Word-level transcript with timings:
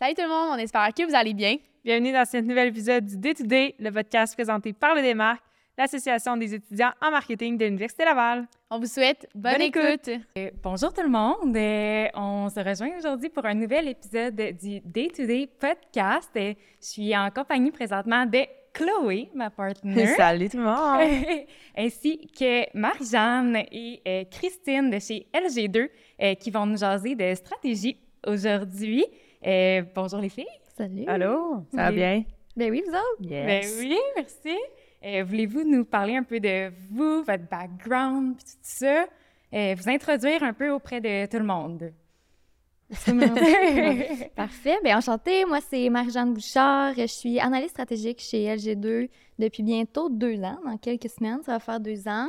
Salut 0.00 0.14
tout 0.14 0.22
le 0.22 0.28
monde, 0.28 0.48
on 0.52 0.56
espère 0.56 0.94
que 0.94 1.06
vous 1.06 1.14
allez 1.14 1.34
bien. 1.34 1.56
Bienvenue 1.84 2.10
dans 2.10 2.24
ce 2.24 2.38
nouvel 2.38 2.68
épisode 2.68 3.04
du 3.04 3.18
Day 3.18 3.34
to 3.34 3.44
Day, 3.44 3.74
le 3.78 3.90
podcast 3.90 4.32
présenté 4.34 4.72
par 4.72 4.94
le 4.94 5.02
Démarque, 5.02 5.42
l'Association 5.76 6.38
des 6.38 6.54
étudiants 6.54 6.92
en 7.02 7.10
marketing 7.10 7.58
de 7.58 7.66
l'Université 7.66 8.06
Laval. 8.06 8.48
On 8.70 8.78
vous 8.78 8.86
souhaite 8.86 9.28
bonne, 9.34 9.52
Bonne 9.52 9.60
écoute. 9.60 10.08
écoute. 10.08 10.24
Euh, 10.38 10.50
bonjour 10.62 10.90
tout 10.94 11.02
le 11.02 11.10
monde. 11.10 11.54
Euh, 11.54 12.06
on 12.14 12.48
se 12.48 12.60
rejoint 12.60 12.96
aujourd'hui 12.96 13.28
pour 13.28 13.44
un 13.44 13.52
nouvel 13.52 13.88
épisode 13.88 14.36
du 14.58 14.80
Day 14.80 15.08
to 15.14 15.26
Day 15.26 15.46
podcast. 15.46 16.30
Euh, 16.34 16.54
je 16.80 16.86
suis 16.86 17.14
en 17.14 17.28
compagnie 17.30 17.70
présentement 17.70 18.24
de 18.24 18.38
Chloé, 18.72 19.28
ma 19.34 19.50
partenaire. 19.50 20.08
Salut 20.16 20.48
tout 20.48 20.56
le 20.56 20.62
monde! 20.62 21.46
ainsi 21.76 22.26
que 22.28 22.74
Marie-Jeanne 22.74 23.64
et 23.70 24.00
euh, 24.08 24.24
Christine 24.30 24.88
de 24.88 24.98
chez 24.98 25.26
LG2 25.34 25.90
euh, 26.22 26.34
qui 26.36 26.50
vont 26.50 26.64
nous 26.64 26.78
jaser 26.78 27.14
de 27.14 27.34
stratégie 27.34 27.98
aujourd'hui. 28.26 29.04
Euh, 29.46 29.82
bonjour 29.94 30.20
les 30.20 30.28
filles. 30.28 30.46
Salut. 30.76 31.04
Allô? 31.06 31.64
Ça 31.74 31.84
va 31.84 31.92
bien? 31.92 32.24
Ben 32.56 32.70
oui, 32.70 32.82
vous 32.86 32.92
autres? 32.92 33.30
Yes. 33.30 33.46
Ben 33.46 33.80
oui, 33.80 33.98
merci. 34.16 34.58
Euh, 35.04 35.24
Voulez-vous 35.24 35.64
nous 35.64 35.84
parler 35.84 36.16
un 36.16 36.22
peu 36.22 36.40
de 36.40 36.70
vous, 36.90 37.22
votre 37.22 37.48
background, 37.48 38.36
puis 38.36 38.44
tout 38.44 38.58
ça? 38.62 39.06
Euh, 39.52 39.74
vous 39.76 39.88
introduire 39.88 40.42
un 40.42 40.52
peu 40.52 40.70
auprès 40.70 41.00
de 41.00 41.26
tout 41.26 41.38
le 41.38 41.44
monde. 41.44 41.92
Parfait. 44.36 44.78
Bien, 44.84 44.98
enchantée. 44.98 45.44
Moi, 45.44 45.60
c'est 45.60 45.88
Marie-Jeanne 45.88 46.34
Bouchard. 46.34 46.94
Je 46.96 47.06
suis 47.06 47.38
analyste 47.38 47.70
stratégique 47.70 48.20
chez 48.20 48.44
LG2 48.54 49.08
depuis 49.38 49.62
bientôt 49.62 50.08
deux 50.10 50.40
ans. 50.42 50.58
Dans 50.64 50.76
quelques 50.76 51.08
semaines, 51.08 51.40
ça 51.44 51.52
va 51.52 51.60
faire 51.60 51.80
deux 51.80 52.06
ans. 52.08 52.28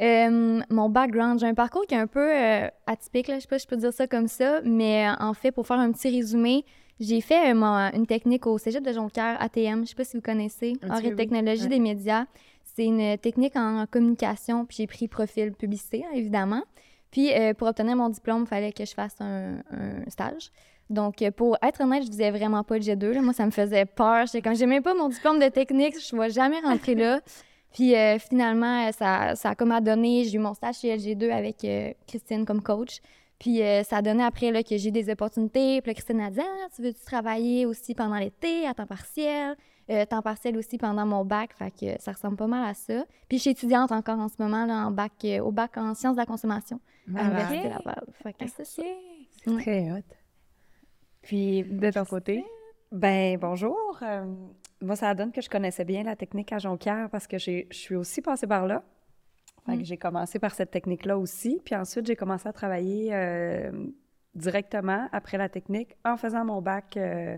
Euh, 0.00 0.60
mon 0.70 0.88
background, 0.90 1.40
j'ai 1.40 1.46
un 1.46 1.54
parcours 1.54 1.86
qui 1.86 1.94
est 1.94 1.98
un 1.98 2.06
peu 2.06 2.20
euh, 2.30 2.68
atypique, 2.86 3.28
là. 3.28 3.36
je 3.36 3.40
sais 3.42 3.48
pas 3.48 3.58
si 3.58 3.64
je 3.64 3.68
peux 3.68 3.76
dire 3.76 3.92
ça 3.92 4.06
comme 4.06 4.28
ça, 4.28 4.60
mais 4.64 5.08
euh, 5.08 5.12
en 5.20 5.32
fait, 5.34 5.52
pour 5.52 5.66
faire 5.66 5.78
un 5.78 5.90
petit 5.92 6.10
résumé, 6.10 6.64
j'ai 7.00 7.20
fait 7.20 7.52
euh, 7.54 7.90
une 7.94 8.06
technique 8.06 8.46
au 8.46 8.58
Cégep 8.58 8.82
de 8.84 8.92
Jonquière, 8.92 9.36
ATM, 9.40 9.82
je 9.84 9.90
sais 9.90 9.94
pas 9.94 10.04
si 10.04 10.16
vous 10.16 10.22
connaissez, 10.22 10.74
et 10.82 11.08
oui. 11.10 11.16
technologie 11.16 11.62
Ouais. 11.64 11.68
des 11.68 11.78
médias. 11.78 12.26
C'est 12.64 12.84
une 12.84 13.16
technique 13.16 13.56
en 13.56 13.86
communication, 13.90 14.66
puis 14.66 14.76
j'ai 14.78 14.86
pris 14.86 15.08
profil 15.08 15.52
publicité, 15.52 16.04
hein, 16.06 16.12
évidemment. 16.14 16.62
Puis 17.10 17.30
pour 17.56 17.68
obtenir 17.68 17.96
mon 17.96 18.10
diplôme, 18.10 18.42
il 18.42 18.46
fallait 18.46 18.72
que 18.72 18.84
je 18.84 18.92
fasse 18.92 19.14
un, 19.20 19.58
un 19.70 20.10
stage. 20.10 20.50
Donc, 20.90 21.24
pour 21.36 21.56
être 21.62 21.80
honnête, 21.80 22.02
je 22.02 22.08
faisais 22.08 22.30
vraiment 22.30 22.62
pas 22.62 22.74
le 22.76 22.82
G2. 22.82 23.12
là. 23.12 23.22
Moi, 23.22 23.32
ça 23.32 23.46
me 23.46 23.50
faisait 23.50 23.86
peur. 23.86 24.26
J'étais 24.26 24.42
comme, 24.42 24.54
j'ai 24.54 24.66
même 24.66 24.82
pas 24.82 24.92
mon 24.94 25.08
diplôme 25.08 25.38
de 25.38 25.48
technique, 25.48 25.94
je 25.98 26.14
ne 26.14 26.20
vais 26.20 26.30
jamais 26.30 26.60
rentrer 26.60 26.94
là. 26.94 27.20
Puis 27.76 27.94
euh, 27.94 28.18
finalement, 28.18 28.88
euh, 28.88 28.90
ça, 28.92 29.36
ça 29.36 29.50
a 29.50 29.54
comme 29.54 29.70
à 29.70 29.82
donné, 29.82 30.24
j'ai 30.24 30.36
eu 30.36 30.38
mon 30.38 30.54
stage 30.54 30.76
chez 30.76 30.96
LG2 30.96 31.30
avec 31.30 31.62
euh, 31.62 31.92
Christine 32.06 32.46
comme 32.46 32.62
coach. 32.62 33.02
Puis 33.38 33.62
euh, 33.62 33.82
ça 33.82 33.98
a 33.98 34.02
donné 34.02 34.24
après 34.24 34.50
là, 34.50 34.62
que 34.62 34.78
j'ai 34.78 34.88
eu 34.88 34.92
des 34.92 35.10
opportunités. 35.10 35.82
Puis 35.82 35.90
là, 35.90 35.94
Christine 35.94 36.20
a 36.22 36.30
dit 36.30 36.40
Ah, 36.40 36.68
Tu 36.74 36.80
veux-tu 36.80 37.04
travailler 37.04 37.66
aussi 37.66 37.94
pendant 37.94 38.16
l'été, 38.16 38.66
à 38.66 38.72
temps 38.72 38.86
partiel? 38.86 39.56
Temps 40.08 40.22
partiel 40.22 40.56
aussi 40.56 40.78
pendant 40.78 41.04
mon 41.04 41.24
bac. 41.26 41.50
Fait 41.54 41.70
que 41.70 42.02
ça 42.02 42.12
ressemble 42.12 42.36
pas 42.36 42.46
mal 42.46 42.66
à 42.66 42.72
ça. 42.72 43.04
Puis 43.28 43.36
je 43.36 43.42
suis 43.42 43.50
étudiante 43.50 43.92
encore 43.92 44.18
en 44.18 44.28
ce 44.28 44.36
moment 44.38 44.64
là, 44.64 44.86
en 44.86 44.90
bac, 44.90 45.12
au 45.42 45.52
bac 45.52 45.76
en 45.76 45.92
sciences 45.92 46.14
de 46.16 46.20
la 46.20 46.26
consommation 46.26 46.80
à 47.14 47.24
l'Université 47.24 47.68
Laval. 47.68 48.06
Fait 48.22 48.32
que 48.32 48.46
c'est 48.48 48.64
ça. 48.64 48.82
Ok. 49.46 49.60
Très 49.60 49.92
hot. 49.92 50.14
Puis, 51.20 51.62
de 51.62 51.90
ton 51.90 52.06
côté? 52.06 52.42
Ben 52.90 53.38
bonjour. 53.38 54.02
Moi, 54.82 54.96
ça 54.96 55.14
donne 55.14 55.32
que 55.32 55.40
je 55.40 55.48
connaissais 55.48 55.84
bien 55.84 56.02
la 56.02 56.16
technique 56.16 56.52
à 56.52 56.58
Jonquière 56.58 57.08
parce 57.10 57.26
que 57.26 57.38
je 57.38 57.64
suis 57.70 57.96
aussi 57.96 58.20
passée 58.20 58.46
par 58.46 58.66
là. 58.66 58.82
Fait 59.64 59.78
que 59.78 59.84
j'ai 59.84 59.96
commencé 59.96 60.38
par 60.38 60.54
cette 60.54 60.70
technique-là 60.70 61.18
aussi. 61.18 61.60
Puis 61.64 61.74
ensuite, 61.74 62.06
j'ai 62.06 62.14
commencé 62.14 62.48
à 62.48 62.52
travailler 62.52 63.12
euh, 63.12 63.72
directement 64.34 65.08
après 65.12 65.38
la 65.38 65.48
technique 65.48 65.96
en 66.04 66.16
faisant 66.16 66.44
mon 66.44 66.62
bac 66.62 66.96
euh, 66.96 67.36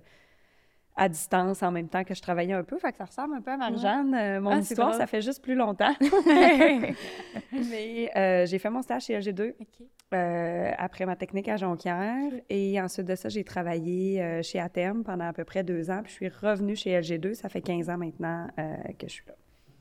à 0.98 1.08
distance 1.08 1.62
en 1.62 1.70
même 1.70 1.88
temps 1.88 2.04
que 2.04 2.14
je 2.14 2.20
travaillais 2.20 2.52
un 2.52 2.64
peu. 2.64 2.76
Fait 2.78 2.92
que 2.92 2.98
ça 2.98 3.04
ressemble 3.06 3.36
un 3.36 3.40
peu 3.40 3.50
à 3.52 3.56
Marie-Jeanne. 3.56 4.14
Euh, 4.14 4.40
mon 4.40 4.50
Ah, 4.50 4.58
histoire, 4.58 4.94
ça 4.94 5.06
fait 5.06 5.22
juste 5.22 5.42
plus 5.42 5.54
longtemps. 5.54 5.94
Mais 7.52 8.10
euh, 8.16 8.46
j'ai 8.46 8.58
fait 8.58 8.70
mon 8.70 8.82
stage 8.82 9.02
chez 9.06 9.18
LG2 9.18 9.54
Ok. 9.60 9.86
euh, 10.14 10.70
après 10.78 11.06
ma 11.06 11.16
technique 11.16 11.48
à 11.48 11.56
Jonquière. 11.56 12.30
Et 12.48 12.80
ensuite 12.80 13.06
de 13.06 13.14
ça, 13.14 13.28
j'ai 13.28 13.44
travaillé 13.44 14.22
euh, 14.22 14.42
chez 14.42 14.58
Atem 14.60 15.04
pendant 15.04 15.26
à 15.28 15.32
peu 15.32 15.44
près 15.44 15.64
deux 15.64 15.90
ans. 15.90 16.00
Puis 16.02 16.10
je 16.10 16.16
suis 16.16 16.28
revenue 16.28 16.76
chez 16.76 16.90
LG2. 17.00 17.34
Ça 17.34 17.48
fait 17.48 17.62
15 17.62 17.90
ans 17.90 17.98
maintenant 17.98 18.48
euh, 18.58 18.74
que 18.98 19.06
je 19.08 19.12
suis 19.12 19.24
là. 19.26 19.34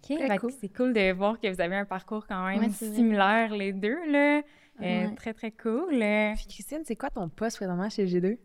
OK, 0.09 0.17
Très 0.17 0.27
fait 0.27 0.35
que 0.35 0.41
cool. 0.41 0.51
c'est 0.61 0.69
cool 0.69 0.93
de 0.93 1.11
voir 1.11 1.39
que 1.39 1.47
vous 1.53 1.59
avez 1.61 1.75
un 1.75 1.85
parcours 1.85 2.25
quand 2.27 2.45
même 2.47 2.59
Ouais, 2.59 2.69
similaire 2.69 3.53
les 3.55 3.73
deux, 3.73 3.97
là. 4.11 4.37
Euh, 4.37 4.41
Ouais. 4.79 5.09
Très, 5.15 5.33
très 5.33 5.49
cool. 5.49 5.87
Puis, 5.89 6.45
Christine, 6.49 6.81
c'est 6.85 6.95
quoi 6.95 7.09
ton 7.09 7.27
poste 7.29 7.57
présentement 7.57 7.89
chez 7.89 8.05
G2? 8.05 8.37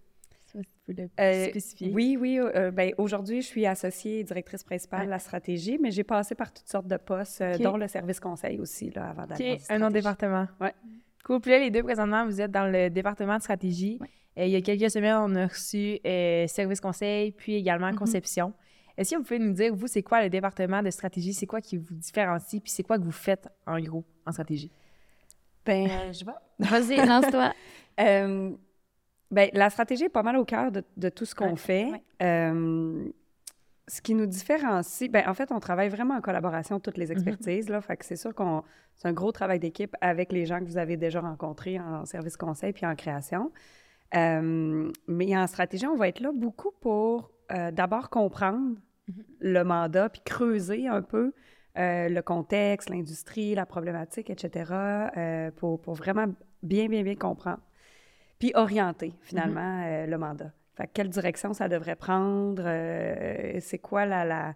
Si 0.55 0.61
tu 0.61 0.81
peux 0.87 0.93
le 1.03 1.09
Euh, 1.21 1.49
spécifier. 1.49 1.91
Oui, 1.95 2.17
oui. 2.21 2.39
euh, 2.39 2.71
ben, 2.71 2.93
Aujourd'hui, 2.99 3.41
je 3.43 3.47
suis 3.47 3.65
associée 3.67 4.21
et 4.21 4.25
directrice 4.25 4.63
principale 4.65 5.01
Ouais. 5.01 5.07
de 5.07 5.11
la 5.11 5.19
stratégie, 5.19 5.79
mais 5.81 5.91
j'ai 5.91 6.05
passé 6.05 6.35
par 6.35 6.53
toutes 6.53 6.69
sortes 6.69 6.87
de 6.87 6.97
postes, 6.99 7.41
euh, 7.41 7.57
dont 7.59 7.77
le 7.77 7.89
service 7.89 8.21
conseil 8.21 8.59
aussi, 8.61 8.91
là, 8.91 9.11
avant 9.11 9.27
d'aller 9.27 9.59
en 9.71 9.75
un 9.75 9.83
autre 9.83 9.93
département. 9.95 10.47
Ouais. 10.61 10.75
Cool. 11.25 11.41
Puis 11.41 11.51
là, 11.53 11.59
les 11.59 11.71
deux, 11.71 11.83
présentement, 11.83 12.27
vous 12.27 12.41
êtes 12.41 12.51
dans 12.51 12.67
le 12.67 12.91
département 12.91 13.37
de 13.39 13.43
stratégie. 13.43 13.99
Ouais. 14.01 14.09
Euh, 14.39 14.47
il 14.47 14.51
y 14.51 14.57
a 14.57 14.61
quelques 14.61 14.91
semaines, 14.91 15.17
on 15.17 15.35
a 15.37 15.47
reçu 15.47 15.99
euh, 16.07 16.47
service 16.49 16.81
conseil, 16.81 17.33
puis 17.33 17.55
également 17.55 17.89
Mhm. 17.91 17.97
conception. 17.97 18.53
Est-ce 18.97 19.13
que 19.13 19.17
vous 19.17 19.23
pouvez 19.23 19.39
nous 19.39 19.53
dire, 19.55 19.75
vous, 19.75 19.87
c'est 19.87 20.03
quoi 20.03 20.23
le 20.23 20.29
département 20.29 20.83
de 20.83 20.91
stratégie? 20.91 21.33
C'est 21.33 21.47
quoi 21.47 21.61
qui 21.63 21.79
vous 21.79 21.95
différencie? 21.95 22.61
Puis 22.63 22.71
c'est 22.73 22.83
quoi 22.83 22.99
que 22.99 23.05
vous 23.05 23.11
faites, 23.13 23.49
en 23.67 23.79
gros, 23.81 24.05
en 24.27 24.33
stratégie? 24.33 24.71
Ben, 25.65 25.89
euh, 25.89 26.13
je 26.13 26.25
vais. 26.25 26.33
Vas-y, 26.59 26.97
lance-toi. 27.07 27.53
Euh, 28.01 28.51
ben, 29.33 29.51
la 29.55 29.71
stratégie 29.71 30.05
est 30.05 30.09
pas 30.09 30.23
mal 30.23 30.37
au 30.37 30.45
cœur 30.45 30.71
de, 30.73 30.85
de 30.97 31.09
tout 31.09 31.25
ce 31.25 31.35
qu'on 31.35 31.51
Ouais, 31.51 31.57
fait. 31.57 31.85
ouais. 31.87 32.03
Euh, 32.23 33.09
ce 33.89 34.01
qui 34.01 34.15
nous 34.15 34.27
différencie, 34.27 35.11
ben, 35.11 35.25
en 35.29 35.35
fait, 35.35 35.51
on 35.53 35.59
travaille 35.61 35.89
vraiment 35.89 36.15
en 36.15 36.21
collaboration, 36.21 36.79
toutes 36.81 36.99
les 36.99 37.11
expertises. 37.13 37.69
là, 37.69 37.81
fait 37.81 37.97
que 37.97 38.05
c'est 38.05 38.17
sûr 38.17 38.35
qu'on 38.35 38.63
c'est 38.97 39.09
un 39.09 39.13
gros 39.13 39.33
travail 39.33 39.59
d'équipe 39.59 39.97
avec 40.01 40.33
les 40.33 40.47
gens 40.47 40.61
que 40.61 40.65
vous 40.67 40.79
avez 40.79 40.97
déjà 40.97 41.21
rencontrés 41.21 41.81
en 41.81 42.05
service 42.05 42.37
conseil 42.37 42.73
puis 42.73 42.87
en 42.87 42.95
création. 42.95 43.51
Euh, 44.15 44.91
mais 45.09 45.37
en 45.37 45.47
stratégie, 45.47 45.87
on 45.87 45.97
va 45.97 46.09
être 46.09 46.21
là 46.21 46.31
beaucoup 46.35 46.71
pour 46.81 47.31
euh, 47.53 47.71
d'abord 47.71 48.11
comprendre 48.11 48.77
le 49.41 49.63
mandat 49.65 50.11
puis 50.11 50.23
creuser 50.25 50.87
un 50.89 51.03
peu 51.03 51.33
euh, 51.79 52.09
le 52.09 52.23
contexte, 52.23 52.91
l'industrie, 52.91 53.55
la 53.55 53.67
problématique, 53.67 54.29
etc., 54.31 54.71
euh, 55.17 55.51
pour, 55.53 55.81
pour 55.81 55.95
vraiment 55.95 56.27
bien, 56.63 56.87
bien, 56.89 57.03
bien 57.03 57.17
comprendre. 57.17 57.61
Puis 58.43 58.51
orienter, 58.57 59.15
finalement, 59.21 59.85
euh, 59.87 60.07
le 60.07 60.19
mandat. 60.19 60.51
Fait 60.75 60.89
que 60.89 60.91
quelle 60.95 61.09
direction 61.09 61.53
ça 61.53 61.69
devrait 61.69 61.95
prendre, 61.95 62.65
euh, 62.67 63.59
c'est 63.61 63.79
quoi 63.79 64.05
la, 64.05 64.25
la, 64.25 64.55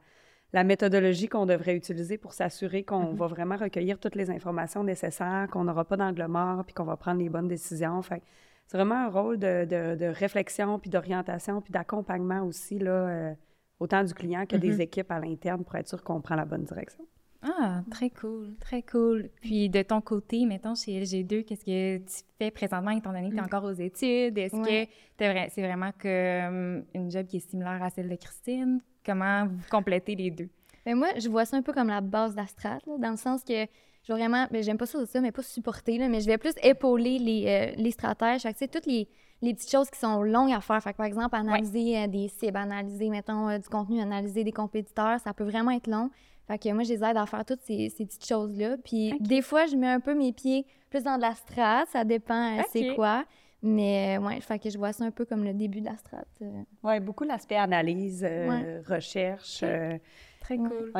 la 0.52 0.64
méthodologie 0.64 1.28
qu'on 1.28 1.46
devrait 1.46 1.76
utiliser 1.76 2.18
pour 2.18 2.32
s'assurer 2.32 2.82
qu'on 2.82 3.12
va 3.14 3.28
vraiment 3.28 3.54
recueillir 3.56 4.00
toutes 4.00 4.16
les 4.16 4.28
informations 4.28 4.82
nécessaires, 4.82 5.46
qu'on 5.52 5.62
n'aura 5.62 5.84
pas 5.84 5.96
d'angle 5.96 6.26
mort, 6.26 6.64
puis 6.64 6.74
qu'on 6.74 6.82
va 6.82 6.96
prendre 6.96 7.20
les 7.20 7.28
bonnes 7.28 7.46
décisions. 7.46 8.02
Fait 8.02 8.22
c'est 8.66 8.76
vraiment 8.76 8.96
un 9.06 9.08
rôle 9.08 9.38
de, 9.38 9.64
de- 9.64 9.94
de 9.94 10.06
réflexion, 10.06 10.80
puis 10.80 10.90
d'orientation, 10.90 11.60
puis 11.60 11.70
d'accompagnement 11.72 12.42
aussi, 12.42 12.80
là, 12.80 12.90
euh, 12.90 13.34
autant 13.78 14.02
du 14.02 14.12
client 14.14 14.46
que 14.46 14.56
des 14.56 14.80
équipes 14.80 15.12
à 15.12 15.20
l'interne 15.20 15.62
pour 15.62 15.76
être 15.76 15.86
sûr 15.86 16.02
qu'on 16.02 16.20
prend 16.20 16.34
la 16.34 16.44
bonne 16.44 16.64
direction. 16.64 17.04
Ah, 17.48 17.82
très 17.90 18.10
cool, 18.10 18.54
très 18.58 18.82
cool. 18.82 19.28
Puis 19.40 19.68
de 19.68 19.82
ton 19.82 20.00
côté, 20.00 20.44
mettons, 20.46 20.74
chez 20.74 21.00
LG2, 21.00 21.44
qu'est-ce 21.44 21.64
que 21.64 21.98
tu 21.98 22.24
fais 22.38 22.50
présentement 22.50 22.90
étant 22.90 23.12
donné 23.12 23.28
que 23.28 23.34
tu 23.34 23.40
es 23.40 23.44
encore 23.44 23.64
aux 23.64 23.72
études? 23.72 24.36
Est-ce 24.36 24.56
Ouais. 24.56 24.86
que 25.18 25.34
c'est 25.54 25.62
vraiment 25.62 25.90
comme 26.00 26.84
une 26.94 27.10
job 27.10 27.26
qui 27.26 27.36
est 27.36 27.48
similaire 27.48 27.82
à 27.82 27.90
celle 27.90 28.08
de 28.08 28.16
Christine? 28.16 28.80
Comment 29.04 29.46
vous 29.46 29.62
complétez 29.70 30.16
les 30.16 30.30
deux? 30.30 30.48
Ben 30.84 30.96
moi, 30.96 31.08
je 31.18 31.28
vois 31.28 31.44
ça 31.44 31.56
un 31.56 31.62
peu 31.62 31.72
comme 31.72 31.88
la 31.88 32.00
base 32.00 32.34
d'Astrat, 32.34 32.78
dans 32.98 33.10
le 33.10 33.16
sens 33.16 33.42
que 33.44 33.54
je 34.02 34.12
vais 34.12 34.18
vraiment, 34.18 34.46
ben 34.50 34.62
j'aime 34.62 34.78
pas 34.78 34.86
ça, 34.86 35.04
ça, 35.06 35.20
mais 35.20 35.32
pas 35.32 35.42
supporter, 35.42 35.98
là, 35.98 36.08
mais 36.08 36.20
je 36.20 36.26
vais 36.26 36.38
plus 36.38 36.54
épauler 36.62 37.18
les, 37.18 37.44
euh, 37.46 37.74
les 37.76 37.90
stratèges. 37.90 38.42
Fait 38.42 38.52
que, 38.52 38.58
tu 38.58 38.64
sais, 38.64 38.68
toutes 38.68 38.86
les, 38.86 39.08
les 39.42 39.52
petites 39.54 39.70
choses 39.70 39.90
qui 39.90 39.98
sont 39.98 40.22
longues 40.22 40.52
à 40.52 40.60
faire. 40.60 40.80
Fait 40.82 40.92
que, 40.92 40.96
par 40.96 41.06
exemple, 41.06 41.34
analyser 41.34 41.98
euh, 41.98 42.06
des 42.06 42.28
cibles, 42.28 42.56
analyser, 42.56 43.08
mettons, 43.10 43.48
euh, 43.48 43.58
du 43.58 43.68
contenu, 43.68 44.00
analyser 44.00 44.44
des 44.44 44.52
compétiteurs, 44.52 45.18
ça 45.20 45.32
peut 45.34 45.44
vraiment 45.44 45.72
être 45.72 45.88
long. 45.88 46.10
Fait 46.46 46.58
que 46.58 46.72
moi, 46.72 46.82
je 46.84 46.90
les 46.94 47.02
aide 47.04 47.16
à 47.16 47.26
faire 47.26 47.44
toutes 47.44 47.62
ces, 47.62 47.88
ces 47.90 48.06
petites 48.06 48.26
choses-là. 48.26 48.76
Puis 48.84 49.12
des 49.20 49.42
fois, 49.42 49.66
je 49.66 49.74
mets 49.76 49.88
un 49.88 50.00
peu 50.00 50.14
mes 50.14 50.32
pieds 50.32 50.64
plus 50.90 51.02
dans 51.02 51.16
de 51.16 51.22
la 51.22 51.34
strat, 51.34 51.84
ça 51.86 52.04
dépend 52.04 52.58
euh, 52.58 52.62
c'est 52.72 52.94
quoi. 52.94 53.24
Mais 53.62 54.16
euh, 54.18 54.22
ouais, 54.22 54.40
fait 54.40 54.58
que 54.60 54.70
je 54.70 54.78
vois 54.78 54.92
ça 54.92 55.04
un 55.04 55.10
peu 55.10 55.24
comme 55.24 55.42
le 55.42 55.52
début 55.52 55.80
de 55.80 55.86
la 55.86 55.96
strat. 55.96 56.24
euh. 56.42 56.62
Oui, 56.84 57.00
beaucoup 57.00 57.24
l'aspect 57.24 57.56
analyse, 57.56 58.22
euh, 58.24 58.48
Ouais. 58.48 58.80
recherche. 58.86 59.60
euh, 59.64 59.98
Très 60.40 60.56
Ouais. 60.56 60.68
cool. 60.68 60.92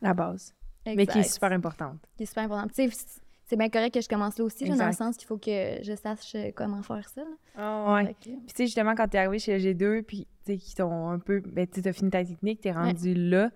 La 0.00 0.14
base. 0.14 0.52
Mais 0.84 1.06
qui 1.06 1.18
est 1.20 1.22
super 1.22 1.52
importante. 1.52 1.98
qui 2.16 2.24
est 2.24 2.26
super 2.26 2.42
important. 2.44 2.66
Tu 2.74 2.90
sais, 2.90 3.06
c'est 3.44 3.56
bien 3.56 3.68
correct 3.68 3.94
que 3.94 4.00
je 4.00 4.08
commence 4.08 4.36
là 4.38 4.44
aussi, 4.44 4.64
là, 4.64 4.74
dans 4.76 4.86
le 4.86 4.92
sens 4.92 5.16
qu'il 5.16 5.28
faut 5.28 5.36
que 5.38 5.78
je 5.82 5.94
sache 5.94 6.34
comment 6.56 6.82
faire 6.82 7.08
ça. 7.08 7.20
là. 7.20 7.30
Ah 7.56 7.94
ouais. 7.94 8.14
Que- 8.14 8.30
Puis 8.30 8.36
tu 8.48 8.54
sais, 8.56 8.66
justement, 8.66 8.94
quand 8.96 9.06
t'es 9.06 9.18
arrivé 9.18 9.38
chez 9.38 9.58
G2, 9.58 10.02
puis 10.02 10.26
tu 10.44 10.52
sais, 10.54 10.58
qui 10.58 10.74
t'ont 10.74 11.08
un 11.10 11.20
peu... 11.20 11.40
Ben, 11.40 11.68
tu 11.68 11.82
t'as 11.82 11.92
fini 11.92 12.10
ta 12.10 12.24
technique, 12.24 12.62
t'es 12.62 12.72
rendu 12.72 13.14
là, 13.14 13.50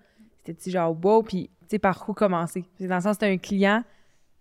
c'était-tu 0.47 0.69
genre 0.71 0.95
wow, 1.03 1.21
puis 1.23 1.49
tu 1.61 1.65
sais, 1.71 1.79
par 1.79 2.03
où 2.07 2.13
commencer? 2.13 2.63
Dans 2.79 2.95
le 2.95 3.01
sens, 3.01 3.17
t'as 3.17 3.27
un 3.27 3.37
client, 3.37 3.83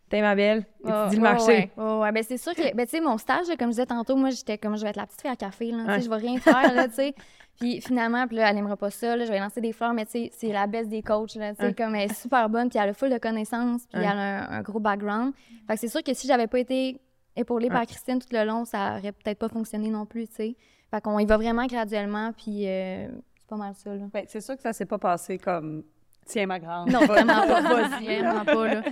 T'es 0.08 0.20
ma 0.20 0.36
belle, 0.36 0.64
Oh, 0.84 0.88
étudie 0.88 1.16
le 1.16 1.22
ouais, 1.22 1.28
marché. 1.32 1.72
Ouais, 1.76 1.82
ouais, 1.84 1.98
ouais. 1.98 2.12
Ben, 2.12 2.22
c'est 2.22 2.36
sûr 2.38 2.54
que, 2.54 2.72
ben, 2.76 2.84
tu 2.86 2.90
sais, 2.92 3.00
mon 3.00 3.18
stage, 3.18 3.46
comme 3.58 3.66
je 3.66 3.70
disais 3.70 3.86
tantôt, 3.86 4.14
moi, 4.14 4.30
j'étais 4.30 4.56
comme, 4.56 4.76
je 4.76 4.84
vais 4.84 4.90
être 4.90 4.96
la 4.96 5.04
petite 5.06 5.20
fille 5.20 5.30
à 5.32 5.34
café, 5.34 5.72
là. 5.72 5.78
Tu 5.78 5.84
sais, 5.84 5.90
Ouais. 5.96 6.00
je 6.02 6.08
vais 6.10 6.16
rien 6.28 6.38
faire, 6.38 6.72
là, 6.74 6.86
tu 6.86 6.94
sais. 6.94 7.14
Puis 7.58 7.80
finalement, 7.80 8.24
puis 8.28 8.36
là, 8.36 8.48
elle 8.50 8.54
n'aimera 8.54 8.76
pas 8.76 8.90
ça, 8.90 9.16
là, 9.16 9.24
je 9.24 9.32
vais 9.32 9.40
lancer 9.40 9.60
des 9.60 9.72
fleurs, 9.72 9.94
mais 9.94 10.04
tu 10.04 10.12
sais, 10.12 10.30
c'est 10.32 10.52
la 10.52 10.68
baisse 10.68 10.86
des 10.88 11.02
coachs, 11.02 11.34
là, 11.34 11.54
tu 11.54 11.60
sais, 11.60 11.66
Ouais. 11.66 11.74
comme 11.74 11.96
elle 11.96 12.08
est 12.08 12.14
super 12.14 12.48
bonne, 12.48 12.68
puis 12.68 12.78
elle 12.78 12.90
a 12.90 12.94
full 12.94 13.10
de 13.10 13.18
connaissances, 13.18 13.84
puis 13.88 13.98
Ouais. 13.98 14.06
elle 14.08 14.16
a 14.16 14.48
un, 14.48 14.58
un 14.58 14.62
gros 14.62 14.78
background. 14.78 15.32
Fait 15.66 15.74
que 15.74 15.80
c'est 15.80 15.88
sûr 15.88 16.04
que 16.04 16.14
si 16.14 16.28
j'avais 16.28 16.46
pas 16.46 16.60
été 16.60 17.00
épaulée 17.34 17.68
par. 17.68 17.84
Christine 17.84 18.20
tout 18.20 18.28
le 18.30 18.44
long, 18.44 18.64
ça 18.64 18.98
aurait 18.98 19.10
peut-être 19.10 19.40
pas 19.40 19.48
fonctionné 19.48 19.90
non 19.90 20.06
plus, 20.06 20.28
tu 20.28 20.34
sais. 20.36 20.56
Fait 20.88 21.00
qu'on 21.00 21.18
y 21.18 21.26
va 21.26 21.36
vraiment 21.36 21.66
graduellement, 21.66 22.32
puis 22.32 22.68
euh, 22.68 23.08
c'est 23.40 23.48
pas 23.48 23.56
mal 23.56 23.74
ça, 23.74 23.92
là. 23.92 24.04
Ben, 24.12 24.24
c'est 24.28 24.40
sûr 24.40 24.54
que 24.54 24.62
ça 24.62 24.72
s'est 24.72 24.86
pas 24.86 24.98
passé 24.98 25.36
comme 25.36 25.82
tiens 26.26 26.46
ma 26.46 26.58
grande. 26.58 26.90
Non, 26.90 27.00
vraiment 27.06 27.46
pas, 27.46 27.61
vraiment 28.00 28.44
pas, 28.44 28.67
là. 28.75 28.82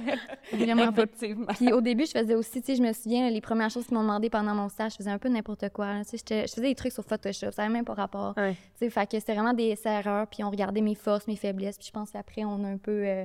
Vraiment 0.52 0.92
pas. 0.92 1.02
Effectivement. 1.02 1.46
Puis 1.54 1.72
au 1.72 1.80
début, 1.80 2.06
je 2.06 2.12
faisais 2.12 2.34
aussi, 2.34 2.60
tu 2.62 2.66
sais, 2.66 2.76
je 2.76 2.82
me 2.82 2.92
souviens, 2.92 3.28
les 3.30 3.40
premières 3.40 3.70
choses 3.70 3.86
qu'ils 3.86 3.96
m'ont 3.96 4.02
demandé 4.02 4.30
pendant 4.30 4.54
mon 4.54 4.68
stage, 4.68 4.92
je 4.92 4.96
faisais 4.98 5.10
un 5.10 5.18
peu 5.18 5.28
n'importe 5.28 5.68
quoi. 5.70 6.00
Tu 6.08 6.16
sais, 6.18 6.46
je 6.46 6.52
faisais 6.54 6.68
des 6.68 6.74
trucs 6.74 6.92
sur 6.92 7.04
Photoshop, 7.04 7.50
ça 7.52 7.62
n'avait 7.62 7.74
même 7.74 7.84
pas 7.84 7.94
rapport. 7.94 8.34
Ouais. 8.36 8.52
Tu 8.54 8.58
sais, 8.86 8.90
fait 8.90 9.10
que 9.10 9.18
c'était 9.18 9.34
vraiment 9.34 9.52
des 9.54 9.76
erreurs, 9.84 10.26
puis 10.26 10.44
on 10.44 10.50
regardait 10.50 10.80
mes 10.80 10.94
forces, 10.94 11.26
mes 11.26 11.36
faiblesses, 11.36 11.76
puis 11.78 11.86
je 11.86 11.92
pense 11.92 12.10
qu'après, 12.10 12.44
on 12.44 12.62
a 12.64 12.68
un 12.68 12.78
peu 12.78 13.04
euh, 13.06 13.24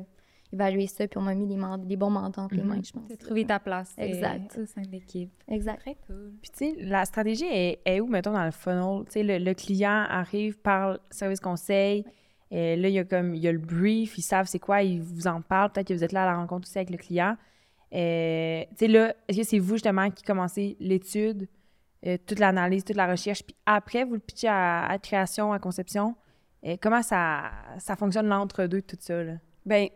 évalué 0.51 0.87
ça, 0.87 1.07
puis 1.07 1.17
on 1.17 1.21
m'a 1.21 1.35
mis 1.35 1.47
les, 1.47 1.59
les 1.87 1.95
bons 1.95 2.09
mandats 2.09 2.41
entre 2.41 2.55
les 2.55 2.63
mains, 2.63 2.81
je 2.83 2.91
pense. 2.91 3.07
Tu 3.07 3.13
as 3.13 3.17
trouvé 3.17 3.45
ta 3.45 3.59
place 3.59 3.93
euh, 3.99 4.03
Exact. 4.03 4.57
au 4.61 4.65
sein 4.65 4.81
de 4.81 4.91
l'équipe. 4.91 5.31
Exact. 5.47 5.79
Très 5.81 5.95
cool. 6.07 6.33
Puis, 6.41 6.51
tu 6.51 6.71
sais, 6.71 6.75
la 6.83 7.05
stratégie 7.05 7.45
est, 7.45 7.79
est 7.85 7.99
où, 7.99 8.07
mettons, 8.07 8.33
dans 8.33 8.45
le 8.45 8.51
funnel? 8.51 9.05
Tu 9.05 9.11
sais, 9.11 9.23
le, 9.23 9.37
le 9.37 9.53
client 9.53 10.05
arrive 10.09 10.57
par 10.57 10.97
service 11.11 11.39
conseil. 11.39 12.03
Et 12.51 12.75
là, 12.75 12.89
il 12.89 12.93
y 12.93 12.99
a 12.99 13.03
comme, 13.03 13.35
il 13.35 13.41
y 13.41 13.47
a 13.47 13.51
le 13.51 13.59
brief, 13.59 14.17
ils 14.17 14.23
savent 14.23 14.47
c'est 14.47 14.59
quoi, 14.59 14.81
ils 14.81 15.01
vous 15.01 15.27
en 15.27 15.41
parlent. 15.41 15.71
Peut-être 15.71 15.87
que 15.87 15.93
vous 15.93 16.03
êtes 16.03 16.11
là 16.11 16.23
à 16.23 16.31
la 16.31 16.35
rencontre 16.37 16.67
aussi 16.67 16.77
avec 16.77 16.89
le 16.89 16.97
client. 16.97 17.37
Euh, 17.93 18.61
tu 18.71 18.75
sais, 18.77 18.87
là, 18.87 19.13
est-ce 19.27 19.37
que 19.37 19.43
c'est 19.43 19.59
vous, 19.59 19.75
justement, 19.75 20.09
qui 20.09 20.23
commencez 20.23 20.77
l'étude, 20.79 21.47
euh, 22.05 22.17
toute 22.25 22.39
l'analyse, 22.39 22.83
toute 22.83 22.95
la 22.95 23.07
recherche, 23.07 23.43
puis 23.43 23.55
après, 23.65 24.03
vous 24.03 24.13
le 24.13 24.19
pitchez 24.19 24.47
à, 24.47 24.85
à 24.85 24.97
création, 24.97 25.53
à 25.53 25.59
conception? 25.59 26.15
Et 26.63 26.77
comment 26.77 27.01
ça, 27.01 27.51
ça 27.77 27.95
fonctionne 27.95 28.27
l'entre-deux, 28.27 28.81
tout 28.81 28.97
ça, 28.99 29.23
là? 29.23 29.33
Ben, 29.65 29.87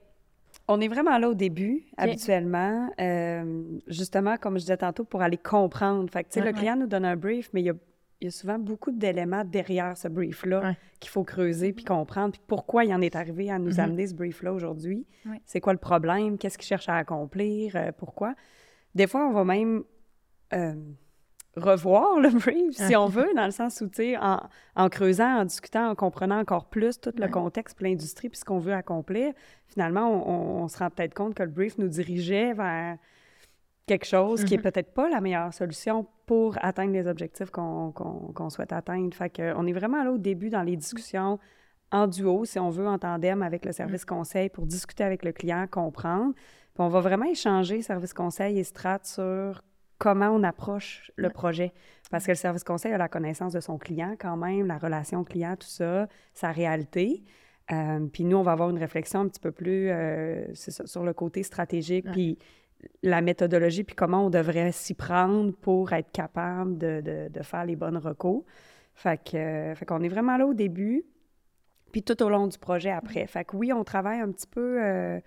on 0.67 0.79
est 0.79 0.87
vraiment 0.87 1.17
là 1.17 1.29
au 1.29 1.33
début, 1.33 1.83
habituellement, 1.97 2.89
euh, 2.99 3.63
justement, 3.87 4.37
comme 4.37 4.55
je 4.55 4.61
disais 4.61 4.77
tantôt, 4.77 5.03
pour 5.03 5.21
aller 5.21 5.37
comprendre. 5.37 6.09
Fait 6.11 6.23
que, 6.23 6.29
tu 6.29 6.39
sais, 6.39 6.45
le 6.45 6.53
client 6.53 6.75
nous 6.75 6.87
donne 6.87 7.05
un 7.05 7.15
brief, 7.15 7.49
mais 7.53 7.61
il 7.61 7.65
y 7.65 7.69
a, 7.69 7.73
il 8.23 8.27
y 8.27 8.29
a 8.29 8.31
souvent 8.31 8.57
beaucoup 8.57 8.91
d'éléments 8.91 9.43
derrière 9.43 9.95
ce 9.97 10.07
brief-là 10.07 10.61
Ouais. 10.61 10.77
qu'il 10.99 11.09
faut 11.11 11.23
creuser 11.23 11.73
puis 11.73 11.83
comprendre. 11.85 12.31
Puis 12.31 12.41
pourquoi 12.47 12.85
il 12.85 12.93
en 12.93 13.01
est 13.01 13.15
arrivé 13.15 13.51
à 13.51 13.59
nous 13.59 13.73
Mhm. 13.73 13.79
amener 13.79 14.07
ce 14.07 14.13
brief-là 14.15 14.53
aujourd'hui? 14.53 15.05
Ouais. 15.25 15.41
C'est 15.45 15.59
quoi 15.61 15.73
le 15.73 15.79
problème? 15.79 16.37
Qu'est-ce 16.37 16.57
qu'il 16.57 16.67
cherche 16.67 16.87
à 16.89 16.95
accomplir? 16.95 17.75
Euh, 17.75 17.91
pourquoi? 17.97 18.33
Des 18.95 19.07
fois, 19.07 19.27
on 19.27 19.31
va 19.33 19.43
même 19.43 19.83
euh, 20.53 20.73
revoir 21.55 22.19
le 22.19 22.29
brief, 22.29 22.75
si 22.75 22.95
on 22.95 23.07
veut, 23.07 23.29
dans 23.35 23.45
le 23.45 23.51
sens 23.51 23.81
où, 23.81 23.87
tu 23.87 23.95
sais, 23.97 24.17
en, 24.17 24.39
en 24.75 24.89
creusant, 24.89 25.39
en 25.41 25.45
discutant, 25.45 25.89
en 25.89 25.95
comprenant 25.95 26.39
encore 26.39 26.65
plus 26.69 26.99
tout 26.99 27.11
le 27.17 27.23
Ouais. 27.25 27.29
contexte, 27.29 27.75
puis 27.77 27.89
l'industrie, 27.89 28.29
puis 28.29 28.39
ce 28.39 28.45
qu'on 28.45 28.59
veut 28.59 28.73
accomplir, 28.73 29.33
finalement, 29.67 30.09
on, 30.09 30.29
on- 30.29 30.63
on 30.63 30.67
se 30.67 30.77
rend 30.77 30.89
peut-être 30.89 31.13
compte 31.13 31.35
que 31.35 31.43
le 31.43 31.49
brief 31.49 31.77
nous 31.77 31.87
dirigeait 31.89 32.53
vers 32.53 32.97
quelque 33.85 34.05
chose 34.05 34.43
qui 34.45 34.53
est 34.55 34.57
peut-être 34.61 34.93
pas 34.93 35.09
la 35.09 35.19
meilleure 35.21 35.53
solution 35.53 36.07
pour 36.25 36.57
atteindre 36.61 36.93
les 36.93 37.07
objectifs 37.07 37.49
qu'on 37.51 37.91
qu'on- 37.91 38.31
qu'on 38.33 38.49
souhaite 38.49 38.71
atteindre. 38.73 39.13
Fait 39.13 39.29
que, 39.29 39.53
on 39.55 39.65
est 39.67 39.73
vraiment 39.73 40.03
là 40.03 40.11
au 40.11 40.17
début 40.17 40.49
dans 40.49 40.61
les 40.63 40.77
discussions 40.77 41.39
en 41.91 42.07
duo, 42.07 42.45
si 42.45 42.57
on 42.59 42.69
veut, 42.69 42.87
en 42.87 42.97
tandem 42.97 43.41
avec 43.43 43.65
le 43.65 43.71
service 43.71 44.05
conseil 44.05 44.49
pour 44.49 44.65
discuter 44.65 45.03
avec 45.03 45.23
le 45.23 45.31
client, 45.31 45.67
comprendre. 45.69 46.33
Puis 46.33 46.81
on 46.83 46.87
va 46.87 47.01
vraiment 47.01 47.25
échanger 47.25 47.81
service 47.81 48.13
conseil 48.13 48.57
et 48.57 48.63
strat 48.63 48.99
sur 49.03 49.61
comment 49.99 50.29
on 50.29 50.43
approche 50.43 51.11
le 51.17 51.29
projet. 51.29 51.71
Parce 52.09 52.25
que 52.25 52.31
le 52.31 52.35
service 52.35 52.63
conseil 52.63 52.93
a 52.93 52.97
la 52.97 53.07
connaissance 53.09 53.53
de 53.53 53.59
son 53.59 53.77
client 53.77 54.15
quand 54.19 54.37
même, 54.37 54.65
la 54.65 54.77
relation 54.79 55.23
client, 55.23 55.55
tout 55.55 55.67
ça, 55.67 56.07
sa 56.33 56.51
réalité. 56.51 57.23
Euh, 57.71 58.07
puis 58.11 58.23
nous, 58.25 58.37
on 58.37 58.41
va 58.43 58.53
avoir 58.53 58.69
une 58.71 58.79
réflexion 58.79 59.21
un 59.21 59.27
petit 59.27 59.39
peu 59.39 59.51
plus 59.51 59.89
euh, 59.91 60.45
sur 60.53 61.03
le 61.03 61.13
côté 61.13 61.43
stratégique, 61.43 62.05
Ouais. 62.07 62.11
puis 62.11 62.37
la 63.01 63.21
méthodologie, 63.21 63.83
puis 63.83 63.95
comment 63.95 64.25
on 64.25 64.29
devrait 64.29 64.71
s'y 64.71 64.93
prendre 64.93 65.53
pour 65.53 65.93
être 65.93 66.11
capable 66.11 66.77
de, 66.77 67.01
de- 67.01 67.27
de 67.29 67.43
faire 67.43 67.65
les 67.65 67.75
bonnes 67.75 67.97
recos. 67.97 68.43
Fait 68.95 69.17
que, 69.23 69.37
euh, 69.37 69.75
fait 69.75 69.85
qu'on 69.85 70.01
est 70.03 70.09
vraiment 70.09 70.37
là 70.37 70.45
au 70.45 70.53
début, 70.53 71.03
puis 71.91 72.03
tout 72.03 72.21
au 72.23 72.29
long 72.29 72.47
du 72.47 72.57
projet 72.57 72.91
après. 72.91 73.25
Fait 73.27 73.43
que 73.45 73.55
oui, 73.55 73.71
on 73.73 73.83
travaille 73.83 74.19
un 74.19 74.31
petit 74.31 74.47
peu 74.47 74.83
euh, 74.83 75.19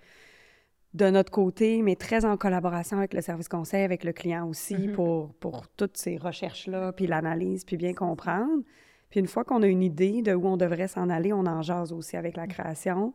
de 0.93 1.09
notre 1.09 1.31
côté, 1.31 1.81
mais 1.81 1.95
très 1.95 2.25
en 2.25 2.37
collaboration 2.37 2.97
avec 2.97 3.13
le 3.13 3.21
service 3.21 3.47
conseil, 3.49 3.83
avec 3.83 4.03
le 4.03 4.13
client 4.13 4.47
aussi, 4.47 4.87
Mhm. 4.87 4.91
pour, 4.93 5.33
pour 5.35 5.67
toutes 5.69 5.97
ces 5.97 6.17
recherches-là, 6.17 6.91
puis 6.93 7.07
l'analyse, 7.07 7.63
puis 7.65 7.77
bien 7.77 7.93
comprendre. 7.93 8.63
Puis 9.09 9.19
une 9.19 9.27
fois 9.27 9.43
qu'on 9.45 9.61
a 9.63 9.67
une 9.67 9.83
idée 9.83 10.21
de 10.21 10.33
où 10.33 10.45
on 10.47 10.57
devrait 10.57 10.87
s'en 10.87 11.09
aller, 11.09 11.31
on 11.33 11.45
en 11.45 11.61
jase 11.61 11.93
aussi 11.93 12.17
avec 12.17 12.35
la 12.35 12.47
création. 12.47 13.13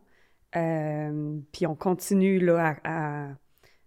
Euh, 0.55 1.39
puis 1.51 1.65
on 1.67 1.75
continue 1.75 2.39
là, 2.39 2.75
à, 2.83 3.25
à- 3.29 3.29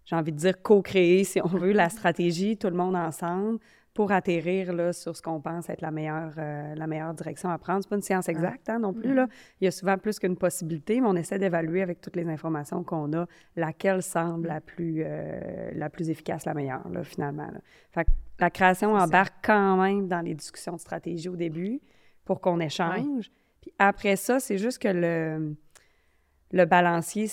j'ai 0.07 0.17
envie 0.17 0.33
de 0.33 0.39
dire, 0.39 0.63
co-créer, 0.63 1.25
si 1.25 1.41
on 1.43 1.49
veut, 1.49 1.73
la 1.73 1.91
stratégie, 1.91 2.57
tout 2.57 2.69
le 2.69 2.77
monde 2.77 2.97
ensemble, 2.97 3.59
pour 3.93 4.13
atterrir 4.13 4.75
là, 4.75 4.93
sur 4.93 5.17
ce 5.17 5.23
qu'on 5.23 5.41
pense 5.41 5.71
être 5.71 5.81
la 5.81 5.91
meilleure, 5.91 6.35
euh, 6.37 6.75
la 6.75 6.87
meilleure 6.87 7.15
direction 7.15 7.49
à 7.49 7.57
prendre. 7.57 7.83
C'est 7.83 7.89
pas 7.89 7.97
une 7.97 8.03
science 8.03 8.29
exacte 8.29 8.69
hein, 8.69 8.79
non 8.79 8.93
plus. 8.93 9.15
Là. 9.15 9.27
Il 9.61 9.65
y 9.65 9.69
a 9.69 9.71
souvent 9.71 9.97
plus 9.97 10.19
qu'une 10.19 10.37
possibilité, 10.37 11.01
mais 11.01 11.09
on 11.09 11.17
essaie 11.17 11.39
d'évaluer 11.39 11.81
avec 11.81 12.03
toutes 12.03 12.15
les 12.15 12.29
informations 12.29 12.85
qu'on 12.85 13.11
a 13.15 13.27
laquelle 13.57 14.03
semble 14.03 14.49
la 14.49 14.61
plus, 14.61 15.03
euh, 15.05 15.71
la 15.75 15.89
plus 15.89 16.11
efficace, 16.11 16.45
la 16.45 16.53
meilleure, 16.53 16.87
là, 16.91 17.03
finalement. 17.03 17.47
là. 17.47 17.61
Fait 17.91 18.05
que 18.05 18.11
la 18.39 18.51
création 18.51 18.95
embarque 18.95 19.37
quand 19.43 19.79
même 19.79 20.09
dans 20.09 20.21
les 20.21 20.35
discussions 20.35 20.75
de 20.75 20.81
stratégie 20.81 21.31
au 21.31 21.37
début 21.37 21.81
pour 22.27 22.43
qu'on 22.43 22.61
échange. 22.61 23.31
Puis 23.63 23.73
après 23.79 24.17
ça, 24.17 24.41
c'est 24.41 24.59
juste 24.59 24.79
que 24.79 24.89
le, 24.89 25.57
le 26.53 26.65
balancier 26.65 27.27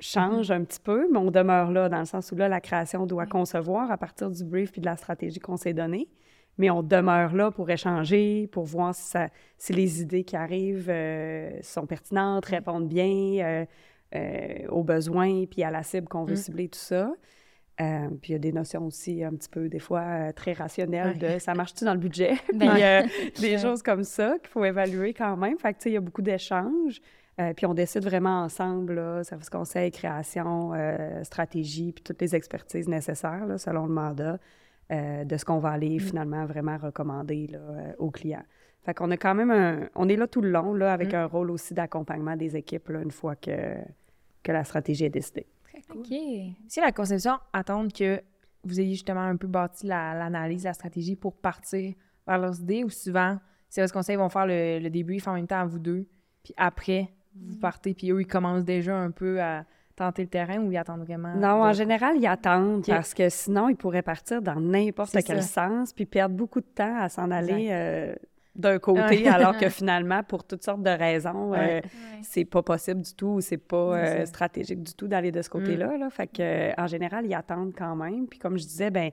change 0.00 0.50
un 0.50 0.62
petit 0.64 0.80
peu, 0.80 1.08
mais 1.10 1.18
on 1.18 1.30
demeure 1.30 1.70
là, 1.70 1.88
dans 1.88 1.98
le 1.98 2.04
sens 2.04 2.30
où 2.32 2.36
là, 2.36 2.48
la 2.48 2.60
création 2.60 3.06
doit 3.06 3.26
concevoir 3.26 3.90
à 3.90 3.96
partir 3.98 4.30
du 4.30 4.44
brief 4.44 4.72
puis 4.72 4.80
de 4.80 4.86
la 4.86 4.96
stratégie 4.96 5.40
qu'on 5.40 5.56
s'est 5.56 5.74
donnée. 5.74 6.08
Mais 6.58 6.70
on 6.70 6.82
demeure 6.82 7.34
là 7.34 7.50
pour 7.50 7.70
échanger, 7.70 8.46
pour 8.52 8.64
voir 8.64 8.94
si, 8.94 9.02
ça, 9.08 9.28
si 9.58 9.72
les 9.72 10.02
idées 10.02 10.22
qui 10.22 10.36
arrivent 10.36 10.90
euh, 10.90 11.50
sont 11.62 11.86
pertinentes, 11.86 12.44
répondent 12.46 12.88
bien 12.88 13.08
euh, 13.40 13.64
euh, 14.14 14.68
aux 14.68 14.84
besoins 14.84 15.46
puis 15.46 15.62
à 15.64 15.70
la 15.70 15.82
cible 15.82 16.08
qu'on 16.08 16.24
veut 16.24 16.34
Mm. 16.34 16.36
cibler, 16.36 16.68
tout 16.68 16.78
ça. 16.78 17.10
Euh, 17.80 18.08
puis 18.20 18.30
il 18.30 18.32
y 18.32 18.36
a 18.36 18.38
des 18.38 18.52
notions 18.52 18.86
aussi 18.86 19.24
un 19.24 19.30
petit 19.30 19.48
peu, 19.48 19.68
des 19.70 19.78
fois, 19.78 20.02
euh, 20.02 20.32
très 20.32 20.52
rationnelles 20.52 21.18
de 21.18 21.38
ça 21.38 21.54
marche-tu 21.54 21.84
dans 21.86 21.94
le 21.94 21.98
budget? 21.98 22.34
puis 22.58 22.68
euh, 22.82 23.02
des 23.40 23.56
choses 23.56 23.82
comme 23.82 24.04
ça 24.04 24.36
qu'il 24.38 24.48
faut 24.50 24.64
évaluer 24.64 25.14
quand 25.14 25.36
même. 25.38 25.58
Fait 25.58 25.72
que, 25.72 25.78
tu 25.78 25.84
sais, 25.84 25.90
il 25.90 25.94
y 25.94 25.96
a 25.96 26.00
beaucoup 26.00 26.22
d'échanges. 26.22 27.00
Euh, 27.40 27.54
puis 27.54 27.64
on 27.66 27.72
décide 27.74 28.04
vraiment 28.04 28.42
ensemble, 28.42 28.94
là, 28.94 29.24
service 29.24 29.48
conseil, 29.48 29.90
création, 29.90 30.72
euh, 30.74 31.24
stratégie, 31.24 31.92
puis 31.92 32.04
toutes 32.04 32.20
les 32.20 32.34
expertises 32.36 32.88
nécessaires, 32.88 33.46
là, 33.46 33.56
selon 33.56 33.86
le 33.86 33.92
mandat, 33.92 34.38
euh, 34.90 35.24
de 35.24 35.36
ce 35.38 35.44
qu'on 35.44 35.58
va 35.58 35.70
aller 35.70 35.98
finalement 35.98 36.44
vraiment 36.44 36.76
recommander 36.76 37.46
là, 37.46 37.58
euh, 37.58 37.92
aux 37.98 38.10
clients. 38.10 38.44
Fait 38.82 38.92
qu'on 38.92 39.10
a 39.10 39.16
quand 39.16 39.34
même 39.34 39.50
un... 39.50 39.88
On 39.94 40.08
est 40.08 40.16
là 40.16 40.26
tout 40.26 40.42
le 40.42 40.50
long, 40.50 40.74
là, 40.74 40.92
avec 40.92 41.12
Mm. 41.12 41.16
un 41.16 41.24
rôle 41.26 41.50
aussi 41.50 41.72
d'accompagnement 41.72 42.36
des 42.36 42.56
équipes, 42.56 42.88
là, 42.90 43.00
une 43.00 43.10
fois 43.12 43.34
que, 43.36 43.76
que 44.42 44.52
la 44.52 44.64
stratégie 44.64 45.04
est 45.06 45.10
décidée. 45.10 45.46
OK. 45.94 46.08
Si 46.68 46.80
la 46.80 46.92
conception 46.92 47.38
attend 47.52 47.88
que 47.88 48.20
vous 48.64 48.78
ayez 48.78 48.92
justement 48.92 49.20
un 49.22 49.36
peu 49.36 49.46
bâti 49.46 49.86
la- 49.86 50.14
l'analyse, 50.14 50.64
la, 50.64 50.74
stratégie 50.74 51.16
pour 51.16 51.34
partir 51.34 51.94
vers 52.26 52.38
leurs 52.38 52.60
idées, 52.60 52.84
ou 52.84 52.90
souvent, 52.90 53.38
c'est 53.70 53.80
votre 53.80 53.94
conseil 53.94 54.16
vont 54.16 54.28
faire 54.28 54.46
le, 54.46 54.78
le 54.80 54.90
débrief 54.90 55.26
en 55.28 55.34
même 55.34 55.46
temps 55.46 55.60
à 55.60 55.64
vous 55.64 55.78
deux, 55.78 56.06
puis 56.44 56.52
après, 56.56 57.08
vous 57.34 57.56
partez, 57.56 57.94
puis 57.94 58.10
eux, 58.10 58.20
ils 58.20 58.26
commencent 58.26 58.64
déjà 58.64 58.96
un 58.96 59.10
peu 59.10 59.40
à 59.40 59.64
tenter 59.96 60.22
le 60.22 60.28
terrain 60.28 60.58
ou 60.58 60.72
ils 60.72 60.76
attendent 60.76 61.04
vraiment? 61.04 61.34
Non, 61.34 61.62
en 61.62 61.72
général, 61.72 62.16
ils 62.16 62.26
attendent 62.26 62.84
parce 62.86 63.14
que 63.14 63.28
sinon, 63.28 63.68
ils 63.68 63.76
pourraient 63.76 64.02
partir 64.02 64.40
dans 64.42 64.58
n'importe 64.60 65.16
quel 65.24 65.42
ça. 65.42 65.68
sens 65.68 65.92
puis 65.92 66.06
perdre 66.06 66.34
beaucoup 66.34 66.60
de 66.60 66.66
temps 66.66 66.98
à 67.00 67.08
s'en 67.08 67.30
aller 67.30 67.68
euh, 67.70 68.14
d'un 68.56 68.78
côté, 68.78 69.28
alors 69.28 69.56
que 69.56 69.68
finalement, 69.70 70.22
pour 70.22 70.44
toutes 70.44 70.62
sortes 70.64 70.82
de 70.82 70.90
raisons, 70.90 71.52
euh, 71.52 71.56
Ouais. 71.56 71.82
c'est 72.22 72.44
pas 72.44 72.62
possible 72.62 73.00
du 73.02 73.14
tout, 73.14 73.40
c'est 73.40 73.56
pas 73.58 73.96
euh, 73.96 74.24
stratégique 74.26 74.82
du 74.82 74.94
tout 74.94 75.08
d'aller 75.08 75.30
de 75.32 75.40
ce 75.42 75.48
côté-là. 75.50 75.96
là. 75.98 76.10
Fait 76.10 76.26
que, 76.26 76.78
en 76.80 76.86
général, 76.86 77.26
ils 77.26 77.34
attendent 77.34 77.74
quand 77.76 77.96
même. 77.96 78.26
Puis 78.28 78.38
comme 78.38 78.58
je 78.58 78.64
disais, 78.64 78.90
ben 78.90 79.10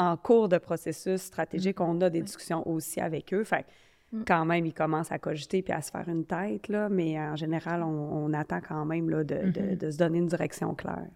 en 0.00 0.16
cours 0.16 0.48
de 0.48 0.58
processus 0.58 1.22
stratégique, 1.22 1.80
on 1.80 2.00
a 2.02 2.08
des 2.10 2.22
discussions 2.22 2.66
aussi 2.68 3.00
avec 3.00 3.34
eux. 3.34 3.42
Fait 3.44 3.62
que 3.64 3.68
Mm. 4.12 4.22
quand 4.26 4.44
même, 4.46 4.64
ils 4.64 4.72
commencent 4.72 5.12
à 5.12 5.18
cogiter 5.18 5.62
puis 5.62 5.72
à 5.72 5.82
se 5.82 5.90
faire 5.90 6.08
une 6.08 6.24
tête, 6.24 6.68
là, 6.68 6.88
mais 6.88 7.18
en 7.20 7.36
général, 7.36 7.82
on, 7.82 7.88
on 7.88 8.32
attend 8.32 8.60
quand 8.66 8.84
même 8.86 9.10
là, 9.10 9.22
de, 9.22 9.50
de- 9.50 9.74
de 9.74 9.90
se 9.90 9.98
donner 9.98 10.18
une 10.18 10.26
direction 10.28 10.74
claire. 10.74 11.06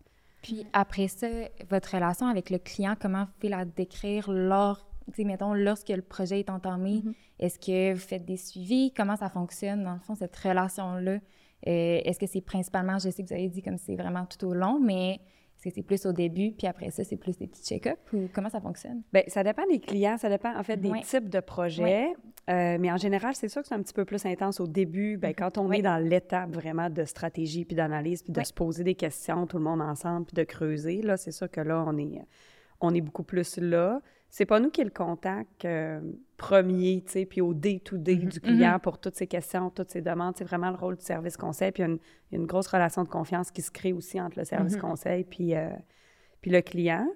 Puis 0.42 0.66
après 0.72 1.08
ça, 1.08 1.26
votre 1.70 1.94
relation 1.94 2.26
avec 2.26 2.50
le 2.50 2.58
client, 2.58 2.94
comment 3.00 3.25
vous 3.25 3.30
pouvez 3.38 3.49
la 3.50 3.64
décrire 3.64 4.30
lors, 4.30 4.87
mettons, 5.18 5.54
lorsque 5.54 5.88
le 5.88 6.02
projet 6.02 6.40
est 6.40 6.50
entamé? 6.50 7.00
Mhm. 7.04 7.14
Est-ce 7.38 7.58
que 7.58 7.92
vous 7.94 8.00
faites 8.00 8.25
des 8.25 8.37
suivis? 8.37 8.92
Comment 8.94 9.16
ça 9.16 9.28
fonctionne, 9.28 9.84
dans 9.84 9.94
le 9.94 10.00
fond, 10.00 10.14
cette 10.14 10.37
relation-là? 10.37 11.12
Euh, 11.12 11.18
Est-ce 12.04 12.18
que 12.18 12.26
c'est 12.26 12.40
principalement, 12.40 12.99
je 12.99 13.08
sais 13.11 13.22
que 13.22 13.28
vous 13.28 13.34
avez 13.34 13.49
dit 13.49 13.62
comme 13.62 13.78
c'est 13.78 13.94
vraiment 13.96 14.26
tout 14.26 14.44
au 14.46 14.52
long, 14.52 14.80
mais 14.80 15.20
c'est 15.71 15.83
plus 15.83 16.04
au 16.07 16.12
début, 16.12 16.52
puis 16.52 16.66
après 16.66 16.90
ça, 16.90 17.04
c'est 17.04 17.16
plus 17.16 17.37
des 17.38 17.47
petits 17.47 17.62
check-ups 17.62 18.12
ou 18.12 18.28
comment 18.33 18.49
ça 18.49 18.61
fonctionne? 18.61 19.02
Bien, 19.12 19.23
ça 19.28 19.45
dépend 19.45 19.66
des 19.71 19.78
clients, 19.78 20.16
ça 20.19 20.28
dépend 20.28 20.57
en 20.59 20.62
fait 20.62 20.76
des 20.76 20.90
Ouais. 20.90 21.00
types 21.02 21.28
de 21.28 21.40
projets. 21.40 22.12
Euh, 22.50 22.76
mais 22.81 22.90
en 22.90 22.97
général, 22.97 23.35
c'est 23.37 23.49
sûr 23.49 23.62
que 23.62 23.69
c'est 23.69 23.75
un 23.75 23.83
petit 23.83 23.95
peu 23.95 24.04
plus 24.04 24.26
intense 24.26 24.59
au 24.59 24.66
début. 24.66 25.16
Bien, 25.16 25.33
quand 25.33 25.59
on 25.59 25.69
Oui. 25.69 25.78
est 25.78 25.83
dans 25.83 25.97
l'étape 25.99 26.50
vraiment 26.52 26.90
de 26.90 27.04
stratégie, 27.04 27.64
puis 27.64 27.76
d'analyse, 27.76 28.23
puis 28.23 28.33
de 28.33 28.42
se 28.42 28.52
poser 28.52 28.83
des 28.83 28.97
questions, 28.97 29.47
tout 29.47 29.59
le 29.59 29.64
monde 29.64 29.81
ensemble, 29.81 30.26
puis 30.26 30.35
de 30.35 30.42
creuser, 30.45 31.02
là, 31.02 31.16
c'est 31.16 31.31
sûr 31.31 31.49
que 31.50 31.61
là, 31.61 31.85
on 31.87 31.97
est, 31.99 32.21
on 32.81 32.92
est 32.95 33.00
beaucoup 33.00 33.23
plus 33.23 33.59
là. 33.59 34.00
C'est 34.35 34.47
pas 34.47 34.61
nous 34.61 34.71
qui 34.71 34.81
est 34.81 34.85
le 34.85 34.91
contact 34.91 35.67
euh, 35.67 36.01
premier, 36.39 37.03
tu 37.05 37.12
sais, 37.12 37.27
puis 37.27 37.43
au 37.43 37.53
day-to-day 37.53 38.17
Mhm. 38.17 38.29
du 38.31 38.41
client 38.41 38.79
pour 38.79 38.99
toutes 38.99 39.15
ces 39.15 39.27
questions, 39.27 39.69
toutes 39.69 39.91
ces 39.91 40.01
demandes. 40.01 40.33
C'est 40.39 40.45
vraiment 40.45 40.71
le 40.71 40.77
rôle 40.77 40.97
du 40.97 41.05
service 41.05 41.37
conseil. 41.37 41.71
Puis 41.71 41.83
il 41.83 41.87
y 41.87 41.89
a 41.91 41.93
une, 41.93 41.99
il 42.31 42.35
y 42.35 42.39
a 42.39 42.41
une 42.41 42.47
grosse 42.47 42.67
relation 42.69 43.05
de 43.05 43.11
confiance 43.11 43.51
qui 43.51 43.61
se 43.61 43.71
crée 43.71 43.93
aussi 43.93 44.19
entre 44.19 44.39
le 44.39 44.47
service 44.47 44.79
conseil 44.79 45.25
puis, 45.25 45.55
euh, 45.55 45.69
puis 46.41 46.51
le 46.51 46.62
client. 46.62 47.07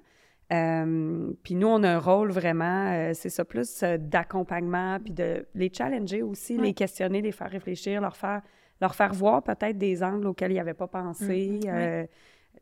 Euh, 0.52 1.32
puis 1.42 1.54
nous, 1.54 1.68
on 1.68 1.82
a 1.84 1.90
un 1.94 1.98
rôle 1.98 2.30
vraiment, 2.30 3.10
c'est 3.14 3.30
ça, 3.30 3.46
plus 3.46 3.82
d'accompagnement, 3.98 4.98
puis 5.02 5.14
de 5.14 5.46
les 5.54 5.72
challenger 5.72 6.20
aussi, 6.22 6.58
les 6.58 6.74
questionner, 6.74 7.22
les 7.22 7.32
faire 7.32 7.50
réfléchir, 7.50 8.02
leur 8.02 8.14
faire, 8.14 8.42
leur 8.82 8.94
faire 8.94 9.14
voir 9.14 9.42
peut-être 9.42 9.78
des 9.78 10.02
angles 10.02 10.26
auxquels 10.26 10.52
ils 10.52 10.56
n'avaient 10.56 10.74
pas 10.74 10.86
pensé. 10.86 11.60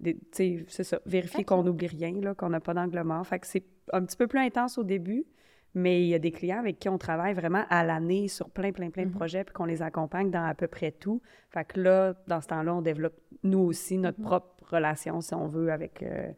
tu 0.00 0.16
sais, 0.30 0.64
c'est 0.68 0.84
ça, 0.84 1.00
vérifier 1.06 1.42
qu'on 1.42 1.64
n'oublie 1.64 1.88
rien, 1.88 2.12
qu'on 2.34 2.50
n'a 2.50 2.60
pas 2.60 2.72
d'angle 2.72 3.02
mort. 3.02 3.26
Fait 3.26 3.40
que 3.40 3.48
c'est 3.48 3.64
un 3.92 4.04
petit 4.04 4.16
peu 4.16 4.26
plus 4.26 4.38
intense 4.40 4.78
au 4.78 4.84
début, 4.84 5.24
mais 5.74 6.02
il 6.02 6.08
y 6.08 6.14
a 6.14 6.18
des 6.18 6.30
clients 6.30 6.58
avec 6.60 6.78
qui 6.78 6.88
on 6.88 6.98
travaille 6.98 7.34
vraiment 7.34 7.64
à 7.68 7.84
l'année 7.84 8.28
sur 8.28 8.48
plein, 8.50 8.70
plein, 8.72 8.90
plein 8.90 9.06
de 9.06 9.10
projets, 9.10 9.42
puis 9.44 9.52
qu'on 9.52 9.64
les 9.64 9.82
accompagne 9.82 10.30
dans 10.30 10.44
à 10.44 10.54
peu 10.54 10.68
près 10.68 10.92
tout. 10.92 11.20
Fait 11.50 11.64
que 11.64 11.80
là, 11.80 12.14
dans 12.28 12.40
ce 12.40 12.46
temps-là, 12.48 12.74
on 12.76 12.82
développe, 12.82 13.18
nous 13.42 13.58
aussi, 13.58 13.98
notre 13.98 14.20
propre 14.20 14.46
relation, 14.70 15.20
si 15.20 15.34
on 15.34 15.48
veut, 15.48 15.72
avec, 15.72 16.02
euh, 16.02 16.30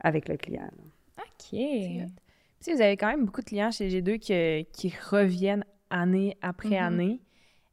avec 0.00 0.28
le 0.28 0.36
client. 0.36 0.62
là. 0.62 1.22
OK. 1.24 1.50
Tu 1.50 2.06
sais, 2.60 2.74
vous 2.74 2.80
avez 2.80 2.96
quand 2.96 3.08
même 3.08 3.24
beaucoup 3.26 3.40
de 3.42 3.46
clients 3.46 3.70
chez 3.70 3.88
G2 3.88 4.18
qui, 4.18 4.66
qui 4.72 4.94
reviennent 5.10 5.64
année 5.90 6.36
après 6.42 6.70
Mhm. 6.70 6.74
année. 6.86 7.20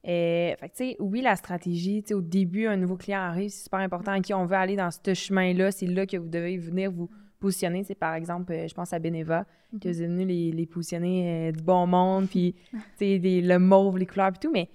Euh, 0.08 0.54
fait 0.58 0.70
que, 0.70 0.76
tu 0.76 0.90
sais, 0.92 0.96
oui, 1.00 1.22
la 1.22 1.36
stratégie, 1.36 2.04
tu 2.04 2.10
sais, 2.10 2.14
au 2.14 2.22
début, 2.22 2.68
un 2.68 2.78
nouveau 2.78 2.96
client 2.96 3.20
arrive, 3.22 3.50
c'est 3.50 3.64
super 3.64 3.80
important 3.80 4.12
à 4.12 4.20
qui 4.20 4.34
on 4.36 4.46
veut 4.46 4.56
aller 4.56 4.76
dans 4.76 4.92
ce 4.92 5.14
chemin-là. 5.14 5.72
C'est 5.72 5.88
là 5.88 6.06
que 6.06 6.18
vous 6.18 6.28
devez 6.30 6.58
venir 6.58 6.92
vous 6.92 7.10
positionner. 7.46 7.84
C'est 7.84 7.96
par 7.96 8.14
exemple, 8.16 8.52
euh, 8.54 8.68
je 8.68 8.74
pense 8.74 8.92
à 8.94 9.00
Beneva, 9.00 9.46
que 9.82 9.90
vous 9.90 10.02
êtes 10.02 10.10
venu 10.10 10.26
les, 10.26 10.52
les 10.52 10.66
positionner 10.66 11.50
euh, 11.50 11.52
du 11.52 11.64
bon 11.64 11.86
monde, 11.88 12.28
puis, 12.30 12.56
des- 13.00 13.42
le 13.42 13.60
mauve, 13.60 13.98
les 13.98 14.06
couleurs, 14.06 14.32
puis 14.32 14.40
tout. 14.40 14.52
Mais 14.52 14.70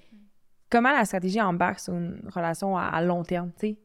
comment 0.70 0.92
la 0.92 1.04
stratégie 1.04 1.40
embarque 1.40 1.80
sur 1.80 1.94
une 1.94 2.20
relation 2.34 2.76
à, 2.76 2.82
à 2.84 3.02
long 3.02 3.22
terme, 3.22 3.50
tu 3.58 3.68
sais? 3.68 3.76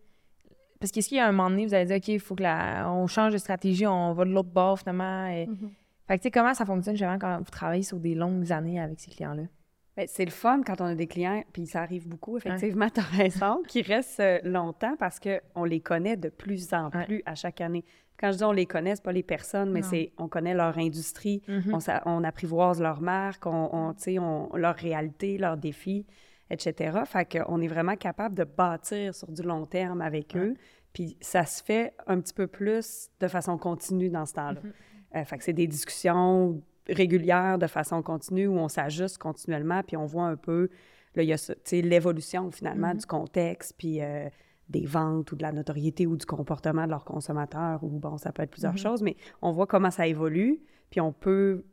Parce 0.79 0.91
qu'est-ce 0.91 1.07
qu'il 1.07 1.17
y 1.17 1.21
a 1.21 1.27
un 1.27 1.31
moment 1.31 1.49
donné, 1.49 1.65
vous 1.65 1.73
allez 1.73 1.85
dire, 1.85 1.95
OK, 1.97 2.07
il 2.09 2.19
faut 2.19 2.35
que 2.35 2.43
la, 2.43 2.91
on 2.91 3.07
change 3.07 3.33
de 3.33 3.37
stratégie, 3.37 3.87
on 3.87 4.13
va 4.13 4.25
de 4.25 4.29
l'autre 4.31 4.49
bord, 4.49 4.77
finalement. 4.79 5.25
et- 5.27 5.47
Mhm. 5.47 5.71
Fait 6.07 6.17
que, 6.17 6.21
tu 6.21 6.27
sais, 6.27 6.31
comment 6.31 6.53
ça 6.53 6.65
fonctionne, 6.65 6.95
justement, 6.95 7.17
quand 7.17 7.37
vous 7.39 7.49
travaillez 7.49 7.81
sur 7.81 7.97
des 7.99 8.13
longues 8.13 8.51
années 8.51 8.79
avec 8.79 8.99
ces 8.99 9.09
clients-là? 9.09 9.43
Ben, 9.97 10.05
c'est 10.09 10.25
le 10.25 10.29
fun 10.31 10.61
quand 10.63 10.81
on 10.81 10.85
a 10.85 10.93
des 10.93 11.07
clients, 11.07 11.41
puis 11.53 11.65
ça 11.65 11.81
arrive 11.81 12.07
beaucoup, 12.07 12.37
effectivement, 12.37 12.89
tu 12.93 12.99
as 12.99 13.03
raison, 13.03 13.63
qui 13.67 13.81
restent 13.81 14.19
euh, 14.19 14.39
longtemps 14.43 14.95
parce 14.99 15.19
qu'on 15.19 15.63
les 15.63 15.79
connaît 15.79 16.17
de 16.17 16.27
plus 16.29 16.71
en 16.73 16.89
Ouais. 16.89 17.05
plus 17.05 17.23
à 17.25 17.33
chaque 17.33 17.61
année. 17.61 17.83
Quand 18.19 18.31
je 18.31 18.37
dis 18.37 18.43
on 18.43 18.51
les 18.51 18.65
connaît, 18.65 18.95
c'est 18.95 19.03
pas 19.03 19.11
les 19.11 19.23
personnes, 19.23 19.71
mais 19.71 19.81
c'est 19.89 20.11
on 20.17 20.27
connaît 20.27 20.53
leur 20.53 20.77
industrie, 20.77 21.41
Mhm. 21.47 21.77
on, 22.05 22.23
apprivoise 22.23 22.81
leur 22.81 23.01
marque, 23.01 23.45
on, 23.45 23.69
on, 23.73 23.93
on- 24.19 24.55
leur 24.55 24.75
réalité, 24.75 25.37
leurs 25.37 25.57
défis, 25.57 26.05
etc. 26.49 26.99
Fait 27.05 27.25
qu'on 27.39 27.59
est 27.61 27.67
vraiment 27.67 27.95
capable 27.95 28.35
de 28.35 28.43
bâtir 28.43 29.13
sur 29.13 29.31
du 29.31 29.41
long 29.41 29.65
terme 29.65 30.01
avec 30.01 30.35
eux. 30.35 30.55
Puis 30.93 31.17
ça 31.19 31.45
se 31.45 31.61
fait 31.61 31.93
un 32.07 32.19
petit 32.21 32.33
peu 32.33 32.47
plus 32.47 33.09
de 33.19 33.27
façon 33.27 33.57
continue 33.57 34.09
dans 34.09 34.25
ce 34.25 34.33
temps-là. 34.33 34.61
Euh, 35.15 35.25
fait 35.25 35.37
que 35.37 35.43
c'est 35.43 35.53
des 35.53 35.67
discussions 35.67 36.61
régulières 36.87 37.57
de 37.57 37.67
façon 37.67 38.01
continue 38.01 38.47
où 38.47 38.57
on 38.57 38.67
s'ajuste 38.69 39.17
continuellement, 39.17 39.81
puis 39.83 39.97
on 39.97 40.05
voit 40.05 40.25
un 40.27 40.35
peu, 40.37 40.69
l'évolution 41.81 42.51
finalement 42.51 42.93
du 42.93 43.05
contexte, 43.05 43.73
puis 43.77 44.01
euh, 44.01 44.29
des 44.69 44.85
ventes 44.85 45.31
ou 45.31 45.35
de 45.35 45.43
la 45.43 45.51
notoriété 45.51 46.07
ou 46.07 46.17
du 46.17 46.25
comportement 46.25 46.85
de 46.85 46.89
leurs 46.91 47.05
consommateurs, 47.05 47.83
ou 47.83 47.89
bon, 47.99 48.17
ça 48.17 48.31
peut 48.31 48.41
être 48.43 48.51
plusieurs 48.51 48.77
choses, 48.77 49.01
mais 49.03 49.15
on 49.41 49.51
voit 49.51 49.67
comment 49.67 49.91
ça 49.91 50.07
évolue, 50.07 50.59
puis 50.89 50.99
on 51.01 51.11
peut 51.13 51.63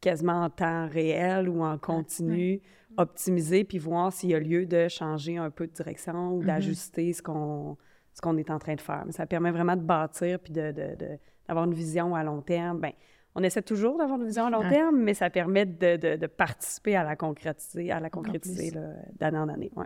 quasiment 0.00 0.44
en 0.44 0.50
temps 0.50 0.88
réel 0.88 1.48
ou 1.48 1.62
en 1.62 1.78
continu 1.78 2.60
optimiser, 2.96 3.64
puis 3.64 3.78
voir 3.78 4.12
s'il 4.12 4.30
y 4.30 4.34
a 4.34 4.38
lieu 4.38 4.64
de 4.66 4.88
changer 4.88 5.36
un 5.38 5.50
peu 5.50 5.66
de 5.66 5.72
direction 5.72 6.34
ou 6.36 6.42
d'ajuster 6.44 7.12
ce 7.12 7.22
qu'on 7.22 7.76
ce 8.14 8.22
qu'on 8.22 8.38
est 8.38 8.50
en 8.50 8.58
train 8.58 8.74
de 8.76 8.80
faire. 8.80 9.02
Mais 9.04 9.12
ça 9.12 9.26
permet 9.26 9.50
vraiment 9.50 9.76
de 9.76 9.82
bâtir 9.82 10.38
puis 10.40 10.52
de, 10.52 10.72
d'avoir 11.46 11.66
une 11.66 11.74
vision 11.74 12.14
à 12.14 12.24
long 12.24 12.40
terme. 12.40 12.80
Bien, 12.80 12.92
on 13.34 13.42
essaie 13.42 13.60
toujours 13.60 13.98
d'avoir 13.98 14.18
une 14.18 14.26
vision 14.26 14.46
à 14.46 14.50
long 14.50 14.60
Ouais. 14.60 14.70
terme, 14.70 14.96
mais 15.02 15.12
ça 15.12 15.28
permet 15.28 15.66
de, 15.66 15.96
de- 15.98 16.16
de 16.16 16.26
participer 16.26 16.96
à 16.96 17.04
la 17.04 17.14
concrétiser, 17.16 17.90
à 17.90 18.00
la 18.00 18.08
concrétiser 18.08 18.72
d'année 19.20 19.36
en 19.38 19.48
année. 19.50 19.70
Ouais. 19.76 19.84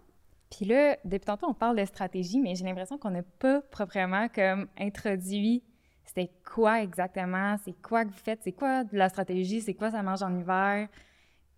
Puis 0.51 0.65
là, 0.65 0.97
depuis 1.05 1.27
tantôt, 1.27 1.47
on 1.49 1.55
parle 1.55 1.79
de 1.79 1.85
stratégie, 1.85 2.41
mais 2.41 2.55
j'ai 2.55 2.65
l'impression 2.65 2.99
qu'on 2.99 3.11
n'a 3.11 3.23
pas 3.23 3.61
proprement 3.71 4.29
comme 4.29 4.67
introduit 4.79 5.63
c'était 6.11 6.31
quoi 6.45 6.83
exactement, 6.83 7.57
c'est 7.65 7.81
quoi 7.83 8.05
que 8.05 8.11
vous 8.11 8.19
faites, 8.19 8.41
c'est 8.43 8.53
quoi 8.53 8.83
de 8.83 8.97
la 8.97 9.09
stratégie, 9.09 9.61
c'est 9.61 9.75
quoi 9.75 9.93
ça 9.93 10.03
mange 10.03 10.23
en 10.23 10.37
hiver, 10.37 10.89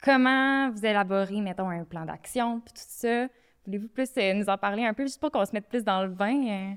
comment 0.03 0.71
vous 0.71 0.85
élaborez, 0.85 1.41
mettons, 1.41 1.71
un 1.71 1.85
plan 1.85 2.05
d'action, 2.05 2.61
puis 2.61 2.75
tout 2.75 2.83
ça. 2.87 3.29
Voulez-vous 3.65 3.89
plus 3.89 4.11
euh, 4.19 4.35
nous 4.35 4.51
en 4.51 4.59
parler 4.59 4.85
un 4.85 4.93
peu, 4.93 5.05
juste 5.05 5.21
pour 5.21 5.31
qu'on 5.31 5.47
se 5.47 5.53
mette 5.53 5.69
plus 5.69 5.85
dans 5.85 6.03
le 6.03 6.11
bain? 6.11 6.35
euh? 6.49 6.75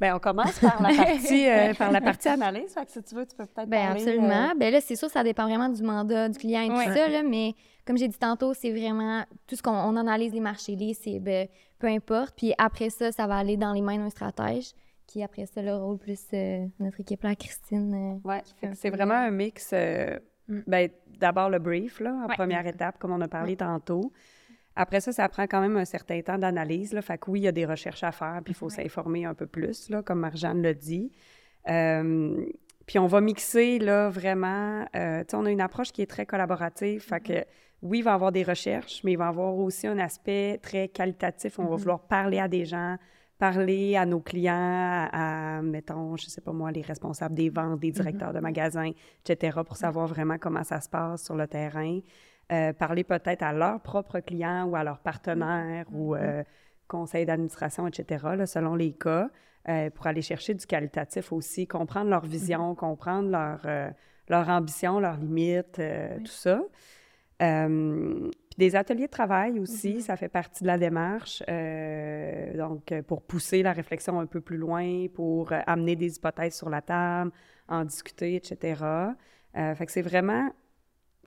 Bien, 0.00 0.16
on 0.16 0.18
commence 0.18 0.58
par 0.60 0.80
la 0.82 0.94
partie, 0.94 1.46
euh, 1.48 1.74
par 1.78 1.92
la 1.92 2.00
partie 2.00 2.28
analyse. 2.28 2.72
Fait 2.72 2.86
que 2.86 2.92
si 2.92 3.02
tu 3.02 3.14
veux, 3.14 3.26
tu 3.26 3.36
peux 3.36 3.44
peut-être 3.46 3.68
Ben 3.68 3.86
parler, 3.86 4.00
absolument. 4.02 4.50
euh, 4.50 4.54
Ben 4.56 4.72
là, 4.72 4.80
c'est 4.80 4.96
sûr, 4.96 5.10
ça 5.10 5.22
dépend 5.22 5.44
vraiment 5.44 5.68
du 5.68 5.82
mandat 5.82 6.28
du 6.28 6.38
client 6.38 6.62
et 6.62 6.68
tout 6.68 6.92
ça, 6.94 7.08
là, 7.08 7.22
mais 7.22 7.54
comme 7.86 7.98
j'ai 7.98 8.08
dit 8.08 8.18
tantôt, 8.18 8.54
c'est 8.54 8.70
vraiment 8.70 9.24
tout 9.46 9.56
ce 9.56 9.62
qu'on 9.62 9.72
on 9.72 9.96
analyse 9.96 10.32
les 10.32 10.40
marchés 10.40 10.76
ben, 11.20 11.48
peu 11.78 11.86
importe. 11.88 12.34
Puis 12.36 12.54
après 12.58 12.90
ça, 12.90 13.12
ça 13.12 13.26
va 13.26 13.36
aller 13.36 13.56
dans 13.56 13.72
les 13.72 13.82
mains 13.82 13.98
d'un 13.98 14.10
stratège 14.10 14.72
qui, 15.06 15.22
après 15.22 15.44
ça, 15.46 15.60
le 15.60 15.74
rôle 15.76 15.98
plus 15.98 16.20
euh, 16.34 16.66
notre 16.78 17.00
équipe 17.00 17.22
là, 17.24 17.34
Christine. 17.34 17.92
euh, 18.14 18.28
un 18.28 18.52
que 18.60 18.74
c'est 18.74 18.90
vraiment 18.90 19.14
un 19.14 19.30
mix. 19.30 19.70
euh, 19.72 20.18
Mm. 20.48 20.60
ben, 20.66 20.88
D'abord 21.20 21.48
le 21.50 21.58
brief, 21.60 22.00
là, 22.00 22.12
en 22.24 22.26
Ouais. 22.28 22.34
première 22.34 22.66
étape, 22.66 22.98
comme 22.98 23.12
on 23.12 23.20
a 23.20 23.28
parlé 23.28 23.56
tantôt. 23.56 24.10
Après 24.80 25.02
ça, 25.02 25.12
ça 25.12 25.28
prend 25.28 25.42
quand 25.42 25.60
même 25.60 25.76
un 25.76 25.84
certain 25.84 26.22
temps 26.22 26.38
d'analyse. 26.38 26.98
Fait 27.02 27.18
que 27.18 27.30
oui, 27.30 27.40
il 27.40 27.42
y 27.42 27.48
a 27.48 27.52
des 27.52 27.66
recherches 27.66 28.02
à 28.02 28.12
faire, 28.12 28.40
puis 28.42 28.52
il 28.52 28.56
faut 28.56 28.70
s'informer 28.70 29.26
un 29.26 29.34
peu 29.34 29.46
plus, 29.46 29.90
là, 29.90 30.02
comme 30.02 30.20
Marjane 30.20 30.62
l'a 30.62 30.72
dit. 30.72 31.12
Euh, 31.68 32.46
puis 32.86 32.98
on 32.98 33.06
va 33.06 33.20
mixer 33.20 33.78
là, 33.78 34.08
vraiment. 34.08 34.86
euh, 34.96 35.20
tu 35.20 35.32
sais, 35.32 35.36
on 35.36 35.44
a 35.44 35.50
une 35.50 35.60
approche 35.60 35.92
qui 35.92 36.00
est 36.00 36.06
très 36.06 36.24
collaborative. 36.24 37.02
Fait 37.02 37.20
que 37.20 37.44
oui, 37.82 37.98
il 37.98 38.04
va 38.04 38.12
y 38.12 38.14
avoir 38.14 38.32
des 38.32 38.42
recherches, 38.42 39.04
mais 39.04 39.12
il 39.12 39.18
va 39.18 39.26
y 39.26 39.28
avoir 39.28 39.54
aussi 39.54 39.86
un 39.86 39.98
aspect 39.98 40.58
très 40.62 40.88
qualitatif. 40.88 41.58
On 41.58 41.66
va 41.66 41.76
vouloir 41.76 42.00
parler 42.00 42.38
à 42.38 42.48
des 42.48 42.64
gens, 42.64 42.96
parler 43.38 43.96
à 43.96 44.06
nos 44.06 44.20
clients, 44.20 45.08
à, 45.12 45.60
mettons, 45.62 46.16
je 46.16 46.30
sais 46.30 46.40
pas 46.40 46.52
moi, 46.52 46.72
les 46.72 46.80
responsables 46.80 47.34
des 47.34 47.50
ventes, 47.50 47.80
des 47.80 47.90
directeurs 47.90 48.32
de 48.32 48.40
magasins, 48.40 48.92
etc., 49.26 49.58
pour 49.62 49.76
savoir 49.76 50.06
vraiment 50.06 50.38
comment 50.38 50.64
ça 50.64 50.80
se 50.80 50.88
passe 50.88 51.22
sur 51.22 51.36
le 51.36 51.46
terrain. 51.46 52.00
Euh, 52.52 52.72
parler 52.72 53.04
peut-être 53.04 53.42
à 53.42 53.52
leurs 53.52 53.80
propres 53.80 54.18
clients 54.18 54.64
ou 54.64 54.74
à 54.74 54.82
leurs 54.82 54.98
partenaires 54.98 55.86
ou 55.92 56.16
euh, 56.16 56.42
conseils 56.88 57.24
d'administration, 57.24 57.86
etc., 57.86 58.26
là, 58.36 58.44
selon 58.44 58.74
les 58.74 58.92
cas, 58.92 59.28
euh, 59.68 59.88
pour 59.90 60.08
aller 60.08 60.22
chercher 60.22 60.54
du 60.54 60.66
qualitatif 60.66 61.32
aussi, 61.32 61.68
comprendre 61.68 62.10
leur 62.10 62.26
vision, 62.26 62.74
comprendre 62.74 63.30
leur, 63.30 63.60
euh, 63.66 63.88
leur 64.28 64.48
ambition, 64.48 64.98
leurs 64.98 65.18
limites, 65.18 65.80
tout 66.24 66.32
ça. 66.32 66.60
Puis 67.38 68.58
des 68.58 68.74
ateliers 68.74 69.06
de 69.06 69.10
travail 69.12 69.60
aussi, 69.60 70.02
ça 70.02 70.16
fait 70.16 70.28
partie 70.28 70.64
de 70.64 70.66
la 70.66 70.76
démarche. 70.76 71.42
donc, 72.56 72.92
pour 73.06 73.22
pousser 73.22 73.62
la 73.62 73.72
réflexion 73.72 74.18
un 74.18 74.26
peu 74.26 74.40
plus 74.40 74.58
loin, 74.58 75.06
pour 75.14 75.52
amener 75.66 75.94
des 75.94 76.16
hypothèses 76.16 76.56
sur 76.56 76.68
la 76.68 76.82
table, 76.82 77.30
en 77.68 77.84
discuter, 77.84 78.34
etc. 78.34 78.82
Fait 79.54 79.86
que 79.86 79.92
c'est 79.92 80.02
vraiment, 80.02 80.50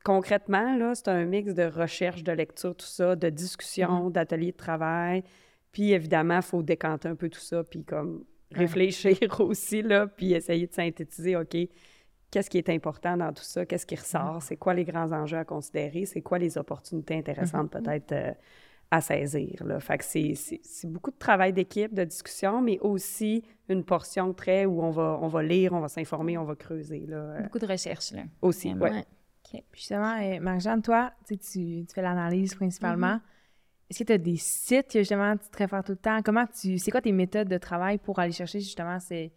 concrètement, 0.03 0.75
là, 0.75 0.95
c'est 0.95 1.07
un 1.07 1.25
mix 1.25 1.53
de 1.53 1.63
recherche, 1.63 2.23
de 2.23 2.31
lecture, 2.31 2.75
tout 2.75 2.85
ça, 2.85 3.15
de 3.15 3.29
discussion, 3.29 4.09
d'ateliers 4.09 4.51
de 4.51 4.57
travail. 4.57 5.23
Puis, 5.71 5.91
évidemment, 5.91 6.37
il 6.37 6.41
faut 6.43 6.61
décanter 6.63 7.07
un 7.07 7.15
peu 7.15 7.29
tout 7.29 7.39
ça, 7.39 7.63
puis 7.63 7.83
comme 7.83 8.23
réfléchir 8.51 9.17
aussi, 9.39 9.81
là, 9.81 10.07
puis 10.07 10.33
essayer 10.33 10.67
de 10.67 10.73
synthétiser, 10.73 11.35
OK, 11.35 11.55
qu'est-ce 12.29 12.49
qui 12.49 12.57
est 12.57 12.69
important 12.69 13.17
dans 13.17 13.31
tout 13.33 13.43
ça, 13.43 13.65
qu'est-ce 13.65 13.85
qui 13.85 13.95
ressort, 13.95 14.41
c'est 14.43 14.57
quoi 14.57 14.73
les 14.73 14.83
grands 14.85 15.11
enjeux 15.11 15.37
à 15.37 15.45
considérer, 15.45 16.05
c'est 16.05 16.21
quoi 16.21 16.37
les 16.37 16.57
opportunités 16.57 17.15
intéressantes 17.17 17.71
peut-être 17.71 18.11
euh, 18.11 18.31
à 18.91 19.01
saisir. 19.01 19.63
Là? 19.65 19.79
Fait 19.79 19.97
que 19.97 20.03
c'est, 20.03 20.35
c'est- 20.35 20.61
c'est 20.63 20.87
beaucoup 20.91 21.09
de 21.11 21.17
travail 21.17 21.53
d'équipe, 21.53 21.93
de 21.93 22.03
discussion, 22.03 22.61
mais 22.61 22.77
aussi 22.81 23.43
une 23.69 23.83
portion 23.83 24.33
très 24.33 24.65
où 24.65 24.83
on 24.83 24.91
va, 24.91 25.17
on 25.21 25.27
va 25.27 25.41
lire, 25.41 25.73
on 25.73 25.79
va 25.79 25.87
s'informer, 25.87 26.37
on 26.37 26.43
va 26.43 26.55
creuser. 26.55 27.05
Là, 27.07 27.17
euh, 27.17 27.41
Beaucoup 27.43 27.59
de 27.59 27.65
recherches, 27.67 28.11
là. 28.11 28.23
aussi, 28.43 28.73
Vraiment. 28.73 28.97
ouais. 28.97 29.05
Puis 29.71 29.81
justement, 29.81 30.15
euh, 30.21 30.39
Marjane, 30.39 30.81
toi, 30.81 31.11
tu, 31.27 31.85
fais 31.93 32.01
l'analyse 32.01 32.55
principalement. 32.55 33.19
Est-ce 33.89 33.99
que 33.99 34.03
tu 34.05 34.13
as 34.13 34.17
des 34.17 34.37
sites 34.37 34.91
que 34.91 34.99
justement 34.99 35.35
tu 35.37 35.49
te 35.49 35.57
réfères 35.57 35.83
tout 35.83 35.91
le 35.91 35.97
temps? 35.97 36.21
Comment 36.23 36.45
tu. 36.47 36.77
C'est 36.79 36.89
quoi 36.89 37.01
tes 37.01 37.11
méthodes 37.11 37.47
de 37.49 37.57
travail 37.57 37.97
pour 37.99 38.17
aller 38.19 38.31
chercher 38.31 38.59
justement 38.59 38.99
ces, 38.99 39.31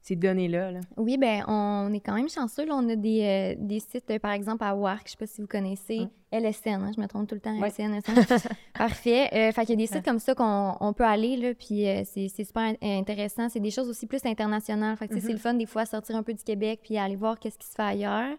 ces 0.00 0.16
données-là. 0.16 0.70
là? 0.70 0.80
Oui, 0.96 1.18
ben 1.18 1.44
on 1.46 1.92
est 1.92 2.00
quand 2.00 2.14
même 2.14 2.28
chanceux. 2.30 2.64
là. 2.64 2.74
On 2.74 2.88
a 2.88 2.96
des, 2.96 3.54
euh, 3.58 3.60
des 3.62 3.80
sites, 3.80 4.10
euh, 4.10 4.18
par 4.18 4.30
exemple, 4.32 4.64
à 4.64 4.74
WARC, 4.74 5.02
je 5.06 5.10
sais 5.10 5.16
pas 5.18 5.26
si 5.26 5.42
vous 5.42 5.46
connaissez, 5.46 6.06
LSN, 6.30 6.68
hein, 6.84 6.90
je 6.96 7.00
me 7.00 7.06
trompe 7.06 7.28
tout 7.28 7.34
le 7.34 7.40
temps, 7.42 7.58
Ouais. 7.60 7.68
LSN, 7.68 7.94
LSN. 7.94 8.48
Parfait. 8.78 9.28
Euh, 9.34 9.52
fait 9.52 9.66
qu'il 9.66 9.70
y 9.70 9.72
a 9.72 9.76
des 9.76 9.86
sites 9.86 10.04
comme 10.04 10.20
ça 10.20 10.34
qu'on 10.34 10.76
on 10.80 10.92
peut 10.94 11.04
aller, 11.04 11.36
là, 11.36 11.52
puis 11.52 11.84
c'est 12.06 12.28
c'est 12.28 12.44
super 12.44 12.62
in- 12.62 12.76
intéressant. 12.98 13.48
C'est 13.50 13.60
des 13.60 13.70
choses 13.72 13.88
aussi 13.90 14.06
plus 14.06 14.24
internationales. 14.24 14.96
Fait 14.96 15.08
que, 15.08 15.20
c'est 15.20 15.32
le 15.32 15.38
fun, 15.38 15.52
des 15.54 15.66
fois, 15.66 15.84
sortir 15.84 16.16
un 16.16 16.22
peu 16.22 16.32
du 16.32 16.44
Québec, 16.44 16.80
puis 16.82 16.96
aller 16.96 17.16
voir 17.16 17.38
qu'est-ce 17.38 17.58
qui 17.58 17.66
se 17.66 17.74
fait 17.74 17.82
ailleurs. 17.82 18.36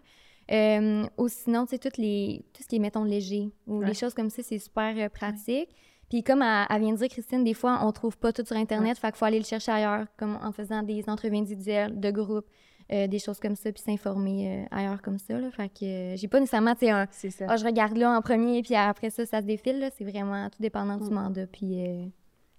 Euh, 0.50 1.04
ou 1.16 1.28
sinon, 1.28 1.64
tu 1.64 1.70
sais, 1.70 1.78
toutes 1.78 1.96
les, 1.96 2.44
tout 2.52 2.62
ce 2.62 2.68
qui 2.68 2.76
est, 2.76 2.80
mettons, 2.80 3.04
léger, 3.04 3.52
ou 3.66 3.78
Ouais. 3.78 3.86
les 3.86 3.94
choses 3.94 4.14
comme 4.14 4.30
ça, 4.30 4.42
c'est 4.42 4.58
super 4.58 4.94
euh, 4.96 5.08
pratique. 5.08 5.68
Puis 6.08 6.24
comme 6.24 6.42
elle, 6.42 6.66
elle 6.68 6.80
vient 6.82 6.92
de 6.92 6.96
dire, 6.98 7.08
Christine, 7.08 7.44
des 7.44 7.54
fois, 7.54 7.78
on 7.84 7.92
trouve 7.92 8.18
pas 8.18 8.32
tout 8.32 8.44
sur 8.44 8.56
Internet, 8.56 8.98
fait 8.98 9.08
qu'il 9.08 9.16
faut 9.16 9.24
aller 9.26 9.38
le 9.38 9.44
chercher 9.44 9.70
ailleurs, 9.70 10.06
comme 10.16 10.36
en 10.42 10.50
faisant 10.50 10.82
des 10.82 11.04
entrevues 11.08 11.36
individuelles, 11.36 12.00
de 12.00 12.10
groupe, 12.10 12.46
euh, 12.92 13.06
des 13.06 13.20
choses 13.20 13.38
comme 13.38 13.54
ça, 13.54 13.70
puis 13.70 13.80
s'informer 13.80 14.64
euh, 14.64 14.76
ailleurs 14.76 15.00
comme 15.02 15.18
ça. 15.18 15.38
Là. 15.38 15.48
Fait 15.52 15.68
que 15.68 15.84
euh, 15.84 16.16
j'ai 16.16 16.26
pas 16.26 16.40
nécessairement, 16.40 16.74
tu 16.74 16.80
sais, 16.86 16.90
un 16.90 17.06
C'est 17.12 17.30
ça. 17.30 17.46
«Ah, 17.48 17.56
je 17.56 17.64
regarde 17.64 17.96
là 17.96 18.10
en 18.18 18.20
premier, 18.20 18.62
puis 18.62 18.74
après 18.74 19.10
ça, 19.10 19.24
ça 19.24 19.40
se 19.40 19.46
défile». 19.46 19.88
C'est 19.96 20.02
vraiment 20.04 20.50
tout 20.50 20.60
dépendant 20.60 20.96
du 20.96 21.08
Mm. 21.08 21.14
mandat, 21.14 21.46
puis... 21.46 22.12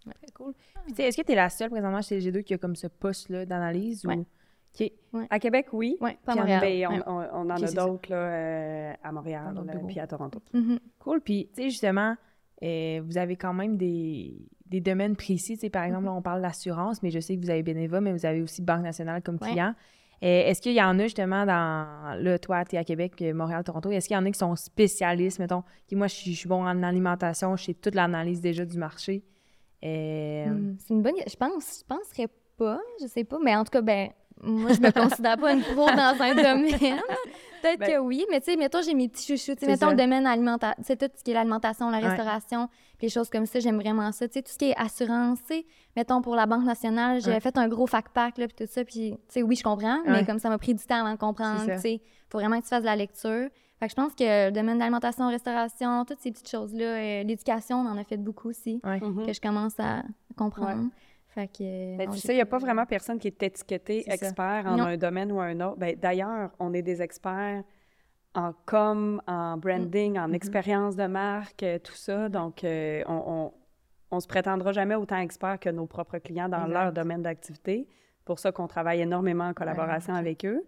Très 0.06 0.32
cool. 0.34 0.54
Puis, 0.86 0.94
tu 0.94 0.96
sais, 0.96 1.10
est-ce 1.10 1.18
que 1.18 1.22
tu 1.22 1.34
es 1.34 1.36
la 1.36 1.50
seule 1.50 1.70
présentement 1.70 2.02
chez 2.02 2.20
G2 2.20 2.42
qui 2.44 2.54
a 2.54 2.58
comme 2.58 2.76
ce 2.78 2.88
poste-là 2.88 3.46
d'analyse? 3.46 4.04
Ouais. 4.06 4.16
Ou... 4.16 4.26
OK. 4.80 4.92
À 5.30 5.40
Québec, 5.40 5.68
oui. 5.74 5.98
ouais, 6.00 6.18
pas 6.26 6.32
à 6.32 6.36
Puis 6.36 6.40
Montréal. 6.42 6.62
Ben, 6.62 6.88
on, 6.88 7.18
Ouais. 7.20 7.28
on- 7.34 7.42
on 7.42 7.50
en 7.50 7.50
a 7.50 7.72
d'autres 7.72 8.10
là, 8.10 8.16
euh, 8.18 8.94
à 9.04 9.12
Montréal 9.12 9.54
bureaux. 9.54 9.88
puis 9.88 10.00
à 10.00 10.08
Toronto. 10.08 10.42
Mhm. 10.54 10.80
Cool. 11.00 11.20
Puis, 11.22 11.50
tu 11.54 11.64
sais, 11.64 11.70
justement, 11.70 12.16
euh, 12.64 13.02
vous 13.06 13.18
avez 13.18 13.36
quand 13.36 13.54
même 13.54 13.76
des, 13.76 14.36
des 14.68 14.80
domaines 14.80 15.16
précis. 15.18 15.56
Tu 15.56 15.62
sais, 15.62 15.70
par 15.70 15.84
exemple, 15.84 16.06
là, 16.06 16.14
on 16.14 16.22
parle 16.22 16.42
d'assurance, 16.42 17.04
mais 17.04 17.10
je 17.12 17.20
sais 17.20 17.36
que 17.36 17.42
vous 17.42 17.50
avez 17.50 17.64
Beneva, 17.64 18.00
mais 18.00 18.14
vous 18.14 18.26
avez 18.26 18.42
aussi 18.42 18.62
Banque 18.62 18.84
nationale 18.84 19.22
comme 19.22 19.40
client. 19.40 19.74
Euh, 20.24 20.44
est-ce 20.46 20.62
qu'il 20.62 20.74
y 20.74 20.82
en 20.82 20.98
a 21.00 21.04
justement 21.04 21.46
dans. 21.48 22.16
Là, 22.22 22.38
toi, 22.40 22.64
tu 22.64 22.76
es 22.76 22.80
à 22.80 22.84
Québec, 22.84 23.20
Montréal, 23.34 23.64
Toronto. 23.64 23.90
Est-ce 23.90 24.08
qu'il 24.08 24.16
y 24.16 24.20
en 24.20 24.26
a 24.26 24.32
qui 24.32 24.38
sont 24.38 24.56
spécialistes, 24.56 25.40
mettons, 25.40 25.64
qui, 25.88 25.96
moi, 25.96 26.06
je 26.08 26.14
suis, 26.16 26.32
je 26.34 26.38
suis 26.40 26.48
bon 26.48 26.64
en 26.64 26.84
alimentation, 26.84 27.56
je 27.58 27.64
sais 27.66 27.74
toute 27.74 27.96
l'analyse 27.96 28.40
déjà 28.40 28.64
du 28.64 28.78
marché. 28.78 29.24
Hmm, 29.84 30.76
C'est 30.78 30.94
une 30.94 31.02
bonne... 31.02 31.16
Je 31.28 31.36
pense, 31.36 31.80
je 31.82 31.86
penserais 31.96 32.28
pas, 32.56 32.80
je 33.02 33.08
sais 33.08 33.24
pas, 33.24 33.40
mais 33.44 33.56
en 33.56 33.64
tout 33.64 33.72
cas, 33.72 33.82
ben... 33.82 34.10
Moi, 34.44 34.72
je 34.74 34.80
me 34.82 34.92
considère 34.92 35.38
pas 35.38 35.54
une 35.54 35.62
pro 35.62 35.86
dans 35.88 36.16
un 36.20 36.36
domaine. 36.36 37.00
Peut-être 37.62 37.80
Ben- 37.80 37.92
que 37.94 37.98
oui, 38.00 38.26
mais 38.32 38.40
tu 38.40 38.52
sais, 38.52 38.58
mettons, 38.58 38.82
j'ai 38.82 38.96
mes 38.96 39.08
petits 39.08 39.28
chouchous. 39.28 39.54
Tu 39.54 39.60
sais, 39.60 39.66
C'est 39.66 39.68
mettons, 39.68 39.86
ça. 39.88 39.92
le 39.92 39.98
domaine 39.98 40.26
alimentaire, 40.26 40.74
c'est 40.82 40.98
tout 40.98 41.16
ce 41.16 41.24
qui 41.24 41.30
est 41.30 41.34
l'alimentation, 41.36 41.92
la 41.92 42.00
restauration, 42.00 42.68
puis 42.98 43.06
les 43.06 43.10
choses 43.10 43.30
comme 43.30 43.46
ça, 43.46 43.60
j'aime 43.60 43.80
vraiment 43.80 44.12
ça. 44.12 44.28
Tu 44.28 44.34
sais, 44.34 44.42
tout 44.42 44.52
ce 44.52 44.58
qui 44.58 44.72
est 44.72 44.76
assurance, 44.78 45.38
tu 45.48 45.54
sais, 45.58 45.66
mettons, 45.96 46.24
pour 46.24 46.36
la 46.36 46.48
Banque 46.48 46.64
nationale, 46.64 47.22
j'avais 47.22 47.36
Ouais. 47.36 47.40
fait 47.40 47.56
un 47.60 47.68
gros 47.68 47.86
fac-pack, 47.86 48.40
là, 48.40 48.48
puis 48.48 48.66
tout 48.66 48.72
ça, 48.72 48.84
puis, 48.84 49.12
tu 49.12 49.18
sais, 49.30 49.44
oui, 49.44 49.56
je 49.56 49.62
comprends, 49.64 49.98
Ouais. 50.00 50.12
mais 50.12 50.26
comme 50.26 50.40
ça 50.40 50.50
m'a 50.50 50.58
pris 50.58 50.74
du 50.74 50.84
temps 50.84 51.02
avant 51.02 51.12
de 51.14 51.20
comprendre, 51.20 51.64
tu 51.64 51.80
sais, 51.80 52.02
faut 52.32 52.40
vraiment 52.40 52.58
que 52.58 52.64
tu 52.64 52.70
fasses 52.70 52.82
de 52.82 52.88
la 52.88 52.96
lecture. 52.96 53.48
Fait 53.80 53.86
que 53.88 53.92
je 53.92 53.96
pense 53.96 54.14
que 54.16 54.48
le 54.48 54.52
domaine 54.52 54.76
de 54.76 54.80
l'alimentation, 54.80 55.28
restauration, 55.28 56.04
toutes 56.06 56.20
ces 56.20 56.32
petites 56.32 56.50
choses-là, 56.50 56.84
euh, 56.86 57.24
l'éducation, 57.24 57.78
on 57.82 57.88
en 57.88 57.98
a 57.98 58.04
fait 58.04 58.18
beaucoup 58.18 58.50
aussi, 58.50 58.80
ouais. 58.84 59.00
Que 59.00 59.34
je 59.34 59.42
commence 59.42 59.80
à 59.80 60.02
comprendre. 60.36 60.90
Fait 61.34 61.48
que... 61.48 61.98
Ben, 61.98 62.08
non, 62.10 62.14
tu 62.14 62.20
sais, 62.20 62.34
il 62.34 62.36
n'y 62.36 62.42
a 62.42 62.46
pas 62.46 62.58
vraiment 62.58 62.86
personne 62.86 63.18
qui 63.18 63.28
est 63.28 63.42
étiqueté 63.44 64.04
ça. 64.04 64.14
expert 64.14 64.64
en 64.68 64.76
Non. 64.78 64.84
un 64.86 64.98
domaine 64.98 65.32
ou 65.32 65.40
un 65.40 65.60
autre. 65.62 65.78
Ben, 65.78 65.96
D'ailleurs, 65.96 66.52
on 66.60 66.74
est 66.74 66.82
des 66.82 67.02
experts 67.02 67.64
en 68.36 68.54
com, 68.66 69.22
en 69.28 69.58
branding, 69.58 70.18
en 70.20 70.28
Mhm. 70.30 70.36
expérience 70.36 70.96
de 70.96 71.06
marque, 71.08 71.64
euh, 71.64 71.80
tout 71.80 71.94
ça. 71.96 72.28
Donc, 72.30 72.64
euh, 72.64 73.02
on, 73.08 73.24
on, 73.28 73.54
on 74.12 74.20
se 74.20 74.28
prétendra 74.28 74.72
jamais 74.74 74.96
autant 74.96 75.18
expert 75.20 75.60
que 75.60 75.70
nos 75.70 75.86
propres 75.86 76.18
clients 76.18 76.50
dans 76.50 76.66
Exact. 76.66 76.74
leur 76.74 76.92
domaine 76.94 77.22
d'activité. 77.22 77.88
pour 78.24 78.38
ça 78.38 78.52
qu'on 78.52 78.68
travaille 78.68 79.02
énormément 79.02 79.46
en 79.48 79.54
collaboration 79.54 80.14
avec 80.14 80.46
eux. 80.46 80.64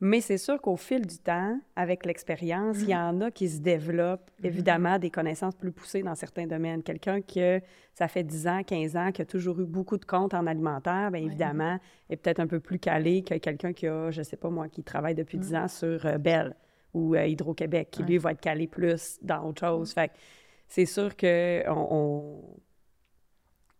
Mais 0.00 0.20
c'est 0.20 0.36
sûr 0.36 0.60
qu'au 0.60 0.76
fil 0.76 1.06
du 1.06 1.18
temps, 1.18 1.58
avec 1.74 2.04
l'expérience, 2.04 2.76
il 2.80 2.90
y 2.90 2.94
en 2.94 3.20
a 3.22 3.30
qui 3.30 3.48
se 3.48 3.60
développent, 3.60 4.30
évidemment, 4.44 4.98
des 4.98 5.10
connaissances 5.10 5.54
plus 5.54 5.72
poussées 5.72 6.02
dans 6.02 6.14
certains 6.14 6.46
domaines. 6.46 6.82
Quelqu'un 6.82 7.22
qui, 7.22 7.40
ça 7.94 8.06
fait 8.06 8.22
10 8.22 8.46
ans, 8.46 8.62
15 8.62 8.96
ans, 8.96 9.10
qui 9.10 9.22
a 9.22 9.24
toujours 9.24 9.58
eu 9.58 9.64
beaucoup 9.64 9.96
de 9.96 10.04
comptes 10.04 10.34
en 10.34 10.46
alimentaire, 10.46 11.10
bien 11.10 11.22
évidemment, 11.22 11.78
est 12.10 12.16
peut-être 12.16 12.40
un 12.40 12.46
peu 12.46 12.60
plus 12.60 12.78
calé 12.78 13.22
que 13.22 13.34
quelqu'un 13.38 13.72
qui 13.72 13.86
a, 13.86 14.10
je 14.10 14.22
sais 14.22 14.36
pas 14.36 14.50
moi, 14.50 14.68
qui 14.68 14.82
travaille 14.84 15.14
depuis 15.14 15.38
10 15.38 15.54
ans 15.54 15.68
sur 15.68 16.04
euh, 16.04 16.18
Bell 16.18 16.54
ou 16.92 17.14
euh, 17.14 17.26
Hydro-Québec, 17.26 17.88
qui, 17.90 18.02
lui, 18.02 18.18
va 18.18 18.32
être 18.32 18.40
calé 18.40 18.66
plus 18.66 19.18
dans 19.22 19.48
autre 19.48 19.60
chose. 19.60 19.92
Fait 19.94 20.08
que 20.08 20.14
c'est 20.68 20.86
sûr 20.86 21.16
qu'on 21.16 21.64
on, 21.66 22.44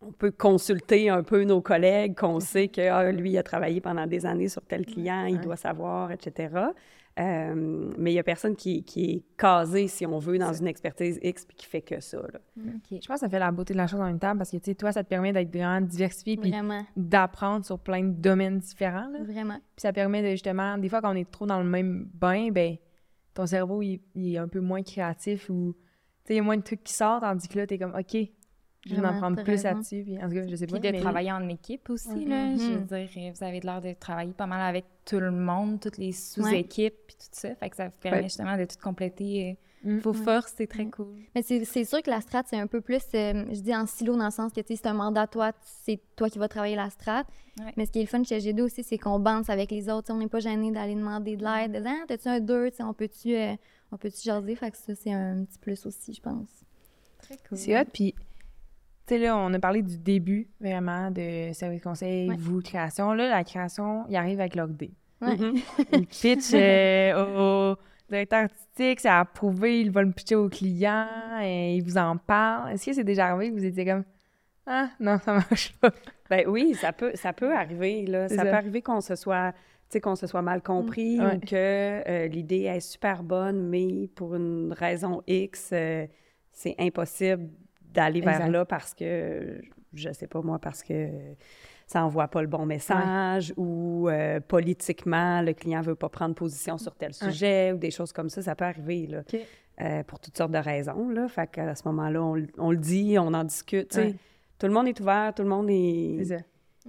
on 0.01 0.11
peut 0.11 0.31
consulter 0.31 1.09
un 1.09 1.23
peu 1.23 1.43
nos 1.43 1.61
collègues, 1.61 2.15
qu'on 2.15 2.39
sait 2.39 2.67
que 2.67 2.81
ah, 2.81 3.11
lui, 3.11 3.31
il 3.31 3.37
a 3.37 3.43
travaillé 3.43 3.81
pendant 3.81 4.05
des 4.05 4.25
années 4.25 4.49
sur 4.49 4.61
tel 4.63 4.85
client, 4.85 5.25
il 5.25 5.39
doit 5.39 5.57
savoir, 5.57 6.11
etc. 6.11 6.49
Euh, 7.19 7.91
mais 7.97 8.11
il 8.11 8.13
n'y 8.13 8.19
a 8.19 8.23
personne 8.23 8.55
qui, 8.55 8.83
qui 8.83 9.11
est 9.11 9.23
casé, 9.37 9.87
si 9.87 10.05
on 10.05 10.19
veut, 10.19 10.37
dans 10.37 10.53
une 10.53 10.67
expertise 10.67 11.19
X 11.23 11.45
puis 11.45 11.57
qui 11.57 11.65
fait 11.65 11.81
que 11.81 11.99
ça. 11.99 12.17
là. 12.17 12.39
Je 12.55 12.95
pense 12.95 13.07
que 13.07 13.17
ça 13.17 13.29
fait 13.29 13.39
la 13.39 13.51
beauté 13.51 13.73
de 13.73 13.77
la 13.77 13.87
chose 13.87 13.99
en 13.99 14.05
même 14.05 14.19
temps 14.19 14.37
parce 14.37 14.51
que, 14.51 14.57
tu 14.57 14.65
sais, 14.65 14.75
toi, 14.75 14.91
ça 14.91 15.03
te 15.03 15.09
permet 15.09 15.33
d'être 15.33 15.51
vraiment 15.51 15.81
diversifié 15.81 16.37
puis 16.37 16.53
d'apprendre 16.95 17.65
sur 17.65 17.79
plein 17.79 18.03
de 18.03 18.11
domaines 18.11 18.59
différents. 18.59 19.09
là. 19.09 19.23
vraiment. 19.23 19.55
Puis 19.75 19.81
ça 19.81 19.93
permet 19.93 20.21
de, 20.21 20.29
justement, 20.29 20.77
des 20.77 20.89
fois, 20.89 21.01
quand 21.01 21.11
on 21.11 21.15
est 21.15 21.29
trop 21.29 21.47
dans 21.47 21.59
le 21.59 21.67
même 21.67 22.07
bain, 22.13 22.49
ben 22.51 22.77
ton 23.33 23.47
cerveau, 23.47 23.81
il, 23.81 23.99
il 24.13 24.35
est 24.35 24.37
un 24.37 24.47
peu 24.47 24.59
moins 24.59 24.83
créatif 24.83 25.49
ou, 25.49 25.75
tu 25.75 26.27
sais, 26.27 26.33
il 26.35 26.37
y 26.37 26.39
a 26.39 26.43
moins 26.43 26.57
de 26.57 26.63
trucs 26.63 26.83
qui 26.83 26.93
sortent, 26.93 27.21
tandis 27.21 27.47
que 27.47 27.57
là, 27.57 27.65
t'es 27.65 27.79
comme, 27.79 27.95
OK, 27.95 28.15
je 28.89 28.95
vais 28.95 28.99
en 28.99 29.03
Vraiment, 29.03 29.19
prendre 29.19 29.43
plus 29.43 29.63
là-dessus. 29.63 30.03
Puis, 30.03 30.17
en 30.17 30.27
tout 30.29 30.35
cas, 30.35 30.47
je 30.47 30.55
sais 30.55 30.65
Puis 30.65 30.73
pas. 30.73 30.79
de 30.87 30.91
mais- 30.91 31.01
travailler 31.01 31.31
en 31.31 31.47
équipe 31.49 31.89
aussi, 31.89 32.25
là. 32.25 32.55
Je 32.55 32.61
veux 32.61 32.79
Mhm. 32.79 32.85
dire, 32.85 33.09
euh, 33.17 33.31
vous 33.35 33.43
avez 33.43 33.59
l'air 33.59 33.81
de 33.81 33.93
travailler 33.93 34.33
pas 34.33 34.45
mal 34.47 34.61
avec 34.61 34.85
tout 35.05 35.19
le 35.19 35.31
monde, 35.31 35.79
toutes 35.79 35.97
les 35.97 36.11
sous-équipes, 36.11 36.95
puis 37.07 37.15
tout 37.17 37.27
ça. 37.31 37.55
Fait 37.55 37.69
que 37.69 37.75
ça 37.75 37.85
vous 37.87 37.93
permet 38.01 38.17
Ouais. 38.17 38.23
justement 38.23 38.57
de 38.57 38.65
tout 38.65 38.75
compléter 38.81 39.57
euh, 39.85 39.89
Mm. 39.89 39.97
vos 39.99 40.11
Ouais. 40.11 40.17
forces. 40.23 40.53
C'est 40.57 40.67
très 40.67 40.85
cool. 40.87 41.13
Mais 41.35 41.43
c'est 41.43 41.63
c'est 41.63 41.83
sûr 41.83 42.01
que 42.01 42.09
la 42.09 42.19
strat, 42.21 42.43
c'est 42.47 42.57
un 42.59 42.65
peu 42.67 42.81
plus, 42.81 43.01
euh, 43.13 43.45
je 43.51 43.59
dis 43.61 43.75
en 43.75 43.85
silo, 43.85 44.17
dans 44.17 44.25
le 44.25 44.31
sens 44.31 44.51
que 44.51 44.59
tu 44.61 44.67
sais, 44.75 44.75
c'est 44.81 44.87
un 44.87 44.93
mandat 44.93 45.27
toi, 45.27 45.51
c'est 45.61 45.99
toi 46.15 46.29
qui 46.29 46.39
vas 46.39 46.47
travailler 46.47 46.75
la 46.75 46.89
strat. 46.89 47.25
Ouais. 47.59 47.73
Mais 47.77 47.85
ce 47.85 47.91
qui 47.91 47.99
est 47.99 48.03
le 48.03 48.07
fun 48.07 48.23
chez 48.23 48.39
G2 48.39 48.63
aussi, 48.63 48.83
c'est 48.83 48.97
qu'on 48.97 49.19
bande 49.19 49.47
avec 49.49 49.69
les 49.71 49.87
autres. 49.89 50.07
Tu 50.07 50.11
On 50.11 50.17
n'est 50.17 50.27
pas 50.27 50.39
gêné 50.39 50.71
d'aller 50.71 50.95
demander 50.95 51.35
de 51.37 51.43
l'aide. 51.43 51.71
de 51.73 51.79
dire, 51.79 51.91
Ah, 52.01 52.05
t'as-tu 52.07 52.27
un 52.27 52.39
2? 52.39 52.71
On 52.79 52.93
peut-tu 52.93 53.35
euh, 53.35 53.53
on 53.91 53.97
peut 53.97 54.09
jaser? 54.09 54.55
Fait 54.55 54.71
que 54.71 54.77
ça, 54.77 54.93
c'est 54.95 55.13
un 55.13 55.43
petit 55.45 55.59
plus 55.59 55.85
aussi, 55.85 56.13
je 56.13 56.21
pense. 56.21 56.49
Très 57.21 57.37
cool. 57.47 57.57
C'est 57.57 57.79
hot. 57.79 57.85
Puis, 57.93 58.13
tu 59.07 59.15
sais, 59.15 59.17
là, 59.19 59.37
on 59.37 59.53
a 59.53 59.59
parlé 59.59 59.81
du 59.81 59.97
début, 59.97 60.47
vraiment, 60.59 61.09
de 61.11 61.51
service 61.53 61.81
conseil, 61.81 62.29
Ouais. 62.29 62.35
vous, 62.37 62.61
création. 62.61 63.13
Là, 63.13 63.29
la 63.29 63.43
création, 63.43 64.05
il 64.09 64.15
arrive 64.17 64.39
avec 64.39 64.55
l'OCDE. 64.55 64.91
Ouais. 65.21 65.35
Mhm. 65.35 65.53
Il 65.93 66.05
pitch 66.07 66.51
euh, 66.53 67.71
au, 67.73 67.77
directeur 68.09 68.43
artistique, 68.43 68.99
c'est 68.99 69.09
approuvé, 69.09 69.81
il 69.81 69.89
va 69.91 70.03
le 70.03 70.11
pitcher 70.11 70.35
au 70.35 70.47
client, 70.47 71.07
et 71.41 71.75
il 71.75 71.81
vous 71.83 71.97
en 71.97 72.17
parle. 72.17 72.71
Est-ce 72.73 72.85
que 72.85 72.93
c'est 72.93 73.03
déjà 73.03 73.27
arrivé 73.27 73.51
que 73.51 73.57
vous 73.57 73.65
étiez 73.65 73.85
comme 73.85 74.03
Ah, 74.67 74.89
non, 74.99 75.17
ça 75.19 75.33
marche 75.33 75.73
pas? 75.81 75.91
Ben 76.29 76.43
oui, 76.47 76.75
ça 76.75 76.91
peut, 76.93 77.11
ça 77.15 77.33
peut 77.33 77.55
arriver. 77.55 78.05
Là. 78.05 78.27
Ça, 78.29 78.35
ça. 78.35 78.43
peut 78.43 78.53
arriver 78.53 78.81
qu'on 78.81 79.01
se 79.01 79.15
soit, 79.15 79.53
tu 79.53 79.57
sais, 79.89 80.01
qu'on 80.01 80.15
se 80.15 80.27
soit 80.27 80.41
mal 80.41 80.61
compris 80.61 81.17
Mm. 81.17 81.21
Ouais. 81.25 81.35
ou 81.35 81.39
que 81.39 81.55
euh, 82.09 82.27
l'idée 82.27 82.63
est 82.63 82.79
super 82.81 83.23
bonne, 83.23 83.67
mais 83.69 84.09
pour 84.15 84.35
une 84.35 84.71
raison 84.77 85.23
X, 85.25 85.69
euh, 85.73 86.05
c'est 86.51 86.75
impossible 86.79 87.49
d'aller 87.97 88.21
vers 88.21 88.47
là 88.49 88.63
parce 88.63 88.93
que, 88.93 89.59
je 89.93 90.11
sais 90.13 90.27
pas 90.27 90.41
moi, 90.41 90.59
parce 90.59 90.83
que 90.83 91.09
ça 91.87 92.03
envoie 92.05 92.27
pas 92.27 92.41
le 92.41 92.47
bon 92.47 92.65
message 92.65 93.53
ou 93.57 94.07
euh, 94.09 94.39
politiquement, 94.39 95.41
le 95.41 95.53
client 95.53 95.81
veut 95.81 95.95
pas 95.95 96.09
prendre 96.09 96.35
position 96.35 96.77
sur 96.77 96.95
tel 96.95 97.09
Ouais. 97.09 97.31
sujet 97.31 97.71
ou 97.73 97.77
des 97.77 97.91
choses 97.91 98.11
comme 98.13 98.29
ça. 98.29 98.41
Ça 98.41 98.55
peut 98.55 98.65
arriver, 98.65 99.07
là. 99.07 99.21
Euh, 99.79 100.03
pour 100.03 100.19
toutes 100.19 100.35
sortes 100.37 100.51
de 100.51 100.57
raisons, 100.57 101.09
là. 101.09 101.27
Fait 101.27 101.47
qu'à 101.49 101.73
ce 101.75 101.83
moment-là, 101.87 102.21
on, 102.21 102.45
on 102.57 102.71
le 102.71 102.77
dit, 102.77 103.17
on 103.19 103.33
en 103.33 103.43
discute. 103.43 103.95
Ouais. 103.95 104.15
Tout 104.59 104.67
le 104.67 104.73
monde 104.73 104.87
est 104.87 104.99
ouvert, 104.99 105.33
tout 105.35 105.43
le 105.43 105.49
monde 105.49 105.69
est... 105.69 106.43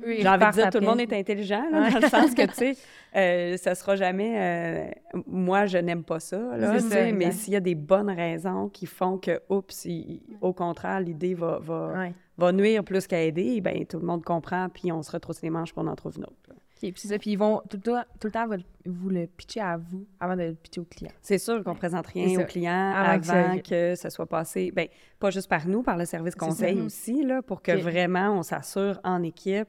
J'ai 0.06 0.28
envie 0.28 0.46
de 0.46 0.52
dire, 0.52 0.70
tout 0.70 0.78
le 0.80 0.86
monde 0.86 1.00
est 1.00 1.12
intelligent, 1.12 1.64
là, 1.70 1.80
Ouais. 1.82 1.90
dans 1.92 1.98
le 2.00 2.08
sens 2.08 2.34
que, 2.34 2.46
tu 2.46 2.54
sais, 2.54 2.76
euh, 3.16 3.56
ça 3.56 3.74
sera 3.74 3.96
jamais... 3.96 4.90
euh, 5.14 5.20
moi, 5.26 5.66
je 5.66 5.78
n'aime 5.78 6.04
pas 6.04 6.20
ça, 6.20 6.38
là, 6.56 6.78
ça, 6.80 7.12
mais 7.12 7.32
s'il 7.32 7.52
y 7.52 7.56
a 7.56 7.60
des 7.60 7.74
bonnes 7.74 8.10
raisons 8.10 8.68
qui 8.68 8.86
font 8.86 9.18
que, 9.18 9.40
oups, 9.48 9.84
il- 9.86 10.20
au 10.40 10.52
contraire, 10.52 11.00
l'idée 11.00 11.34
va, 11.34 11.58
va, 11.60 11.92
Ouais. 11.98 12.14
va 12.36 12.52
nuire 12.52 12.84
plus 12.84 13.06
qu'à 13.06 13.22
aider, 13.22 13.60
bien, 13.60 13.84
tout 13.88 13.98
le 13.98 14.06
monde 14.06 14.24
comprend, 14.24 14.68
puis 14.68 14.92
on 14.92 15.02
se 15.02 15.10
retrousse 15.10 15.42
les 15.42 15.50
manches 15.50 15.72
pour 15.72 15.86
en 15.86 15.94
trouver 15.96 16.16
une 16.18 16.24
autre. 16.24 16.36
là. 16.48 16.54
OK, 16.80 16.92
puis 16.92 16.92
c'est 16.96 17.08
ça. 17.08 17.18
Puis 17.18 17.32
ils 17.32 17.36
vont 17.36 17.60
tout 17.68 17.76
le 17.76 17.82
temps, 17.82 18.02
tout 18.20 18.28
le 18.28 18.30
temps 18.30 18.46
vous 18.86 19.08
le- 19.10 19.26
pitcher 19.26 19.60
à 19.60 19.76
vous 19.78 20.06
avant 20.20 20.36
de 20.36 20.42
le 20.42 20.54
pitcher 20.54 20.80
au 20.80 20.84
client. 20.84 21.10
C'est 21.20 21.38
sûr 21.38 21.64
qu'on 21.64 21.74
présente 21.74 22.06
C'est 22.06 22.20
rien 22.22 22.40
au 22.40 22.44
client 22.44 22.92
Avant 22.94 23.14
avant, 23.30 23.58
que 23.58 23.96
ça- 23.96 24.10
soit 24.10 24.26
passé, 24.26 24.70
ben 24.70 24.86
pas 25.18 25.30
juste 25.30 25.48
par 25.48 25.66
nous, 25.66 25.82
par 25.82 25.96
le 25.96 26.04
service 26.04 26.36
conseil 26.36 26.80
aussi, 26.80 27.24
là, 27.24 27.42
pour 27.42 27.62
que 27.62 27.72
vraiment 27.72 28.30
on 28.38 28.44
s'assure 28.44 29.00
en 29.02 29.24
équipe 29.24 29.66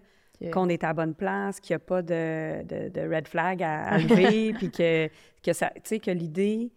Qu'on 0.53 0.69
est 0.69 0.83
à 0.85 0.87
la 0.87 0.93
bonne 0.93 1.15
place, 1.15 1.59
qu'il 1.59 1.73
n'y 1.73 1.75
a 1.75 1.79
pas 1.79 2.01
de, 2.01 2.63
de- 2.63 2.89
de 2.89 3.01
red 3.13 3.27
flag 3.27 3.61
à, 3.61 3.97
lever, 3.97 4.53
puis 4.57 4.71
que, 4.71 5.09
que, 5.43 5.51
ça, 5.53 5.69
tu 5.75 5.81
sais, 5.83 5.99
que 5.99 6.11
l'idée 6.11 6.71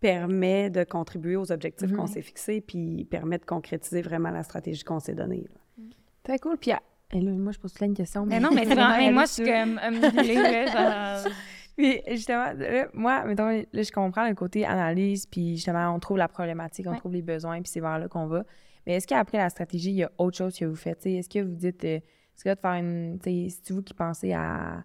permet 0.00 0.70
de 0.70 0.84
contribuer 0.84 1.36
aux 1.36 1.50
objectifs 1.52 1.90
Mhm. 1.90 1.96
qu'on 1.96 2.06
s'est 2.06 2.22
fixés, 2.22 2.60
puis 2.60 3.04
permet 3.10 3.38
de 3.38 3.44
concrétiser 3.44 4.00
vraiment 4.02 4.30
la 4.30 4.42
stratégie 4.42 4.82
qu'on 4.84 5.00
s'est 5.00 5.14
donnée. 5.14 5.44
là. 5.48 5.84
Très 6.22 6.38
cool. 6.38 6.56
Puis 6.56 6.70
à- 6.72 6.80
Et 7.12 7.20
là, 7.20 7.32
moi, 7.32 7.50
je 7.52 7.58
pose 7.58 7.72
plein 7.74 7.88
de 7.88 7.96
questions. 7.96 8.24
Mais 8.24 8.38
non, 8.40 8.50
mais 8.54 8.64
c'est 8.66 8.74
vraiment. 8.74 8.96
mais 8.96 9.10
moi, 9.10 9.24
je 9.24 9.30
suis 9.32 9.44
comme 9.44 9.80
omnibulée, 9.84 10.34
là, 10.36 10.66
genre. 11.16 11.22
sur- 11.26 11.36
Puis, 11.76 12.00
justement, 12.08 12.52
là, 12.56 12.86
moi, 12.94 13.24
mettons, 13.24 13.48
là, 13.48 13.82
je 13.82 13.90
comprends 13.92 14.28
le 14.28 14.34
côté 14.34 14.64
analyse, 14.64 15.26
puis 15.26 15.56
justement, 15.56 15.92
on 15.94 15.98
trouve 15.98 16.18
la 16.18 16.28
problématique, 16.28 16.86
on 16.86 16.92
Ouais. 16.92 16.98
trouve 16.98 17.12
les 17.12 17.22
besoins, 17.22 17.60
puis 17.60 17.70
c'est 17.72 17.80
vers 17.80 17.98
là 17.98 18.06
qu'on 18.08 18.26
va. 18.26 18.44
Mais 18.86 18.94
est-ce 18.94 19.06
qu'après 19.06 19.38
la 19.38 19.50
stratégie, 19.50 19.90
il 19.90 19.96
y 19.96 20.04
a 20.04 20.10
autre 20.18 20.36
chose 20.36 20.56
que 20.56 20.64
vous 20.64 20.76
faites? 20.76 21.04
Est-ce 21.06 21.28
que 21.28 21.40
vous 21.40 21.54
dites, 21.54 21.84
euh, 21.84 21.98
est-ce 22.40 22.44
que 22.44 22.54
de 22.54 22.60
faire 22.60 22.72
une. 22.74 23.18
C'est 23.22 23.70
vous 23.72 23.82
qui 23.82 23.94
pensez 23.94 24.32
à 24.32 24.84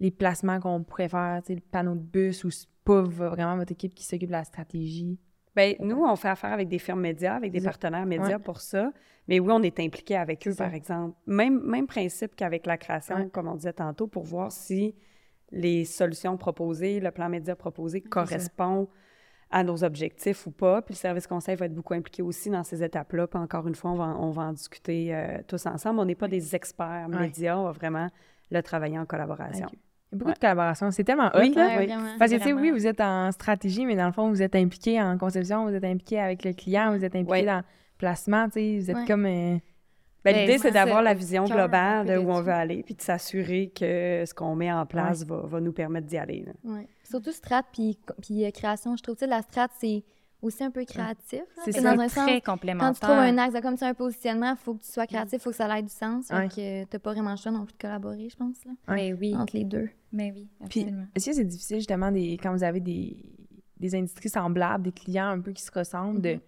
les 0.00 0.10
placements 0.10 0.60
qu'on 0.60 0.82
pourrait 0.82 1.08
faire, 1.08 1.40
tu 1.42 1.48
sais, 1.48 1.54
le 1.54 1.60
panneau 1.60 1.94
de 1.94 2.00
bus, 2.00 2.44
ou 2.44 2.50
c'est 2.50 2.68
pas 2.84 3.02
vraiment 3.02 3.56
votre 3.56 3.72
équipe 3.72 3.94
qui 3.94 4.04
s'occupe 4.04 4.28
de 4.28 4.32
la 4.32 4.44
stratégie? 4.44 5.18
Bien, 5.54 5.72
nous, 5.80 6.04
on 6.04 6.16
fait 6.16 6.28
affaire 6.28 6.52
avec 6.52 6.68
des 6.68 6.78
firmes 6.78 7.00
médias, 7.00 7.34
avec 7.36 7.50
des 7.50 7.60
C'est 7.60 7.64
partenaires 7.64 8.04
médias 8.04 8.36
Ouais. 8.36 8.38
pour 8.38 8.60
ça. 8.60 8.92
Mais 9.26 9.40
oui, 9.40 9.50
on 9.50 9.62
est 9.62 9.80
impliqué 9.80 10.14
avec 10.16 10.46
eux, 10.46 10.52
C'est 10.52 10.58
par 10.58 10.74
exemple. 10.74 11.16
Même, 11.26 11.60
même 11.64 11.86
principe 11.86 12.36
qu'avec 12.36 12.66
la 12.66 12.76
création, 12.76 13.16
Ouais. 13.16 13.28
comme 13.30 13.48
on 13.48 13.54
disait 13.54 13.72
tantôt, 13.72 14.06
pour 14.06 14.24
voir 14.24 14.52
si 14.52 14.94
les 15.50 15.84
solutions 15.86 16.36
proposées, 16.36 17.00
le 17.00 17.10
plan 17.10 17.28
média 17.30 17.56
proposé 17.56 18.02
correspond 18.02 18.88
à 19.50 19.62
nos 19.62 19.84
objectifs 19.84 20.46
ou 20.46 20.50
pas. 20.50 20.82
Puis 20.82 20.94
le 20.94 20.98
service 20.98 21.26
conseil 21.26 21.54
va 21.56 21.66
être 21.66 21.74
beaucoup 21.74 21.94
impliqué 21.94 22.22
aussi 22.22 22.50
dans 22.50 22.64
ces 22.64 22.82
étapes-là. 22.82 23.26
Puis 23.26 23.38
encore 23.38 23.66
une 23.68 23.74
fois, 23.74 23.92
on 23.92 23.96
va, 23.96 24.16
on 24.18 24.30
va 24.30 24.42
en 24.42 24.52
discuter 24.52 25.14
euh, 25.14 25.38
tous 25.46 25.64
ensemble. 25.66 26.00
On 26.00 26.04
n'est 26.04 26.14
pas 26.16 26.28
des 26.28 26.54
experts 26.54 27.06
Ouais. 27.10 27.20
médias, 27.20 27.56
on 27.56 27.64
va 27.64 27.72
vraiment 27.72 28.08
le 28.50 28.62
travailler 28.62 28.98
en 28.98 29.06
collaboration. 29.06 29.68
Il 30.12 30.14
y 30.14 30.14
a 30.14 30.18
beaucoup 30.18 30.28
Ouais. 30.30 30.34
de 30.34 30.38
collaboration. 30.40 30.90
C'est 30.90 31.04
tellement 31.04 31.28
hot, 31.34 31.40
Oui, 31.40 31.52
là. 31.54 31.68
Oui. 31.78 31.86
vraiment. 31.86 32.16
Parce 32.18 32.30
que, 32.32 32.36
tu 32.36 32.42
sais, 32.44 32.52
oui, 32.52 32.70
vous 32.70 32.86
êtes 32.86 33.00
en 33.00 33.30
stratégie, 33.32 33.86
mais 33.86 33.96
dans 33.96 34.06
le 34.06 34.12
fond, 34.12 34.28
vous 34.28 34.42
êtes 34.42 34.54
impliqué 34.56 35.00
en 35.00 35.16
conception, 35.18 35.64
vous 35.68 35.74
êtes 35.74 35.84
impliqué 35.84 36.20
avec 36.20 36.44
le 36.44 36.52
client, 36.52 36.96
vous 36.96 37.04
êtes 37.04 37.14
impliqué 37.16 37.30
Ouais. 37.32 37.44
dans 37.44 37.56
le 37.58 37.64
placement, 37.98 38.46
tu 38.46 38.52
sais, 38.54 38.78
vous 38.80 38.90
êtes 38.90 39.06
comme... 39.06 39.26
euh, 39.26 39.56
Ben, 40.24 40.32
Ben, 40.34 40.40
L'idée, 40.40 40.58
c'est 40.58 40.72
d'avoir 40.72 41.02
la 41.02 41.14
vision 41.14 41.44
globale 41.44 42.06
de 42.06 42.16
où 42.18 42.30
on 42.32 42.40
veut 42.42 42.52
aller, 42.52 42.82
puis 42.82 42.94
de 42.96 43.00
s'assurer 43.00 43.70
que 43.74 44.24
ce 44.26 44.34
qu'on 44.34 44.56
met 44.56 44.72
en 44.72 44.84
place 44.84 45.24
va, 45.24 45.42
va 45.44 45.60
nous 45.60 45.72
permettre 45.72 46.08
d'y 46.08 46.18
aller. 46.18 46.44
là. 46.44 46.52
Ouais. 47.06 47.10
Surtout 47.10 47.32
strat 47.32 47.62
puis, 47.72 47.98
puis 48.22 48.44
euh, 48.44 48.50
création, 48.50 48.96
je 48.96 49.02
trouve. 49.02 49.16
Sais, 49.16 49.26
la 49.26 49.42
strat, 49.42 49.68
c'est 49.78 50.04
aussi 50.42 50.62
un 50.62 50.70
peu 50.70 50.84
créatif. 50.84 51.42
C'est 51.64 51.72
ça. 51.72 51.80
dans 51.94 52.00
un 52.00 52.08
sens. 52.08 52.24
très 52.26 52.40
Quand 52.40 52.52
complémentaire. 52.52 52.92
tu 52.94 53.00
trouves 53.00 53.16
un 53.16 53.38
axe, 53.38 53.60
comme 53.60 53.76
tu 53.76 53.84
as 53.84 53.88
un 53.88 53.94
positionnement, 53.94 54.50
il 54.50 54.56
faut 54.56 54.74
que 54.74 54.82
tu 54.82 54.90
sois 54.92 55.06
créatif, 55.06 55.34
il 55.34 55.40
faut 55.40 55.50
que 55.50 55.56
ça 55.56 55.78
ait 55.78 55.82
du 55.82 55.88
sens. 55.88 56.28
Ouais. 56.30 56.42
Donc, 56.42 56.52
tu 56.52 56.60
n'as 56.60 56.98
pas 57.00 57.12
vraiment 57.12 57.30
le 57.30 57.36
choix 57.36 57.50
non 57.52 57.64
plus 57.64 57.72
de 57.72 57.78
collaborer, 57.78 58.28
je 58.28 58.36
pense, 58.36 58.64
là, 58.64 58.72
Mais 58.88 59.12
oui, 59.14 59.34
entre 59.34 59.56
les 59.56 59.64
deux. 59.64 59.88
mais 60.12 60.32
oui, 60.36 60.48
Puis, 60.68 60.80
absolument. 60.82 61.06
est-ce 61.14 61.26
que 61.26 61.32
c'est 61.32 61.44
difficile, 61.44 61.78
justement, 61.78 62.12
des, 62.12 62.36
quand 62.40 62.52
vous 62.52 62.62
avez 62.64 62.80
des, 62.80 63.16
des 63.80 63.94
industries 63.94 64.28
semblables, 64.28 64.84
des 64.84 64.92
clients 64.92 65.28
un 65.30 65.40
peu 65.40 65.52
qui 65.52 65.62
se 65.62 65.70
ressemblent, 65.72 66.20
de 66.20 66.38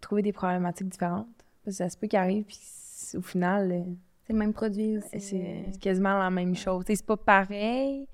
trouver 0.00 0.22
des 0.22 0.32
problématiques 0.32 0.88
différentes? 0.88 1.28
Parce 1.64 1.78
que 1.78 1.84
ça 1.84 1.88
se 1.88 1.96
peut 1.96 2.08
qu'il 2.08 2.18
arrive, 2.18 2.44
puis 2.44 2.58
au 3.16 3.22
final, 3.22 3.70
euh, 3.72 3.82
C'est 4.26 4.32
le 4.34 4.38
même 4.40 4.52
produit 4.52 4.98
aussi. 4.98 5.08
c'est 5.12 5.64
c'est 5.70 5.80
quasiment 5.80 6.18
la 6.18 6.30
même 6.30 6.54
chose. 6.56 6.84
Tu 6.84 6.92
sais, 6.92 6.96
c'est 6.96 7.06
pas 7.06 7.16
pareil. 7.16 8.06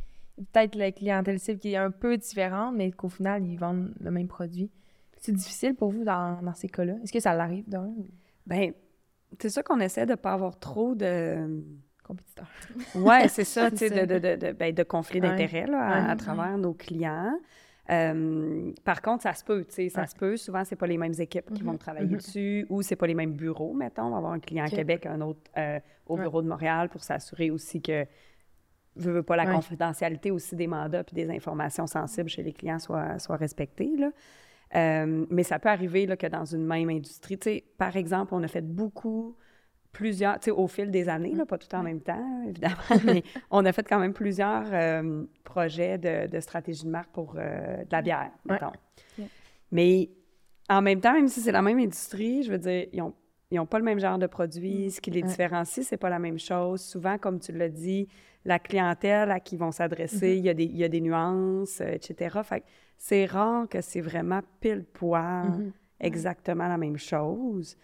Peut-être 0.53 0.75
la 0.75 0.91
clientèle 0.93 1.39
cible 1.39 1.59
qui 1.61 1.73
est 1.73 1.77
un 1.77 1.91
peu 1.91 2.17
différente, 2.17 2.75
mais 2.77 2.91
qu'au 2.93 3.09
final, 3.09 3.45
ils 3.47 3.57
vendent 3.57 3.93
le 4.01 4.11
même 4.11 4.29
produit. 4.29 4.71
C'est 5.19 5.33
difficile 5.33 5.75
pour 5.75 5.91
vous 5.91 6.03
dans, 6.05 6.41
dans 6.43 6.55
ces 6.55 6.69
cas-là? 6.69 6.95
Est-ce 7.03 7.13
que 7.13 7.21
ça 7.21 7.35
l'arrive 7.35 7.69
d'un 7.69 7.93
Ben, 8.47 8.73
c'est 9.39 9.51
sûr 9.51 9.63
qu'on 9.63 9.81
essaie 9.81 10.07
de 10.07 10.13
ne 10.13 10.17
pas 10.17 10.33
avoir 10.33 10.59
trop 10.59 10.95
de. 10.95 11.63
compétiteur? 12.03 12.47
Ouais, 12.95 13.29
c'est 13.29 13.45
ça, 13.45 13.71
tu 13.71 13.77
sais, 13.77 13.91
de, 13.91 14.15
de, 14.15 14.19
de, 14.19 14.37
de, 14.47 14.53
ben, 14.53 14.75
de 14.75 14.83
conflits 14.83 15.21
Ouais. 15.21 15.29
d'intérêts 15.29 15.67
à, 15.75 16.17
travers 16.17 16.57
nos 16.57 16.73
clients. 16.73 17.39
Euh, 17.91 18.73
par 18.85 19.03
contre, 19.03 19.25
ça 19.25 19.35
se 19.35 19.45
peut, 19.45 19.65
tu 19.65 19.75
sais, 19.75 19.89
ça 19.89 20.07
se 20.07 20.15
peut. 20.15 20.37
Souvent, 20.37 20.65
c'est 20.65 20.77
pas 20.77 20.87
les 20.87 20.97
mêmes 20.99 21.15
équipes 21.19 21.53
qui 21.53 21.63
vont 21.65 21.77
travailler 21.77 22.07
Mhm. 22.13 22.17
dessus 22.17 22.67
ou 22.71 22.83
c'est 22.83 22.95
pas 22.97 23.07
les 23.09 23.15
mêmes 23.15 23.33
bureaux, 23.35 23.75
mettons. 23.75 24.05
On 24.05 24.11
va 24.11 24.17
avoir 24.19 24.33
un 24.33 24.39
client 24.41 24.65
Ok. 24.67 24.73
à 24.73 24.77
Québec, 24.77 25.07
un 25.07 25.21
autre 25.21 25.41
euh, 25.59 25.81
au 26.07 26.17
bureau 26.17 26.41
de 26.41 26.49
Montréal 26.49 26.89
pour 26.89 27.03
s'assurer 27.03 27.51
aussi 27.51 27.83
que 27.83 28.07
veut, 28.97 29.13
veut 29.13 29.23
pas 29.23 29.37
la 29.37 29.47
Ouais. 29.47 29.55
confidentialité 29.55 30.31
aussi 30.31 30.57
des 30.57 30.67
mandats 30.67 31.05
puis 31.05 31.15
des 31.15 31.31
informations 31.31 31.87
sensibles 31.87 32.29
chez 32.29 32.43
les 32.43 32.53
clients 32.53 32.79
soit, 32.79 33.19
soit 33.19 33.37
respectée, 33.37 33.97
là. 33.97 34.11
Euh, 34.77 35.27
mais 35.31 35.43
ça 35.43 35.59
peut 35.59 35.69
arriver 35.69 36.07
là, 36.07 36.17
que 36.17 36.29
dans 36.29 36.45
une 36.45 36.65
même 36.65 36.89
industrie, 36.91 37.37
tu 37.39 37.51
sais, 37.51 37.65
par 37.77 37.97
exemple, 37.97 38.35
on 38.35 38.43
a 38.45 38.49
fait 38.49 38.61
beaucoup, 38.65 39.37
plusieurs, 39.93 40.39
tu 40.39 40.45
sais, 40.45 40.51
au 40.53 40.69
fil 40.69 40.93
des 40.93 41.09
années, 41.09 41.35
là, 41.35 41.45
pas 41.45 41.59
tout 41.59 41.75
en 41.75 41.83
même 41.83 42.01
temps, 42.01 42.45
évidemment, 42.49 42.77
mais 43.05 43.25
on 43.51 43.65
a 43.65 43.73
fait 43.73 43.83
quand 43.89 43.99
même 43.99 44.13
plusieurs 44.13 44.67
euh, 44.73 45.25
projets 45.43 45.99
de, 45.99 46.29
de 46.29 46.39
stratégie 46.41 46.85
de 46.85 46.91
marque 46.91 47.11
pour 47.11 47.35
euh, 47.37 47.79
de 47.79 47.89
la 47.91 48.01
bière, 48.03 48.31
Ouais. 48.49 48.53
mettons. 48.53 48.73
Mais 49.73 50.11
en 50.69 50.83
même 50.83 51.01
temps, 51.01 51.13
même 51.15 51.29
si 51.29 51.41
c'est 51.41 51.53
la 51.53 51.63
même 51.63 51.79
industrie, 51.79 52.43
je 52.45 52.53
veux 52.53 52.59
dire, 52.59 52.87
ils 52.93 53.03
ont 53.03 53.15
ils 53.53 53.57
n'ont 53.57 53.67
pas 53.67 53.79
le 53.81 53.85
même 53.85 53.99
genre 53.99 54.17
de 54.17 54.29
produit. 54.29 54.93
Ce 54.93 55.01
qui 55.01 55.11
les 55.11 55.23
Ouais. 55.23 55.29
différencie, 55.29 55.85
c'est 55.85 55.97
pas 55.97 56.09
la 56.09 56.21
même 56.21 56.39
chose. 56.39 56.81
Souvent, 56.83 57.19
comme 57.19 57.41
tu 57.41 57.51
l'as 57.51 57.69
dit, 57.69 58.07
la 58.45 58.59
clientèle 58.59 59.31
à 59.31 59.39
qui 59.41 59.57
ils 59.57 59.59
vont 59.59 59.73
s'adresser, 59.73 60.37
il 60.37 60.45
y 60.45 60.49
a 60.49 60.55
des- 60.55 60.65
il 60.65 60.77
y, 60.77 60.85
a 60.85 60.89
des 60.89 61.01
nuances, 61.01 61.81
euh, 61.81 61.93
etc. 61.93 62.43
Fait 62.43 62.65
c'est 62.97 63.25
rare 63.27 63.69
que 63.69 63.81
c'est 63.81 64.01
vraiment 64.01 64.41
pile 64.61 64.85
poil 64.85 65.47
Mhm. 65.51 65.73
exactement 66.01 66.69
la 66.69 66.79
même 66.79 66.99
chose. 66.99 67.77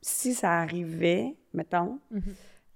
Si 0.00 0.34
ça 0.34 0.58
arrivait, 0.60 1.36
mettons, 1.54 2.00
Mhm. 2.10 2.22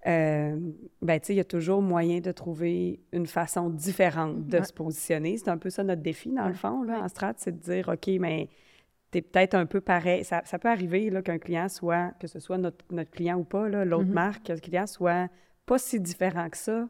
euh, 0.06 0.56
ben, 1.02 1.18
tu 1.20 1.26
sais, 1.26 1.34
il 1.34 1.36
y 1.38 1.40
a 1.40 1.44
toujours 1.44 1.82
moyen 1.82 2.20
de 2.20 2.30
trouver 2.30 3.00
une 3.12 3.26
façon 3.26 3.68
différente 3.70 4.46
de 4.46 4.62
se 4.62 4.72
positionner. 4.72 5.36
C'est 5.36 5.48
un 5.48 5.58
peu 5.58 5.70
ça 5.70 5.82
notre 5.82 6.02
défi, 6.02 6.30
dans 6.30 6.46
le 6.46 6.54
fond, 6.54 6.82
là, 6.82 7.00
en 7.00 7.08
strat, 7.08 7.34
c'est 7.36 7.52
de 7.52 7.62
dire, 7.62 7.88
OK, 7.88 8.06
mais 8.20 8.48
t'es 9.10 9.22
peut-être 9.22 9.54
un 9.54 9.66
peu 9.66 9.80
pareil. 9.80 10.24
Ça, 10.24 10.42
ça 10.44 10.58
peut 10.58 10.68
arriver 10.68 11.10
là, 11.10 11.22
qu'un 11.22 11.38
client 11.38 11.68
soit, 11.68 12.12
que 12.20 12.26
ce 12.28 12.38
soit 12.38 12.58
notre, 12.58 12.84
notre 12.92 13.10
client 13.10 13.38
ou 13.38 13.44
pas, 13.44 13.68
l'autre 13.68 14.08
marque, 14.10 14.46
que 14.46 14.52
le 14.52 14.60
client 14.60 14.86
soit 14.86 15.28
pas 15.66 15.79
si 15.79 16.00
différent 16.00 16.48
que 16.48 16.57
ça 16.57 16.88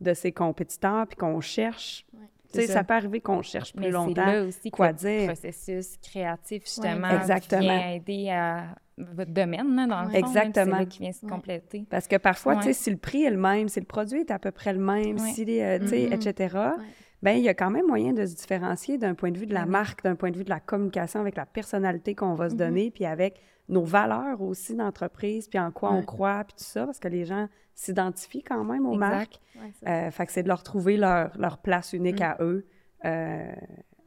de 0.00 0.14
ses 0.14 0.32
compétiteurs, 0.32 1.06
puis 1.06 1.16
qu'on 1.16 1.40
cherche. 1.40 2.06
Ouais. 2.14 2.20
Tu 2.52 2.58
sais, 2.60 2.66
C'est 2.66 2.72
ça. 2.72 2.72
ça. 2.80 2.84
peut 2.84 2.94
arriver 2.94 3.20
qu'on 3.20 3.40
cherche 3.42 3.72
plus 3.72 3.80
Mais 3.80 3.86
c'est 3.86 3.92
longtemps. 3.92 4.26
là 4.26 4.42
aussi 4.44 4.70
quoi 4.70 4.92
que 4.92 4.98
dire. 4.98 5.20
le 5.20 5.26
processus 5.26 5.96
créatif, 6.02 6.64
justement, 6.64 7.08
Exactement. 7.08 7.60
vient 7.62 7.90
aider 7.92 8.28
à 8.30 8.74
votre 8.98 9.30
domaine, 9.30 9.74
là, 9.74 9.86
dans 9.86 10.02
le 10.02 10.08
fond. 10.08 10.12
là, 10.12 10.20
puis 10.20 10.28
Exactement. 10.38 10.76
Là 10.78 10.84
qui 10.86 10.98
vient 11.00 11.12
se 11.12 11.24
Ouais. 11.24 11.30
compléter. 11.30 11.86
Parce 11.88 12.06
que 12.08 12.16
parfois, 12.16 12.56
tu 12.56 12.62
sais, 12.62 12.68
Ouais. 12.68 12.72
si 12.74 12.90
le 12.90 12.96
prix 12.98 13.22
est 13.24 13.30
le 13.30 13.38
même, 13.38 13.68
si 13.68 13.80
le 13.80 13.86
produit 13.86 14.20
est 14.20 14.30
à 14.30 14.38
peu 14.38 14.50
près 14.50 14.72
le 14.72 14.80
même, 14.80 15.18
Ouais. 15.18 15.30
si 15.32 15.44
les, 15.46 15.60
euh, 15.62 15.78
tu 15.78 15.88
sais, 15.88 16.06
Mhm. 16.08 16.12
etc., 16.12 16.54
Ouais. 16.56 16.84
ben 17.22 17.32
il 17.38 17.42
y 17.42 17.48
a 17.48 17.54
quand 17.54 17.70
même 17.70 17.86
moyen 17.86 18.12
de 18.12 18.26
se 18.26 18.34
différencier 18.34 18.98
d'un 18.98 19.14
point 19.14 19.30
de 19.30 19.38
vue 19.38 19.46
de 19.46 19.54
la 19.54 19.62
oui. 19.62 19.70
marque, 19.70 20.02
d'un 20.02 20.14
point 20.16 20.30
de 20.30 20.36
vue 20.36 20.44
de 20.44 20.50
la 20.50 20.60
communication 20.60 21.20
avec 21.20 21.36
la 21.36 21.46
personnalité 21.46 22.14
qu'on 22.14 22.34
va 22.34 22.48
se 22.50 22.54
Mhm. 22.54 22.58
donner, 22.58 22.90
puis 22.90 23.06
avec 23.06 23.40
nos 23.68 23.84
valeurs 23.84 24.40
aussi 24.42 24.74
d'entreprise, 24.74 25.48
puis 25.48 25.58
en 25.58 25.70
quoi 25.70 25.92
on 25.92 26.02
croit, 26.02 26.44
puis 26.44 26.54
tout 26.58 26.64
ça, 26.64 26.84
parce 26.84 26.98
que 26.98 27.08
les 27.08 27.24
gens 27.24 27.48
s'identifient 27.74 28.42
quand 28.42 28.64
même 28.64 28.86
aux 28.86 28.94
Exact. 28.94 29.08
marques. 29.08 29.40
Ouais. 29.56 29.88
Euh, 29.88 30.10
fait 30.10 30.26
que 30.26 30.32
c'est 30.32 30.42
de 30.42 30.48
leur 30.48 30.62
trouver 30.62 30.96
leur, 30.96 31.36
leur 31.38 31.58
place 31.58 31.92
unique 31.92 32.20
Mm. 32.20 32.22
à 32.24 32.36
eux 32.40 32.66
euh, 33.04 33.52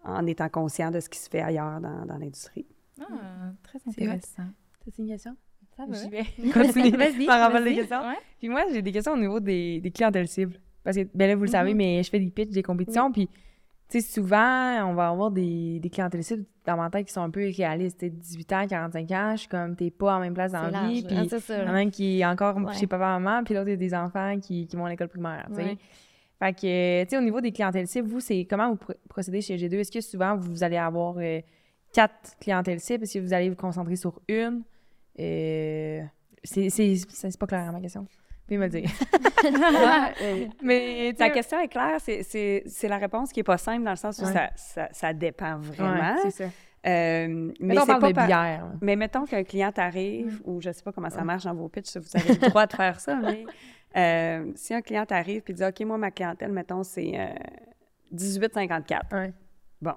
en 0.04 0.26
étant 0.28 0.50
conscient 0.50 0.92
de 0.92 1.00
ce 1.00 1.10
qui 1.10 1.18
se 1.20 1.30
fait 1.30 1.42
ailleurs 1.42 1.80
dans, 1.82 2.06
dans 2.06 2.18
l'industrie. 2.18 2.68
Ah, 3.02 3.06
très 3.64 3.80
C'est 3.80 3.90
intéressant. 4.04 4.44
Une 5.00 5.08
question? 5.08 5.36
Ça 5.76 5.86
va. 5.88 5.98
J'y 5.98 6.10
vais. 6.10 6.24
Continue. 6.54 6.96
Vas-y. 6.96 7.26
Par 7.26 7.40
rapport 7.42 7.60
les 7.60 7.76
questions. 7.76 8.02
Ouais. 8.02 8.18
Puis 8.40 8.48
moi, 8.50 8.64
j'ai 8.72 8.82
des 8.82 8.92
questions 8.92 9.14
au 9.14 9.18
niveau 9.18 9.40
des, 9.40 9.82
des 9.82 9.92
clientèles 9.92 10.28
cibles. 10.28 10.60
Parce 10.84 10.96
que, 10.98 11.08
ben 11.16 11.28
là, 11.28 11.36
vous 11.36 11.42
le 11.44 11.50
savez, 11.50 11.72
Mhm. 11.72 11.78
mais 11.78 12.04
je 12.04 12.10
fais 12.12 12.20
des 12.20 12.30
pitchs, 12.30 12.52
des 12.52 12.62
compétitions, 12.62 13.12
puis, 13.12 13.28
tu 13.90 14.02
sais, 14.02 14.08
souvent, 14.08 14.88
on 14.90 14.94
va 14.96 15.10
avoir 15.10 15.32
des, 15.32 15.80
des 15.80 15.90
clientèles 15.90 16.24
cibles 16.24 16.46
dans 16.66 16.76
ma 16.78 16.90
tête 16.90 17.06
qui 17.08 17.14
sont 17.14 17.22
un 17.22 17.30
peu 17.30 17.48
irréalistes. 17.50 18.00
Tu 18.00 18.08
sais, 18.08 18.10
18 18.10 18.54
ans, 18.54 18.68
45 18.68 19.12
ans, 19.12 19.32
je 19.34 19.40
suis 19.42 19.48
comme, 19.48 19.76
t'es 19.76 19.92
pas 19.92 20.16
en 20.16 20.20
même 20.20 20.34
place 20.34 20.52
dans 20.52 20.64
la 20.64 20.88
vie, 20.90 21.04
puis 21.04 21.16
Ah, 21.18 21.24
il 21.24 21.56
y 21.56 21.62
en 21.64 21.68
a 21.68 21.78
un 21.78 21.90
qui 21.90 22.20
est 22.22 22.26
encore 22.26 22.58
Ouais. 22.58 22.74
chez 22.74 22.88
papa-maman, 22.88 23.44
puis 23.44 23.54
l'autre, 23.54 23.68
il 23.68 23.72
y 23.72 23.74
a 23.74 23.78
des 23.78 23.94
enfants 23.94 24.40
qui, 24.40 24.66
qui 24.68 24.76
vont 24.76 24.86
à 24.86 24.90
l'école 24.90 25.10
primaire, 25.10 25.46
tu 25.50 25.56
sais. 25.56 25.64
Ouais. 25.64 25.78
Fait 26.40 26.54
que, 26.54 27.04
tu 27.04 27.10
sais, 27.12 27.18
au 27.18 27.22
niveau 27.22 27.40
des 27.42 27.52
clientèles 27.52 27.88
cibles, 27.88 28.08
vous, 28.10 28.20
c'est 28.20 28.46
comment 28.50 28.70
vous 28.72 28.76
pro- 28.76 28.94
procédez 29.08 29.40
chez 29.42 29.56
G2? 29.56 29.74
Est-ce 29.76 29.92
que 29.92 30.02
souvent, 30.02 30.36
vous 30.36 30.64
allez 30.64 30.76
avoir 30.78 31.16
euh, 31.20 31.40
quatre 31.94 32.36
clientèles 32.42 32.80
cibles? 32.82 33.04
Est-ce 33.04 33.20
que 33.20 33.24
vous 33.24 33.34
allez 33.34 33.50
vous 33.50 33.56
concentrer 33.56 33.96
sur 33.96 34.20
une? 34.28 34.64
Euh, 35.20 36.02
c'est 36.44 37.38
pas 37.40 37.48
clair, 37.48 37.72
ma 37.72 37.80
question. 37.80 38.06
Pouvez 38.48 38.58
me 38.58 38.64
le 38.66 38.70
dire. 38.70 38.90
Mais, 40.62 41.14
Ta 41.18 41.30
question 41.30 41.60
est 41.60 41.68
claire, 41.68 42.00
c'est- 42.00 42.24
c'est 42.24 42.64
c'est 42.68 42.88
la 42.88 42.98
réponse 42.98 43.32
qui 43.32 43.40
est 43.40 43.44
pas 43.44 43.58
simple 43.58 43.84
dans 43.84 43.92
le 43.92 43.96
sens 43.98 44.20
où 44.20 44.26
Ouais. 44.26 44.34
ça, 44.34 44.50
ça, 44.56 44.88
ça 44.92 45.14
dépend 45.14 45.58
vraiment. 45.60 46.16
ouais, 46.16 46.20
c'est 46.24 46.32
ça. 46.32 46.44
Euh, 46.88 47.52
mais 47.60 47.76
c'est 47.78 47.86
pas 48.00 48.10
de 48.10 48.14
par- 48.14 48.28
bière. 48.28 48.68
Mais 48.82 48.96
mettons 48.96 49.26
qu'un 49.26 49.44
client 49.44 49.72
t'arrive, 49.72 50.40
ou 50.46 50.62
je 50.62 50.72
sais 50.72 50.84
pas 50.84 50.92
comment 50.92 51.10
ça 51.10 51.24
marche 51.24 51.44
dans 51.46 51.56
vos 51.56 51.68
pitchs, 51.68 51.98
vous 51.98 52.08
avez 52.20 52.34
le 52.40 52.50
droit 52.50 52.68
de 52.68 52.74
faire 52.74 53.00
ça, 53.00 53.16
mais 53.16 53.44
euh, 53.98 54.52
si 54.56 54.74
un 54.76 54.82
client 54.82 55.06
t'arrive 55.06 55.42
et 55.48 55.54
dit 55.54 55.64
OK, 55.66 55.80
moi, 55.82 55.98
ma 55.98 56.12
clientèle, 56.12 56.52
mettons, 56.52 56.84
c'est 56.84 57.14
euh, 57.20 57.30
18-54. 58.14 59.00
Ouais. 59.14 59.34
Bon. 59.82 59.96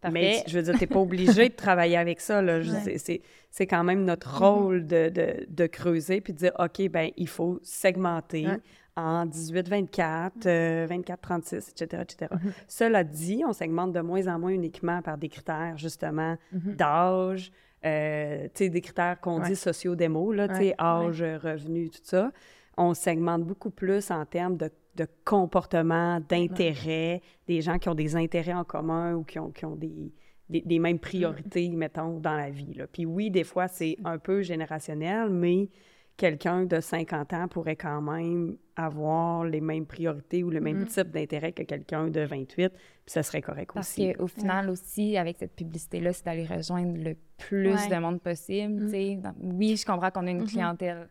Parfait. 0.00 0.12
Mais 0.14 0.42
je 0.46 0.56
veux 0.58 0.62
dire, 0.62 0.78
t'es 0.78 0.86
pas 0.86 1.00
obligé 1.00 1.48
de 1.48 1.54
travailler 1.54 1.96
avec 1.96 2.20
ça. 2.20 2.40
Là. 2.40 2.58
Ouais. 2.58 2.98
c'est- 2.98 3.66
quand 3.66 3.82
même 3.84 4.04
notre 4.04 4.38
rôle 4.38 4.86
de, 4.86 5.08
de, 5.08 5.46
de 5.48 5.66
creuser 5.66 6.20
puis 6.20 6.32
de 6.32 6.38
dire 6.38 6.52
OK, 6.58 6.88
ben 6.88 7.10
il 7.16 7.26
faut 7.28 7.58
segmenter 7.64 8.46
Ouais. 8.46 8.60
en 8.96 9.26
18-24, 9.26 10.46
euh, 10.46 10.86
24-36, 10.86 11.70
etc., 11.70 12.02
etc. 12.02 12.30
Cela 12.66 13.04
dit, 13.04 13.42
on 13.46 13.52
segmente 13.52 13.92
de 13.92 14.00
moins 14.00 14.26
en 14.28 14.38
moins 14.38 14.50
uniquement 14.50 15.02
par 15.02 15.18
des 15.18 15.28
critères, 15.28 15.74
justement, 15.76 16.36
d'âge, 16.52 17.50
euh, 17.84 18.48
tu 18.54 18.70
des 18.70 18.80
critères 18.80 19.20
qu'on 19.20 19.40
Ouais. 19.40 19.48
dit 19.48 19.56
sociaux-démo, 19.56 20.32
là, 20.32 20.48
tu 20.48 20.72
âge, 20.80 21.22
revenu, 21.22 21.90
tout 21.90 21.98
ça. 22.02 22.30
On 22.78 22.94
segmente 22.94 23.44
beaucoup 23.44 23.70
plus 23.70 24.10
en 24.10 24.24
termes 24.24 24.56
de, 24.56 24.70
de 24.94 25.06
comportement, 25.24 26.20
d'intérêt, 26.20 27.20
des 27.46 27.60
gens 27.60 27.78
qui 27.78 27.88
ont 27.88 27.94
des 27.94 28.16
intérêts 28.16 28.54
en 28.54 28.64
commun 28.64 29.14
ou 29.14 29.24
qui 29.24 29.38
ont, 29.38 29.50
qui 29.50 29.64
ont 29.64 29.76
des, 29.76 30.12
des, 30.48 30.60
des 30.62 30.78
mêmes 30.78 30.98
priorités, 30.98 31.68
mettons, 31.70 32.18
dans 32.20 32.36
la 32.36 32.50
vie. 32.50 32.74
Là. 32.74 32.86
Puis 32.86 33.04
oui, 33.04 33.30
des 33.30 33.44
fois, 33.44 33.68
c'est 33.68 33.96
un 34.04 34.18
peu 34.18 34.42
générationnel, 34.42 35.28
mais 35.30 35.68
quelqu'un 36.16 36.64
de 36.64 36.80
50 36.80 37.32
ans 37.32 37.48
pourrait 37.48 37.76
quand 37.76 38.00
même 38.00 38.56
avoir 38.74 39.44
les 39.44 39.60
mêmes 39.60 39.86
priorités 39.86 40.42
ou 40.42 40.50
le 40.50 40.60
même 40.60 40.84
type 40.86 41.10
d'intérêt 41.10 41.52
que 41.52 41.62
quelqu'un 41.62 42.08
de 42.08 42.20
28, 42.20 42.70
puis 42.70 42.78
ça 43.06 43.22
serait 43.22 43.42
correct 43.42 43.70
Parce 43.74 43.90
aussi. 43.90 44.12
qu'au 44.14 44.26
final 44.26 44.68
aussi, 44.70 45.16
avec 45.16 45.36
cette 45.38 45.54
publicité-là, 45.54 46.12
c'est 46.12 46.24
d'aller 46.24 46.46
rejoindre 46.46 46.96
le 46.96 47.14
plus 47.38 47.72
Ouais. 47.74 47.88
de 47.88 48.00
monde 48.00 48.20
possible. 48.20 48.90
Dans- 49.20 49.34
Oui, 49.40 49.76
je 49.76 49.84
comprends 49.86 50.10
qu'on 50.10 50.26
a 50.26 50.30
une 50.30 50.44
clientèle 50.46 51.08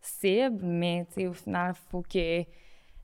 cible, 0.00 0.64
mais 0.64 1.06
tu 1.08 1.22
sais, 1.22 1.26
au 1.26 1.32
final, 1.32 1.74
il 1.76 1.90
faut 1.90 2.02
que 2.02 2.44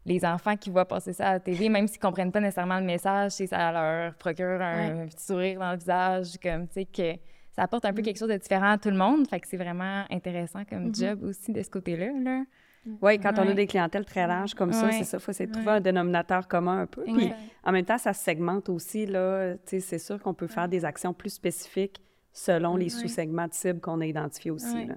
les 0.05 0.25
enfants 0.25 0.57
qui 0.57 0.71
voient 0.71 0.85
passer 0.87 1.13
ça 1.13 1.29
à 1.31 1.33
la 1.35 1.41
télé, 1.41 1.69
même 1.69 1.89
s'ils 1.89 1.99
comprennent 1.99 2.31
pas 2.31 2.41
nécessairement 2.41 2.79
le 2.79 2.87
message, 2.87 3.33
ça 3.33 3.73
leur 3.73 4.15
procure 4.15 4.61
un 4.61 5.07
petit 5.07 5.25
sourire 5.25 5.59
dans 5.59 5.73
le 5.73 5.79
visage, 5.79 6.39
comme, 6.43 6.69
tu 6.69 6.75
sais, 6.75 6.85
que 6.85 7.21
ça 7.53 7.63
apporte 7.63 7.85
un 7.87 7.93
peu 7.93 8.03
quelque 8.03 8.19
chose 8.19 8.29
de 8.29 8.37
différent 8.37 8.73
à 8.73 8.79
tout 8.79 8.91
le 8.91 8.97
monde. 8.97 9.27
Fait 9.27 9.41
que 9.41 9.49
c'est 9.49 9.57
vraiment 9.57 10.05
intéressant 10.11 10.65
comme 10.65 10.95
job 10.95 11.25
aussi 11.25 11.53
de 11.53 11.63
ce 11.63 11.71
côté-là, 11.71 12.13
là. 12.23 12.45
Oui, 13.03 13.19
quand 13.19 13.37
on 13.41 13.49
a 13.49 13.53
des 13.53 13.67
clientèles 13.67 14.05
très 14.05 14.29
larges 14.29 14.55
comme 14.55 14.73
ça, 14.73 14.93
c'est 14.93 15.03
ça, 15.03 15.17
il 15.17 15.21
faut 15.21 15.33
essayer 15.33 15.49
de 15.49 15.53
trouver 15.53 15.73
un 15.73 15.81
dénominateur 15.81 16.47
commun 16.47 16.83
un 16.83 16.87
peu. 16.87 17.03
Puis 17.03 17.33
en 17.65 17.73
même 17.73 17.85
temps, 17.85 17.99
ça 17.99 18.13
se 18.13 18.23
segmente 18.23 18.69
aussi, 18.69 19.07
là. 19.07 19.55
Tu 19.55 19.61
sais, 19.65 19.81
c'est 19.81 19.99
sûr 19.99 20.23
qu'on 20.23 20.35
peut 20.35 20.47
faire 20.47 20.69
des 20.69 20.85
actions 20.85 21.13
plus 21.13 21.31
spécifiques 21.31 22.01
selon 22.33 22.77
les 22.77 22.91
sous-segments 22.91 23.49
de 23.49 23.55
cibles 23.55 23.81
qu'on 23.81 24.01
a 24.03 24.07
identifiés 24.07 24.53
aussi, 24.53 24.73
Ouais. 24.73 24.87
là. 24.87 24.95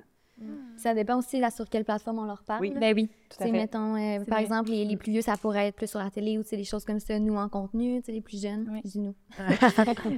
Ça 0.77 0.93
dépend 0.93 1.17
aussi 1.17 1.39
là, 1.39 1.49
sur 1.51 1.67
quelle 1.69 1.83
plateforme 1.83 2.19
on 2.19 2.25
leur 2.25 2.43
parle. 2.43 2.61
Oui. 2.61 2.73
là. 2.73 2.79
Ben 2.79 2.93
oui. 2.95 3.09
Tout 3.29 3.37
à 3.43 3.45
fait. 3.45 3.51
mettons, 3.51 3.95
euh, 3.95 4.19
par 4.25 4.35
vrai. 4.37 4.43
exemple, 4.43 4.69
les, 4.71 4.85
les 4.85 4.95
plus 4.97 5.11
vieux, 5.11 5.21
ça 5.21 5.35
pourrait 5.37 5.67
être 5.67 5.75
plus 5.75 5.87
sur 5.87 5.99
la 5.99 6.09
télé 6.09 6.37
ou 6.37 6.43
des 6.43 6.63
choses 6.63 6.85
comme 6.85 6.99
ça, 6.99 7.19
nous 7.19 7.35
en 7.35 7.49
contenu, 7.49 8.01
les 8.07 8.21
plus 8.21 8.41
jeunes, 8.41 8.69
Oui. 8.71 8.81
je 8.85 8.89
dis 8.91 8.99
nous. 8.99 9.15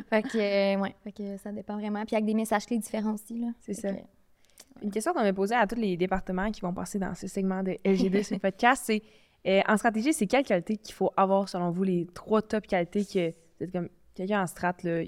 fait 0.10 0.22
que, 0.24 0.38
euh, 0.76 0.80
ouais, 0.80 0.96
fait 1.04 1.12
que 1.12 1.38
ça 1.38 1.52
dépend 1.52 1.78
vraiment. 1.78 2.06
Puis 2.06 2.16
avec 2.16 2.26
des 2.26 2.34
messages 2.36 2.66
clés 2.66 2.78
différents 2.80 3.14
aussi, 3.14 3.40
là. 3.40 3.48
C'est 3.62 3.74
Fait 3.74 3.88
ça. 3.90 3.94
que- 3.94 4.84
Une 4.84 4.92
question 4.92 5.14
qu'on 5.14 5.20
a 5.20 5.34
posée 5.34 5.56
à 5.56 5.66
tous 5.68 5.76
les 5.76 5.98
départements 5.98 6.50
qui 6.52 6.62
vont 6.62 6.74
passer 6.74 7.00
dans 7.00 7.14
ce 7.16 7.28
segment 7.28 7.64
de 7.64 7.78
LG2 7.84 8.24
sur 8.24 8.36
le 8.36 8.40
podcast, 8.40 8.84
c'est 8.86 9.02
euh, 9.48 9.62
en 9.68 9.76
stratégie, 9.78 10.14
c'est 10.14 10.28
quelle 10.28 10.44
qualité 10.44 10.78
qu'il 10.78 10.94
faut 10.94 11.12
avoir 11.18 11.50
selon 11.50 11.72
vous, 11.72 11.84
les 11.84 12.06
trois 12.14 12.42
top 12.44 12.68
qualités 12.68 13.04
que 13.06 13.30
vous 13.32 13.66
êtes 13.66 13.72
comme 13.72 13.90
quelqu'un 14.14 14.44
en 14.44 14.48
strat, 14.48 14.76
là, 14.84 15.04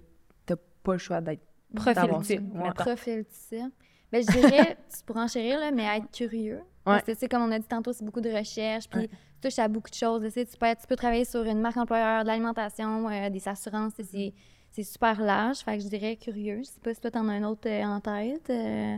t'as 0.48 0.56
pas 0.84 0.94
le 0.94 0.98
choix 0.98 1.22
d'être 1.22 1.42
Profil 1.76 2.10
type, 2.24 2.56
Ouais. 2.56 2.72
Profil 2.76 3.26
type. 3.26 3.74
Ben, 4.14 4.24
je 4.24 4.32
dirais, 4.32 4.78
pourras 5.06 5.24
enchérir, 5.24 5.60
là, 5.60 5.72
mais 5.72 5.84
être 5.98 6.10
curieux. 6.12 6.62
Parce 6.86 7.04
que, 7.04 7.12
tu 7.12 7.18
sais, 7.18 7.28
comme 7.28 7.42
on 7.44 7.52
a 7.52 7.58
dit 7.60 7.68
tantôt, 7.68 7.92
c'est 7.94 8.06
beaucoup 8.06 8.22
de 8.22 8.30
recherche, 8.30 8.88
puis 8.90 9.00
Ouais. 9.02 9.08
tu 9.08 9.50
touches 9.50 9.60
à 9.60 9.68
beaucoup 9.68 9.90
de 9.90 9.96
choses. 9.96 10.22
Tu 10.24 10.30
sais, 10.32 10.46
tu 10.46 10.56
peux, 10.58 10.66
être- 10.68 10.82
tu 10.82 10.88
peux 10.88 10.96
travailler 10.96 11.26
sur 11.26 11.44
une 11.44 11.60
marque 11.60 11.78
employeur, 11.78 12.24
de 12.24 12.28
l'alimentation, 12.28 13.10
euh, 13.10 13.30
des 13.30 13.48
assurances, 13.48 13.94
sais, 13.96 14.04
c'est- 14.04 14.34
c'est 14.72 14.84
super 14.84 15.20
large. 15.22 15.58
Fait 15.60 15.78
que 15.78 15.84
je 15.84 15.88
dirais 15.90 16.16
curieux. 16.16 16.60
Je 16.60 16.64
sais 16.70 16.80
pas 16.82 16.94
si 16.94 17.02
toi, 17.02 17.10
t'en 17.12 17.28
as 17.30 17.34
un 17.34 17.44
autre 17.44 17.68
euh, 17.70 17.84
en 17.84 18.00
tête. 18.00 18.50
euh, 18.50 18.98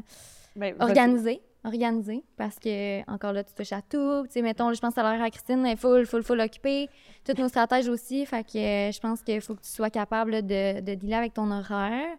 Ben, 0.56 0.76
organisé. 0.80 1.42
Organisé. 1.64 2.24
Parce 2.38 2.60
que, 2.60 3.02
encore 3.12 3.34
là, 3.34 3.44
tu 3.44 3.54
touches 3.54 3.74
à 3.74 3.82
tout. 3.82 4.24
Tu 4.28 4.34
sais, 4.34 4.42
mettons, 4.42 4.72
je 4.74 4.80
pense 4.80 4.98
à 4.98 5.04
l'heure 5.04 5.22
à 5.22 5.30
Christine, 5.30 5.66
elle 5.66 5.74
est 5.74 5.76
full, 5.76 6.06
full, 6.06 6.24
full 6.24 6.40
occupée. 6.40 6.90
Toutes 7.24 7.40
nos 7.40 7.48
stratèges 7.50 7.88
aussi. 7.90 8.26
Fait 8.26 8.44
que 8.44 8.52
je 8.54 9.00
pense 9.00 9.22
qu'il 9.22 9.42
faut 9.42 9.56
que 9.56 9.62
tu 9.64 9.70
sois 9.70 9.90
capable 9.90 10.46
de, 10.46 10.80
de 10.82 10.94
dealer 10.96 11.16
avec 11.18 11.34
ton 11.34 11.50
horaire. 11.52 12.18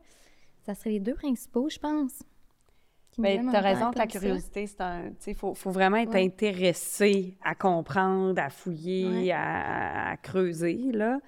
Ça 0.65 0.75
serait 0.75 0.91
les 0.91 1.01
deux 1.01 1.15
principaux, 1.15 1.69
je 1.71 1.79
pense. 1.79 2.23
Qui 3.17 3.23
me 3.23 3.27
Ben, 3.27 3.33
viennent 3.41 3.51
tu 3.51 3.57
as 3.57 3.61
en 3.61 3.63
raison 3.63 3.91
que 3.91 3.99
la 3.99 4.07
curiosité, 4.07 4.67
c'est 4.67 4.81
un. 4.81 5.03
Tu 5.09 5.15
sais, 5.19 5.31
il 5.33 5.37
faut, 5.37 5.55
faut 5.55 5.71
vraiment 5.71 5.97
être 5.97 6.15
Ouais. 6.15 6.25
intéressé 6.25 7.37
à 7.43 7.55
comprendre, 7.55 8.41
à 8.41 8.51
fouiller, 8.51 9.27
Ouais. 9.29 9.33
à, 9.33 10.11
à 10.13 10.17
creuser, 10.19 10.91
là. 10.93 11.19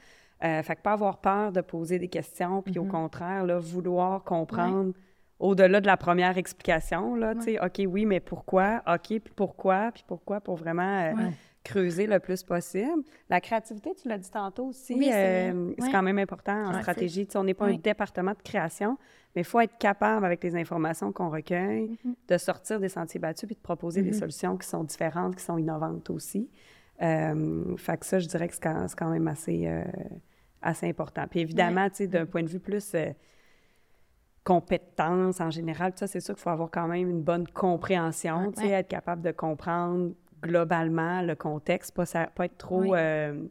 Euh, 0.44 0.62
fait 0.62 0.76
que 0.76 0.82
pas 0.82 0.92
avoir 0.92 1.18
peur 1.18 1.50
de 1.50 1.60
poser 1.60 1.98
des 1.98 2.08
questions, 2.08 2.62
puis 2.62 2.78
au 2.78 2.84
Mm-hmm. 2.84 2.88
contraire, 2.88 3.44
là, 3.44 3.58
vouloir 3.58 4.22
comprendre 4.22 4.92
au-delà 5.40 5.80
de 5.80 5.86
la 5.86 5.96
première 5.96 6.36
explication, 6.38 7.14
là, 7.16 7.34
tu 7.34 7.42
sais, 7.42 7.64
OK, 7.64 7.80
oui, 7.88 8.06
mais 8.06 8.20
pourquoi? 8.20 8.82
OK, 8.86 9.06
puis 9.20 9.32
pourquoi? 9.34 9.90
Puis 9.92 10.04
pourquoi? 10.06 10.40
Pour 10.40 10.56
vraiment 10.56 11.00
euh, 11.00 11.30
creuser 11.68 12.06
le 12.06 12.18
plus 12.18 12.42
possible. 12.42 13.02
La 13.28 13.40
créativité, 13.40 13.94
tu 14.00 14.08
l'as 14.08 14.18
dit 14.18 14.30
tantôt 14.30 14.66
aussi, 14.66 14.94
Oui, 14.94 15.06
c'est 15.10 15.50
euh, 15.50 15.74
Ouais. 15.78 15.90
quand 15.92 16.02
même 16.02 16.18
important 16.18 16.66
en 16.68 16.72
Ouais, 16.74 16.80
stratégie. 16.80 17.26
Tu 17.26 17.32
sais, 17.32 17.38
on 17.38 17.44
n'est 17.44 17.54
pas 17.54 17.66
un 17.66 17.76
département 17.76 18.32
de 18.32 18.42
création, 18.42 18.96
mais 19.34 19.42
il 19.42 19.44
faut 19.44 19.60
être 19.60 19.76
capable, 19.78 20.24
avec 20.24 20.42
les 20.42 20.56
informations 20.56 21.12
qu'on 21.12 21.30
recueille, 21.30 21.88
Mm-hmm. 22.06 22.14
de 22.28 22.38
sortir 22.38 22.80
des 22.80 22.88
sentiers 22.88 23.20
battus 23.20 23.46
puis 23.46 23.56
de 23.56 23.60
proposer 23.60 24.02
des 24.02 24.12
solutions 24.12 24.56
qui 24.56 24.66
sont 24.66 24.84
différentes, 24.84 25.36
qui 25.36 25.44
sont 25.44 25.58
innovantes 25.58 26.08
aussi. 26.10 26.48
Euh, 27.02 27.76
fait 27.76 27.96
que 27.98 28.06
ça, 28.06 28.18
je 28.18 28.26
dirais 28.26 28.48
que 28.48 28.54
c'est 28.54 28.62
quand, 28.62 28.88
c'est 28.88 28.98
quand 28.98 29.10
même 29.10 29.28
assez, 29.28 29.66
euh, 29.66 29.84
assez 30.62 30.88
important. 30.88 31.24
Puis 31.30 31.40
évidemment, 31.40 31.88
tu 31.90 31.96
sais, 31.96 32.06
d'un 32.08 32.26
point 32.26 32.42
de 32.42 32.48
vue 32.48 32.58
plus 32.60 32.92
euh, 32.94 33.12
compétence 34.44 35.40
en 35.40 35.50
général, 35.50 35.92
ça, 35.96 36.06
c'est 36.06 36.20
sûr 36.20 36.34
qu'il 36.34 36.42
faut 36.42 36.50
avoir 36.50 36.70
quand 36.70 36.88
même 36.88 37.08
une 37.10 37.22
bonne 37.22 37.46
compréhension, 37.46 38.50
tu 38.52 38.62
sais, 38.62 38.68
être 38.70 38.88
capable 38.88 39.22
de 39.22 39.30
comprendre 39.32 40.12
globalement 40.42 41.22
le 41.22 41.34
contexte, 41.34 41.94
pas, 41.94 42.06
ça- 42.06 42.26
pas 42.34 42.44
être 42.46 42.56
trop... 42.58 42.80
Oui. 42.82 42.90
euh, 42.94 43.42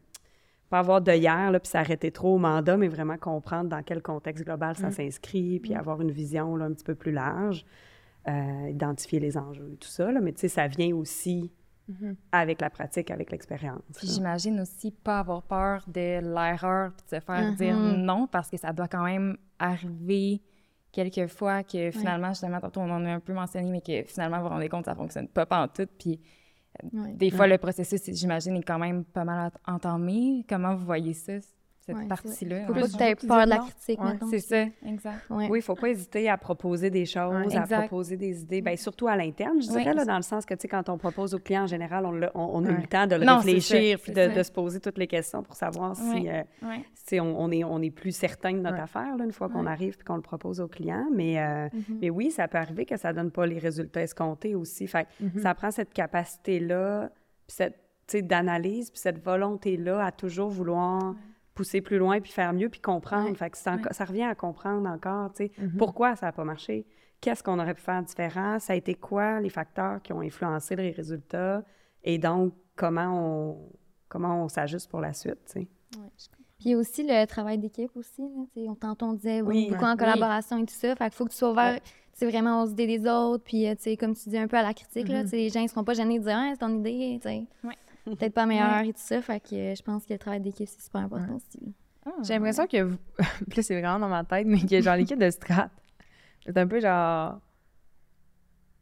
pas 0.69 0.79
avoir 0.79 0.99
de 1.01 1.13
hier, 1.13 1.49
là, 1.49 1.59
puis 1.61 1.69
s'arrêter 1.69 2.11
trop 2.11 2.35
au 2.35 2.37
mandat, 2.39 2.75
mais 2.75 2.89
vraiment 2.89 3.17
comprendre 3.17 3.69
dans 3.69 3.81
quel 3.83 4.01
contexte 4.01 4.43
global 4.43 4.75
ça 4.75 4.91
s'inscrit, 4.91 5.59
puis 5.61 5.73
avoir 5.73 6.01
une 6.01 6.11
vision 6.11 6.57
là, 6.57 6.65
un 6.65 6.73
petit 6.73 6.83
peu 6.83 6.93
plus 6.95 7.13
large, 7.13 7.65
euh, 8.27 8.69
identifier 8.69 9.21
les 9.21 9.37
enjeux 9.37 9.69
et 9.73 9.77
tout 9.77 9.87
ça. 9.87 10.11
Là, 10.11 10.19
mais 10.19 10.33
tu 10.33 10.41
sais, 10.41 10.49
ça 10.49 10.67
vient 10.67 10.93
aussi 10.93 11.51
avec 12.33 12.59
la 12.59 12.69
pratique, 12.69 13.11
avec 13.11 13.31
l'expérience. 13.31 13.79
Puis 13.95 14.09
j'imagine 14.09 14.59
aussi 14.59 14.91
pas 14.91 15.19
avoir 15.19 15.41
peur 15.43 15.85
de 15.87 16.19
l'erreur 16.19 16.91
puis 16.91 17.05
de 17.09 17.15
se 17.15 17.21
faire 17.25 17.53
dire 17.53 17.77
Mhm. 17.77 18.01
non 18.03 18.27
parce 18.27 18.49
que 18.49 18.57
ça 18.57 18.73
doit 18.73 18.89
quand 18.89 19.05
même 19.05 19.37
arriver 19.59 20.41
quelquefois 20.91 21.63
que 21.63 21.91
finalement, 21.91 22.29
justement, 22.29 22.59
tantôt 22.59 22.81
on 22.81 22.89
en 22.91 23.05
a 23.05 23.11
un 23.11 23.19
peu 23.21 23.31
mentionné, 23.33 23.71
mais 23.71 23.79
que 23.79 24.03
finalement, 24.05 24.37
vous 24.39 24.43
vous 24.43 24.49
rendez 24.49 24.67
compte 24.67 24.81
que 24.83 24.91
ça 24.91 24.95
fonctionne 24.95 25.29
pas 25.29 25.47
en 25.51 25.69
tout. 25.69 25.87
Puis 25.97 26.19
Ouais. 26.93 27.13
des 27.13 27.31
fois, 27.31 27.47
le 27.47 27.57
processus, 27.57 28.01
j'imagine, 28.07 28.55
est 28.57 28.63
quand 28.63 28.79
même 28.79 29.03
pas 29.03 29.23
mal 29.23 29.51
entamé. 29.65 30.45
Comment 30.47 30.75
vous 30.75 30.85
voyez 30.85 31.13
ça, 31.13 31.33
cette 31.87 31.95
Ouais, 31.97 32.05
partie-là? 32.05 32.65
Faut 32.67 32.73
Ouais. 32.73 32.81
pas 32.81 32.87
que 32.87 32.97
tu 32.97 33.03
aies 33.03 33.15
peur 33.15 33.45
de 33.45 33.49
la 33.49 33.57
critique, 33.59 34.01
Ouais. 34.03 34.19
C'est 34.29 34.39
ça, 34.39 34.61
exact. 34.85 35.29
Ouais. 35.29 35.47
Oui, 35.49 35.49
il 35.51 35.55
ne 35.55 35.61
faut 35.61 35.75
pas 35.75 35.87
hésiter 35.89 36.29
à 36.29 36.37
proposer 36.37 36.89
des 36.89 37.05
choses, 37.05 37.33
Ouais. 37.33 37.55
à 37.57 37.61
Exact. 37.61 37.79
proposer 37.87 38.17
des 38.17 38.41
idées, 38.41 38.61
bien, 38.61 38.75
surtout 38.75 39.07
à 39.07 39.15
l'interne, 39.15 39.61
je 39.61 39.67
dirais, 39.69 39.93
là, 39.93 40.03
dans 40.03 40.17
le 40.17 40.21
sens 40.21 40.45
que, 40.45 40.53
tu 40.53 40.61
sais, 40.63 40.67
quand 40.67 40.89
on 40.89 40.97
propose 40.97 41.33
au 41.33 41.39
client, 41.39 41.63
en 41.63 41.67
général, 41.67 42.05
on, 42.05 42.11
l'a- 42.11 42.31
on- 42.35 42.49
on 42.55 42.65
a 42.65 42.71
eu 42.71 42.75
le 42.81 42.87
temps 42.87 43.07
de 43.07 43.15
le 43.15 43.25
Non, 43.25 43.37
réfléchir 43.37 43.99
puis 43.99 44.11
de, 44.11 44.43
se 44.43 44.51
poser 44.51 44.79
toutes 44.81 44.97
les 44.97 45.07
questions 45.07 45.41
pour 45.43 45.55
savoir 45.55 45.95
si, 45.95 46.29
euh, 46.29 46.43
Ouais. 46.61 46.83
si 46.93 47.19
on, 47.21 47.39
on 47.39 47.49
est, 47.51 47.63
on 47.63 47.81
est 47.81 47.89
plus 47.91 48.11
certain 48.11 48.51
de 48.51 48.59
notre 48.59 48.75
Ouais. 48.77 48.81
affaire, 48.83 49.15
là, 49.15 49.23
une 49.23 49.31
fois 49.31 49.47
qu'on 49.49 49.65
arrive 49.65 49.95
puis 49.95 50.05
qu'on 50.05 50.15
le 50.17 50.21
propose 50.21 50.59
au 50.59 50.67
client. 50.67 51.07
Mais, 51.13 51.39
euh, 51.39 51.67
Mm-hmm. 51.67 51.97
mais 52.01 52.09
oui, 52.09 52.31
ça 52.31 52.47
peut 52.49 52.57
arriver 52.57 52.85
que 52.85 52.97
ça 52.97 53.11
ne 53.11 53.17
donne 53.17 53.31
pas 53.31 53.45
les 53.45 53.59
résultats 53.59 54.01
escomptés 54.01 54.55
aussi. 54.55 54.87
Fait 54.87 55.05
que 55.19 55.23
Mm-hmm. 55.25 55.41
ça 55.41 55.53
prend 55.55 55.71
cette 55.71 55.93
capacité-là, 55.93 57.09
puis 57.47 57.55
cette 57.55 57.75
tu 58.09 58.19
sais, 58.19 58.21
d'analyse, 58.21 58.89
puis 58.89 58.99
cette 59.01 59.21
volonté-là 59.21 60.05
à 60.05 60.11
toujours 60.13 60.49
vouloir 60.49 61.13
pousser 61.57 61.81
plus 61.81 61.97
loin, 61.97 62.21
puis 62.21 62.31
faire 62.31 62.53
mieux, 62.53 62.69
puis 62.69 62.79
comprendre. 62.79 63.35
Fait 63.35 63.49
que 63.49 63.57
c'est 63.57 63.71
ça 63.91 64.05
revient 64.05 64.23
à 64.23 64.35
comprendre 64.35 64.87
encore, 64.87 65.33
tu 65.33 65.47
sais, 65.47 65.51
pourquoi 65.77 66.15
ça 66.15 66.27
n'a 66.27 66.31
pas 66.31 66.43
marché, 66.43 66.85
qu'est-ce 67.19 67.43
qu'on 67.43 67.59
aurait 67.59 67.73
pu 67.73 67.81
faire 67.81 68.03
différent, 68.03 68.59
ça 68.59 68.73
a 68.73 68.75
été 68.75 68.93
quoi 68.93 69.41
les 69.41 69.49
facteurs 69.49 70.01
qui 70.03 70.13
ont 70.13 70.21
influencé 70.21 70.75
les 70.75 70.91
résultats, 70.91 71.63
et 72.03 72.19
donc 72.19 72.53
comment 72.75 73.09
on, 73.51 73.69
comment 74.07 74.43
on 74.43 74.47
s'ajuste 74.47 74.89
pour 74.89 75.01
la 75.01 75.13
suite, 75.13 75.39
tu 75.51 75.61
sais. 75.61 75.67
Puis 76.59 76.69
il 76.69 76.71
y 76.71 76.73
a 76.73 76.77
aussi 76.77 77.03
le 77.03 77.25
travail 77.25 77.57
d'équipe 77.59 77.95
aussi. 77.95 78.21
Là, 78.21 78.43
tu 78.53 78.61
sais, 78.61 78.69
on, 78.69 78.75
tantôt, 78.75 79.05
on 79.07 79.13
disait 79.13 79.41
oui, 79.41 79.65
Oui, 79.65 79.69
beaucoup 79.69 79.85
en 79.85 79.91
oui. 79.91 79.97
collaboration 79.97 80.57
et 80.57 80.65
tout 80.65 80.73
ça. 80.73 80.95
Fait 80.95 81.05
qu'il 81.05 81.13
faut 81.13 81.25
que 81.25 81.31
tu 81.31 81.37
sois 81.37 81.51
ouvert 81.51 81.79
tu 81.79 82.25
sais, 82.25 82.31
vraiment 82.31 82.63
aux 82.63 82.67
idées 82.67 82.87
des 82.87 83.07
autres. 83.07 83.43
Puis, 83.43 83.67
euh, 83.67 83.75
tu 83.75 83.83
sais, 83.83 83.95
comme 83.95 84.15
tu 84.15 84.27
dis, 84.29 84.37
un 84.39 84.47
peu 84.47 84.57
à 84.57 84.63
la 84.63 84.73
critique. 84.73 85.07
là, 85.07 85.21
tu 85.21 85.29
sais, 85.29 85.35
les 85.35 85.49
gens 85.49 85.61
ne 85.61 85.67
seront 85.67 85.83
pas 85.83 85.93
gênés 85.93 86.17
de 86.17 86.23
dire 86.23 86.35
ah, 86.35 86.49
c'est 86.51 86.57
ton 86.57 86.79
idée. 86.79 87.19
tu 87.21 87.29
sais. 87.29 87.45
Ouais. 87.63 87.75
Peut-être 88.15 88.33
pas 88.33 88.45
meilleure 88.45 88.79
et 88.81 88.93
tout 88.93 88.99
ça. 88.99 89.21
Fait 89.21 89.39
que 89.39 89.49
je 89.75 89.81
pense 89.83 90.05
que 90.05 90.13
le 90.13 90.19
travail 90.19 90.39
d'équipe, 90.41 90.67
c'est 90.67 90.81
super 90.81 91.01
important 91.01 91.35
aussi. 91.35 91.73
Ah, 92.05 92.11
J'ai 92.23 92.33
l'impression 92.35 92.65
que 92.67 92.81
vous... 92.83 92.97
Puis 93.49 93.57
là, 93.57 93.63
c'est 93.63 93.79
vraiment 93.79 93.99
dans 93.99 94.07
ma 94.09 94.23
tête, 94.23 94.47
mais 94.47 94.59
que 94.61 94.81
genre 94.81 94.95
l'équipe 94.95 95.19
de 95.19 95.29
strat, 95.29 95.69
c'est 96.45 96.57
un 96.57 96.67
peu 96.67 96.79
genre... 96.79 97.39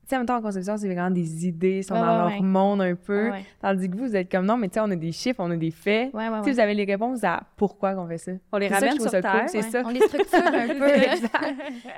Tu 0.04 0.10
sais, 0.10 0.16
en 0.18 0.20
même 0.20 0.28
temps, 0.28 0.36
en 0.38 0.42
conception, 0.44 0.78
c'est 0.78 0.86
vraiment 0.88 1.10
des 1.10 1.48
idées, 1.48 1.78
ils 1.80 1.84
sont 1.84 1.96
Ouais, 1.96 2.00
dans 2.02 2.26
ouais, 2.26 2.30
leur 2.34 2.40
ouais. 2.40 2.40
monde 2.42 2.80
un 2.84 2.94
peu. 2.94 3.32
Ouais. 3.32 3.44
Tandis 3.60 3.90
que 3.90 3.98
vous, 3.98 4.06
vous 4.06 4.16
êtes 4.16 4.30
comme 4.30 4.46
non, 4.46 4.56
mais 4.56 4.68
tu 4.68 4.76
sais, 4.76 4.80
on 4.82 4.92
a 4.92 4.96
des 4.96 5.12
chiffres, 5.12 5.40
on 5.40 5.50
a 5.50 5.56
des 5.56 5.72
faits. 5.72 6.14
Ouais, 6.14 6.30
ouais, 6.30 6.42
Tu 6.44 6.52
vous 6.52 6.60
avez 6.60 6.76
les 6.76 6.84
réponses 6.84 7.24
à 7.24 7.42
pourquoi 7.58 7.96
qu'on 7.96 8.08
fait 8.08 8.20
ça. 8.20 8.34
On 8.52 8.60
les 8.60 8.68
ramène 8.68 9.00
sur 9.00 9.10
terre. 9.10 9.46
c'est 9.48 9.58
Ouais. 9.64 9.72
ça. 9.72 9.82
On 9.84 9.90
les 9.90 10.02
structure 10.02 10.38
un 10.46 10.68
peu. 10.80 10.92
tu 10.94 11.28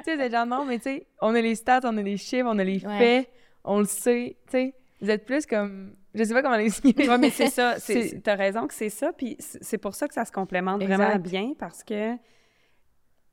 sais, 0.06 0.16
c'est 0.18 0.32
genre 0.32 0.46
non, 0.46 0.64
mais 0.64 0.78
tu 0.78 0.84
sais, 0.84 1.08
on 1.22 1.36
a 1.36 1.42
les 1.42 1.56
stats, 1.56 1.82
on 1.84 1.98
a 1.98 2.02
les 2.02 2.16
chiffres, 2.16 2.48
on 2.50 2.58
a 2.60 2.64
les 2.64 2.86
Ouais. 2.86 2.98
faits, 2.98 3.30
on 3.66 3.80
le 3.80 3.86
sait. 3.86 4.38
Tu 4.46 4.52
sais, 4.52 4.74
vous 5.02 5.10
êtes 5.10 5.26
plus 5.26 5.46
comme. 5.46 5.92
Je 6.18 6.24
sais 6.24 6.34
pas 6.34 6.42
comment 6.42 6.58
l'expliquer. 6.58 7.08
Oui, 7.10 7.16
mais 7.20 7.30
c'est 7.30 7.48
ça. 7.50 7.76
C'est- 7.80 8.22
Tu 8.24 8.30
as 8.30 8.36
raison 8.36 8.68
que 8.68 8.74
c'est 8.74 8.90
ça. 8.90 9.14
Puis 9.14 9.36
c'est 9.40 9.78
pour 9.78 9.94
ça 9.96 10.08
que 10.08 10.14
ça 10.14 10.26
se 10.26 10.32
complémente 10.32 10.82
Exact. 10.82 10.96
vraiment 10.98 11.20
bien 11.20 11.54
parce 11.58 11.84
que 11.84 12.16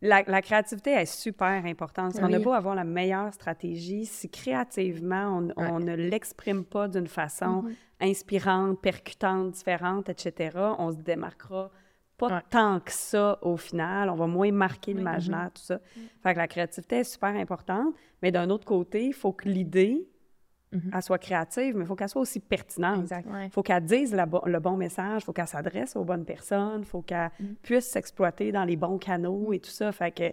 La, 0.02 0.22
la 0.26 0.42
créativité 0.42 0.90
est 0.90 1.06
super 1.06 1.64
importante. 1.64 2.14
On 2.20 2.24
a 2.30 2.36
Oui. 2.36 2.42
beau 2.44 2.52
avoir 2.52 2.74
la 2.74 2.84
meilleure 2.84 3.32
stratégie, 3.32 4.04
si 4.04 4.28
créativement, 4.28 5.38
on, 5.56 5.62
on 5.62 5.80
ne 5.80 5.94
l'exprime 5.94 6.64
pas 6.64 6.88
d'une 6.88 7.06
façon 7.06 7.62
Mm-hmm. 7.62 8.10
inspirante, 8.10 8.80
percutante, 8.82 9.52
différente, 9.52 10.08
etc., 10.10 10.58
on 10.78 10.90
se 10.92 10.98
démarquera 10.98 11.70
pas 12.18 12.26
Ouais. 12.28 12.40
tant 12.50 12.80
que 12.80 12.92
ça 12.92 13.38
au 13.40 13.56
final. 13.56 14.10
On 14.10 14.14
va 14.14 14.26
moins 14.26 14.52
marquer 14.52 14.92
l'imaginaire, 14.92 15.50
tout 15.54 15.62
ça. 15.62 15.76
Mm. 15.76 16.00
Fait 16.22 16.32
que 16.34 16.38
la 16.38 16.48
créativité 16.48 16.96
est 16.96 17.04
super 17.04 17.34
importante. 17.34 17.94
Mais 18.20 18.30
d'un 18.30 18.50
autre 18.50 18.66
côté, 18.66 19.06
il 19.06 19.14
faut 19.14 19.32
que 19.32 19.48
l'idée, 19.48 20.06
Mhm. 20.74 20.90
elle 20.94 21.02
soit 21.02 21.18
créative, 21.18 21.76
mais 21.76 21.84
il 21.84 21.86
faut 21.86 21.94
qu'elle 21.96 22.08
soit 22.08 22.20
aussi 22.22 22.40
pertinente. 22.40 23.08
Ouais. 23.10 23.46
Il 23.46 23.50
faut 23.50 23.62
qu'elle 23.62 23.84
dise 23.84 24.12
la 24.14 24.26
le 24.46 24.58
bon 24.60 24.76
message, 24.76 25.22
il 25.22 25.24
faut 25.24 25.32
qu'elle 25.32 25.46
s'adresse 25.48 25.96
aux 25.96 26.04
bonnes 26.04 26.24
personnes, 26.24 26.80
il 26.80 26.86
faut 26.86 27.02
qu'elle 27.02 27.30
puisse 27.62 27.86
s'exploiter 27.86 28.52
dans 28.52 28.64
les 28.64 28.76
bons 28.76 28.98
canaux 28.98 29.52
et 29.52 29.60
tout 29.60 29.70
ça. 29.70 29.92
Fait 29.92 30.10
que 30.10 30.32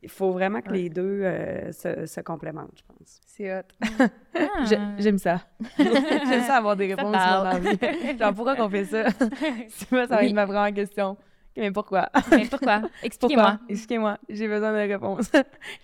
il 0.00 0.08
faut 0.08 0.30
vraiment 0.30 0.60
que 0.60 0.70
Ouais. 0.70 0.76
les 0.78 0.90
deux 0.90 1.22
euh, 1.24 1.72
se, 1.72 2.06
se 2.06 2.20
complémentent, 2.20 2.70
je 2.76 2.82
pense. 2.86 3.20
C'est 3.26 3.52
hot. 3.58 3.62
Ah. 4.40 4.64
J'ai- 4.66 4.78
J'aime 4.98 5.18
ça. 5.18 5.40
J'aime 5.78 6.42
ça 6.42 6.56
avoir 6.58 6.76
des 6.76 6.86
réponses 6.94 7.10
dans 7.12 7.42
la 7.44 7.58
vie. 7.58 8.16
Genre, 8.18 8.32
pourquoi 8.34 8.54
qu'on 8.54 8.68
fait 8.70 8.84
ça? 8.84 9.04
C'est 9.68 9.90
moi, 9.90 10.06
ça 10.06 10.14
va 10.14 10.20
Oui. 10.20 10.28
être 10.28 10.34
ma 10.34 10.44
première 10.46 10.72
question. 10.72 11.16
Mais 11.56 11.72
pourquoi? 11.72 12.08
Mais 12.30 12.46
pourquoi? 12.48 12.82
Expliquez-moi. 13.02 13.58
Expliquez-moi. 13.68 14.16
J'ai 14.28 14.46
besoin 14.46 14.70
de 14.72 14.88
réponses. 14.88 15.32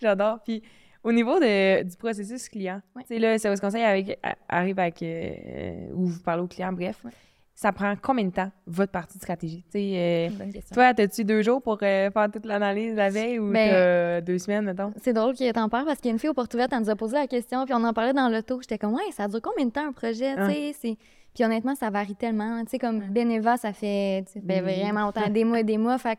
J'adore. 0.01 0.39
Puis, 0.45 0.63
au 1.05 1.13
niveau 1.13 1.39
de, 1.39 1.83
du 1.85 1.97
processus 1.97 2.49
client, 2.49 2.81
Ouais. 2.97 3.03
tu 3.03 3.15
sais, 3.15 3.19
là, 3.21 3.39
service 3.39 3.61
conseil 3.61 3.83
avec, 3.85 4.19
arrive 4.49 4.79
avec, 4.79 5.03
euh, 5.03 5.89
où 5.95 6.07
vous 6.07 6.21
parlez 6.23 6.43
au 6.43 6.47
client, 6.47 6.73
bref, 6.73 6.97
Ouais. 7.05 7.11
ça 7.55 7.71
prend 7.73 7.95
combien 8.01 8.25
de 8.25 8.31
temps, 8.31 8.51
votre 8.67 8.91
partie 8.91 9.19
de 9.19 9.23
stratégie? 9.23 9.63
Tu 9.71 9.79
sais, 9.79 9.93
euh, 9.95 10.29
Bonne 10.37 10.53
question. 10.53 10.75
toi, 10.75 10.87
as-tu 10.97 11.25
deux 11.25 11.43
jours 11.43 11.63
pour 11.63 11.79
euh, 11.83 12.11
faire 12.11 12.31
toute 12.33 12.47
l'analyse 12.47 12.95
la 12.97 13.11
veille 13.11 13.39
ou 13.39 13.53
Ben, 13.53 14.21
deux 14.25 14.39
semaines, 14.39 14.65
mettons? 14.65 14.93
C'est 15.03 15.13
drôle 15.13 15.35
qu'il 15.35 15.53
t'en 15.53 15.69
parle 15.69 15.85
parce 15.87 15.99
qu'il 16.01 16.07
y 16.07 16.11
a 16.11 16.15
une 16.15 16.19
fille 16.19 16.31
au 16.31 16.35
Porte 16.35 16.53
ouverte, 16.55 16.73
elle 16.73 16.81
nous 16.81 16.91
a 16.91 16.97
posé 16.97 17.15
la 17.17 17.27
question, 17.27 17.65
puis 17.65 17.75
on 17.75 17.85
en 17.85 17.93
parlait 17.93 18.13
dans 18.15 18.29
l'auto. 18.29 18.61
J'étais 18.61 18.79
comme, 18.79 18.95
ouais, 18.95 19.11
ça 19.13 19.29
dure 19.29 19.41
combien 19.43 19.67
de 19.67 19.71
temps 19.73 19.87
un 19.87 19.93
projet, 19.93 20.35
tu 20.35 20.41
Ah. 20.41 20.51
sais? 20.51 20.97
Puis 21.35 21.45
honnêtement, 21.45 21.75
ça 21.75 21.91
varie 21.91 22.15
tellement. 22.15 22.63
Tu 22.65 22.71
sais, 22.71 22.79
comme 22.79 23.01
Beneva, 23.11 23.57
ça 23.57 23.73
fait, 23.73 24.25
ben, 24.41 24.63
vraiment 24.63 25.01
longtemps, 25.07 25.29
des 25.29 25.43
mois 25.45 25.61
et 25.61 25.65
des 25.65 25.79
mois. 25.79 25.99
Fait 25.99 26.17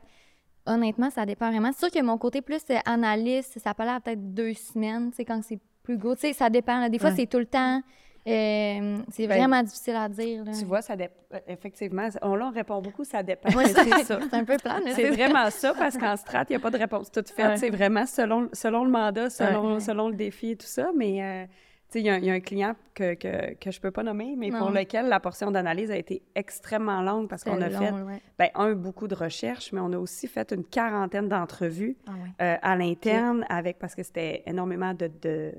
honnêtement, 0.66 1.10
ça 1.10 1.26
dépend 1.26 1.50
vraiment. 1.50 1.72
C'est 1.74 1.90
sûr 1.90 1.92
que 2.02 2.04
mon 2.06 2.18
côté 2.18 2.42
plus 2.42 2.62
euh, 2.70 2.76
analyste, 2.86 3.60
ça 3.60 3.74
peut 3.74 3.84
aller 3.84 3.92
à 3.94 4.00
peut-être 4.00 4.34
deux 4.34 4.54
semaines, 4.54 5.10
tu 5.12 5.18
sais, 5.18 5.26
quand 5.26 5.42
c'est 5.44 5.60
plus 5.84 5.98
gros. 5.98 6.16
Tu 6.16 6.22
sais, 6.22 6.34
ça 6.34 6.50
dépend. 6.50 6.80
là. 6.80 6.90
Des 6.90 7.00
fois, 7.00 7.10
Ouais. 7.12 7.16
c'est 7.18 7.28
tout 7.28 7.38
le 7.40 7.46
temps. 7.46 7.82
Euh, 8.28 8.98
c'est 9.12 9.28
Ben, 9.28 9.38
vraiment 9.38 9.62
difficile 9.62 9.96
à 9.96 10.10
dire. 10.10 10.44
là. 10.44 10.52
Tu 10.58 10.66
vois, 10.66 10.82
ça 10.82 10.96
dépend. 10.96 11.14
Effectivement, 11.48 12.08
on, 12.24 12.34
là, 12.36 12.48
on 12.48 12.52
répond 12.52 12.82
beaucoup, 12.82 13.04
ça 13.04 13.22
dépend. 13.22 13.50
Ouais, 13.56 13.66
Mais 13.66 13.84
c'est 13.94 14.04
ça. 14.06 14.20
C'est 14.20 14.34
un 14.36 14.44
peu 14.44 14.58
plat, 14.58 14.80
mais 14.84 14.94
C'est 14.94 15.10
vraiment 15.12 15.48
ça, 15.52 15.76
parce 15.78 15.96
qu'en 15.96 16.16
strat, 16.18 16.44
il 16.50 16.54
n'y 16.54 16.56
a 16.56 16.60
pas 16.60 16.72
de 16.72 16.78
réponse 16.80 17.12
toute 17.12 17.30
faite. 17.30 17.46
Ouais. 17.46 17.58
C'est 17.58 17.70
vraiment 17.70 18.08
selon, 18.08 18.50
selon 18.52 18.84
le 18.84 18.90
mandat, 18.90 19.30
selon, 19.30 19.80
selon 19.80 20.10
le 20.10 20.16
défi 20.16 20.52
et 20.52 20.56
tout 20.56 20.66
ça. 20.66 20.90
Mais, 20.96 21.22
euh, 21.22 21.46
il 21.94 22.02
y, 22.02 22.10
a 22.10 22.16
un- 22.16 22.18
il 22.18 22.26
y 22.26 22.30
a 22.30 22.34
un 22.34 22.40
client 22.40 22.76
que, 22.94 23.14
que, 23.14 23.54
que 23.54 23.72
je 23.72 23.78
ne 23.78 23.82
peux 23.82 23.92
pas 23.92 24.04
nommer, 24.04 24.36
mais 24.38 24.50
pour 24.50 24.70
lequel 24.72 25.08
la 25.08 25.20
portion 25.20 25.52
d'analyse 25.52 25.92
a 25.92 25.98
été 25.98 26.24
extrêmement 26.36 27.02
longue 27.02 27.30
parce 27.30 27.44
qu'on 27.44 27.62
a 27.62 27.70
fait, 27.70 27.92
ouais. 27.92 28.22
ben, 28.40 28.50
un, 28.56 28.74
beaucoup 28.74 29.08
de 29.08 29.16
recherches, 29.16 29.72
mais 29.72 29.80
on 29.80 29.94
a 29.94 29.98
aussi 29.98 30.28
fait 30.28 30.52
une 30.52 30.66
quarantaine 30.66 31.30
d'entrevues 31.30 31.96
Ah 32.08 32.12
ouais. 32.12 32.18
euh, 32.42 32.58
à 32.62 32.76
l'interne 32.76 33.46
avec, 33.50 33.78
parce 33.80 33.96
que 33.96 34.04
c'était 34.04 34.44
énormément 34.46 34.94
de, 34.94 35.10
de, 35.22 35.54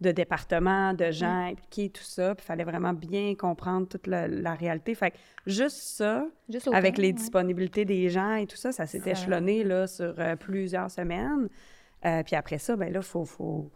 de 0.00 0.10
départements, 0.10 0.94
de 0.94 1.10
gens 1.12 1.46
impliqués, 1.50 1.88
tout 1.90 2.02
ça. 2.02 2.34
Puis 2.34 2.42
il 2.44 2.46
fallait 2.48 2.64
vraiment 2.64 2.92
bien 2.92 3.34
comprendre 3.36 3.86
toute 3.88 4.06
la, 4.08 4.26
la 4.28 4.54
réalité. 4.54 4.94
Fait 4.96 5.12
que 5.12 5.16
juste 5.46 5.76
ça, 5.76 6.26
Juste 6.48 6.68
avec 6.72 6.96
temps, 6.96 7.02
les 7.02 7.08
ouais. 7.08 7.12
disponibilités 7.14 7.84
des 7.84 8.08
gens 8.10 8.34
et 8.34 8.46
tout 8.46 8.56
ça, 8.56 8.72
ça 8.72 8.86
s'est 8.86 9.02
échelonné 9.06 9.62
là, 9.64 9.86
sur 9.86 10.14
euh, 10.18 10.34
plusieurs 10.36 10.90
semaines. 10.90 11.48
Euh, 12.04 12.22
puis 12.24 12.34
après 12.34 12.58
ça, 12.58 12.74
ben 12.76 12.92
là, 12.92 12.98
il 12.98 13.06
faut, 13.06 13.24
faut, 13.24 13.70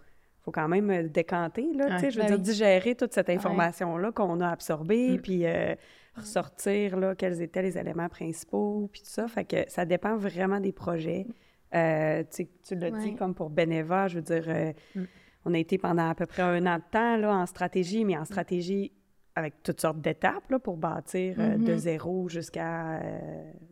faut 0.47 0.53
quand 0.53 0.69
même 0.69 0.89
euh, 0.91 1.03
décanter, 1.09 1.67
là, 1.75 1.87
tu 1.87 1.99
sais, 1.99 2.05
Ouais. 2.07 2.11
je 2.13 2.17
veux 2.21 2.23
Ben 2.23 2.29
dire, 2.29 2.39
digérer 2.39 2.95
toute 2.95 3.13
cette 3.13 3.29
information-là 3.29 4.13
qu'on 4.13 4.41
a 4.41 4.49
absorbée, 4.49 5.19
Mm. 5.19 5.21
puis 5.21 5.45
euh, 5.45 5.75
ressortir 6.15 6.97
là, 6.97 7.15
quels 7.15 7.43
étaient 7.43 7.63
les 7.63 7.77
éléments 7.77 8.09
principaux, 8.09 8.89
puis 8.93 9.03
tout 9.03 9.11
ça. 9.11 9.27
Fait 9.29 9.45
que 9.45 9.57
ça 9.69 9.85
dépend 9.85 10.17
vraiment 10.17 10.61
des 10.61 10.73
projets. 10.73 11.27
Euh, 11.75 12.23
tu 12.35 12.47
tu 12.67 12.75
l'as 12.77 12.91
dit, 12.93 13.17
comme 13.17 13.35
pour 13.35 13.51
Beneva, 13.51 14.07
je 14.09 14.17
veux 14.17 14.23
dire, 14.23 14.45
euh, 14.49 14.73
Mm. 14.95 15.03
on 15.47 15.55
a 15.55 15.59
été 15.59 15.79
pendant 15.79 16.09
à 16.09 16.15
peu 16.15 16.27
près 16.27 16.43
un 16.43 16.65
an 16.67 16.77
de 16.77 16.83
temps 16.91 17.17
là, 17.17 17.35
en 17.35 17.45
stratégie, 17.47 18.05
mais 18.05 18.17
en 18.17 18.25
stratégie 18.25 18.93
avec 19.35 19.63
toutes 19.65 19.81
sortes 19.81 20.01
d'étapes 20.01 20.49
là, 20.51 20.59
pour 20.61 20.77
bâtir 20.77 21.37
de 21.37 21.73
Mhm. 21.73 21.77
zéro 21.77 22.29
jusqu'à 22.29 23.01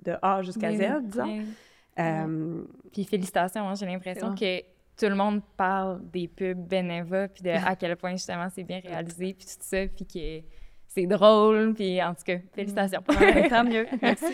de 0.04 0.14
A 0.20 0.42
jusqu'à 0.42 0.72
Z, 0.72 1.02
disons. 1.04 1.44
Puis 2.92 3.04
félicitations, 3.04 3.68
hein, 3.68 3.74
j'ai 3.74 3.86
l'impression 3.86 4.34
que 4.34 4.60
tout 4.96 5.06
le 5.06 5.14
monde 5.14 5.40
parle 5.56 6.00
des 6.10 6.28
pubs 6.28 6.58
Beneva, 6.68 7.28
puis 7.28 7.42
de 7.42 7.50
à 7.50 7.74
quel 7.76 7.96
point 7.96 8.12
justement 8.12 8.48
c'est 8.54 8.64
bien 8.64 8.80
réalisé, 8.84 9.34
puis 9.34 9.46
tout 9.46 9.52
ça, 9.60 9.86
puis 9.88 10.06
que 10.06 10.46
c'est 10.86 11.06
drôle, 11.06 11.74
puis 11.74 12.00
en 12.00 12.14
tout 12.14 12.22
cas, 12.24 12.38
félicitations. 12.52 13.02
Ouais, 13.08 13.48
tant 13.48 13.64
mieux. 13.64 13.84
Merci. 14.02 14.24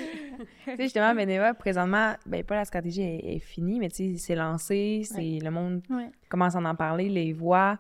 tu 0.64 0.77
sais, 0.77 0.83
justement, 0.83 1.14
Beneva, 1.14 1.55
présentement, 1.55 2.14
ben, 2.27 2.44
pas 2.44 2.57
la 2.57 2.64
stratégie 2.66 3.01
est, 3.01 3.37
est 3.37 3.38
finie, 3.38 3.79
mais 3.81 3.88
tu 3.88 4.12
sais, 4.12 4.18
c'est 4.18 4.35
lancé, 4.35 5.03
c'est 5.05 5.38
le 5.42 5.51
monde 5.51 5.83
Ouais. 5.88 6.11
commence 6.29 6.55
à 6.57 6.59
en 6.59 6.75
parler, 6.75 7.09
les 7.09 7.33
voix. 7.33 7.79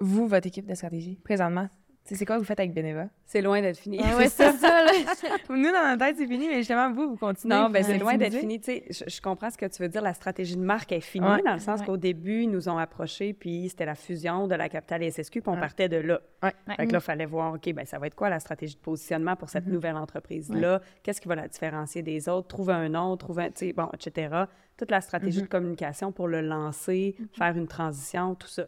Vous, 0.00 0.28
votre 0.28 0.46
équipe 0.46 0.66
de 0.66 0.74
stratégie, 0.74 1.16
présentement, 1.16 1.68
c'est 2.16 2.24
quoi 2.24 2.36
que 2.36 2.40
vous 2.40 2.46
faites 2.46 2.60
avec 2.60 2.72
Beneva? 2.74 3.06
c'est 3.26 3.42
loin 3.42 3.60
d'être 3.60 3.78
fini. 3.78 4.00
Ah 4.02 4.16
ouais, 4.16 4.28
c'est 4.28 4.52
ça, 4.52 4.84
là. 4.84 4.92
Nous, 5.50 5.62
dans 5.70 5.88
notre 5.90 5.98
tête, 5.98 6.16
c'est 6.18 6.26
fini, 6.26 6.48
mais 6.48 6.58
justement, 6.58 6.90
vous, 6.92 7.10
vous 7.10 7.16
continuez. 7.16 7.54
Non, 7.54 7.68
ben 7.70 7.82
c'est 7.84 7.98
loin 7.98 8.16
d'être 8.16 8.34
fini. 8.36 8.58
Tu 8.60 8.64
sais, 8.72 8.84
je, 8.90 9.04
je 9.14 9.20
comprends 9.20 9.50
ce 9.50 9.58
que 9.58 9.66
tu 9.66 9.82
veux 9.82 9.88
dire. 9.88 10.00
La 10.02 10.14
stratégie 10.14 10.56
de 10.56 10.62
marque 10.62 10.92
est 10.92 11.00
finie, 11.00 11.26
Ouais. 11.26 11.42
dans 11.44 11.52
le 11.54 11.58
sens 11.58 11.80
Ouais. 11.80 11.86
qu'au 11.86 11.96
début, 11.96 12.42
ils 12.44 12.50
nous 12.50 12.68
ont 12.68 12.78
approchés, 12.78 13.32
puis 13.34 13.68
c'était 13.68 13.84
la 13.84 13.94
fusion 13.94 14.46
de 14.46 14.54
la 14.54 14.68
capitale 14.68 15.02
SSQ, 15.02 15.40
puis 15.42 15.50
on 15.50 15.54
Ouais. 15.54 15.60
partait 15.60 15.88
de 15.88 15.96
là. 15.98 16.20
Ouais. 16.42 16.52
Fait 16.76 16.86
que 16.86 16.92
là, 16.92 16.98
il 16.98 17.04
fallait 17.04 17.26
voir, 17.26 17.54
OK, 17.54 17.72
ben 17.72 17.84
ça 17.84 17.98
va 17.98 18.06
être 18.06 18.14
quoi 18.14 18.30
la 18.30 18.40
stratégie 18.40 18.74
de 18.76 18.80
positionnement 18.80 19.36
pour 19.36 19.48
cette 19.50 19.66
nouvelle 19.66 19.96
entreprise-là? 19.96 20.80
Qu'est-ce 21.02 21.20
qui 21.20 21.28
va 21.28 21.34
la 21.34 21.48
différencier 21.48 22.02
des 22.02 22.28
autres? 22.28 22.48
Trouver 22.48 22.72
un 22.74 22.88
nom, 22.88 23.16
trouver 23.16 23.44
un, 23.44 23.50
tu 23.50 23.66
sais, 23.66 23.72
bon, 23.72 23.88
etc. 23.92 24.44
Toute 24.76 24.90
la 24.90 25.00
stratégie 25.00 25.42
de 25.42 25.46
communication 25.48 26.12
pour 26.12 26.28
le 26.28 26.40
lancer, 26.40 27.16
faire 27.36 27.56
une 27.56 27.66
transition, 27.68 28.34
tout 28.34 28.46
ça. 28.48 28.64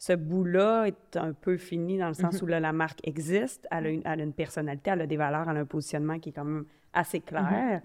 Ce 0.00 0.14
bout-là 0.14 0.86
est 0.86 1.18
un 1.18 1.34
peu 1.34 1.58
fini 1.58 1.98
dans 1.98 2.08
le 2.08 2.14
sens 2.14 2.40
où 2.40 2.46
là, 2.46 2.58
la 2.58 2.72
marque 2.72 3.06
existe, 3.06 3.68
elle 3.70 3.86
a, 3.86 3.90
une, 3.90 4.00
elle 4.06 4.20
a 4.20 4.24
une 4.24 4.32
personnalité, 4.32 4.88
elle 4.90 5.02
a 5.02 5.06
des 5.06 5.18
valeurs, 5.18 5.46
elle 5.50 5.58
a 5.58 5.60
un 5.60 5.66
positionnement 5.66 6.18
qui 6.18 6.30
est 6.30 6.32
quand 6.32 6.46
même 6.46 6.64
assez 6.94 7.20
clair. 7.20 7.82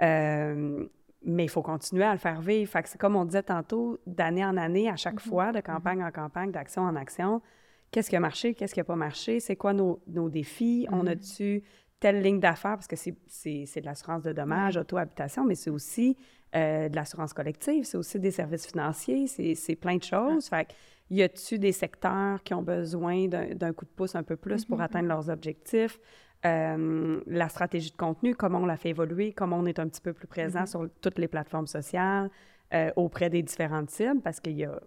Euh, 0.00 0.86
mais 1.26 1.44
il 1.44 1.50
faut 1.50 1.60
continuer 1.60 2.04
à 2.04 2.12
le 2.12 2.18
faire 2.18 2.40
vivre. 2.40 2.70
Fait 2.70 2.82
que 2.82 2.88
c'est 2.88 2.96
comme 2.96 3.16
on 3.16 3.26
disait 3.26 3.42
tantôt, 3.42 4.00
d'année 4.06 4.46
en 4.46 4.56
année, 4.56 4.88
à 4.88 4.96
chaque 4.96 5.20
fois, 5.20 5.52
de 5.52 5.60
campagne 5.60 6.02
en 6.02 6.10
campagne, 6.10 6.50
d'action 6.52 6.80
en 6.80 6.96
action, 6.96 7.42
qu'est-ce 7.90 8.08
qui 8.08 8.16
a 8.16 8.20
marché, 8.20 8.54
qu'est-ce 8.54 8.72
qui 8.72 8.80
n'a 8.80 8.84
pas 8.84 8.96
marché, 8.96 9.38
c'est 9.38 9.56
quoi 9.56 9.74
nos, 9.74 10.00
nos 10.06 10.30
défis, 10.30 10.86
on 10.90 11.06
a-tu 11.06 11.62
telle 12.00 12.22
ligne 12.22 12.40
d'affaires, 12.40 12.76
parce 12.76 12.86
que 12.86 12.96
c'est, 12.96 13.10
de 13.12 13.84
l'assurance 13.84 14.22
de 14.22 14.32
dommages, 14.32 14.78
auto-habitation, 14.78 15.44
mais 15.44 15.54
c'est 15.54 15.68
aussi 15.68 16.16
euh, 16.54 16.88
de 16.88 16.96
l'assurance 16.96 17.34
collective, 17.34 17.84
c'est 17.84 17.98
aussi 17.98 18.18
des 18.18 18.30
services 18.30 18.66
financiers, 18.66 19.26
c'est, 19.26 19.54
c'est 19.54 19.76
plein 19.76 19.96
de 19.98 20.04
choses. 20.04 20.48
Fait 20.48 20.64
que, 20.64 20.72
y 21.10 21.22
a-tu 21.22 21.58
des 21.58 21.72
secteurs 21.72 22.42
qui 22.42 22.54
ont 22.54 22.62
besoin 22.62 23.28
d'un, 23.28 23.72
coup 23.72 23.84
de 23.84 23.90
pouce 23.90 24.14
un 24.14 24.22
peu 24.22 24.36
plus 24.36 24.64
pour 24.64 24.80
atteindre 24.80 25.08
leurs 25.08 25.30
objectifs? 25.30 25.98
Euh, 26.46 27.20
la 27.26 27.48
stratégie 27.48 27.90
de 27.90 27.96
contenu, 27.96 28.34
comment 28.34 28.58
on 28.58 28.66
la 28.66 28.76
fait 28.76 28.90
évoluer, 28.90 29.32
comment 29.32 29.58
on 29.58 29.66
est 29.66 29.80
un 29.80 29.88
petit 29.88 30.00
peu 30.00 30.12
plus 30.12 30.28
présent 30.28 30.66
sur 30.66 30.88
toutes 31.00 31.18
les 31.18 31.26
plateformes 31.26 31.66
sociales, 31.66 32.30
euh, 32.74 32.90
auprès 32.96 33.28
des 33.28 33.42
différentes 33.42 33.90
cibles, 33.90 34.20
parce 34.20 34.38
qu'il 34.38 34.56
y 34.56 34.64
a, 34.64 34.78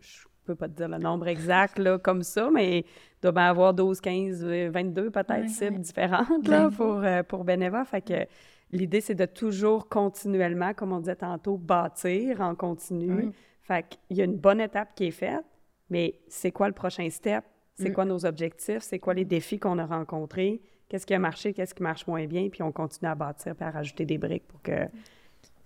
je 0.00 0.26
peux 0.44 0.54
pas 0.54 0.68
te 0.68 0.74
dire 0.74 0.88
le 0.88 0.98
nombre 0.98 1.28
exact 1.28 1.78
là, 1.78 1.98
comme 1.98 2.22
ça, 2.22 2.50
mais 2.50 2.80
il 2.80 2.84
doit 3.22 3.32
bien 3.32 3.44
avoir 3.44 3.74
12, 3.74 4.00
15, 4.00 4.44
euh, 4.44 4.70
22 4.72 5.10
peut-être 5.10 5.30
Ouais, 5.30 5.48
cibles 5.48 5.80
différentes 5.80 6.48
là, 6.48 6.70
pour, 6.76 6.96
euh, 6.96 7.22
pour 7.22 7.44
Beneva. 7.44 7.84
Fait 7.84 8.02
que 8.02 8.26
l'idée, 8.72 9.00
c'est 9.00 9.14
de 9.14 9.26
toujours 9.26 9.88
continuellement, 9.88 10.74
comme 10.74 10.92
on 10.92 10.98
disait 10.98 11.16
tantôt, 11.16 11.56
bâtir 11.56 12.40
en 12.40 12.54
continu. 12.54 13.12
Oui. 13.12 13.32
Fait 13.62 13.86
qu'il 13.88 14.16
y 14.16 14.22
a 14.22 14.24
une 14.24 14.36
bonne 14.36 14.60
étape 14.60 14.94
qui 14.94 15.04
est 15.04 15.12
faite, 15.12 15.44
mais 15.90 16.14
c'est 16.28 16.50
quoi 16.52 16.68
le 16.68 16.74
prochain 16.74 17.08
step? 17.10 17.44
C'est 17.76 17.90
Mm. 17.90 17.92
quoi 17.94 18.04
nos 18.04 18.24
objectifs? 18.26 18.80
C'est 18.82 18.98
quoi 18.98 19.14
les 19.14 19.24
défis 19.24 19.58
qu'on 19.58 19.78
a 19.78 19.86
rencontrés? 19.86 20.60
Qu'est-ce 20.88 21.06
qui 21.06 21.14
a 21.14 21.18
marché? 21.18 21.52
Qu'est-ce 21.54 21.74
qui 21.74 21.82
marche 21.82 22.06
moins 22.06 22.26
bien? 22.26 22.48
Puis 22.48 22.62
on 22.62 22.72
continue 22.72 23.08
à 23.10 23.14
bâtir 23.14 23.54
puis 23.54 23.64
à 23.64 23.70
rajouter 23.70 24.04
des 24.04 24.18
briques 24.18 24.46
pour 24.48 24.60
que, 24.60 24.86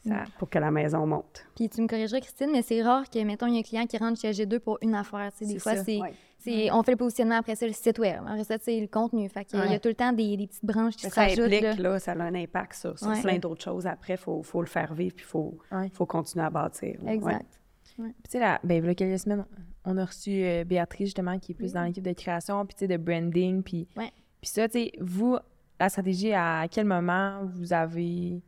ça, 0.07 0.25
pour 0.39 0.51
que 0.51 0.59
la 0.59 0.71
maison 0.71 1.07
monte. 1.07 1.47
Puis 1.57 1.69
tu 1.71 1.81
me 1.81 1.89
corrigeras, 1.89 2.21
Christine, 2.21 2.51
mais 2.53 2.61
c'est 2.63 2.83
rare 2.83 3.09
que, 3.09 3.19
mettons, 3.25 3.47
il 3.47 3.55
y 3.55 3.57
a 3.57 3.61
un 3.61 3.63
client 3.63 3.87
qui 3.87 3.97
rentre 3.97 4.21
chez 4.21 4.31
G2 4.33 4.59
pour 4.61 4.79
une 4.83 4.95
affaire. 4.95 5.33
tu 5.37 5.47
sais. 5.47 5.53
Des 5.55 5.59
fois, 5.59 5.77
ça. 5.77 5.85
c'est, 5.85 5.99
Ouais. 5.99 6.71
on 6.73 6.83
fait 6.83 6.91
le 6.93 6.99
positionnement 6.99 7.37
après 7.39 7.55
ça, 7.57 7.67
le 7.67 7.73
site 7.73 7.99
web. 7.99 8.21
Après 8.27 8.45
ça, 8.45 8.59
c'est 8.61 8.79
le 8.79 8.87
contenu. 8.87 9.27
Fait 9.31 9.47
qu'il 9.47 9.59
y 9.59 9.75
a 9.75 9.79
tout 9.81 9.89
le 9.89 9.95
temps 9.95 10.13
des, 10.13 10.37
des 10.37 10.47
petites 10.47 10.65
branches 10.65 10.97
qui 10.97 11.07
Mais 11.07 11.11
se 11.11 11.15
ça 11.15 11.23
rajoutent. 11.23 11.41
implique, 11.47 11.63
là. 11.63 11.75
là, 11.75 11.99
ça 11.99 12.13
a 12.13 12.17
un 12.23 12.35
impact 12.35 12.75
sur, 12.75 12.99
sur 12.99 13.09
Ouais. 13.09 13.23
plein 13.23 13.39
d'autres 13.39 13.65
choses. 13.65 13.87
Après, 13.87 14.13
il 14.15 14.19
faut, 14.19 14.43
faut 14.43 14.61
le 14.61 14.67
faire 14.69 14.93
vivre 14.93 15.15
puis 15.17 15.25
il 15.25 15.29
faut, 15.29 15.59
faut 15.95 16.07
continuer 16.07 16.45
à 16.45 16.51
bâtir. 16.51 16.97
là. 17.03 17.13
Ouais. 17.99 18.09
Puis, 18.15 18.23
tu 18.25 18.31
sais, 18.33 18.41
là, 18.41 18.61
ben, 18.65 18.83
il 18.83 18.87
y 18.87 18.89
a 18.91 18.95
quelques 18.95 19.19
semaines, 19.19 19.45
on 19.85 19.97
a 19.99 20.05
reçu 20.05 20.31
euh, 20.31 20.65
Béatrice, 20.65 21.09
justement, 21.09 21.39
qui 21.39 21.53
est 21.53 21.55
plus 21.55 21.73
dans 21.73 21.83
l'équipe 21.85 22.05
de 22.05 22.13
création, 22.13 22.65
puis, 22.67 22.75
tu 22.75 22.81
sais, 22.81 22.89
de 22.89 22.97
branding, 22.97 23.63
puis... 23.63 23.89
Ouais. 23.97 24.13
Puis 24.41 24.51
ça, 24.51 24.69
tu 24.69 24.79
sais, 24.79 24.93
vous, 25.01 25.39
la 25.81 25.89
stratégie, 25.89 26.33
à 26.33 26.67
quel 26.71 26.87
moment 26.87 27.41
vous 27.45 27.73
avez 27.73 28.43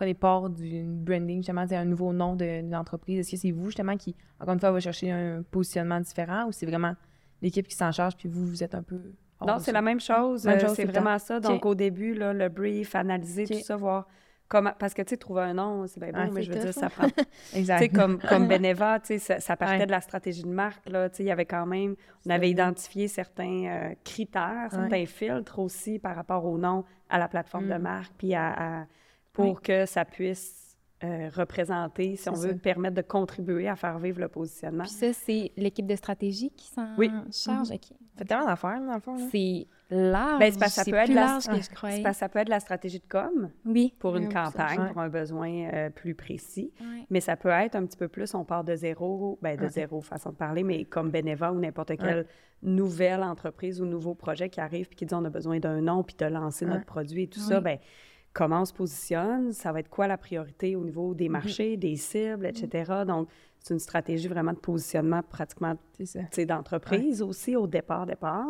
prenez 0.00 0.14
part 0.14 0.48
du 0.48 0.82
branding, 0.86 1.40
justement, 1.40 1.66
c'est 1.68 1.76
un 1.76 1.84
nouveau 1.84 2.14
nom 2.14 2.34
de- 2.34 2.62
d'une 2.62 2.74
entreprise? 2.74 3.18
Est-ce 3.18 3.32
que 3.32 3.36
c'est 3.36 3.50
vous, 3.50 3.66
justement, 3.66 3.96
qui, 3.98 4.16
encore 4.38 4.54
une 4.54 4.60
fois, 4.60 4.70
va 4.70 4.80
chercher 4.80 5.10
un 5.10 5.42
positionnement 5.42 6.00
différent 6.00 6.46
ou 6.46 6.52
c'est 6.52 6.64
vraiment 6.64 6.94
l'équipe 7.42 7.66
qui 7.68 7.76
s'en 7.76 7.92
charge 7.92 8.16
puis 8.16 8.26
vous, 8.26 8.46
vous 8.46 8.62
êtes 8.62 8.74
un 8.74 8.82
peu. 8.82 8.98
hors 9.40 9.46
Non, 9.48 9.58
c'est 9.58 9.72
la 9.72 9.82
même 9.82 10.00
chose. 10.00 10.46
Euh, 10.46 10.58
chose 10.58 10.74
c'est 10.74 10.86
vraiment 10.86 11.18
ça. 11.18 11.38
Donc, 11.38 11.66
au 11.66 11.74
début, 11.74 12.14
là, 12.14 12.32
le 12.32 12.48
brief, 12.48 12.94
analyser 12.94 13.44
tout 13.44 13.60
ça, 13.62 13.76
voir 13.76 14.06
comment. 14.50 14.72
Parce 14.78 14.92
que, 14.92 15.00
tu 15.00 15.10
sais, 15.10 15.16
trouver 15.16 15.40
un 15.42 15.54
nom, 15.54 15.86
c'est 15.86 15.98
bien 16.00 16.10
beau, 16.12 16.18
Ouais, 16.18 16.30
mais 16.30 16.42
c'est 16.42 16.48
je 16.48 16.52
veux 16.52 16.58
dire, 16.60 16.74
ça 16.74 16.90
prend. 16.90 17.08
tu 17.52 17.56
Exact. 17.56 17.78
sais, 17.78 17.88
comme, 17.88 18.18
comme 18.18 18.46
Beneva, 18.48 19.00
tu 19.00 19.06
sais, 19.06 19.18
ça, 19.18 19.40
ça 19.40 19.56
partait 19.56 19.78
Ouais. 19.78 19.86
de 19.86 19.90
la 19.90 20.02
stratégie 20.02 20.42
de 20.42 20.48
marque, 20.48 20.86
là. 20.90 21.08
Tu 21.08 21.16
sais, 21.16 21.22
il 21.22 21.26
y 21.26 21.30
avait 21.30 21.46
quand 21.46 21.64
même. 21.64 21.96
On 22.26 22.30
avait 22.30 22.50
identifié 22.50 23.08
certains 23.08 23.64
euh, 23.64 23.94
critères, 24.04 24.68
certains 24.70 25.06
filtres 25.06 25.58
aussi 25.58 25.98
par 25.98 26.14
rapport 26.14 26.44
au 26.44 26.58
nom, 26.58 26.84
à 27.08 27.18
la 27.18 27.28
plateforme 27.28 27.68
de 27.68 27.74
Mm. 27.74 27.82
marque, 27.82 28.12
puis 28.18 28.34
à, 28.34 28.80
à- 28.82 28.86
pour 29.32 29.62
que 29.62 29.86
ça 29.86 30.04
puisse. 30.04 30.66
euh, 31.02 31.30
représenter, 31.34 32.14
si 32.16 32.28
on 32.28 32.34
C'est 32.34 32.48
veut 32.48 32.52
ça. 32.52 32.58
permettre 32.58 32.94
de 32.94 33.00
contribuer 33.00 33.68
à 33.68 33.74
faire 33.74 33.98
vivre 33.98 34.20
le 34.20 34.28
positionnement. 34.28 34.82
Puis 34.84 34.92
ça, 34.92 35.12
c'est 35.14 35.50
l'équipe 35.56 35.86
de 35.86 35.96
stratégie 35.96 36.50
qui 36.50 36.66
s'en 36.66 36.94
Oui. 36.98 37.10
charge? 37.32 37.70
OK. 37.70 37.86
fait 38.18 38.24
tellement 38.26 38.44
d'affaires, 38.44 38.78
dans 38.82 38.94
le 38.96 39.00
fond. 39.00 39.16
là. 39.16 39.24
C'est 39.32 39.66
large. 39.90 40.38
Ben, 40.38 40.52
c'est 40.52 40.68
ça 40.68 40.84
peut 40.84 40.94
être 40.94 41.04
plus 41.06 41.14
la- 41.14 41.20
large 41.26 41.46
que 41.46 41.60
je 41.60 41.70
croyais. 41.70 42.12
ça 42.12 42.28
peut 42.28 42.38
être 42.38 42.48
la 42.48 42.60
stratégie 42.60 42.98
de 43.00 43.04
com, 43.08 43.50
Oui. 43.64 43.94
pour 43.98 44.16
une 44.16 44.26
Oui, 44.26 44.32
ça, 44.32 44.44
campagne, 44.44 44.80
ouais. 44.80 44.88
pour 44.88 45.00
un 45.00 45.08
besoin 45.08 45.50
euh, 45.72 45.90
plus 45.90 46.14
précis. 46.14 46.72
Ouais. 46.80 47.06
Mais 47.10 47.20
ça 47.20 47.36
peut 47.36 47.48
être 47.48 47.74
un 47.76 47.84
petit 47.86 47.96
peu 47.96 48.08
plus, 48.08 48.34
on 48.34 48.44
part 48.44 48.64
de 48.64 48.74
zéro, 48.76 49.38
ben 49.42 49.56
de 49.56 49.62
Ouais. 49.64 49.68
zéro 49.68 50.00
façon 50.00 50.30
de 50.30 50.36
parler, 50.36 50.62
mais 50.62 50.84
comme 50.84 51.10
Beneva 51.10 51.52
ou 51.52 51.58
n'importe 51.58 51.96
quelle 51.98 52.26
nouvelle 52.62 53.22
entreprise 53.22 53.80
ou 53.80 53.86
nouveau 53.86 54.14
projet 54.14 54.48
qui 54.50 54.60
arrive 54.60 54.86
puis 54.86 54.96
qui 54.96 55.06
dit 55.06 55.14
on 55.14 55.24
a 55.24 55.30
besoin 55.30 55.58
d'un 55.60 55.80
nom 55.80 56.02
puis 56.02 56.14
de 56.18 56.26
lancer 56.26 56.66
notre 56.66 56.84
produit 56.84 57.22
et 57.22 57.28
tout 57.28 57.40
ça, 57.40 57.60
ben 57.60 57.78
comment 58.32 58.60
on 58.60 58.64
se 58.64 58.72
positionne, 58.72 59.52
ça 59.52 59.72
va 59.72 59.80
être 59.80 59.88
quoi 59.88 60.06
la 60.06 60.16
priorité 60.18 60.76
au 60.76 60.84
niveau 60.84 61.14
des 61.14 61.28
marchés, 61.28 61.76
des 61.76 61.96
cibles, 61.96 62.46
etc. 62.46 62.92
Donc, 63.06 63.28
c'est 63.58 63.74
une 63.74 63.80
stratégie 63.80 64.28
vraiment 64.28 64.52
de 64.52 64.58
positionnement 64.58 65.22
pratiquement 65.22 65.74
d'entreprise 66.46 67.22
aussi 67.22 67.56
au 67.56 67.66
départ, 67.66 68.06
départ. 68.06 68.46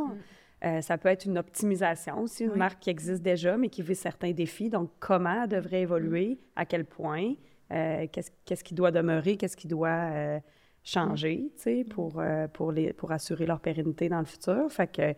Euh, 0.64 0.80
ça 0.82 0.98
peut 0.98 1.08
être 1.08 1.24
une 1.24 1.38
optimisation 1.38 2.20
aussi, 2.20 2.44
une 2.44 2.50
Oui. 2.52 2.58
marque 2.58 2.80
qui 2.80 2.90
existe 2.90 3.22
déjà, 3.22 3.56
mais 3.56 3.68
qui 3.70 3.82
vit 3.82 3.94
certains 3.94 4.32
défis. 4.32 4.68
Donc, 4.68 4.90
comment 5.00 5.44
elle 5.44 5.48
devrait 5.48 5.80
évoluer, 5.82 6.38
à 6.54 6.66
quel 6.66 6.84
point, 6.84 7.32
euh, 7.72 8.06
qu'est-ce 8.12 8.30
qu'est-ce 8.44 8.62
qui 8.64 8.74
doit 8.74 8.90
demeurer, 8.90 9.36
qu'est-ce 9.36 9.56
qui 9.56 9.68
doit 9.68 9.88
euh, 9.88 10.38
changer, 10.82 11.50
tu 11.56 11.62
sais, 11.62 11.84
pour, 11.84 12.22
pour, 12.52 12.72
les, 12.72 12.92
pour 12.92 13.10
assurer 13.12 13.46
leur 13.46 13.60
pérennité 13.60 14.08
dans 14.08 14.18
le 14.18 14.24
futur? 14.26 14.70
Fait 14.70 14.86
que 14.90 15.14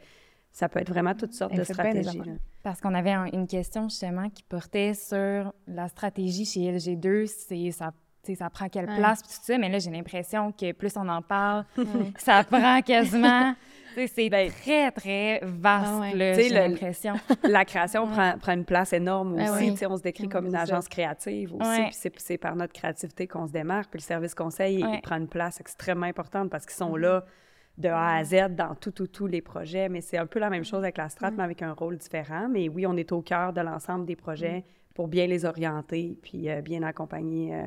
ça 0.53 0.69
peut 0.69 0.79
être 0.81 0.91
vraiment 0.91 1.15
toutes 1.15 1.33
sortes 1.35 1.53
Elle 1.55 1.61
de 1.61 1.65
stratégies. 1.65 2.21
Parce 2.63 2.81
qu'on 2.81 2.95
avait 2.95 3.11
un- 3.13 3.27
une 3.33 3.47
question 3.49 3.89
justement 3.89 4.29
qui 4.31 4.43
portait 4.45 4.95
sur 4.95 5.53
la 5.67 5.89
stratégie 5.89 6.45
chez 6.45 6.61
LG2, 6.71 7.27
c'est 7.27 7.71
ça, 7.73 7.93
tu 8.25 8.33
sais, 8.33 8.35
ça 8.37 8.51
prend 8.51 8.69
quelle 8.69 8.89
Ouais. 8.89 8.97
place, 8.97 9.23
puis 9.23 9.31
tout 9.33 9.39
ça. 9.43 9.59
Mais 9.59 9.69
là, 9.69 9.79
j'ai 9.79 9.91
l'impression 9.91 10.53
que 10.53 10.73
plus 10.73 10.97
on 10.97 11.09
en 11.09 11.23
parle, 11.23 11.65
Ouais. 11.77 11.85
ça 12.19 12.45
prend 12.45 12.81
quasiment. 12.83 13.55
c'est 14.07 14.31
Ben, 14.31 14.51
très, 14.51 14.91
très 14.93 15.41
vaste, 15.43 15.91
Ah 15.93 16.01
ouais. 16.01 16.35
j'ai 16.37 16.49
l'impression. 16.49 17.15
La 17.45 17.65
création 17.65 18.07
prend, 18.07 18.39
prend 18.39 18.53
une 18.53 18.65
place 18.65 18.93
énorme 18.93 19.35
aussi. 19.35 19.71
Ah 19.73 19.77
sais, 19.77 19.87
On 19.87 19.97
se 19.97 20.03
décrit 20.03 20.29
comme 20.29 20.47
une 20.47 20.57
agence 20.57 20.89
créative 20.89 21.55
aussi. 21.55 21.69
Ouais. 21.69 21.91
Puis 22.11 22.13
c'est- 22.19 22.39
par 22.39 22.57
notre 22.57 22.73
créativité 22.73 23.27
qu'on 23.27 23.47
se 23.47 23.53
démarque. 23.53 23.91
Puis 23.91 23.99
le 23.99 24.05
service 24.05 24.35
conseil, 24.35 24.77
il- 24.79 24.85
Ouais. 24.87 24.95
il 24.97 25.01
prend 25.03 25.17
une 25.17 25.29
place 25.29 25.61
extrêmement 25.61 26.07
importante 26.07 26.49
parce 26.49 26.65
qu'ils 26.65 26.77
sont 26.77 26.97
là 26.97 27.25
de 27.79 27.89
A 27.89 28.17
à 28.17 28.25
Z 28.25 28.55
dans 28.57 28.75
tout, 28.75 28.93
tout, 28.93 29.07
tous 29.09 29.27
les 29.27 29.41
projets. 29.43 29.89
Mais 29.89 30.01
c'est 30.01 30.17
un 30.19 30.27
peu 30.27 30.39
la 30.39 30.49
même 30.49 30.65
chose 30.65 30.83
avec 30.85 30.97
la 30.97 31.09
strat, 31.09 31.31
mais 31.33 31.43
avec 31.43 31.61
un 31.63 31.73
rôle 31.73 31.97
différent. 31.99 32.49
Mais 32.49 32.69
oui, 32.69 32.87
on 32.87 32.97
est 32.97 33.11
au 33.13 33.21
cœur 33.21 33.53
de 33.53 33.61
l'ensemble 33.61 34.07
des 34.07 34.17
projets 34.17 34.65
pour 34.95 35.09
bien 35.09 35.27
les 35.27 35.45
orienter 35.45 36.17
puis 36.23 36.49
euh, 36.51 36.61
bien 36.63 36.83
accompagner 36.83 37.55
euh, 37.55 37.63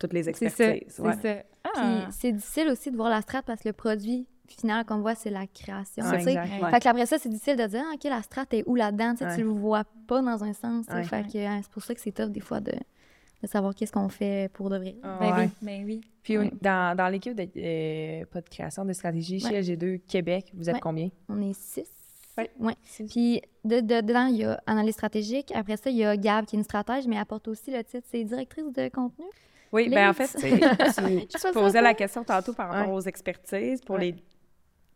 toutes 0.00 0.12
les 0.12 0.24
C'est 0.24 0.32
ça, 0.34 0.46
expertises. 0.46 0.82
c'est 0.88 1.02
ça. 1.02 1.16
Puis 1.62 1.72
Ah. 1.76 2.08
c'est 2.10 2.32
difficile 2.32 2.68
aussi 2.68 2.90
de 2.90 2.96
voir 2.96 3.10
la 3.10 3.20
strat 3.20 3.42
parce 3.42 3.62
que 3.62 3.68
le 3.68 3.72
produit 3.74 4.26
final 4.48 4.84
qu'on 4.84 4.98
voit, 5.00 5.14
c'est 5.14 5.30
la 5.30 5.46
création. 5.46 6.02
Exact. 6.12 6.36
Ouais. 6.60 6.70
Fait 6.70 6.80
que 6.80 6.88
après 6.88 7.06
ça, 7.06 7.18
c'est 7.18 7.28
difficile 7.28 7.56
de 7.56 7.66
dire, 7.66 7.84
Ah, 7.88 7.92
OK, 7.94 8.02
la 8.04 8.20
strat 8.22 8.46
est 8.50 8.64
où 8.66 8.74
là-dedans? 8.74 9.14
Ouais. 9.20 9.36
Tu 9.36 9.42
le 9.42 9.48
vois 9.50 9.84
pas 10.08 10.20
dans 10.22 10.42
un 10.42 10.52
sens. 10.52 10.86
tu 10.86 10.92
sais. 10.92 10.98
Ouais. 10.98 11.04
Fait 11.04 11.22
que 11.32 11.38
hein, 11.38 11.60
c'est 11.62 11.70
pour 11.70 11.82
ça 11.84 11.94
que 11.94 12.00
c'est 12.00 12.10
tough 12.12 12.30
des 12.30 12.40
fois 12.40 12.58
de, 12.60 12.72
de 12.72 13.46
savoir 13.46 13.74
qu'est-ce 13.74 13.92
qu'on 13.92 14.08
fait 14.08 14.50
pour 14.52 14.68
de 14.70 14.78
vrai. 14.78 14.96
Ben 15.02 15.18
Ouais. 15.20 15.32
oui, 15.44 15.50
ben 15.62 15.84
oui. 15.84 16.00
Puis 16.24 16.36
dans, 16.60 16.96
dans 16.96 17.08
l'équipe 17.08 17.34
de 17.34 17.48
euh, 17.56 18.24
pas 18.26 18.40
de 18.40 18.48
création 18.48 18.84
de 18.84 18.92
stratégie 18.92 19.38
chez 19.38 19.50
Ouais. 19.50 19.60
LG2 19.62 20.00
Québec, 20.06 20.50
vous 20.54 20.68
êtes 20.68 20.74
Ouais. 20.76 20.80
combien? 20.80 21.08
On 21.28 21.40
est 21.42 21.54
six. 21.54 21.88
Ouais. 22.36 22.50
Ouais. 22.58 22.74
Puis 23.08 23.40
de, 23.64 23.80
de- 23.80 24.00
dedans, 24.00 24.26
il 24.26 24.36
y 24.38 24.44
a 24.44 24.60
analyse 24.66 24.94
stratégique. 24.94 25.52
Après 25.54 25.76
ça, 25.76 25.90
il 25.90 25.96
y 25.96 26.04
a 26.04 26.16
Gab 26.16 26.44
qui 26.46 26.56
est 26.56 26.58
une 26.58 26.64
stratège, 26.64 27.06
mais 27.06 27.14
elle 27.16 27.22
apporte 27.22 27.46
aussi 27.48 27.70
le 27.70 27.82
titre, 27.84 28.06
c'est 28.10 28.24
directrice 28.24 28.72
de 28.72 28.88
contenu? 28.88 29.24
Oui, 29.72 29.88
bien 29.88 30.10
en 30.10 30.12
fait, 30.12 30.26
tu, 30.38 30.48
Je 30.48 31.26
tu 31.26 31.38
sais 31.38 31.52
posais 31.52 31.80
la 31.82 31.94
question 31.94 32.24
tantôt 32.24 32.52
par 32.52 32.70
rapport 32.70 32.88
Ouais. 32.92 32.96
aux 32.96 33.00
expertises 33.02 33.80
pour 33.82 33.96
Ouais. 33.96 34.12
les 34.12 34.14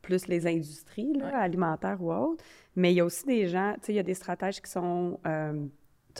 plus 0.02 0.26
les 0.26 0.46
industries 0.46 1.14
là, 1.14 1.38
alimentaires 1.38 1.96
ou 2.02 2.12
autres. 2.12 2.44
Mais 2.76 2.92
il 2.92 2.96
y 2.96 3.00
a 3.00 3.04
aussi 3.04 3.24
des 3.24 3.46
gens, 3.46 3.74
tu 3.76 3.86
sais, 3.86 3.92
il 3.92 3.96
y 3.96 4.00
a 4.00 4.02
des 4.02 4.14
stratèges 4.14 4.60
qui 4.60 4.70
sont, 4.70 5.18
euh, 5.26 5.64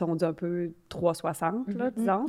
on 0.00 0.14
dit 0.16 0.24
un 0.24 0.32
peu 0.32 0.72
360, 0.88 1.68
là, 1.74 1.90
disons, 1.90 2.26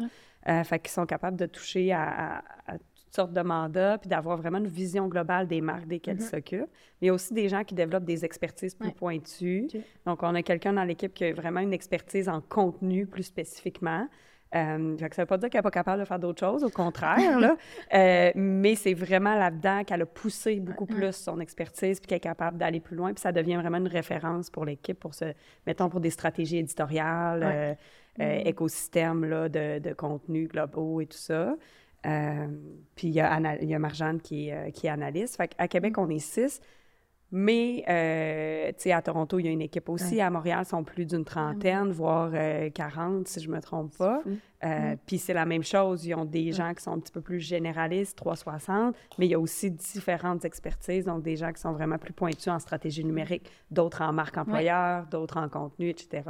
euh, 0.49 0.63
fait 0.63 0.79
qu'ils 0.79 0.89
sont 0.91 1.05
capables 1.05 1.37
de 1.37 1.45
toucher 1.45 1.91
à, 1.93 2.03
à- 2.37 2.43
à 2.67 2.77
toutes 2.77 3.15
sortes 3.15 3.33
de 3.33 3.41
mandats, 3.41 3.97
puis 3.97 4.09
d'avoir 4.09 4.35
vraiment 4.37 4.57
une 4.57 4.67
vision 4.67 5.07
globale 5.07 5.47
des 5.47 5.61
marques 5.61 5.87
desquelles 5.87 6.17
ils 6.17 6.23
s'occupent. 6.23 6.69
Mais 6.99 7.03
il 7.03 7.07
y 7.07 7.09
a 7.09 7.13
aussi 7.13 7.33
des 7.33 7.47
gens 7.47 7.63
qui 7.63 7.73
développent 7.73 8.03
des 8.03 8.25
expertises 8.25 8.75
plus 8.75 8.87
Ouais. 8.89 8.93
pointues. 8.93 9.67
Donc, 10.05 10.23
on 10.23 10.35
a 10.35 10.41
quelqu'un 10.43 10.73
dans 10.73 10.83
l'équipe 10.83 11.13
qui 11.13 11.23
a 11.23 11.33
vraiment 11.33 11.61
une 11.61 11.71
expertise 11.73 12.27
en 12.27 12.41
contenu 12.41 13.05
plus 13.05 13.23
spécifiquement. 13.23 14.07
Euh, 14.55 14.97
ça 14.97 15.05
ne 15.07 15.15
veut 15.17 15.25
pas 15.25 15.37
dire 15.37 15.49
qu'elle 15.49 15.59
n'est 15.59 15.63
pas 15.63 15.71
capable 15.71 15.99
de 16.01 16.05
faire 16.05 16.19
d'autres 16.19 16.39
choses, 16.39 16.63
au 16.63 16.69
contraire, 16.69 17.39
là. 17.39 17.57
Euh, 17.93 18.31
mais 18.35 18.75
c'est 18.75 18.93
vraiment 18.93 19.35
là-dedans 19.35 19.83
qu'elle 19.83 20.01
a 20.01 20.05
poussé 20.05 20.59
beaucoup 20.59 20.85
plus 20.85 21.13
son 21.15 21.39
expertise, 21.39 21.99
puis 21.99 22.07
qu'elle 22.07 22.17
est 22.17 22.19
capable 22.19 22.57
d'aller 22.57 22.79
plus 22.79 22.95
loin, 22.95 23.13
puis 23.13 23.21
ça 23.21 23.31
devient 23.31 23.55
vraiment 23.55 23.77
une 23.77 23.87
référence 23.87 24.49
pour 24.49 24.65
l'équipe, 24.65 24.99
pour 24.99 25.13
ce, 25.13 25.25
mettons, 25.67 25.89
pour 25.89 25.99
des 25.99 26.09
stratégies 26.09 26.57
éditoriales, 26.57 27.43
euh, 27.43 27.73
euh, 28.21 28.41
écosystèmes 28.45 29.25
là, 29.25 29.49
de, 29.49 29.79
de 29.79 29.93
contenus 29.93 30.47
globaux 30.49 31.01
et 31.01 31.05
tout 31.05 31.17
ça. 31.17 31.55
Puis 32.95 33.07
il 33.07 33.13
y 33.13 33.19
a, 33.19 33.31
Anna- 33.31 33.61
il 33.61 33.69
y 33.69 33.73
a 33.75 33.79
Marjane 33.79 34.21
qui 34.21 34.51
qui 34.73 34.87
est 34.87 34.89
analyste. 34.89 35.37
Fait 35.37 35.51
à 35.57 35.67
Québec, 35.67 35.97
on 35.97 36.09
est 36.09 36.19
six. 36.19 36.61
Mais, 37.37 37.83
euh, 37.89 38.69
tu 38.69 38.83
sais, 38.83 38.91
à 38.93 39.01
Toronto, 39.01 39.39
il 39.39 39.45
y 39.45 39.49
a 39.49 39.51
une 39.51 39.61
équipe 39.61 39.89
aussi. 39.89 40.21
À 40.21 40.29
Montréal, 40.29 40.61
ils 40.65 40.69
sont 40.69 40.85
plus 40.85 41.05
d'une 41.05 41.25
trentaine, 41.25 41.91
voire 41.91 42.31
euh, 42.33 42.69
40, 42.69 43.27
si 43.27 43.41
je 43.41 43.49
me 43.49 43.59
trompe 43.59 43.93
pas. 43.97 44.21
Euh, 44.63 44.95
Puis 45.05 45.17
c'est 45.17 45.33
la 45.33 45.45
même 45.45 45.61
chose. 45.61 46.05
Ils 46.05 46.15
ont 46.15 46.23
des 46.23 46.53
gens 46.53 46.73
qui 46.73 46.81
sont 46.81 46.93
un 46.93 46.99
petit 46.99 47.11
peu 47.11 47.19
plus 47.19 47.41
généralistes, 47.41 48.17
360, 48.19 48.95
mais 49.19 49.25
il 49.25 49.31
y 49.31 49.33
a 49.33 49.39
aussi 49.39 49.69
différentes 49.69 50.45
expertises, 50.45 51.03
donc 51.03 51.23
des 51.23 51.35
gens 51.35 51.51
qui 51.51 51.59
sont 51.59 51.73
vraiment 51.73 51.97
plus 51.97 52.13
pointus 52.13 52.47
en 52.47 52.57
stratégie 52.57 53.03
numérique, 53.03 53.51
d'autres 53.69 54.01
en 54.01 54.13
marque 54.13 54.37
employeur, 54.37 55.05
d'autres 55.07 55.35
en 55.35 55.49
contenu, 55.49 55.89
etc. 55.89 56.21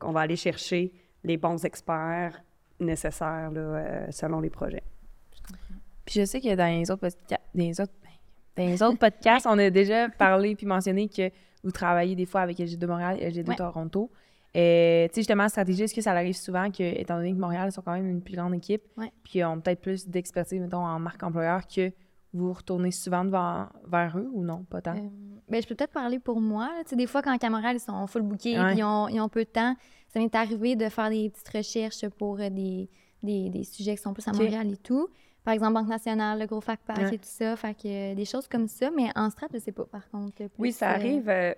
On 0.00 0.12
va 0.12 0.20
aller 0.20 0.36
chercher 0.36 0.92
les 1.24 1.38
bons 1.38 1.64
experts 1.64 2.40
nécessaires 2.78 3.50
là, 3.50 3.60
euh, 3.60 4.06
selon 4.12 4.38
les 4.38 4.50
projets. 4.50 4.84
Puis 6.04 6.20
je 6.20 6.24
sais 6.24 6.40
que 6.40 6.54
dans 6.54 6.66
les 6.66 6.88
autres, 6.88 7.08
dans 7.28 7.36
les 7.54 7.80
autres, 7.80 7.92
dans 8.56 8.66
les 8.66 8.82
autres 8.82 8.98
podcasts, 8.98 9.46
on 9.46 9.58
a 9.58 9.70
déjà 9.70 10.08
parlé 10.08 10.54
puis 10.54 10.66
mentionné 10.66 11.08
que 11.08 11.30
vous 11.64 11.70
travaillez 11.70 12.14
des 12.16 12.26
fois 12.26 12.42
avec 12.42 12.58
LG2 12.58 12.86
Montréal 12.86 13.16
et 13.20 13.30
LG2 13.30 13.48
Ouais. 13.48 13.56
Toronto. 13.56 14.10
Euh, 14.54 15.06
tu 15.08 15.14
sais, 15.14 15.20
justement, 15.20 15.48
stratégie, 15.48 15.84
est-ce 15.84 15.94
que 15.94 16.02
ça 16.02 16.12
arrive 16.12 16.34
souvent 16.36 16.70
que, 16.70 16.82
étant 16.82 17.16
donné 17.16 17.32
que 17.32 17.38
Montréal 17.38 17.68
ils 17.68 17.72
sont 17.72 17.80
quand 17.80 17.92
même 17.94 18.06
une 18.08 18.20
plus 18.20 18.36
grande 18.36 18.54
équipe, 18.54 18.82
Ouais. 18.98 19.10
puis 19.24 19.38
ils 19.38 19.44
ont 19.44 19.58
peut-être 19.60 19.80
plus 19.80 20.06
d'expertise, 20.08 20.60
mettons, 20.60 20.84
en 20.84 20.98
marque 20.98 21.22
employeur, 21.22 21.66
que 21.66 21.90
vous 22.34 22.52
retournez 22.52 22.90
souvent 22.90 23.24
devant, 23.24 23.66
vers 23.86 24.18
eux 24.18 24.28
ou 24.32 24.44
non? 24.44 24.64
Pas 24.68 24.82
tant. 24.82 24.94
Euh, 24.96 25.08
ben, 25.48 25.62
je 25.62 25.66
peux 25.66 25.74
peut-être 25.74 25.92
parler 25.92 26.18
pour 26.18 26.40
moi. 26.40 26.70
Tu 26.84 26.90
sais, 26.90 26.96
des 26.96 27.06
fois, 27.06 27.22
quand 27.22 27.36
Camoral, 27.38 27.76
ils 27.76 27.80
sont 27.80 28.06
full 28.06 28.22
bookés, 28.22 28.58
Ouais. 28.58 28.76
ils 28.76 28.84
ont, 28.84 29.08
ils 29.08 29.20
ont 29.20 29.28
peu 29.30 29.44
de 29.44 29.50
temps, 29.50 29.74
ça 30.08 30.18
m'est 30.20 30.34
arrivé 30.34 30.76
de 30.76 30.88
faire 30.90 31.08
des 31.08 31.30
petites 31.30 31.48
recherches 31.48 32.06
pour 32.18 32.38
euh, 32.40 32.50
des, 32.50 32.90
des, 33.22 33.48
des 33.48 33.64
sujets 33.64 33.96
qui 33.96 34.02
sont 34.02 34.12
plus 34.12 34.26
à. 34.28 34.32
Montréal 34.32 34.70
et 34.70 34.76
tout. 34.76 35.08
Par 35.44 35.54
exemple, 35.54 35.74
Banque 35.74 35.88
nationale, 35.88 36.38
le 36.38 36.46
gros 36.46 36.60
fac 36.60 36.78
pack 36.86 36.98
Ouais. 36.98 37.14
et 37.14 37.18
tout 37.18 37.24
ça. 37.24 37.56
Fait 37.56 37.74
que 37.74 38.12
euh, 38.12 38.14
des 38.14 38.24
choses 38.24 38.46
comme 38.48 38.68
ça. 38.68 38.90
Mais 38.96 39.10
en 39.16 39.28
strat, 39.30 39.48
je 39.52 39.58
sais 39.58 39.72
pas, 39.72 39.84
par 39.84 40.08
contre. 40.10 40.34
plus, 40.36 40.48
Oui, 40.58 40.72
ça 40.72 40.90
euh, 40.90 40.94
arrive. 40.94 41.28
euh, 41.28 41.52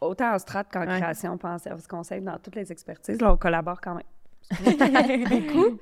autant 0.00 0.34
en 0.34 0.38
strat 0.38 0.64
qu'en 0.64 0.80
Ouais. 0.80 1.00
création, 1.00 1.38
pas 1.38 1.54
en 1.54 1.58
service 1.58 1.86
conseil, 1.86 2.20
dans 2.20 2.38
toutes 2.38 2.56
les 2.56 2.70
expertises. 2.72 3.20
Là, 3.20 3.32
on 3.32 3.36
collabore 3.36 3.80
quand 3.80 3.94
même. 3.94 4.04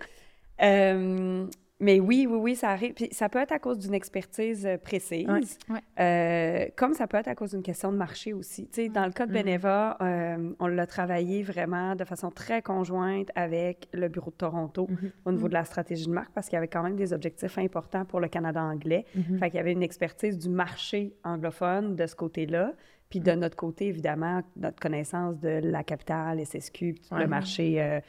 Mais 1.78 2.00
oui, 2.00 2.26
oui, 2.28 2.38
oui, 2.38 2.56
ça 2.56 2.70
arrive. 2.70 2.94
Puis 2.94 3.08
ça 3.12 3.28
peut 3.28 3.38
être 3.38 3.52
à 3.52 3.58
cause 3.58 3.78
d'une 3.78 3.92
expertise 3.92 4.64
euh, 4.64 4.78
précise. 4.78 5.58
Euh, 6.00 6.66
comme 6.74 6.94
ça 6.94 7.06
peut 7.06 7.18
être 7.18 7.28
à 7.28 7.34
cause 7.34 7.50
d'une 7.50 7.62
question 7.62 7.92
de 7.92 7.98
marché 7.98 8.32
aussi. 8.32 8.66
Tu 8.68 8.84
sais, 8.84 8.88
dans 8.88 9.04
le 9.04 9.12
cas 9.12 9.26
de 9.26 9.32
Beneva, 9.32 9.98
euh, 10.00 10.52
on 10.58 10.66
l'a 10.68 10.86
travaillé 10.86 11.42
vraiment 11.42 11.94
de 11.94 12.04
façon 12.04 12.30
très 12.30 12.62
conjointe 12.62 13.28
avec 13.34 13.88
le 13.92 14.08
bureau 14.08 14.30
de 14.30 14.36
Toronto 14.36 14.88
au 15.24 15.32
niveau 15.32 15.48
de 15.48 15.54
la 15.54 15.64
stratégie 15.64 16.06
de 16.06 16.12
marque 16.12 16.32
parce 16.32 16.48
qu'il 16.48 16.56
y 16.56 16.58
avait 16.58 16.68
quand 16.68 16.82
même 16.82 16.96
des 16.96 17.12
objectifs 17.12 17.58
importants 17.58 18.04
pour 18.06 18.20
le 18.20 18.28
Canada 18.28 18.62
anglais. 18.62 19.04
Fait 19.38 19.50
qu'il 19.50 19.58
y 19.58 19.60
avait 19.60 19.72
une 19.72 19.82
expertise 19.82 20.38
du 20.38 20.48
marché 20.48 21.14
anglophone 21.24 21.94
de 21.94 22.06
ce 22.06 22.16
côté-là. 22.16 22.72
Puis 23.08 23.20
de 23.20 23.32
notre 23.32 23.56
côté, 23.56 23.86
évidemment, 23.86 24.42
notre 24.56 24.80
connaissance 24.80 25.38
de 25.38 25.60
la 25.62 25.84
capitale, 25.84 26.44
SSQ, 26.44 26.96
le 27.12 27.26
marché 27.26 27.80
euh, 27.80 28.00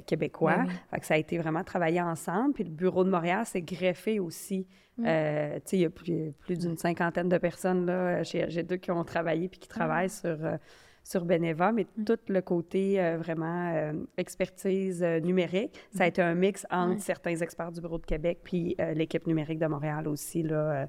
québécois. 0.00 0.56
Ben 0.56 0.66
oui. 0.68 0.74
Fait 0.90 1.00
que 1.00 1.06
ça 1.06 1.14
a 1.14 1.16
été 1.16 1.38
vraiment 1.38 1.64
travaillé 1.64 2.00
ensemble. 2.00 2.54
Puis 2.54 2.64
le 2.64 2.70
bureau 2.70 3.04
de 3.04 3.10
Montréal 3.10 3.44
s'est 3.46 3.62
greffé 3.62 4.20
aussi. 4.20 4.66
Mm. 4.98 5.04
Euh, 5.06 5.58
il 5.72 5.78
y 5.80 5.84
a 5.84 5.90
plus, 5.90 6.32
plus 6.40 6.58
d'une 6.58 6.76
cinquantaine 6.76 7.28
de 7.28 7.38
personnes 7.38 7.86
là, 7.86 8.22
chez 8.22 8.44
RG2 8.44 8.78
qui 8.78 8.90
ont 8.90 9.04
travaillé 9.04 9.48
puis 9.48 9.58
qui 9.58 9.68
travaillent 9.68 10.10
sur, 10.10 10.36
euh, 10.44 10.56
sur 11.04 11.24
Beneva, 11.26 11.70
mais 11.70 11.86
tout 12.06 12.18
le 12.28 12.40
côté 12.40 13.00
euh, 13.00 13.18
vraiment 13.18 13.72
euh, 13.74 13.92
expertise 14.16 15.02
euh, 15.02 15.20
numérique, 15.20 15.78
ça 15.94 16.04
a 16.04 16.06
été 16.06 16.22
un 16.22 16.34
mix 16.34 16.66
entre 16.70 17.00
certains 17.02 17.36
experts 17.36 17.72
du 17.72 17.80
bureau 17.82 17.98
de 17.98 18.06
Québec 18.06 18.40
puis 18.42 18.74
euh, 18.80 18.94
l'équipe 18.94 19.26
numérique 19.26 19.58
de 19.58 19.66
Montréal 19.66 20.08
aussi, 20.08 20.42
là, 20.42 20.56
euh, 20.56 20.86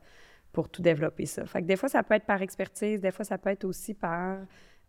pour 0.53 0.70
tout 0.70 0.82
développer 0.82 1.26
ça. 1.26 1.45
Fait 1.45 1.62
que 1.62 1.68
des 1.68 1.76
fois, 1.76 1.89
ça 1.89 2.01
peut 2.01 2.14
être 2.14 2.26
par 2.26 2.41
expertise, 2.41 3.01
des 3.01 3.12
fois, 3.12 3.26
ça 3.26 3.38
peut 3.38 3.49
être 3.49 3.66
aussi 3.66 3.93
par 3.93 4.38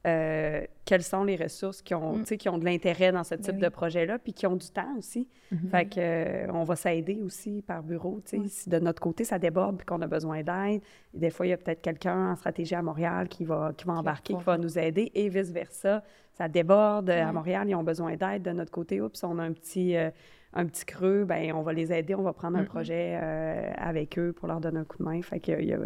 euh, 0.06 0.62
quelles 0.84 1.02
sont 1.02 1.24
les 1.24 1.36
ressources 1.36 1.82
qui 1.82 1.94
ont, 1.94 2.16
Mm. 2.18 2.24
qui 2.24 2.48
ont 2.48 2.58
de 2.58 2.64
l'intérêt 2.64 3.10
dans 3.10 3.24
ce 3.24 3.34
type 3.34 3.56
oui. 3.56 3.60
de 3.60 3.68
projet-là, 3.68 4.18
puis 4.18 4.32
qui 4.32 4.46
ont 4.46 4.54
du 4.56 4.68
temps 4.70 4.94
aussi. 4.98 5.26
Fait 5.70 5.84
que, 5.86 5.94
euh, 5.98 6.46
on 6.52 6.62
va 6.64 6.76
s'aider 6.76 7.20
aussi 7.24 7.62
par 7.66 7.82
bureau. 7.82 8.20
tu 8.24 8.40
sais. 8.42 8.48
Si 8.48 8.68
de 8.70 8.78
notre 8.78 9.00
côté, 9.02 9.24
ça 9.24 9.38
déborde 9.38 9.76
puis 9.78 9.86
qu'on 9.86 10.00
a 10.02 10.06
besoin 10.06 10.42
d'aide, 10.42 10.80
des 11.12 11.30
fois, 11.30 11.46
il 11.46 11.50
y 11.50 11.52
a 11.52 11.56
peut-être 11.56 11.82
quelqu'un 11.82 12.32
en 12.32 12.36
stratégie 12.36 12.74
à 12.74 12.82
Montréal 12.82 13.28
qui 13.28 13.44
va, 13.44 13.72
qui 13.76 13.84
va 13.84 13.94
embarquer, 13.94 14.34
qui 14.34 14.42
va 14.44 14.56
nous 14.58 14.78
aider 14.78 15.10
et 15.14 15.28
vice-versa. 15.28 16.02
Ça 16.34 16.48
déborde 16.48 17.10
euh, 17.10 17.24
à 17.24 17.32
Montréal, 17.32 17.68
ils 17.68 17.74
ont 17.74 17.82
besoin 17.84 18.14
d'aide 18.16 18.42
de 18.42 18.50
notre 18.52 18.70
côté. 18.70 19.00
Oups, 19.00 19.22
on 19.24 19.38
a 19.38 19.42
un 19.42 19.52
petit, 19.52 19.96
euh, 19.96 20.10
un 20.52 20.66
petit 20.66 20.84
creux, 20.84 21.24
ben 21.24 21.52
on 21.52 21.62
va 21.62 21.72
les 21.72 21.92
aider, 21.92 22.14
on 22.14 22.22
va 22.22 22.32
prendre 22.32 22.58
un 22.58 22.64
projet 22.64 23.18
euh, 23.20 23.72
avec 23.76 24.18
eux 24.18 24.32
pour 24.32 24.46
leur 24.48 24.60
donner 24.60 24.78
un 24.80 24.84
coup 24.84 24.98
de 24.98 25.04
main. 25.04 25.20
Fait 25.22 25.40
que 25.40 25.52
il 25.60 25.66
y 25.68 25.72
a- 25.72 25.78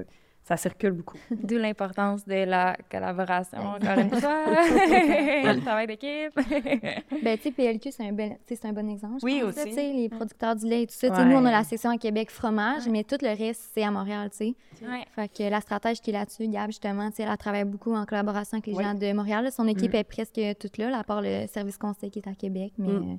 ça 0.51 0.57
circule 0.57 0.91
beaucoup. 0.91 1.17
D'où 1.31 1.59
l'importance 1.59 2.27
de 2.27 2.45
la 2.45 2.77
collaboration, 2.91 3.59
encore 3.61 3.99
une 3.99 4.11
fois. 4.11 4.45
le 4.47 5.61
travail 5.61 5.87
d'équipe. 5.87 6.33
Ben, 7.23 7.37
tu 7.37 7.45
sais, 7.45 7.51
PLQ, 7.53 7.91
c'est 7.93 8.07
un, 8.09 8.13
bel, 8.13 8.37
un 8.65 8.73
bon 8.73 8.89
exemple. 8.91 9.19
Oui, 9.23 9.41
pense, 9.43 9.55
là, 9.57 9.63
aussi. 9.63 9.71
Tu 9.71 9.75
sais, 9.77 9.93
les 9.93 10.09
producteurs 10.09 10.57
du 10.57 10.67
lait 10.67 10.83
et 10.83 10.87
tout 10.87 10.95
ça. 10.95 11.09
Nous, 11.25 11.37
on 11.37 11.41
a 11.41 11.43
Ouais. 11.45 11.51
la 11.51 11.65
section 11.65 11.91
à 11.91 11.99
Québec 11.99 12.31
fromage, 12.31 12.89
mais 12.89 13.05
tout 13.05 13.17
le 13.21 13.29
reste, 13.37 13.71
c'est 13.75 13.83
à 13.85 13.91
Montréal, 13.91 14.31
tu 14.31 14.37
sais. 14.39 14.55
Ouais. 14.87 15.05
Fait 15.15 15.29
que 15.29 15.49
la 15.51 15.61
stratège 15.61 16.01
qui 16.01 16.11
est 16.11 16.15
là-dessus, 16.15 16.49
Gab, 16.49 16.67
justement, 16.69 17.11
tu 17.11 17.17
sais, 17.17 17.23
elle 17.25 17.37
travaille 17.37 17.65
beaucoup 17.65 17.95
en 17.95 18.05
collaboration 18.07 18.57
avec 18.59 18.67
les 18.67 18.75
gens 18.83 18.95
de 18.95 19.13
Montréal. 19.13 19.49
Son 19.53 19.69
équipe 19.69 19.93
Mm. 19.93 19.97
est 19.97 20.05
presque 20.05 20.41
toute 20.59 20.79
là, 20.79 20.91
là, 20.91 20.99
à 21.01 21.05
part 21.05 21.21
le 21.23 21.47
service 21.47 21.77
conseil 21.79 22.11
qui 22.11 22.19
est 22.21 22.29
à 22.29 22.35
Québec. 22.35 22.73
Mais 22.79 22.89
Mm. 22.93 23.19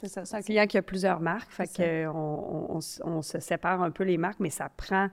C'est 0.00 0.08
ça. 0.08 0.24
C'est 0.24 0.36
un 0.36 0.42
client 0.42 0.66
qui 0.66 0.78
a 0.78 0.82
plusieurs 0.82 1.20
marques. 1.20 1.50
Fait 1.50 1.66
que 1.66 2.06
on, 2.08 2.12
on- 2.14 2.74
on 2.76 2.78
s- 2.78 3.00
on 3.04 3.22
se 3.22 3.40
sépare 3.40 3.82
un 3.82 3.90
peu 3.90 4.04
les 4.04 4.16
marques, 4.18 4.38
mais 4.40 4.50
ça 4.50 4.68
prend 4.76 5.08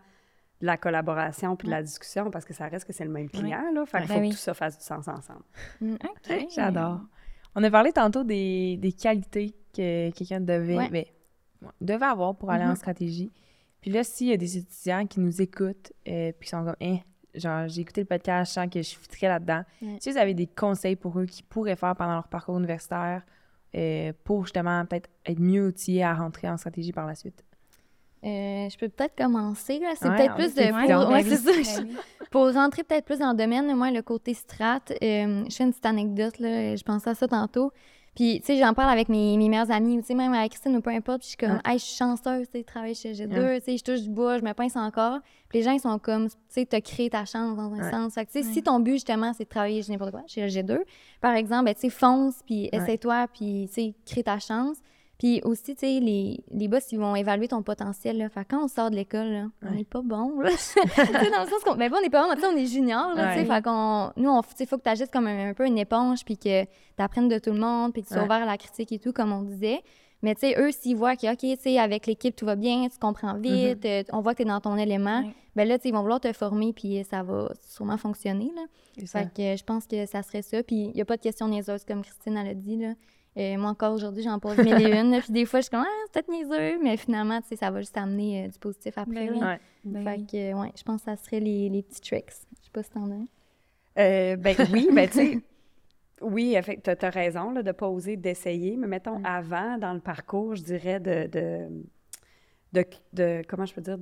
de 0.64 0.68
la 0.68 0.78
collaboration 0.78 1.56
puis 1.56 1.68
de 1.68 1.72
la 1.72 1.84
discussion 1.84 2.32
parce 2.32 2.46
que 2.46 2.54
ça 2.54 2.68
reste 2.68 2.86
que 2.88 2.94
c'est 2.94 3.04
le 3.04 3.12
même 3.12 3.30
client. 3.30 3.64
Là. 3.74 3.86
Fait 3.86 4.00
qu'il 4.00 4.08
Ben 4.08 4.14
faut 4.16 4.22
oui. 4.22 4.30
que 4.30 4.34
tout 4.36 4.40
ça 4.40 4.54
fasse 4.54 4.78
du 4.80 4.84
sens 4.84 5.08
ensemble. 5.08 5.44
OK. 5.82 6.48
J'adore. 6.56 7.02
On 7.54 7.64
a 7.64 7.70
parlé 7.70 7.92
tantôt 7.92 8.24
des, 8.24 8.78
des 8.78 8.94
qualités 8.94 9.54
que 9.76 10.10
quelqu'un 10.12 10.40
devait, 10.40 10.78
Ouais. 10.78 10.90
ben, 10.90 11.06
devait 11.82 12.06
avoir 12.06 12.36
pour 12.36 12.50
aller 12.50 12.64
en 12.64 12.70
Mhm. 12.70 12.76
stratégie. 12.78 13.32
Puis 13.82 13.92
là, 13.92 14.04
s'il 14.04 14.28
y 14.28 14.32
a 14.34 14.38
des 14.38 14.58
étudiants 14.58 15.06
qui 15.06 15.20
nous 15.20 15.42
écoutent 15.42 15.92
euh, 16.08 16.32
puis 16.40 16.46
qui 16.46 16.50
sont 16.50 16.64
comme, 16.64 16.76
hein, 16.82 16.98
genre, 17.36 17.68
j'ai 17.68 17.82
écouté 17.82 18.02
le 18.02 18.08
podcast, 18.08 18.52
je 18.52 18.54
sens 18.62 18.70
que 18.70 18.80
je 18.80 18.88
suis 18.88 19.08
très 19.08 19.28
là-dedans. 19.28 19.64
Ouais. 19.82 19.98
Si 20.00 20.10
vous 20.12 20.18
avez 20.18 20.34
des 20.34 20.48
conseils 20.48 20.96
pour 20.96 21.20
eux 21.20 21.26
qu'ils 21.26 21.46
pourraient 21.46 21.76
faire 21.76 21.96
pendant 21.96 22.14
leur 22.14 22.28
parcours 22.30 22.58
universitaire 22.58 23.24
euh, 23.76 24.14
pour 24.24 24.44
justement 24.46 24.86
peut-être 24.86 25.10
être 25.26 25.40
mieux 25.40 25.68
outillés 25.68 26.04
à 26.04 26.14
rentrer 26.14 26.48
en 26.50 26.56
stratégie 26.58 26.94
par 26.94 27.06
la 27.06 27.16
suite? 27.16 27.44
Euh, 28.26 28.70
je 28.70 28.78
peux 28.78 28.90
peut-être 28.90 29.16
commencer. 29.18 29.80
là. 29.80 29.90
C'est 29.96 30.08
Ouais, 30.10 30.16
peut-être 30.18 30.36
plus 30.36 30.54
de. 30.56 30.70
Pour, 30.70 31.10
ouais, 31.12 31.24
oui. 31.24 31.30
c'est 31.30 31.64
ça. 31.64 31.82
Pour 32.32 32.52
rentrer 32.52 32.84
peut-être 32.84 33.06
plus 33.06 33.20
dans 33.20 33.32
le 33.32 33.38
domaine, 33.38 33.76
moi, 33.76 33.92
le 33.92 34.02
côté 34.02 34.34
strat, 34.34 34.80
euh, 34.92 35.44
je 35.48 35.56
fais 35.56 35.64
une 35.66 35.70
petite 35.72 35.86
anecdote, 35.86 36.40
là, 36.40 36.76
je 36.76 36.84
pensais 36.84 37.12
à 37.12 37.16
ça 37.16 37.28
tantôt. 37.28 37.72
Puis, 38.16 38.40
tu 38.42 38.46
sais, 38.48 38.58
j'en 38.60 38.74
parle 38.76 38.92
avec 38.92 39.10
mes, 39.10 39.38
mes 39.38 39.50
meilleures 39.50 39.72
amies, 39.72 40.00
tu 40.00 40.06
sais, 40.08 40.14
même 40.14 40.34
avec 40.34 40.52
Christine 40.52 40.76
ou 40.76 40.82
peu 40.82 40.92
importe, 40.92 41.20
puis 41.22 41.26
je 41.26 41.30
suis 41.30 41.38
comme, 41.38 41.60
hey, 41.66 41.80
je 41.80 41.84
suis 41.84 41.96
chanceuse, 41.96 42.46
tu 42.48 42.52
sais, 42.54 42.60
de 42.60 42.64
travailler 42.66 42.94
chez 42.94 43.14
G2, 43.14 43.60
tu 43.60 43.66
sais, 43.66 43.78
je 43.78 43.84
touche 43.84 44.02
du 44.02 44.10
bois, 44.10 44.38
je 44.38 44.44
me 44.44 44.54
pince 44.54 44.76
encore. 44.76 45.20
Puis 45.50 45.60
les 45.60 45.64
gens, 45.64 45.72
ils 45.72 45.80
sont 45.80 45.98
comme, 46.00 46.28
tu 46.30 46.36
sais, 46.50 46.66
t'as 46.68 46.80
créé 46.82 47.10
ta 47.10 47.26
chance 47.26 47.56
dans 47.58 47.74
un 47.74 47.80
Ouais. 47.84 47.92
sens. 47.92 48.14
Fait 48.14 48.26
que, 48.26 48.32
tu 48.32 48.44
sais, 48.44 48.52
si 48.54 48.62
ton 48.64 48.80
but, 48.80 48.94
justement, 48.94 49.34
c'est 49.34 49.46
de 49.46 49.50
travailler 49.50 49.82
chez 49.82 49.92
n'importe 49.92 50.12
quoi, 50.12 50.22
chez 50.28 50.46
G2, 50.48 50.80
par 51.22 51.34
exemple, 51.34 51.66
ben, 51.66 51.74
tu 51.74 51.82
sais, 51.82 51.90
fonce, 51.90 52.36
puis 52.46 52.70
essaie-toi, 52.72 53.28
puis, 53.34 53.66
tu 53.68 53.74
sais, 53.74 53.94
crée 54.06 54.24
ta 54.24 54.38
chance. 54.40 54.78
Puis 55.24 55.40
aussi, 55.46 55.74
tu 55.74 55.88
sais, 55.88 56.02
les, 56.02 56.44
les 56.52 56.68
boss, 56.68 56.92
ils 56.92 57.00
vont 57.00 57.16
évaluer 57.16 57.48
ton 57.48 57.64
potentiel. 57.64 58.18
Là. 58.18 58.28
Fait 58.28 58.44
quand 58.44 58.66
on 58.66 58.68
sort 58.68 58.92
de 58.92 58.98
l'école, 58.98 59.50
on 59.66 59.72
n'est 59.72 59.86
pas 59.86 60.02
bon. 60.02 60.42
Là. 60.42 60.50
Dans 60.98 61.44
le 61.46 61.50
sens 61.50 61.64
qu'on. 61.64 61.76
Ben, 61.76 61.90
pas, 61.90 61.98
on 61.98 62.02
n'est 62.02 62.10
pas 62.10 62.28
bon, 62.28 62.36
mais 62.36 62.46
on 62.46 62.58
est 62.58 62.66
junior. 62.66 63.16
Là. 63.16 63.34
Ouais. 63.34 63.46
Fait 63.46 63.64
qu'on. 63.64 64.12
Nous, 64.18 64.30
on, 64.30 64.42
faut 64.42 64.78
que 64.78 64.84
tu 64.84 64.90
agisses 64.90 65.10
comme 65.10 65.28
un, 65.28 65.52
un 65.52 65.54
peu 65.54 65.66
une 65.66 65.78
éponge, 65.78 66.26
puis 66.26 66.38
que 66.38 66.64
tu 66.66 66.70
apprennes 66.98 67.30
de 67.30 67.40
tout 67.40 67.52
le 67.52 67.60
monde, 67.60 67.94
puis 67.94 68.02
que 68.02 68.10
tu 68.10 68.16
sois 68.16 68.26
ouvert 68.26 68.42
à 68.42 68.46
la 68.46 68.58
critique 68.58 68.92
et 68.92 69.00
tout, 69.00 69.14
comme 69.14 69.32
on 69.32 69.44
disait. 69.44 69.82
Mais 70.24 70.36
tu 70.36 70.42
sais, 70.42 70.60
eux, 70.60 70.72
s'ils 70.72 70.98
voient 70.98 71.16
que, 71.16 71.32
OK, 71.32 71.38
tu 71.40 71.56
sais, 71.58 71.80
avec 71.80 72.06
l'équipe, 72.06 72.36
tout 72.36 72.46
va 72.46 72.58
bien, 72.58 72.90
tu 72.90 73.00
comprends 73.00 73.36
vite, 73.36 73.86
euh, 73.86 74.04
on 74.12 74.20
voit 74.20 74.34
que 74.34 74.44
tu 74.44 74.44
es 74.44 74.52
dans 74.52 74.60
ton 74.60 74.76
élément, 74.76 75.20
Ouais. 75.22 75.34
ben 75.56 75.66
là, 75.66 75.78
tu 75.78 75.84
sais, 75.84 75.90
ils 75.90 75.94
vont 75.94 76.02
vouloir 76.02 76.20
te 76.20 76.34
former, 76.34 76.74
puis 76.74 77.02
ça 77.10 77.24
va 77.24 77.50
sûrement 77.62 77.98
fonctionner. 77.98 78.52
Là. 78.54 79.06
Ça. 79.06 79.20
Fait 79.20 79.28
que 79.34 79.58
je 79.58 79.64
pense 79.64 79.88
que 79.88 80.06
ça 80.06 80.22
serait 80.22 80.42
ça. 80.42 80.64
Puis 80.64 80.76
il 80.76 80.92
n'y 80.92 81.02
a 81.02 81.06
pas 81.06 81.16
de 81.16 81.22
questions 81.22 81.48
niaiseuses, 81.48 81.86
comme 81.86 82.02
Christine 82.02 82.36
elle 82.36 82.48
a 82.50 82.54
dit. 82.54 82.76
Là. 82.76 82.94
Euh, 83.36 83.58
moi, 83.58 83.72
encore 83.72 83.94
aujourd'hui, 83.94 84.24
j'en 84.24 84.40
pose 84.40 84.58
mille 84.58 84.80
et 84.82 84.92
une. 85.00 85.20
Puis 85.20 85.34
des 85.34 85.46
fois, 85.46 85.60
je 85.60 85.64
suis 85.64 85.72
comme, 85.72 85.86
ah, 85.86 86.04
c'est 86.06 86.14
peut-être 86.14 86.30
niaiseux, 86.30 86.80
mais 86.84 86.98
finalement, 86.98 87.42
tu 87.42 87.50
sais, 87.50 87.56
ça 87.56 87.72
va 87.72 87.80
juste 87.80 87.98
amener 87.98 88.46
euh, 88.46 88.48
du 88.48 88.60
positif 88.60 88.98
après. 88.98 89.28
Ben 89.28 89.40
là. 89.40 89.48
Ouais. 89.48 89.60
Ben 89.84 90.04
fait 90.04 90.18
que, 90.32 90.52
euh, 90.54 90.62
ouais, 90.62 90.72
je 90.76 90.84
pense 90.84 91.02
que 91.02 91.06
ça 91.06 91.18
serait 91.18 91.40
les, 91.40 91.70
les 91.70 91.82
petits 91.82 92.02
tricks. 92.02 92.32
Je 92.60 92.66
sais 92.66 92.72
pas 92.72 92.84
si 92.84 92.92
t'en 92.92 93.10
as. 93.12 94.02
Euh, 94.02 94.36
ben 94.36 94.56
oui, 94.72 94.90
ben 94.94 95.08
tu 95.08 95.16
sais, 95.16 95.40
oui, 96.22 96.56
tu 96.84 96.90
as, 96.90 97.10
raison 97.10 97.52
là, 97.52 97.64
de 97.64 97.68
ne 97.68 97.72
pas 97.74 97.88
oser 97.88 98.18
d'essayer, 98.18 98.78
mais 98.78 98.88
mettons 98.88 99.22
avant, 99.24 99.78
dans 99.78 99.94
le 99.94 100.00
parcours, 100.00 100.56
je 100.56 100.64
dirais 100.64 101.00
de, 101.00 101.28
de, 101.28 101.68
de, 102.74 102.84
de- 103.14 103.42
comment 103.48 103.66
je 103.66 103.74
peux 103.74 103.82
dire, 103.82 103.98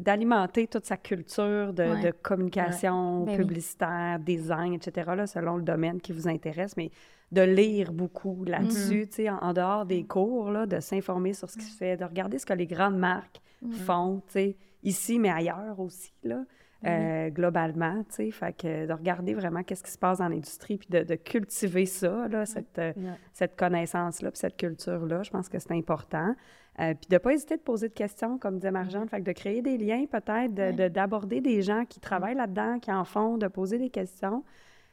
d'alimenter 0.00 0.66
toute 0.66 0.84
sa 0.84 0.96
culture 0.96 1.72
de, 1.72 1.84
Ouais. 1.84 2.02
de 2.02 2.10
communication 2.10 3.20
Ouais. 3.20 3.26
Ben 3.26 3.32
oui. 3.32 3.38
publicitaire, 3.38 4.18
design, 4.18 4.74
etc., 4.74 5.12
là, 5.16 5.26
selon 5.26 5.56
le 5.56 5.62
domaine 5.62 6.00
qui 6.00 6.12
vous 6.12 6.26
intéresse, 6.28 6.76
mais 6.76 6.90
de 7.32 7.42
lire 7.42 7.92
beaucoup 7.92 8.44
là-dessus, 8.44 9.06
tu 9.08 9.14
sais, 9.16 9.30
en, 9.30 9.38
en 9.38 9.52
dehors 9.52 9.84
des 9.86 10.04
cours, 10.04 10.50
là, 10.50 10.66
de 10.66 10.80
s'informer 10.80 11.32
sur 11.32 11.50
ce 11.50 11.56
qui 11.58 11.64
se 11.64 11.76
fait, 11.76 11.96
de 11.96 12.04
regarder 12.04 12.38
ce 12.38 12.46
que 12.46 12.52
les 12.52 12.66
grandes 12.66 12.98
marques 12.98 13.40
font, 13.84 14.22
tu 14.26 14.32
sais, 14.32 14.56
ici, 14.82 15.18
mais 15.18 15.30
ailleurs 15.30 15.78
aussi, 15.80 16.12
là, 16.22 16.44
euh, 16.86 17.30
globalement, 17.30 18.04
tu 18.08 18.14
sais, 18.16 18.30
fait 18.30 18.52
que 18.52 18.86
de 18.86 18.92
regarder 18.92 19.34
vraiment 19.34 19.62
qu'est-ce 19.64 19.82
qui 19.82 19.90
se 19.90 19.98
passe 19.98 20.18
dans 20.18 20.28
l'industrie, 20.28 20.76
puis 20.78 20.88
de, 20.90 21.02
de 21.02 21.14
cultiver 21.16 21.86
ça, 21.86 22.28
là, 22.28 22.46
cette, 22.46 22.78
euh, 22.78 22.92
cette 23.32 23.56
connaissance-là, 23.56 24.30
puis 24.30 24.38
cette 24.38 24.56
culture-là, 24.56 25.22
je 25.24 25.30
pense 25.30 25.48
que 25.48 25.58
c'est 25.58 25.72
important. 25.72 26.34
Euh, 26.78 26.92
puis 26.94 27.08
de 27.08 27.14
ne 27.14 27.18
pas 27.18 27.32
hésiter 27.32 27.56
de 27.56 27.62
poser 27.62 27.88
de 27.88 27.94
questions, 27.94 28.36
comme 28.38 28.56
disait 28.56 28.70
Marjane, 28.70 29.08
fait 29.08 29.20
que 29.20 29.24
de 29.24 29.32
créer 29.32 29.62
des 29.62 29.78
liens 29.78 30.04
peut-être, 30.10 30.52
de- 30.52 30.72
de- 30.72 30.88
d'aborder 30.88 31.40
des 31.40 31.62
gens 31.62 31.84
qui 31.86 32.00
travaillent 32.00 32.34
là-dedans, 32.34 32.78
qui 32.78 32.92
en 32.92 33.04
font, 33.04 33.38
de 33.38 33.48
poser 33.48 33.78
des 33.78 33.88
questions, 33.88 34.44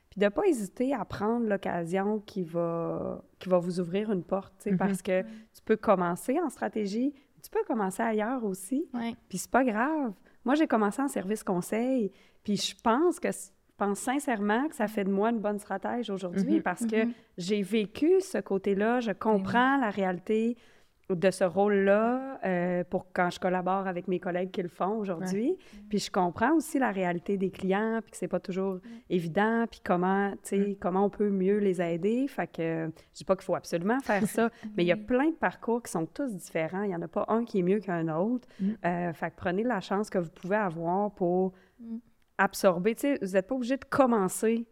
puis 0.09 0.19
de 0.19 0.25
ne 0.25 0.29
pas 0.29 0.45
hésiter 0.47 0.93
à 0.93 1.03
prendre 1.03 1.45
l'occasion 1.47 2.19
qui 2.25 2.41
va, 2.43 3.21
qui 3.39 3.49
va 3.49 3.57
vous 3.57 3.79
ouvrir 3.81 4.11
une 4.11 4.23
porte, 4.23 4.53
tu 4.59 4.69
sais, 4.69 4.77
parce 4.77 5.01
que 5.01 5.23
tu 5.23 5.61
peux 5.65 5.75
commencer 5.75 6.39
en 6.39 6.49
stratégie, 6.49 7.13
tu 7.41 7.49
peux 7.49 7.63
commencer 7.67 8.01
ailleurs 8.01 8.45
aussi, 8.45 8.87
Ouais. 8.93 9.13
puis 9.27 9.37
c'est 9.37 9.51
pas 9.51 9.65
grave. 9.65 10.13
Moi, 10.45 10.55
j'ai 10.55 10.67
commencé 10.67 11.01
en 11.01 11.09
service 11.09 11.43
conseil, 11.43 12.11
puis 12.45 12.55
je 12.55 12.75
pense 12.81 13.19
que 13.19 13.29
je 13.31 13.75
pense 13.75 13.99
sincèrement 13.99 14.67
que 14.69 14.75
ça 14.75 14.87
fait 14.87 15.03
de 15.03 15.09
moi 15.11 15.31
une 15.31 15.39
bonne 15.39 15.57
stratège 15.59 16.09
aujourd'hui 16.09 16.61
parce 16.61 16.85
que 16.85 17.07
j'ai 17.37 17.61
vécu 17.63 18.21
ce 18.21 18.37
côté-là, 18.37 18.99
je 19.01 19.11
comprends 19.11 19.77
la 19.77 19.89
réalité 19.89 20.55
de 21.09 21.31
ce 21.31 21.43
rôle-là 21.43 22.39
euh, 22.45 22.83
pour 22.89 23.11
quand 23.11 23.29
je 23.29 23.39
collabore 23.39 23.87
avec 23.87 24.07
mes 24.07 24.19
collègues 24.19 24.51
qui 24.51 24.61
le 24.61 24.69
font 24.69 24.97
aujourd'hui. 24.97 25.57
Puis 25.89 25.99
je 25.99 26.11
comprends 26.11 26.53
aussi 26.53 26.79
la 26.79 26.91
réalité 26.91 27.37
des 27.37 27.49
clients, 27.49 27.99
puis 28.01 28.11
que 28.11 28.17
c'est 28.17 28.27
pas 28.27 28.39
toujours 28.39 28.79
évident, 29.09 29.65
puis 29.69 29.81
comment, 29.83 30.31
tu 30.31 30.37
sais, 30.43 30.77
comment 30.79 31.05
on 31.05 31.09
peut 31.09 31.29
mieux 31.29 31.57
les 31.57 31.81
aider. 31.81 32.27
Fait 32.27 32.47
que 32.47 32.89
je 33.11 33.17
dis 33.17 33.25
pas 33.25 33.35
qu'il 33.35 33.45
faut 33.45 33.55
absolument 33.55 33.99
faire 33.99 34.25
ça, 34.27 34.49
mais 34.77 34.83
il 34.83 34.87
y 34.87 34.91
a 34.91 34.97
plein 34.97 35.29
de 35.29 35.35
parcours 35.35 35.83
qui 35.83 35.91
sont 35.91 36.05
tous 36.05 36.33
différents. 36.33 36.83
Il 36.83 36.91
y 36.91 36.95
en 36.95 37.01
a 37.01 37.07
pas 37.07 37.25
un 37.27 37.43
qui 37.43 37.59
est 37.59 37.63
mieux 37.63 37.79
qu'un 37.79 38.07
autre. 38.07 38.47
Euh, 38.85 39.13
fait 39.13 39.29
que 39.31 39.35
prenez 39.35 39.63
la 39.63 39.81
chance 39.81 40.09
que 40.09 40.17
vous 40.17 40.31
pouvez 40.31 40.55
avoir 40.55 41.11
pour 41.11 41.53
absorber. 42.37 42.95
Tu 42.95 43.01
sais, 43.01 43.19
vous 43.21 43.33
n'êtes 43.33 43.47
pas 43.47 43.55
obligé 43.55 43.77
de 43.77 43.85
commencer 43.85 44.65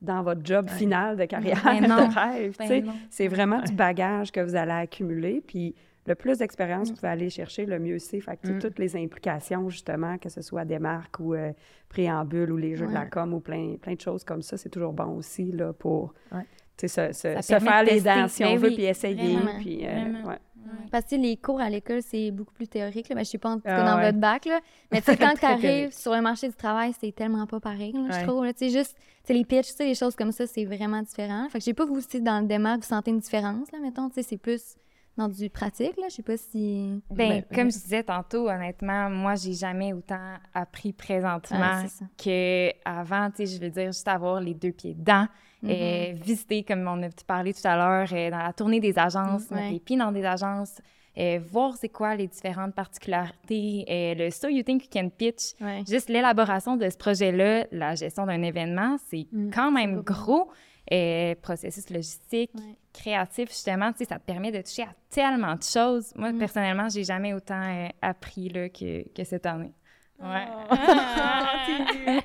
dans 0.00 0.22
votre 0.22 0.40
job 0.44 0.68
final 0.70 1.16
de 1.16 1.24
carrière 1.26 1.60
Ben 1.64 1.80
non. 1.88 2.08
de 2.08 2.14
rêve. 2.14 2.56
tu 2.58 2.66
Ben 2.68 2.84
c'est 3.10 3.28
vraiment 3.28 3.60
du 3.62 3.72
bagage 3.72 4.32
que 4.32 4.40
vous 4.40 4.54
allez 4.56 4.72
accumuler. 4.72 5.42
Puis 5.46 5.74
le 6.06 6.14
plus 6.14 6.38
d'expérience 6.38 6.88
que 6.88 6.94
vous 6.94 7.00
pouvez 7.00 7.12
aller 7.12 7.28
chercher, 7.30 7.66
le 7.66 7.78
mieux 7.78 7.98
c'est. 7.98 8.20
Fait 8.20 8.36
que 8.36 8.46
sais, 8.48 8.58
toutes 8.58 8.78
les 8.78 8.96
implications, 8.96 9.68
justement, 9.68 10.16
que 10.18 10.28
ce 10.30 10.40
soit 10.40 10.64
des 10.64 10.78
marques 10.78 11.20
ou 11.20 11.34
euh, 11.34 11.52
préambule 11.88 12.50
ou 12.52 12.56
les 12.56 12.74
jeux 12.76 12.86
de 12.86 12.94
la 12.94 13.04
com 13.06 13.34
ou 13.34 13.40
plein, 13.40 13.76
plein 13.80 13.94
de 13.94 14.00
choses 14.00 14.24
comme 14.24 14.42
ça, 14.42 14.56
c'est 14.56 14.70
toujours 14.70 14.92
bon 14.94 15.16
aussi 15.16 15.52
là, 15.52 15.72
pour 15.74 16.14
Ouais. 16.32 16.42
tu 16.78 16.88
sais, 16.88 17.12
se, 17.12 17.12
se- 17.12 17.34
Ça 17.34 17.42
se 17.42 17.48
permet 17.52 17.70
faire 17.70 17.82
les 17.84 18.00
dents 18.00 18.28
si 18.28 18.42
on 18.44 18.52
Ben 18.54 18.58
veut, 18.58 18.68
oui, 18.68 18.74
puis 18.76 18.84
essayer. 18.84 19.36
vraiment, 19.36 19.58
puis, 19.60 19.86
euh, 19.86 19.90
vraiment. 19.90 20.34
Ouais. 20.64 20.88
Parce 20.90 21.04
que 21.06 21.16
les 21.16 21.36
cours 21.36 21.60
à 21.60 21.68
l'école, 21.70 22.02
c'est 22.02 22.30
beaucoup 22.30 22.52
plus 22.54 22.68
théorique. 22.68 23.08
Là. 23.08 23.14
Ben, 23.16 23.24
je 23.24 23.30
sais 23.30 23.38
pas 23.38 23.50
en 23.50 23.56
tout 23.56 23.62
cas 23.62 23.84
Ah 23.84 23.90
dans 23.94 23.98
ouais. 23.98 24.06
votre 24.06 24.18
bac. 24.18 24.44
Là. 24.44 24.60
Mais 24.92 25.00
tu 25.00 25.06
sais, 25.10 25.16
quand 25.16 25.34
tu 25.38 25.44
arrives 25.44 25.92
sur 25.92 26.12
le 26.14 26.20
marché 26.20 26.48
du 26.48 26.54
travail, 26.54 26.92
c'est 27.00 27.12
tellement 27.14 27.46
pas 27.46 27.60
pareil, 27.60 27.92
là, 27.92 28.00
Ouais. 28.00 28.20
je 28.20 28.26
trouve. 28.26 28.52
Tu 28.54 28.70
juste, 28.70 28.96
les 29.28 29.44
pitchs, 29.44 29.78
les 29.78 29.94
choses 29.94 30.16
comme 30.16 30.32
ça, 30.32 30.46
c'est 30.46 30.64
vraiment 30.64 31.02
différent. 31.02 31.44
Fait 31.48 31.58
que 31.58 31.60
je 31.60 31.64
sais 31.66 31.74
pas, 31.74 31.84
vous 31.84 31.96
aussi, 31.96 32.20
dans 32.20 32.40
le 32.40 32.46
démarque, 32.46 32.80
vous 32.82 32.88
sentez 32.88 33.10
une 33.10 33.20
différence, 33.20 33.70
là, 33.72 33.78
mettons. 33.80 34.08
Tu 34.08 34.16
sais, 34.16 34.22
c'est 34.22 34.38
plus 34.38 34.76
dans 35.16 35.28
du 35.28 35.50
pratique, 35.50 35.96
là. 35.98 36.06
Je 36.08 36.14
sais 36.14 36.22
pas 36.22 36.36
si... 36.36 37.00
Ben, 37.10 37.28
Ben, 37.28 37.44
comme 37.54 37.70
je 37.70 37.76
disais 37.78 38.02
tantôt, 38.02 38.48
honnêtement, 38.48 39.10
moi, 39.10 39.34
j'ai 39.34 39.52
jamais 39.52 39.92
autant 39.92 40.34
appris 40.54 40.92
présentement 40.92 41.82
qu'avant. 42.16 43.30
Tu 43.30 43.46
sais, 43.46 43.56
je 43.56 43.60
veux 43.60 43.70
dire, 43.70 43.86
juste 43.86 44.08
avoir 44.08 44.40
les 44.40 44.54
deux 44.54 44.72
pieds 44.72 44.94
dedans, 44.94 45.26
Mm-hmm. 45.62 45.70
euh, 45.70 46.12
visiter, 46.22 46.62
comme 46.64 46.86
on 46.88 47.02
a 47.02 47.08
parlé 47.26 47.52
tout 47.52 47.60
à 47.64 47.76
l'heure, 47.76 48.08
euh, 48.12 48.30
dans 48.30 48.38
la 48.38 48.52
tournée 48.52 48.80
des 48.80 48.98
agences, 48.98 49.50
Mm, 49.50 49.54
mettre 49.54 49.72
les 49.72 49.80
pieds 49.80 49.96
dans 49.98 50.10
des 50.12 50.24
agences, 50.24 50.80
euh, 51.18 51.38
voir 51.50 51.76
c'est 51.76 51.88
quoi 51.90 52.14
les 52.14 52.28
différentes 52.28 52.74
particularités, 52.74 54.14
le 54.16 54.30
So 54.30 54.48
You 54.48 54.62
Think 54.62 54.84
You 54.84 54.90
Can 54.92 55.08
Pitch. 55.10 55.54
Ouais. 55.60 55.82
Juste 55.88 56.08
l'élaboration 56.08 56.76
de 56.76 56.88
ce 56.88 56.96
projet-là, 56.96 57.66
la 57.72 57.94
gestion 57.94 58.26
d'un 58.26 58.42
événement, 58.42 58.96
c'est 59.08 59.26
Mm. 59.32 59.50
quand 59.50 59.70
même 59.70 60.00
gros. 60.02 60.50
Euh, 60.92 61.36
processus 61.40 61.88
logistique, 61.90 62.50
Ouais. 62.54 62.74
créatif, 62.92 63.50
justement, 63.50 63.92
tu 63.92 63.98
sais, 63.98 64.04
ça 64.06 64.18
te 64.18 64.24
permet 64.24 64.50
de 64.50 64.60
toucher 64.60 64.82
à 64.82 64.88
tellement 65.08 65.54
de 65.54 65.62
choses. 65.62 66.12
Moi, 66.16 66.32
Mm. 66.32 66.38
personnellement, 66.38 66.88
j'ai 66.88 67.04
jamais 67.04 67.32
autant 67.32 67.62
euh, 67.62 67.86
appris 68.02 68.48
là, 68.48 68.68
que, 68.70 69.06
que 69.12 69.22
cette 69.22 69.46
année. 69.46 69.72
Ouais. 70.20 70.46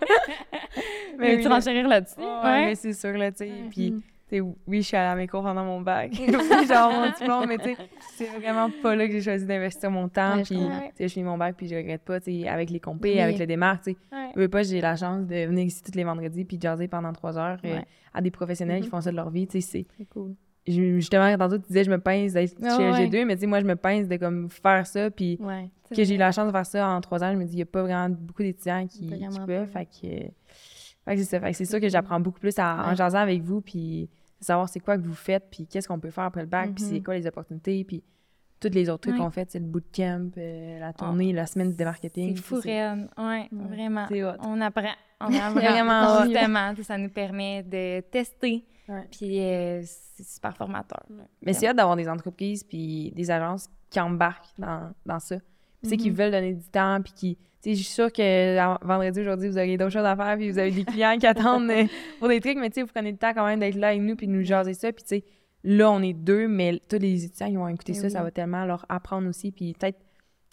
Mais 1.18 1.18
Mais 1.18 1.36
oui, 1.38 1.42
tu 1.44 1.48
renchérir 1.48 1.88
là-dessus? 1.88 2.20
Ouais, 2.20 2.66
mais 2.66 2.76
c'est 2.76 2.94
sûr, 2.94 3.14
là, 3.14 3.32
tu 3.32 3.38
sais. 3.40 3.52
Puis, 3.70 3.92
Mhm. 3.92 4.02
tu 4.30 4.42
oui, 4.68 4.82
je 4.82 4.88
suis 4.88 4.98
allée 4.98 5.08
à 5.08 5.16
mes 5.16 5.28
cours 5.28 5.44
pendant 5.44 5.64
mon 5.64 5.80
bac. 5.82 6.12
Oui, 6.12 6.28
genre 6.68 6.92
mon 6.92 7.10
diplôme, 7.18 7.46
mais 7.48 7.58
tu 7.58 7.64
sais, 7.74 7.78
c'est 8.18 8.26
vraiment 8.40 8.70
pas 8.84 8.96
là 8.96 9.08
que 9.08 9.14
j'ai 9.14 9.22
choisi 9.22 9.46
d'investir 9.46 9.90
mon 9.92 10.10
temps. 10.10 10.36
Ouais, 10.38 10.44
puis, 10.44 10.58
tu 10.58 10.64
sais, 10.96 11.08
je 11.08 11.14
finis 11.14 11.26
mon 11.26 11.38
bac, 11.38 11.56
puis 11.58 11.68
je 11.68 11.76
regrette 11.76 12.02
pas, 12.04 12.20
tu 12.20 12.42
sais, 12.42 12.48
avec 12.50 12.70
les 12.70 12.80
compés, 12.82 13.14
Oui. 13.14 13.22
avec 13.22 13.40
le 13.40 13.48
démarque, 13.48 13.84
tu 13.84 13.92
sais. 13.92 13.98
Ouais. 14.12 14.30
Je 14.36 14.40
veux 14.42 14.50
pas, 14.50 14.64
j'ai 14.64 14.82
la 14.82 14.96
chance 14.98 15.26
de 15.26 15.46
venir 15.46 15.66
ici 15.66 15.82
tous 15.82 15.96
les 15.96 16.04
vendredis, 16.04 16.44
puis 16.44 16.58
de 16.58 16.62
jaser 16.64 16.88
pendant 16.90 17.14
trois 17.14 17.38
heures 17.38 17.60
euh, 17.64 17.80
à 18.14 18.22
des 18.22 18.32
professionnels 18.32 18.82
qui 18.82 18.88
Mhm. 18.88 18.92
font 18.92 19.02
ça 19.02 19.12
de 19.12 19.16
leur 19.16 19.30
vie, 19.30 19.48
tu 19.48 19.62
sais, 19.62 19.68
c'est... 19.72 19.86
C'est 19.98 20.06
cool. 20.10 20.36
Justement, 20.68 21.38
tantôt, 21.38 21.58
tu 21.60 21.68
disais, 21.68 21.84
je 21.84 21.92
me 21.92 22.00
pince 22.00 22.34
d'être 22.34 22.60
Ouais, 22.60 22.70
chez 22.72 22.78
ouais. 22.92 23.08
LG2, 23.08 23.26
mais 23.26 23.36
tu 23.36 23.42
sais, 23.42 23.48
moi, 23.48 23.60
je 23.62 23.66
me 23.66 23.76
pince 23.76 24.08
de, 24.08 24.18
comme, 24.18 24.50
faire 24.50 24.88
ça, 24.88 25.12
puis 25.12 25.38
Ouais. 25.40 25.70
que 25.94 26.04
j'ai 26.04 26.16
eu 26.16 26.18
la 26.18 26.32
chance 26.32 26.48
de 26.48 26.52
faire 26.52 26.66
ça 26.66 26.88
en 26.90 27.02
trois 27.02 27.24
ans, 27.24 27.32
je 27.32 27.38
me 27.38 27.46
dis, 27.46 27.54
il 27.54 27.58
n'y 27.58 27.62
a 27.62 27.66
pas 27.68 27.84
vraiment 27.84 28.10
beaucoup 28.10 28.42
d'étudiants 28.42 28.88
qui, 28.88 29.08
qui 29.08 29.40
peuvent. 29.46 29.68
Fait 29.70 29.86
que, 29.86 29.92
fait 30.02 31.16
que 31.16 31.18
c'est 31.18 31.24
ça. 31.24 31.40
Fait 31.40 31.52
que 31.52 31.58
c'est 31.58 31.66
sûr 31.66 31.80
que 31.80 31.88
j'apprends 31.90 32.20
beaucoup 32.20 32.40
plus 32.40 32.58
à- 32.58 32.86
en 32.86 32.90
Ouais. 32.90 32.96
jasant 32.96 33.20
avec 33.20 33.42
vous, 33.44 33.62
puis 33.62 34.10
savoir 34.40 34.68
c'est 34.68 34.80
quoi 34.80 34.98
que 34.98 35.04
vous 35.04 35.14
faites, 35.14 35.46
puis 35.52 35.68
qu'est-ce 35.68 35.88
qu'on 35.88 36.00
peut 36.00 36.10
faire 36.10 36.24
après 36.26 36.42
le 36.42 36.48
bac, 36.48 36.72
puis 36.76 36.84
Mhm. 36.84 36.90
c'est 36.90 37.02
quoi 37.02 37.14
les 37.16 37.28
opportunités, 37.28 37.84
puis 37.84 38.04
tous 38.60 38.70
les 38.70 38.90
autres 38.90 39.08
trucs 39.10 39.18
qu'on 39.22 39.30
fait, 39.30 39.52
c'est 39.52 39.60
le 39.60 39.66
bootcamp, 39.66 40.32
euh, 40.38 40.80
la 40.80 40.94
tournée, 40.94 41.32
la 41.34 41.46
semaine 41.46 41.76
de 41.76 41.84
marketing. 41.84 42.36
C'est 42.36 42.42
fou. 42.42 42.56
Ouais, 42.56 43.48
vraiment. 43.52 44.08
On 44.42 44.60
apprend. 44.62 44.90
On 45.22 45.26
apprend 45.28 45.52
Vraiment 45.52 46.24
justement. 46.26 46.74
Ça 46.82 46.98
nous 46.98 47.10
permet 47.10 47.62
de 47.64 48.00
tester. 48.10 48.66
Ouais. 48.88 49.08
Puis 49.12 49.40
euh, 49.42 49.82
c'est 49.84 50.26
super 50.26 50.56
formateur. 50.56 51.04
là. 51.10 51.24
Mais 51.42 51.54
c'est 51.54 51.68
hâte 51.68 51.78
d'avoir 51.78 51.96
des 51.96 52.08
entreprises 52.10 52.64
puis 52.64 53.12
des 53.16 53.32
agences 53.32 53.68
qui 53.90 54.00
embarquent 54.00 54.54
dans, 54.58 54.92
dans 55.06 55.20
ça. 55.20 55.38
Puis 55.38 55.46
tu 55.84 55.90
sais, 55.90 55.98
qui 55.98 56.10
Mhm. 56.12 56.16
veulent 56.16 56.32
donner 56.32 56.54
du 56.54 56.68
temps, 56.70 57.02
puis 57.02 57.14
qui... 57.14 57.36
Tu 57.62 57.72
sais, 57.72 57.76
je 57.76 57.84
suis 57.84 57.94
sûre 57.94 58.12
que 58.14 58.58
à- 58.58 58.78
vendredi, 58.84 59.22
aujourd'hui, 59.22 59.50
vous 59.50 59.58
auriez 59.58 59.76
d'autres 59.78 59.92
choses 59.94 60.06
à 60.06 60.16
faire, 60.16 60.38
puis 60.38 60.52
vous 60.52 60.60
avez 60.60 60.70
des 60.72 60.86
clients 60.86 61.18
qui 61.18 61.26
attendent 61.28 61.70
euh, 61.72 61.86
pour 62.20 62.28
des 62.28 62.40
trucs, 62.40 62.58
mais 62.58 62.70
tu 62.70 62.76
sais, 62.76 62.82
vous 62.84 62.92
prenez 62.94 63.12
le 63.12 63.18
temps 63.18 63.34
quand 63.34 63.46
même 63.46 63.60
d'être 63.60 63.76
là 63.76 63.88
avec 63.90 64.02
nous, 64.02 64.16
puis 64.16 64.28
de 64.28 64.32
nous 64.34 64.44
jaser 64.44 64.74
ça, 64.76 64.92
puis 64.94 65.04
tu 65.04 65.10
sais, 65.10 65.24
là, 65.64 65.90
on 65.92 66.02
est 66.04 66.14
deux, 66.14 66.48
mais 66.48 66.80
tous 66.88 67.00
les 67.00 67.26
étudiants 67.26 67.48
qui 67.50 67.56
vont 67.56 67.68
écouter 67.68 67.94
Eh 67.96 68.00
ça, 68.00 68.06
oui. 68.06 68.12
ça 68.12 68.22
va 68.24 68.30
tellement 68.30 68.66
leur 68.66 68.86
apprendre 68.88 69.28
aussi, 69.28 69.52
puis 69.52 69.74
peut-être, 69.74 69.98
tu 69.98 70.06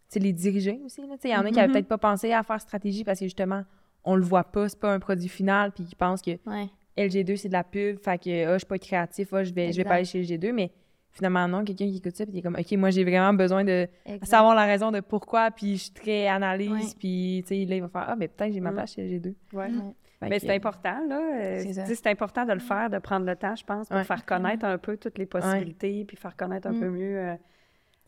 sais, 0.08 0.20
les 0.20 0.32
diriger 0.32 0.80
aussi, 0.86 1.02
là, 1.02 1.08
tu 1.16 1.22
sais, 1.22 1.28
il 1.28 1.32
y 1.32 1.36
en 1.36 1.40
a 1.44 1.48
qui 1.48 1.56
n'avaient 1.56 1.66
Mhm. 1.68 1.72
peut-être 1.74 1.88
pas 1.88 1.98
pensé 1.98 2.32
à 2.32 2.42
faire 2.42 2.60
stratégie 2.60 3.04
parce 3.04 3.18
que 3.20 3.26
justement, 3.26 3.62
on 4.04 4.16
le 4.16 4.22
voit 4.22 4.44
pas, 4.44 4.68
c'est 4.70 4.80
pas 4.80 4.92
un 4.94 4.98
produit 4.98 5.28
final, 5.28 5.72
puis 5.72 5.84
qui 5.84 5.94
pensent 5.94 6.22
que 6.22 6.30
Ouais. 6.46 6.68
LG2, 6.96 7.36
c'est 7.36 7.48
de 7.48 7.52
la 7.52 7.64
pub, 7.64 7.98
fait 7.98 8.18
que 8.18 8.46
ah, 8.46 8.52
je 8.54 8.58
suis 8.58 8.66
pas 8.66 8.78
créatif, 8.78 9.32
ah, 9.32 9.42
je 9.44 9.52
vais, 9.54 9.72
je 9.72 9.76
vais 9.78 9.84
pas 9.84 9.94
aller 9.94 10.04
chez 10.04 10.22
LG2, 10.22 10.52
mais 10.52 10.70
finalement, 11.10 11.46
non, 11.48 11.64
quelqu'un 11.64 11.86
qui 11.86 11.96
écoute 11.98 12.16
ça, 12.16 12.24
puis 12.24 12.32
qui 12.32 12.38
est 12.38 12.42
comme, 12.42 12.56
OK, 12.58 12.72
moi, 12.72 12.90
j'ai 12.90 13.04
vraiment 13.04 13.34
besoin 13.34 13.64
de 13.64 13.86
Exact. 14.06 14.24
savoir 14.26 14.54
la 14.54 14.64
raison 14.64 14.90
de 14.90 15.00
pourquoi, 15.00 15.50
puis 15.50 15.76
je 15.76 15.82
suis 15.84 15.92
très 15.92 16.26
analyse, 16.26 16.70
Ouais. 16.70 16.94
puis, 16.98 17.44
tu 17.46 17.54
sais, 17.54 17.64
là, 17.66 17.76
il 17.76 17.82
va 17.82 17.88
faire, 17.88 18.04
ah, 18.08 18.16
mais 18.16 18.28
peut-être 18.28 18.48
que 18.48 18.54
j'ai 18.54 18.60
ma 18.60 18.70
Mm. 18.70 18.74
place 18.74 18.92
chez 18.94 19.02
LG2. 19.02 19.34
Ouais. 19.52 19.68
Mais 20.22 20.30
que, 20.30 20.38
c'est 20.46 20.54
important, 20.54 21.04
là. 21.08 21.20
euh, 21.42 21.64
C'est 21.86 22.06
important 22.06 22.44
de 22.46 22.52
le 22.52 22.60
faire, 22.60 22.88
de 22.88 22.98
prendre 22.98 23.26
le 23.26 23.34
temps, 23.36 23.56
je 23.56 23.64
pense, 23.64 23.88
pour 23.88 23.96
Ouais. 23.96 24.04
faire 24.04 24.24
connaître 24.24 24.64
un 24.64 24.78
peu 24.78 24.96
toutes 24.96 25.18
les 25.18 25.26
possibilités, 25.26 26.04
puis 26.04 26.16
faire 26.16 26.36
connaître 26.36 26.68
un 26.68 26.72
Mm. 26.72 26.78
peu 26.80 26.88
mieux 26.90 27.18
euh, 27.18 27.34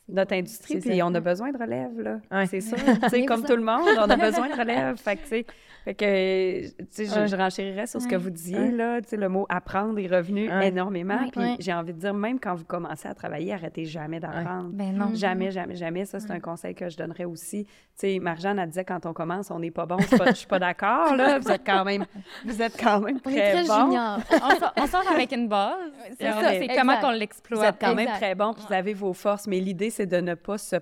notre 0.09 0.35
industrie. 0.35 0.79
Puis 0.81 1.03
on 1.03 1.15
a 1.15 1.21
besoin 1.21 1.51
de 1.51 1.59
relève, 1.59 1.99
là. 2.01 2.19
Ouais. 2.31 2.47
C'est 2.47 2.61
sûr. 2.61 2.77
Comme 3.27 3.45
tout 3.45 3.57
le 3.57 3.63
monde, 3.63 3.89
on 3.99 4.11
a 4.11 4.17
besoin 4.17 4.49
de 4.49 4.55
relève. 4.55 4.97
Fait 4.97 5.17
que, 5.17 5.23
tu 5.23 6.75
sais, 6.91 7.05
je, 7.07 7.27
je 7.27 7.37
renchérirais 7.37 7.87
sur 7.87 8.01
ce 8.01 8.09
que 8.09 8.17
vous 8.17 8.31
disiez, 8.31 8.71
là. 8.71 9.01
Tu 9.01 9.11
sais, 9.11 9.17
le 9.17 9.29
mot 9.29 9.47
apprendre 9.49 9.99
est 9.99 10.07
revenu 10.07 10.49
énormément. 10.63 11.19
Puis 11.33 11.57
j'ai 11.59 11.73
envie 11.73 11.93
de 11.93 11.99
dire, 11.99 12.15
même 12.15 12.39
quand 12.39 12.55
vous 12.55 12.65
commencez 12.65 13.09
à 13.09 13.15
travailler, 13.15 13.53
arrêtez 13.53 13.85
jamais 13.85 14.21
d'apprendre. 14.21 14.71
Ben 14.73 14.93
non. 14.93 15.15
Jamais, 15.15 15.51
jamais, 15.51 15.75
jamais. 15.75 16.05
Ça, 16.05 16.21
c'est 16.21 16.31
un 16.31 16.41
conseil 16.41 16.75
que 16.75 16.89
je 16.89 16.97
donnerais 16.97 17.25
aussi. 17.25 17.65
Tu 17.65 17.71
sais, 17.95 18.19
Marjane, 18.19 18.59
elle 18.59 18.69
disait 18.69 18.85
quand 18.85 19.07
on 19.07 19.13
commence, 19.13 19.51
on 19.51 19.59
n'est 19.61 19.71
pas 19.71 19.87
bon. 19.87 19.97
Je 19.99 20.35
suis 20.35 20.47
pas 20.47 20.59
d'accord, 20.59 21.15
là. 21.15 21.39
Vous 21.39 21.51
êtes 21.51 21.65
quand 21.65 21.85
même, 21.85 22.05
vous 22.45 22.61
êtes 22.61 22.77
quand 22.79 23.01
même 23.01 23.21
très, 23.21 23.53
très 23.53 23.65
bon. 23.65 23.87
junior. 23.87 24.19
on, 24.33 24.51
sort, 24.59 24.73
on 24.77 24.87
sort 24.87 25.13
avec 25.13 25.33
une 25.33 25.49
base. 25.49 25.93
C'est 26.19 26.69
comment 26.77 27.01
qu'on 27.01 27.13
Vous 27.13 27.19
l'exploite. 27.19 27.75
êtes 27.75 27.81
quand 27.81 27.95
même 27.95 28.09
très 28.17 28.35
bon, 28.35 28.53
vous 28.53 28.73
avez 28.73 28.95
vos 28.95 29.13
forces. 29.13 29.47
Mais 29.47 29.61
l'idée, 29.61 29.91
c'est 29.95 30.07
de 30.07 30.17
ne 30.21 30.35
pas 30.35 30.59
se 30.59 30.77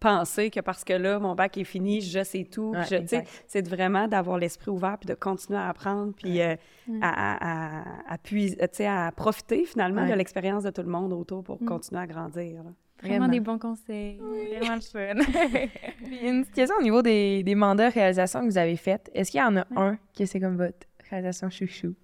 penser 0.00 0.50
que 0.50 0.60
parce 0.60 0.84
que 0.84 0.92
là, 0.92 1.18
mon 1.18 1.34
bac 1.34 1.56
est 1.56 1.64
fini, 1.64 2.00
je 2.02 2.22
sais 2.24 2.44
tout. 2.44 2.72
Ouais, 2.72 2.84
je- 2.90 3.22
c'est 3.46 3.62
de 3.62 3.68
vraiment 3.70 4.06
d'avoir 4.08 4.36
l'esprit 4.38 4.70
ouvert 4.70 4.98
puis 4.98 5.06
de 5.08 5.14
continuer 5.14 5.58
à 5.58 5.68
apprendre 5.70 6.12
puis 6.14 6.42
euh, 6.42 6.56
à, 7.00 8.12
à, 8.12 9.12
profiter 9.12 9.64
finalement 9.64 10.02
Ouais. 10.02 10.10
de 10.10 10.14
l'expérience 10.14 10.64
de 10.64 10.70
tout 10.70 10.82
le 10.82 10.88
monde 10.88 11.12
autour 11.14 11.42
pour 11.42 11.62
Mm. 11.62 11.66
continuer 11.66 12.00
à 12.02 12.06
grandir. 12.06 12.62
là. 12.64 12.70
Vraiment 13.02 13.26
Vraiment. 13.26 13.28
des 13.32 13.40
bons 13.40 13.58
conseils. 13.58 14.18
Vraiment 14.18 14.74
le 14.76 14.80
fun. 14.80 15.14
Puis 16.04 16.18
une 16.28 16.42
petite 16.42 16.54
question 16.54 16.76
au 16.78 16.82
niveau 16.82 17.02
des, 17.02 17.42
des 17.42 17.54
mandats 17.54 17.88
réalisations 17.90 18.40
que 18.40 18.46
vous 18.46 18.58
avez 18.58 18.76
faites. 18.76 19.10
Est-ce 19.14 19.30
qu'il 19.30 19.40
y 19.40 19.42
en 19.42 19.56
a 19.56 19.66
un 19.76 19.96
que 20.16 20.24
c'est 20.26 20.40
comme 20.40 20.56
votre 20.56 20.86
réalisation 21.10 21.48
chouchou? 21.50 21.94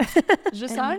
Juste 0.52 0.78
un? 0.78 0.96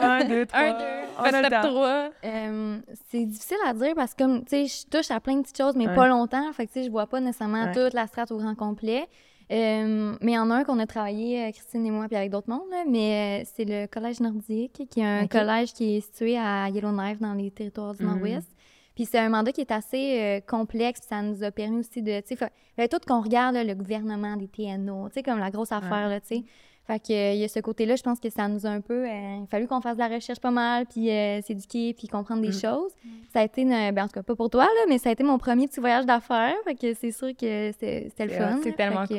un, 0.00 0.24
deux, 0.24 0.46
trois. 0.46 0.60
Un, 0.60 0.72
deux, 0.72 1.08
On 1.18 1.22
a 1.22 1.42
le 1.42 1.68
trois. 1.68 2.10
Euh, 2.24 2.78
c'est 3.10 3.24
difficile 3.24 3.56
à 3.66 3.72
dire 3.74 3.94
parce 3.94 4.14
que, 4.14 4.22
comme, 4.24 4.40
tu 4.44 4.48
sais, 4.50 4.66
je 4.66 4.86
touche 4.88 5.10
à 5.10 5.20
plein 5.20 5.36
de 5.36 5.42
petites 5.42 5.56
choses, 5.58 5.76
mais 5.76 5.86
Ouais. 5.88 5.94
pas 5.94 6.08
longtemps. 6.08 6.52
Fait 6.52 6.66
que, 6.66 6.72
tu 6.72 6.80
sais, 6.80 6.86
je 6.86 6.90
vois 6.90 7.06
pas 7.06 7.20
nécessairement 7.20 7.66
Ouais. 7.66 7.72
toute 7.72 7.94
la 7.94 8.06
strate 8.06 8.30
au 8.32 8.38
grand 8.38 8.54
complet. 8.54 9.06
Euh, 9.52 10.14
mais 10.20 10.32
il 10.32 10.34
y 10.34 10.38
en 10.38 10.48
a 10.50 10.56
un 10.56 10.64
qu'on 10.64 10.78
a 10.78 10.86
travaillé, 10.86 11.44
euh, 11.46 11.50
Christine 11.50 11.84
et 11.84 11.90
moi, 11.90 12.06
puis 12.06 12.16
avec 12.16 12.30
d'autres 12.30 12.48
mondes, 12.48 12.70
là, 12.70 12.84
mais 12.86 13.42
euh, 13.42 13.50
c'est 13.52 13.64
le 13.64 13.86
Collège 13.88 14.20
nordique, 14.20 14.82
qui 14.88 15.00
est 15.00 15.04
un 15.04 15.26
collège 15.26 15.72
qui 15.72 15.96
est 15.96 16.00
situé 16.02 16.38
à 16.38 16.68
Yellowknife, 16.68 17.18
dans 17.18 17.34
les 17.34 17.50
territoires 17.50 17.94
du 17.94 18.04
Mhm. 18.04 18.10
Nord-Ouest. 18.10 18.48
Puis 18.94 19.06
c'est 19.06 19.18
un 19.18 19.28
mandat 19.28 19.50
qui 19.50 19.60
est 19.62 19.72
assez 19.72 20.20
euh, 20.20 20.40
complexe, 20.46 21.00
puis 21.00 21.08
ça 21.08 21.22
nous 21.22 21.42
a 21.42 21.50
permis 21.50 21.78
aussi 21.80 22.00
de, 22.00 22.20
tu 22.20 22.28
sais, 22.28 22.36
fallait 22.36 22.88
tout 22.88 22.98
qu'on 23.04 23.20
regarde 23.22 23.54
là, 23.56 23.64
le 23.64 23.74
gouvernement 23.74 24.36
des 24.36 24.46
TNO, 24.46 25.08
tu 25.08 25.14
sais, 25.14 25.22
comme 25.24 25.38
la 25.40 25.50
grosse 25.50 25.72
affaire, 25.72 26.08
là, 26.08 26.20
tu 26.20 26.28
sais. 26.28 26.44
Fait 26.90 26.98
que, 26.98 27.12
euh, 27.12 27.32
il 27.34 27.38
y 27.40 27.44
a 27.44 27.48
ce 27.48 27.60
côté-là, 27.60 27.94
je 27.94 28.02
pense 28.02 28.18
que 28.18 28.30
ça 28.30 28.48
nous 28.48 28.66
a 28.66 28.70
un 28.70 28.80
peu... 28.80 29.06
euh, 29.08 29.36
il 29.38 29.42
a 29.44 29.46
fallu 29.46 29.68
qu'on 29.68 29.80
fasse 29.80 29.94
de 29.96 30.00
la 30.02 30.08
recherche 30.08 30.40
pas 30.40 30.50
mal, 30.50 30.86
puis 30.86 31.08
euh, 31.10 31.40
s'éduquer, 31.42 31.94
puis 31.94 32.08
comprendre 32.08 32.42
des 32.42 32.48
Mm. 32.48 32.52
choses. 32.60 32.92
Ça 33.32 33.40
a 33.40 33.44
été, 33.44 33.62
une, 33.62 33.70
ben, 33.92 33.98
en 34.04 34.06
tout 34.08 34.14
cas, 34.14 34.22
pas 34.24 34.34
pour 34.34 34.50
toi, 34.50 34.64
là, 34.64 34.80
mais 34.88 34.98
ça 34.98 35.10
a 35.10 35.12
été 35.12 35.22
mon 35.22 35.38
premier 35.38 35.68
petit 35.68 35.78
voyage 35.78 36.04
d'affaires. 36.06 36.54
Fait 36.64 36.74
que 36.74 36.92
c'est 36.94 37.12
sûr 37.12 37.28
que 37.36 37.70
c'était 37.72 38.10
le 38.18 38.28
C'est 38.30 38.38
fun. 38.38 38.58
c'est 38.62 38.72
tellement 38.76 39.02
que, 39.06 39.14
cool. 39.14 39.16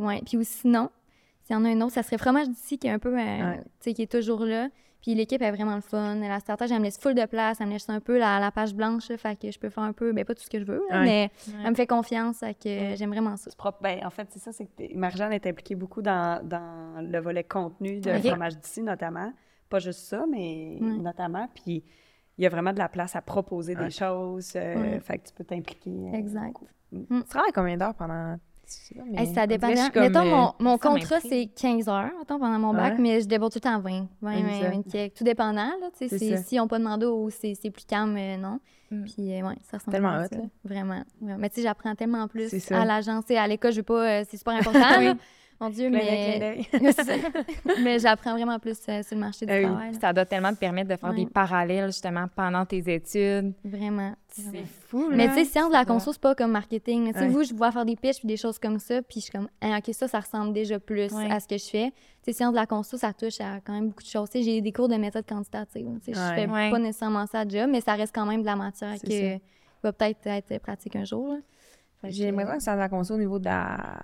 euh, 0.00 0.04
ouais. 0.06 0.20
Puis 0.24 0.36
ou 0.36 0.42
sinon, 0.44 0.88
s'il 1.42 1.56
y 1.56 1.58
en 1.58 1.64
a 1.64 1.68
un 1.70 1.80
autre, 1.80 1.94
ça 1.94 2.02
serait 2.04 2.16
Fromage 2.18 2.48
d'ici 2.48 2.78
qui 2.78 2.86
est 2.86 2.90
un 2.90 2.98
peu... 3.00 3.08
euh, 3.12 3.20
Ouais. 3.22 3.58
Tu 3.58 3.64
sais, 3.80 3.92
qui 3.94 4.02
est 4.02 4.10
toujours 4.12 4.44
là. 4.44 4.68
Puis 5.04 5.14
l'équipe 5.14 5.42
est 5.42 5.50
vraiment 5.52 5.74
le 5.74 5.82
fun. 5.82 6.14
La 6.14 6.40
stratège, 6.40 6.72
elle 6.72 6.78
me 6.78 6.84
laisse 6.84 6.96
full 6.98 7.14
de 7.14 7.26
place. 7.26 7.60
Elle 7.60 7.66
me 7.66 7.72
laisse 7.72 7.90
un 7.90 8.00
peu 8.00 8.18
la, 8.18 8.40
la 8.40 8.50
page 8.50 8.74
blanche, 8.74 9.10
là, 9.10 9.18
fait 9.18 9.38
que 9.38 9.50
je 9.50 9.58
peux 9.58 9.68
faire 9.68 9.82
un 9.82 9.92
peu... 9.92 10.12
Ben, 10.14 10.24
pas 10.24 10.34
tout 10.34 10.42
ce 10.42 10.48
que 10.48 10.58
je 10.58 10.64
veux, 10.64 10.82
là, 10.88 11.00
Ouais. 11.00 11.04
mais 11.04 11.30
elle 11.62 11.70
me 11.72 11.74
fait 11.74 11.86
confiance. 11.86 12.38
Fait 12.38 12.54
que 12.54 12.96
j'aime 12.96 13.10
vraiment 13.10 13.36
ça. 13.36 13.50
Propre. 13.54 13.80
Ben, 13.82 14.00
en 14.02 14.08
fait, 14.08 14.26
c'est 14.30 14.38
ça, 14.38 14.50
c'est 14.50 14.64
que 14.64 14.96
Marjane 14.96 15.34
est 15.34 15.46
impliquée 15.46 15.74
beaucoup 15.74 16.00
dans, 16.00 16.42
dans 16.42 17.02
le 17.02 17.18
volet 17.20 17.44
contenu 17.44 18.00
de 18.00 18.12
Ok. 18.12 18.28
fromage 18.28 18.56
d'ici, 18.56 18.80
notamment. 18.80 19.30
Pas 19.68 19.78
juste 19.78 20.00
ça, 20.00 20.24
mais 20.26 20.78
Ouais. 20.80 20.96
notamment. 20.96 21.48
Puis 21.54 21.84
il 22.38 22.42
y 22.44 22.46
a 22.46 22.48
vraiment 22.48 22.72
de 22.72 22.78
la 22.78 22.88
place 22.88 23.14
à 23.14 23.20
proposer 23.20 23.76
Ouais. 23.76 23.84
des 23.84 23.90
choses. 23.90 24.52
euh, 24.56 24.74
Ouais. 24.94 25.00
Fait 25.00 25.18
que 25.18 25.28
tu 25.28 25.34
peux 25.34 25.44
t'impliquer. 25.44 25.90
euh, 25.90 26.12
Exact. 26.14 26.54
beaucoup. 26.90 27.06
Tu 27.22 27.28
travailles 27.28 27.52
combien 27.54 27.76
d'heures 27.76 27.94
pendant. 27.94 28.38
Mais 29.10 29.22
Hey, 29.22 29.34
ça 29.34 29.44
on 29.44 29.46
dépend. 29.46 29.68
Mettons, 29.68 29.90
comme, 29.90 30.02
euh, 30.16 30.24
mon, 30.30 30.52
mon 30.60 30.78
ça 30.78 30.88
contrat, 30.88 31.20
c'est 31.20 31.46
15 31.46 31.88
heures, 31.88 32.10
mettons, 32.18 32.38
pendant 32.38 32.58
mon 32.58 32.72
bac, 32.74 32.94
Ouais. 32.94 33.00
mais 33.00 33.20
je 33.20 33.26
déborde 33.26 33.52
tout 33.52 33.58
le 33.58 33.60
temps 33.62 33.76
à 33.76 33.78
20. 33.78 34.06
20, 34.22 34.34
C'est 34.36 34.42
20, 34.42 34.60
ça. 34.62 34.70
20 34.70 34.82
quelques. 34.90 35.14
Tout 35.14 35.24
dépendant, 35.24 35.54
là. 35.80 35.88
Tu 35.98 36.08
sais, 36.08 36.18
ça. 36.36 36.42
si 36.42 36.58
on 36.60 36.66
pas 36.68 36.78
de 36.78 36.84
mandat 36.84 37.10
ou 37.10 37.30
c'est 37.30 37.54
c'est 37.54 37.70
plus 37.70 37.84
calme, 37.84 38.16
euh, 38.16 38.36
non. 38.36 38.60
Mm. 38.90 39.04
Puis, 39.04 39.32
euh, 39.40 39.46
ouais, 39.48 39.54
ça 39.70 39.78
ressemble 39.78 39.92
Tellement 39.92 40.10
à 40.10 40.24
hot, 40.24 40.28
ça. 40.30 40.36
là. 40.36 40.42
Vraiment, 40.64 41.02
vraiment. 41.20 41.38
Mais 41.40 41.48
tu 41.48 41.56
sais, 41.56 41.62
j'apprends 41.62 41.94
tellement 41.94 42.28
plus 42.28 42.48
ça. 42.60 42.80
à 42.82 42.84
l'agence. 42.84 43.24
Sais, 43.26 43.36
À 43.36 43.46
l'école, 43.46 43.72
je 43.72 43.78
veux 43.78 43.82
pas... 43.82 44.20
euh, 44.20 44.24
c'est 44.28 44.36
super 44.36 44.54
important. 44.58 44.80
Mon 45.64 45.70
Dieu, 45.70 45.88
mais, 45.90 46.60
mais 47.82 47.98
j'apprends 47.98 48.32
vraiment 48.32 48.58
plus 48.58 48.78
euh, 48.88 49.02
sur 49.02 49.14
le 49.14 49.20
marché 49.20 49.46
du 49.46 49.52
Ah 49.52 49.62
travail. 49.62 49.94
Ça 50.00 50.12
doit 50.12 50.24
tellement 50.26 50.52
te 50.52 50.58
permettre 50.58 50.88
de 50.90 50.96
faire 50.96 51.10
Ouais. 51.10 51.16
des 51.16 51.26
parallèles, 51.26 51.86
justement, 51.86 52.26
pendant 52.34 52.64
tes 52.66 52.82
études. 52.92 53.52
Vraiment. 53.64 54.14
C'est 54.28 54.64
fou, 54.88 55.08
là. 55.10 55.16
Mais 55.16 55.28
tu 55.28 55.34
sais, 55.34 55.44
science 55.44 55.68
de 55.68 55.74
la 55.74 55.84
conso, 55.84 56.12
c'est 56.12 56.20
pas 56.20 56.34
comme 56.34 56.50
marketing. 56.50 57.12
Tu 57.12 57.18
sais, 57.18 57.24
Ouais. 57.26 57.28
vous, 57.28 57.44
je 57.44 57.54
vois 57.54 57.70
faire 57.72 57.84
des 57.84 57.96
pitches 57.96 58.18
puis 58.18 58.26
des 58.28 58.36
choses 58.36 58.58
comme 58.58 58.78
ça, 58.78 59.00
puis 59.02 59.20
je 59.20 59.24
suis 59.26 59.32
comme, 59.32 59.48
Ah, 59.60 59.78
OK, 59.78 59.94
ça, 59.94 60.08
ça 60.08 60.20
ressemble 60.20 60.52
déjà 60.52 60.78
plus 60.80 61.12
Ouais. 61.12 61.30
à 61.30 61.40
ce 61.40 61.46
que 61.48 61.56
je 61.56 61.64
fais. 61.68 61.90
Tu 61.90 61.96
sais, 62.24 62.32
science 62.32 62.52
de 62.52 62.58
la 62.58 62.66
conso, 62.66 62.96
ça 62.96 63.12
touche 63.12 63.40
à 63.40 63.60
quand 63.64 63.72
même 63.72 63.88
beaucoup 63.88 64.02
de 64.02 64.08
choses. 64.08 64.28
Tu 64.30 64.38
sais, 64.38 64.44
j'ai 64.44 64.60
des 64.60 64.72
cours 64.72 64.88
de 64.88 64.96
méthode 64.96 65.26
quantitative. 65.26 65.86
Tu 66.04 66.12
sais. 66.12 66.20
Je 66.20 66.34
fais 66.34 66.46
pas 66.46 66.78
nécessairement 66.78 67.26
ça 67.26 67.40
à 67.40 67.48
job, 67.48 67.68
mais 67.70 67.80
ça 67.80 67.94
reste 67.94 68.14
quand 68.14 68.26
même 68.26 68.40
de 68.40 68.46
la 68.46 68.56
matière 68.56 68.94
qui 68.96 69.40
va 69.82 69.92
peut-être 69.92 70.26
être 70.26 70.58
pratique 70.62 70.96
un 70.96 71.04
jour. 71.04 71.36
J'ai 72.06 72.24
que- 72.24 72.30
l'impression 72.30 72.56
que 72.58 72.62
ça 72.62 72.76
la 72.76 72.88
conso 72.90 73.14
au 73.14 73.18
niveau 73.18 73.38
de 73.38 73.46
la, 73.46 74.00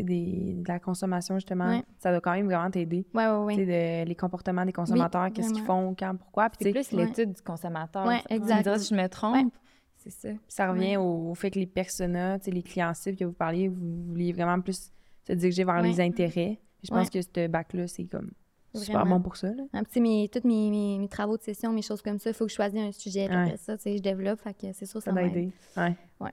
des, 0.00 0.54
de 0.56 0.68
la 0.68 0.78
consommation, 0.78 1.34
justement. 1.34 1.68
Ouais. 1.68 1.82
Ça 1.98 2.10
doit 2.10 2.20
quand 2.22 2.32
même 2.32 2.46
vraiment 2.46 2.70
t'aider. 2.70 3.04
Sais, 3.14 3.28
ouais. 3.36 3.56
de- 3.56 4.08
les 4.08 4.14
comportements 4.14 4.64
des 4.64 4.72
consommateurs, 4.72 5.28
qu'est-ce 5.34 5.52
qu'ils 5.52 5.64
font, 5.64 5.94
quand, 5.98 6.16
pourquoi. 6.16 6.48
Puis, 6.48 6.58
C'est 6.62 6.70
plus 6.72 6.92
ouais. 6.92 7.04
l'étude 7.04 7.32
du 7.34 7.42
consommateur. 7.42 8.06
Tu 8.30 8.34
me 8.40 8.62
diras 8.62 8.78
si 8.78 8.94
je 8.94 9.00
me 9.00 9.06
trompe. 9.08 9.34
Ouais. 9.36 9.44
C'est 9.98 10.10
ça. 10.10 10.28
ça 10.48 10.70
revient 10.72 10.96
au, 10.96 11.30
au 11.30 11.34
fait 11.34 11.50
que 11.52 11.58
les 11.60 11.66
personas, 11.66 12.38
les 12.46 12.62
clients 12.62 12.92
cibles 12.94 13.16
que 13.16 13.24
vous 13.24 13.32
parliez, 13.32 13.68
vous 13.68 14.02
vouliez 14.08 14.32
vraiment 14.32 14.60
plus 14.60 14.90
se 15.26 15.32
diriger 15.32 15.62
vers 15.64 15.76
Ouais. 15.76 15.82
les 15.88 16.00
intérêts. 16.00 16.58
Puis 16.78 16.88
je 16.88 16.90
pense 16.90 17.06
Ouais. 17.14 17.20
que 17.20 17.22
ce 17.22 17.46
bac-là, 17.46 17.86
c'est 17.86 18.06
comme 18.06 18.32
super 18.74 19.00
Vraiment. 19.00 19.16
bon 19.18 19.22
pour 19.22 19.36
ça. 19.36 19.48
Là. 19.48 19.62
Un 19.72 19.84
petit, 19.84 20.00
mes, 20.00 20.28
tous 20.28 20.44
mes, 20.44 20.70
mes, 20.70 20.98
mes 20.98 21.06
travaux 21.08 21.36
de 21.36 21.42
session, 21.42 21.72
mes 21.72 21.82
choses 21.82 22.02
comme 22.02 22.18
ça, 22.18 22.30
il 22.30 22.34
faut 22.34 22.46
que 22.46 22.50
je 22.50 22.56
choisisse 22.56 22.80
un 22.80 22.90
sujet. 22.90 23.28
puis 23.28 23.36
Ouais. 23.36 23.42
Après 23.44 23.56
ça, 23.58 23.76
je 23.76 23.98
développe. 24.00 24.40
Fait 24.40 24.54
que 24.54 24.72
c'est 24.72 24.86
sûr, 24.86 25.00
ça, 25.00 25.10
Ça 25.10 25.12
m'aide. 25.12 25.36
aider. 25.36 25.52
Ouais. 25.76 25.94
Ouais. 26.18 26.30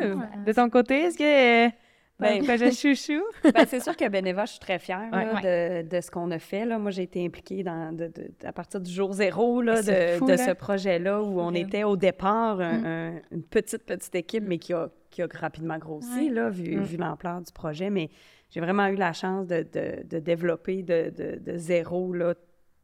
Euh, 0.00 0.14
De 0.46 0.52
ton 0.54 0.70
côté, 0.70 0.94
est-ce 1.02 1.18
que. 1.18 1.74
Ben, 2.20 2.38
Ben, 2.38 2.44
projet 2.44 2.70
chouchou? 2.70 3.22
Ben, 3.54 3.66
c'est 3.66 3.80
sûr 3.80 3.96
que 3.96 4.08
Beneva, 4.08 4.44
je 4.44 4.52
suis 4.52 4.60
très 4.60 4.78
fière 4.78 5.10
là, 5.10 5.34
Ouais. 5.42 5.82
de, 5.84 5.88
de 5.96 6.00
ce 6.00 6.10
qu'on 6.10 6.30
a 6.30 6.38
fait. 6.38 6.64
Là. 6.64 6.78
Moi, 6.78 6.90
j'ai 6.92 7.02
été 7.02 7.24
impliquée 7.24 7.62
dans, 7.64 7.92
de- 7.92 8.06
de- 8.06 8.30
à 8.46 8.52
partir 8.52 8.80
du 8.80 8.90
jour 8.90 9.12
zéro 9.12 9.60
là, 9.62 9.82
C'est 9.82 10.12
de, 10.14 10.18
fou, 10.18 10.24
de 10.26 10.30
là. 10.32 10.36
ce 10.38 10.50
projet-là 10.52 11.20
où 11.22 11.40
on 11.40 11.52
était 11.54 11.82
au 11.84 11.96
départ 11.96 12.60
un- 12.60 12.78
Mm. 12.78 12.86
un- 12.86 13.20
une 13.32 13.42
petite, 13.42 13.84
petite 13.84 14.14
équipe, 14.14 14.44
mais 14.46 14.58
qui 14.58 14.72
a, 14.72 14.88
qui 15.10 15.22
a 15.22 15.26
rapidement 15.40 15.78
grossi, 15.78 16.28
Ouais. 16.28 16.30
là, 16.30 16.50
vu, 16.50 16.76
Mm. 16.76 16.82
vu 16.82 16.96
l'ampleur 16.98 17.40
du 17.40 17.52
projet. 17.52 17.90
Mais 17.90 18.10
j'ai 18.50 18.60
vraiment 18.60 18.86
eu 18.86 18.94
la 18.96 19.12
chance 19.12 19.46
de, 19.48 19.66
de- 19.72 20.04
de 20.08 20.18
développer 20.20 20.82
de, 20.84 21.10
de- 21.10 21.38
de 21.40 21.58
zéro 21.58 22.12
là, 22.12 22.34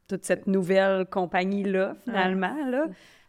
toute 0.08 0.24
cette 0.24 0.48
nouvelle 0.48 1.06
compagnie-là, 1.06 1.94
finalement, 2.02 2.56
là, 2.68 2.86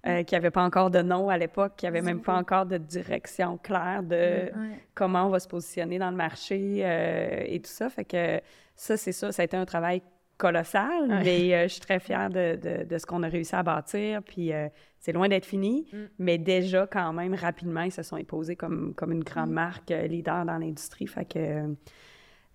euh, 0.08 0.24
qui 0.24 0.34
n'avait 0.36 0.52
pas 0.52 0.64
encore 0.64 0.90
de 0.92 1.02
nom 1.02 1.30
à 1.30 1.38
l'époque, 1.38 1.74
qui 1.78 1.86
n'avait 1.86 2.02
même 2.02 2.22
pas 2.22 2.36
encore 2.36 2.66
de 2.66 2.78
direction 2.78 3.58
claire 3.58 4.02
de 4.04 4.50
comment 4.96 5.28
on 5.28 5.30
va 5.30 5.40
se 5.40 5.48
positionner 5.48 6.00
dans 6.00 6.10
le 6.12 6.18
marché 6.18 6.82
euh, 6.84 7.44
et 7.46 7.60
tout 7.60 7.70
ça. 7.70 7.90
Fait 7.90 8.06
que 8.06 8.42
ça, 8.76 8.98
c'est 8.98 9.12
ça, 9.12 9.32
ça 9.32 9.42
a 9.44 9.46
été 9.46 9.56
un 9.58 9.66
travail 9.66 10.02
colossal, 10.38 11.08
mais 11.24 11.54
euh, 11.54 11.64
je 11.64 11.68
suis 11.74 11.82
très 11.82 12.00
fière 12.00 12.30
de, 12.32 12.56
de- 12.56 12.84
de 12.86 12.98
ce 12.98 13.06
qu'on 13.06 13.22
a 13.22 13.28
réussi 13.28 13.56
à 13.56 13.62
bâtir. 13.62 14.24
Puis 14.24 14.52
euh, 14.52 14.70
c'est 14.98 15.12
loin 15.12 15.30
d'être 15.30 15.46
fini, 15.46 15.86
Mm. 15.94 15.98
mais 16.18 16.38
déjà, 16.40 16.88
quand 16.88 17.14
même, 17.14 17.36
rapidement, 17.36 17.82
ils 17.82 17.92
se 17.92 18.02
sont 18.02 18.16
imposés 18.16 18.56
comme, 18.56 18.96
comme 18.96 19.12
une 19.12 19.24
grande 19.24 19.52
marque 19.52 19.92
euh, 19.92 20.08
leader 20.08 20.46
dans 20.46 20.58
l'industrie. 20.58 21.06
Fait 21.08 21.26
que. 21.26 21.76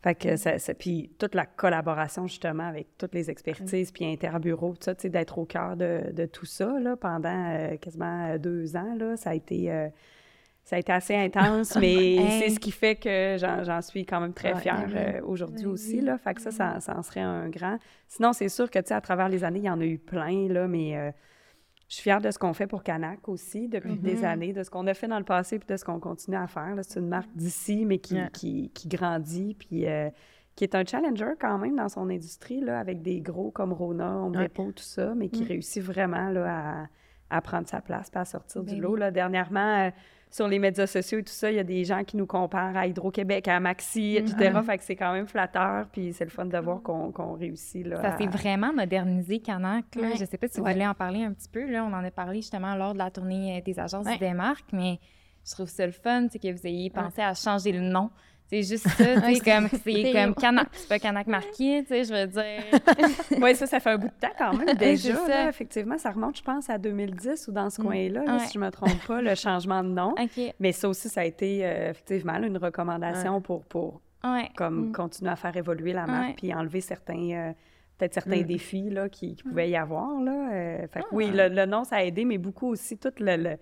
Fait 0.07 0.14
que 0.14 0.36
ça, 0.36 0.57
ça- 0.61 0.72
puis 0.72 1.11
toute 1.18 1.34
la 1.34 1.46
collaboration 1.46 2.28
justement 2.28 2.68
avec 2.68 2.86
toutes 2.96 3.12
les 3.12 3.28
expertises, 3.28 3.90
puis 3.90 4.04
interbureaux, 4.04 4.70
tout 4.74 4.84
ça, 4.84 4.94
tu 4.94 5.02
sais, 5.02 5.09
d'être 5.09 5.36
au 5.36 5.46
cœur 5.46 5.76
de, 5.76 6.12
de 6.12 6.26
tout 6.26 6.46
ça, 6.46 6.78
là, 6.78 6.94
pendant 6.96 7.50
euh, 7.50 7.76
quasiment 7.76 8.28
euh, 8.28 8.38
deux 8.38 8.76
ans, 8.76 8.94
là, 8.96 9.16
ça 9.16 9.30
a 9.30 9.34
été, 9.34 9.68
euh, 9.72 9.88
ça 10.62 10.76
a 10.76 10.78
été 10.78 10.92
assez 10.92 11.16
intense, 11.16 11.74
mais 11.80 11.92
Hey. 12.14 12.40
c'est 12.40 12.50
ce 12.50 12.61
qui 12.61 12.70
fait 12.70 12.94
que 12.94 13.36
j'en 13.40 13.82
suis 13.82 14.07
quand 14.07 14.20
même 14.20 14.32
très 14.32 14.54
fière 14.54 14.86
Ben 14.86 15.16
euh, 15.16 15.20
aujourd'hui 15.24 15.64
Ben 15.64 15.70
aussi, 15.72 16.00
là, 16.00 16.18
fait 16.18 16.34
que 16.34 16.40
ça, 16.40 16.52
ça, 16.52 16.78
ça 16.78 16.96
en 16.96 17.02
serait 17.02 17.20
un 17.22 17.48
grand. 17.48 17.78
Sinon, 18.07 18.32
c'est 18.32 18.48
sûr 18.48 18.70
que, 18.70 18.78
tu 18.78 18.86
sais, 18.86 18.94
à 18.94 19.00
travers 19.00 19.28
les 19.28 19.42
années, 19.42 19.59
il 19.59 19.64
y 19.64 19.70
en 19.70 19.80
a 19.80 19.84
eu 19.84 19.98
plein, 19.98 20.46
là, 20.48 20.68
mais 20.68 21.12
je 21.89 21.95
suis 21.95 22.03
fière 22.03 22.20
de 22.20 22.30
ce 22.30 22.39
qu'on 22.39 22.53
fait 22.53 22.66
pour 22.66 22.82
Canac 22.82 23.28
aussi 23.28 23.68
depuis 23.68 23.97
des 23.99 24.16
Mhm. 24.16 24.24
années, 24.24 24.53
de 24.53 24.62
ce 24.62 24.70
qu'on 24.70 24.87
a 24.87 24.95
fait 24.95 25.09
dans 25.09 25.18
le 25.18 25.24
passé, 25.24 25.59
puis 25.59 25.66
de 25.68 25.76
ce 25.76 25.84
qu'on 25.84 26.01
continue 26.01 26.37
à 26.37 26.47
faire. 26.47 26.74
C'est 26.82 26.99
une 27.01 27.09
marque 27.09 27.30
d'ici, 27.34 27.84
mais 27.87 27.99
qui, 27.99 28.14
Ouais. 28.14 28.28
qui, 28.32 28.70
qui 28.74 28.89
grandit, 28.89 29.55
puis... 29.55 29.87
euh, 29.87 30.11
qui 30.57 30.64
est 30.64 30.74
un 30.74 30.87
challenger 30.87 31.34
quand 31.39 31.59
même 31.59 31.76
dans 31.76 31.91
son 31.91 32.09
industrie, 32.09 32.62
là, 32.62 32.78
avec 32.80 33.03
des 33.03 33.20
gros 33.20 33.51
comme 33.51 33.74
Rona. 33.74 34.26
Depot, 34.32 34.72
tout 34.72 34.82
ça, 34.82 35.14
mais 35.14 35.28
qui 35.28 35.43
Mm. 35.43 35.49
réussit 35.49 35.82
vraiment 35.82 36.30
là, 36.30 36.87
à, 37.28 37.37
à 37.37 37.41
prendre 37.43 37.68
sa 37.68 37.82
place 37.82 38.11
et 38.14 38.16
à 38.18 38.24
sortir 38.24 38.62
Ben 38.62 38.74
du 38.74 38.80
lot. 38.80 38.97
Là. 38.97 39.11
Dernièrement, 39.11 39.84
euh, 39.87 39.91
sur 40.30 40.48
les 40.48 40.58
médias 40.58 40.86
sociaux 40.86 41.18
et 41.20 41.22
tout 41.22 41.32
ça, 41.32 41.50
il 41.50 41.56
y 41.56 41.58
a 41.60 41.64
des 41.64 41.84
gens 41.84 42.04
qui 42.04 42.16
nous 42.16 42.26
comparent 42.26 42.76
à 42.76 42.86
Hydro-Québec, 42.86 43.48
à 43.48 43.58
Maxi, 43.60 44.16
etc. 44.16 44.50
Mhm. 44.54 44.62
Fait 44.64 44.76
que 44.78 44.84
c'est 44.84 44.96
quand 44.96 45.12
même 45.12 45.26
flatteur, 45.26 45.86
puis 45.90 46.12
c'est 46.12 46.24
le 46.24 46.30
fun 46.30 46.44
de 46.46 46.58
voir 46.58 46.82
qu'on 46.82 47.32
réussit. 47.34 47.86
Là, 47.86 48.00
Ça 48.02 48.14
à- 48.14 48.18
s'est 48.18 48.26
vraiment 48.26 48.72
modernisé, 48.72 49.38
Canac. 49.38 49.84
Là. 49.94 50.02
Ouais. 50.02 50.16
Je 50.18 50.24
sais 50.24 50.36
pas 50.36 50.48
si 50.48 50.58
vous 50.58 50.64
Ouais. 50.66 50.72
voulez 50.74 50.86
en 50.86 50.94
parler 50.94 51.22
un 51.24 51.32
petit 51.32 51.48
peu. 51.48 51.64
Là. 51.70 51.84
On 51.84 51.92
en 51.92 52.04
a 52.04 52.10
parlé 52.10 52.36
justement 52.42 52.74
lors 52.74 52.92
de 52.92 52.98
la 52.98 53.10
tournée 53.10 53.58
euh, 53.58 53.60
des 53.62 53.78
agences 53.78 54.06
Ouais. 54.06 54.18
des 54.18 54.34
marques, 54.34 54.72
mais 54.72 54.98
je 55.46 55.52
trouve 55.52 55.68
ça 55.68 55.86
le 55.86 55.92
fun 55.92 56.26
c'est 56.30 56.38
que 56.40 56.52
vous 56.52 56.66
ayez 56.66 56.90
pensé 56.90 57.22
à 57.22 57.32
changer 57.32 57.72
le 57.72 57.80
nom. 57.80 58.10
C'est 58.49 58.62
juste 58.62 58.86
ça, 58.88 59.05
tu 59.05 59.34
sais, 59.34 59.40
comme, 59.40 59.68
c'est 59.82 60.12
comme 60.14 60.34
Canac, 60.34 60.68
c'est 60.72 60.88
pas 60.88 60.99
Canac 61.01 61.26
marqué, 61.26 61.82
tu 61.82 61.86
sais, 61.88 62.05
je 62.05 62.12
veux 62.14 62.26
dire. 62.28 63.40
Oui, 63.42 63.55
ça, 63.57 63.66
ça 63.66 63.80
fait 63.80 63.90
un 63.90 63.99
bout 63.99 64.07
de 64.07 64.20
temps 64.20 64.32
quand 64.38 64.53
même. 64.55 64.76
Déjà, 64.78 65.14
là, 65.28 65.49
effectivement, 65.49 65.99
ça 65.99 66.11
remonte, 66.12 66.36
je 66.38 66.42
pense, 66.42 66.70
à 66.70 66.78
2010 66.78 67.49
ou 67.49 67.53
dans 67.53 67.70
ce 67.70 67.80
Mm. 67.80 67.84
coin-là, 67.84 68.20
Ouais. 68.20 68.38
si 68.47 68.53
je 68.55 68.59
me 68.59 68.70
trompe 68.70 69.05
pas, 69.07 69.20
le 69.20 69.34
changement 69.34 69.82
de 69.82 69.88
nom. 69.88 70.14
Mais 70.61 70.72
ça 70.72 70.88
aussi, 70.88 71.09
ça 71.09 71.22
a 71.22 71.24
été 71.24 71.66
euh, 71.66 71.90
effectivement 71.90 72.38
là, 72.38 72.47
une 72.47 72.59
recommandation 72.59 73.40
pour, 73.40 73.64
pour 73.64 74.01
Ouais. 74.24 74.49
comme 74.57 74.88
Mm. 74.88 74.92
continuer 74.92 75.30
à 75.32 75.36
faire 75.36 75.57
évoluer 75.57 75.92
la 75.92 76.07
marque 76.07 76.36
puis 76.36 76.55
enlever 76.55 76.80
certains 76.80 77.30
euh, 77.32 77.53
peut-être 77.99 78.14
certains 78.14 78.40
Mm. 78.42 78.47
défis 78.47 78.90
là, 78.90 79.09
qui, 79.09 79.34
qui 79.36 79.42
pouvaient 79.42 79.70
y 79.70 79.76
avoir 79.76 80.20
là. 80.20 80.51
Euh, 80.53 80.86
fait 80.88 81.01
oui, 81.12 81.30
Ah. 81.32 81.49
le, 81.49 81.55
le 81.55 81.66
nom 81.66 81.82
ça 81.84 81.97
a 81.97 82.03
aidé, 82.05 82.24
mais 82.24 82.38
beaucoup 82.38 82.68
aussi 82.68 82.97
toute 82.99 83.18
le, 83.20 83.36
le- 83.36 83.57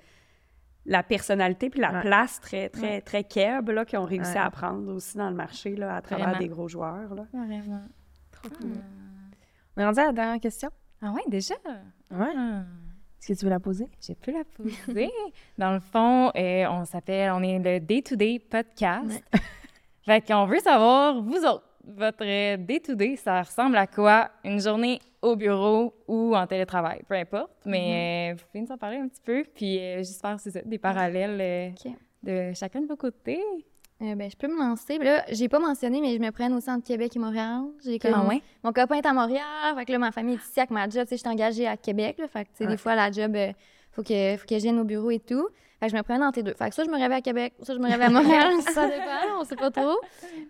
la 0.87 1.03
personnalité 1.03 1.70
puis 1.70 1.80
la 1.80 1.93
Ouais. 1.93 2.01
place 2.03 2.41
très 2.41 2.68
très 2.68 2.82
Ouais. 2.97 3.01
très 3.01 3.24
keb 3.24 3.70
là 3.70 3.85
qu'ils 3.85 3.99
ont 3.99 4.05
réussi 4.05 4.32
Ouais. 4.32 4.39
à 4.39 4.51
prendre 4.51 4.93
aussi 4.93 5.16
dans 5.16 5.30
le 5.30 5.37
marché 5.37 5.74
là 5.76 5.97
à 5.97 6.03
travers 6.03 6.26
Vraiment. 6.26 6.41
des 6.41 6.49
gros 6.49 6.68
joueurs 6.68 7.14
là. 7.14 7.24
Vraiment. 7.32 7.80
Trop 8.32 8.49
cool. 8.51 8.72
On 9.76 9.80
est 9.80 9.85
rendu 9.87 10.01
à 10.01 10.07
la 10.07 10.12
dernière 10.12 10.41
question? 10.41 10.70
Ah 11.03 11.11
ouais, 11.12 11.22
déjà? 11.28 11.55
Ouais. 12.11 12.32
Ah. 12.37 12.62
Est-ce 13.18 13.32
que 13.32 13.39
tu 13.39 13.45
veux 13.47 13.51
la 13.51 13.61
poser? 13.61 13.89
J'ai 14.01 14.14
pu 14.14 14.32
la 14.32 14.45
poser. 14.45 15.11
Dans 15.59 15.72
le 15.72 15.80
fond, 15.80 16.30
euh, 16.37 16.66
on 16.68 16.85
s'appelle, 16.85 17.32
on 17.32 17.43
est 17.43 17.59
le 17.59 17.80
Day-to-Day 17.80 18.39
podcast. 18.39 19.24
fait 20.05 20.20
qu'on 20.26 20.45
veut 20.45 20.59
savoir, 20.61 21.22
vous 21.22 21.39
autres, 21.45 21.64
votre 21.87 22.24
Day-to-Day, 22.57 23.16
ça 23.16 23.41
ressemble 23.43 23.76
à 23.76 23.87
quoi? 23.87 24.30
Une 24.45 24.61
journée 24.61 25.01
au 25.25 25.37
bureau 25.37 25.95
ou 26.07 26.37
en 26.37 26.47
télétravail, 26.47 27.03
peu 27.09 27.14
importe. 27.14 27.51
Mais 27.64 28.31
euh, 28.33 28.35
vous 28.37 28.45
pouvez 28.51 28.64
nous 28.64 28.72
en 28.72 28.79
parler 28.79 28.99
un 28.99 29.09
petit 29.09 29.22
peu, 29.25 29.45
puis 29.55 29.79
euh, 29.81 30.03
faire, 30.05 30.39
c'est 30.39 30.51
ça, 30.51 30.61
des 30.64 30.79
parallèles 30.79 31.41
euh, 31.41 31.70
de 32.22 32.53
chacun 32.55 32.81
de 32.83 32.87
vos 32.87 32.97
côtés. 32.97 33.41
Euh, 34.03 34.14
ben, 34.16 34.29
je 34.31 34.37
peux 34.37 34.49
me 34.49 34.59
lancer. 34.59 34.99
Là, 34.99 35.25
j'ai 35.31 35.49
pas 35.49 35.59
mentionné, 35.61 36.01
mais 36.01 36.14
je 36.14 36.18
me 36.18 36.31
prenne 36.31 36.53
au 36.53 36.61
centre 36.61 36.85
Québec 36.85 37.14
et 37.16 37.18
Montréal. 37.18 37.62
J'ai 37.85 37.99
comme... 37.99 38.12
Ah 38.14 38.27
ouais? 38.27 38.43
Mon 38.62 38.72
copain 38.72 38.97
est 38.97 39.07
à 39.07 39.12
Montréal, 39.12 39.75
fait 39.77 39.85
que 39.85 39.93
là, 39.93 39.99
ma 39.99 40.11
famille 40.12 40.35
est 40.35 40.39
ici 40.49 40.59
avec 40.61 40.70
ma 40.70 40.89
job. 40.89 41.03
Tu 41.03 41.09
sais, 41.11 41.16
je 41.16 41.20
suis 41.20 41.29
engagée 41.29 41.66
à 41.66 41.77
Québec, 41.77 42.16
là, 42.18 42.29
fait 42.29 42.45
que, 42.45 42.64
Ouais. 42.64 42.70
des 42.70 42.77
fois, 42.77 42.95
la 42.95 43.11
job, 43.11 43.35
euh, 43.37 43.53
faut 43.93 44.03
que, 44.03 44.37
faut 44.37 44.47
que 44.47 44.57
je 44.57 44.62
vienne 44.62 44.79
au 44.81 44.85
bureau 44.85 45.11
et 45.11 45.20
tout. 45.20 45.49
Fait 45.85 45.91
que 45.91 45.93
je 45.93 45.97
me 45.99 46.03
prends 46.03 46.26
entre 46.26 46.39
les 46.39 46.43
deux. 46.43 46.55
Fait 46.55 46.70
que 46.70 46.74
ça, 46.74 46.82
je 46.85 46.89
me 46.89 46.95
réveille 46.95 47.18
à 47.18 47.20
Québec, 47.20 47.53
ça, 47.62 47.74
je 47.74 47.78
me 47.78 47.85
réveille 47.85 48.07
à 48.07 48.11
Montréal, 48.11 48.53
ça 48.72 48.87
dépend, 48.87 49.41
on 49.41 49.45
sait 49.45 49.57
pas 49.57 49.70
trop. 49.70 49.99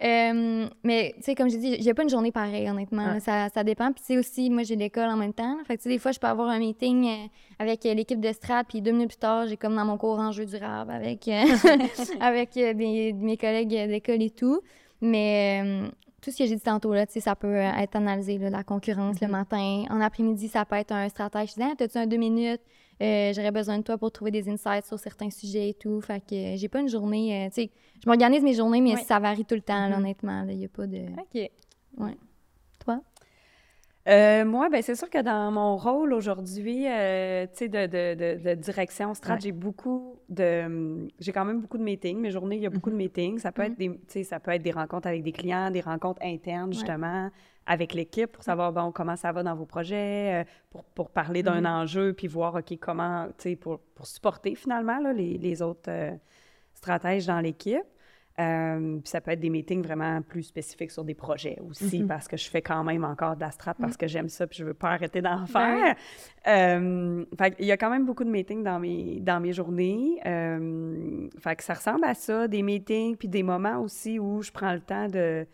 Euh, 0.03 0.69
mais, 0.85 1.15
tu 1.17 1.23
sais, 1.23 1.35
comme 1.35 1.51
j'ai 1.51 1.59
dit, 1.59 1.77
j'ai 1.81 1.93
pas 1.93 2.05
une 2.05 2.09
journée 2.09 2.31
pareille, 2.31 2.71
honnêtement. 2.71 3.15
Ouais. 3.15 3.21
Ça, 3.21 3.49
ça 3.49 3.65
dépend. 3.65 3.93
Puis, 3.93 4.03
tu 4.07 4.15
sais, 4.15 4.19
aussi, 4.19 4.51
moi, 4.51 4.63
j'ai 4.63 4.77
l'école 4.77 5.09
en 5.09 5.17
même 5.17 5.33
temps. 5.33 5.57
Fait 5.67 5.77
que, 5.77 5.83
tu 5.83 5.85
sais, 5.85 5.89
des 5.89 5.99
fois, 5.99 6.13
je 6.13 6.21
peux 6.21 6.27
avoir 6.27 6.49
un 6.49 6.59
meeting 6.59 7.07
euh, 7.07 7.27
avec 7.59 7.85
euh, 7.85 7.95
l'équipe 7.95 8.21
de 8.21 8.33
Strat, 8.33 8.63
puis 8.65 8.81
deux 8.81 8.93
minutes 8.93 9.09
plus 9.09 9.19
tard, 9.19 9.47
j'ai 9.49 9.57
comme 9.57 9.75
dans 9.75 9.85
mon 9.85 9.97
cours 9.97 10.19
en 10.21 10.31
jeu 10.31 10.47
durable 10.47 10.93
avec, 10.93 11.29
avec 12.21 12.55
mes, 12.55 13.37
collègues 13.41 13.89
d'école 13.89 14.23
et 14.23 14.31
tout. 14.31 14.61
Mais 15.01 15.63
euh, 15.65 15.89
tout 16.23 16.31
ce 16.31 16.39
que 16.39 16.47
j'ai 16.47 16.55
dit 16.55 16.63
tantôt, 16.63 16.95
là, 16.95 17.07
tu 17.07 17.15
sais, 17.15 17.21
ça 17.21 17.35
peut 17.35 17.57
être 17.57 17.97
analysé, 17.97 18.39
là, 18.39 18.51
la 18.51 18.63
concurrence 18.63 19.21
le 19.21 19.27
matin. 19.27 19.85
En 19.91 20.01
après-midi, 20.01 20.47
ça 20.47 20.65
peut 20.65 20.77
être 20.77 20.93
un 20.93 21.09
stratège. 21.09 21.51
Je 21.51 21.55
dis, 21.55 21.63
Ah, 21.63 21.75
t'as-tu 21.77 21.99
un 21.99 22.07
deux 22.07 22.19
minutes? 22.19 22.63
Euh, 23.03 23.33
J'aurais 23.35 23.51
besoin 23.51 23.79
de 23.79 23.83
toi 23.83 23.99
pour 23.99 24.13
trouver 24.13 24.31
des 24.31 24.49
insights 24.49 24.87
sur 24.87 24.99
certains 24.99 25.31
sujets 25.31 25.71
et 25.71 25.75
tout. 25.75 26.01
Fait 26.01 26.21
que 26.21 26.35
euh, 26.35 26.57
j'ai 26.57 26.69
pas 26.69 26.81
une 26.81 26.89
journée. 26.89 27.45
euh, 27.45 27.49
tu 27.49 27.63
sais, 27.63 27.71
je 28.03 28.09
m'organise 28.09 28.43
mes 28.43 28.55
journées, 28.55 28.81
mais 28.81 28.95
Ouais. 28.95 29.03
ça 29.03 29.19
varie 29.19 29.45
tout 29.45 29.55
le 29.57 29.61
temps, 29.63 29.89
là, 29.89 29.97
Mhm. 29.97 30.05
honnêtement. 30.05 30.47
Il 30.49 30.59
n'y 30.59 30.65
a 30.65 30.69
pas 30.69 30.87
de. 30.87 30.99
OK. 31.19 31.51
Toi? 32.85 33.01
Euh, 34.07 34.45
moi, 34.45 34.69
ben, 34.69 34.83
c'est 34.83 34.97
sûr 34.97 35.09
que 35.09 35.23
dans 35.23 35.51
mon 35.51 35.79
rôle 35.79 36.13
aujourd'hui, 36.13 36.87
euh, 36.87 37.47
tu 37.47 37.51
sais, 37.55 37.69
de, 37.69 37.87
de, 37.87 38.15
de, 38.37 38.51
de 38.51 38.55
direction 38.55 39.15
strat, 39.15 39.35
Ouais. 39.35 39.41
j'ai 39.41 39.53
beaucoup 39.53 40.17
de, 40.29 40.67
hum, 40.67 41.09
j'ai 41.19 41.33
quand 41.33 41.47
même 41.47 41.63
beaucoup 41.63 41.79
de 41.79 41.83
meetings. 41.83 42.19
Mes 42.19 42.31
journées, 42.31 42.57
il 42.57 42.63
y 42.63 42.67
a 42.67 42.71
beaucoup 42.71 42.91
de 42.91 42.97
meetings. 42.97 43.39
Ça 43.39 43.51
peut 43.51 43.63
Mhm. 43.63 43.71
être 43.73 43.79
des, 43.79 43.89
tu 43.89 43.99
sais, 44.09 44.23
ça 44.25 44.41
peut 44.41 44.51
être 44.51 44.63
des 44.63 44.73
rencontres 44.73 45.09
avec 45.09 45.23
des 45.23 45.33
clients, 45.33 45.71
des 45.71 45.81
rencontres 45.81 46.21
internes 46.23 46.73
justement 46.75 47.31
avec 47.67 47.95
l'équipe 47.95 48.31
pour 48.31 48.43
savoir 48.43 48.73
bon 48.73 48.93
comment 48.93 49.17
ça 49.17 49.33
va 49.33 49.43
dans 49.43 49.55
vos 49.55 49.67
projets, 49.67 50.43
euh, 50.43 50.45
pour, 50.71 50.85
pour 50.85 51.11
parler 51.11 51.43
d'un 51.43 51.61
Mhm. 51.61 51.67
enjeu 51.67 52.13
puis 52.13 52.27
voir 52.27 52.55
ok 52.57 52.77
comment, 52.79 53.27
tu 53.39 53.51
sais, 53.51 53.57
pour, 53.57 53.79
pour 53.95 54.07
supporter 54.07 54.55
finalement 54.55 54.99
là, 54.99 55.13
les, 55.13 55.39
les 55.39 55.63
autres 55.63 55.89
euh, 55.91 56.13
stratèges 56.75 57.27
dans 57.27 57.41
l'équipe. 57.41 57.83
Euh, 58.41 58.99
puis 58.99 59.09
ça 59.09 59.21
peut 59.21 59.31
être 59.31 59.39
des 59.39 59.49
meetings 59.49 59.81
vraiment 59.81 60.21
plus 60.21 60.43
spécifiques 60.43 60.91
sur 60.91 61.05
des 61.05 61.15
projets 61.15 61.57
aussi, 61.71 62.01
Mhm. 62.01 62.09
parce 62.09 62.27
que 62.27 62.37
je 62.37 62.51
fais 62.51 62.63
quand 62.63 62.83
même 62.83 63.05
encore 63.05 63.37
de 63.37 63.41
la 63.43 63.53
strat 63.53 63.75
parce 63.75 63.97
que 63.97 64.09
j'aime 64.09 64.29
ça, 64.29 64.49
puis 64.49 64.59
je 64.59 64.65
veux 64.65 64.75
pas 64.75 64.91
arrêter 64.91 65.23
d'en 65.23 65.37
Ben 65.43 65.47
faire. 65.47 65.95
Euh, 66.49 67.25
fait 67.39 67.53
qu'il 67.53 67.67
y 67.67 67.71
a 67.73 67.77
quand 67.77 67.91
même 67.91 68.05
beaucoup 68.05 68.25
de 68.25 68.31
meetings 68.31 68.65
dans 68.65 68.81
mes, 68.81 69.21
dans 69.21 69.39
mes 69.41 69.53
journées. 69.53 70.19
Euh, 70.27 71.29
fait 71.39 71.55
que 71.57 71.63
ça 71.63 71.75
ressemble 71.75 72.05
à 72.05 72.15
ça, 72.15 72.49
des 72.49 72.63
meetings, 72.63 73.17
puis 73.17 73.29
des 73.29 73.45
moments 73.45 73.79
aussi 73.79 74.19
où 74.19 74.43
je 74.43 74.51
prends 74.51 74.73
le 74.73 74.81
temps 74.81 75.07
de, 75.09 75.47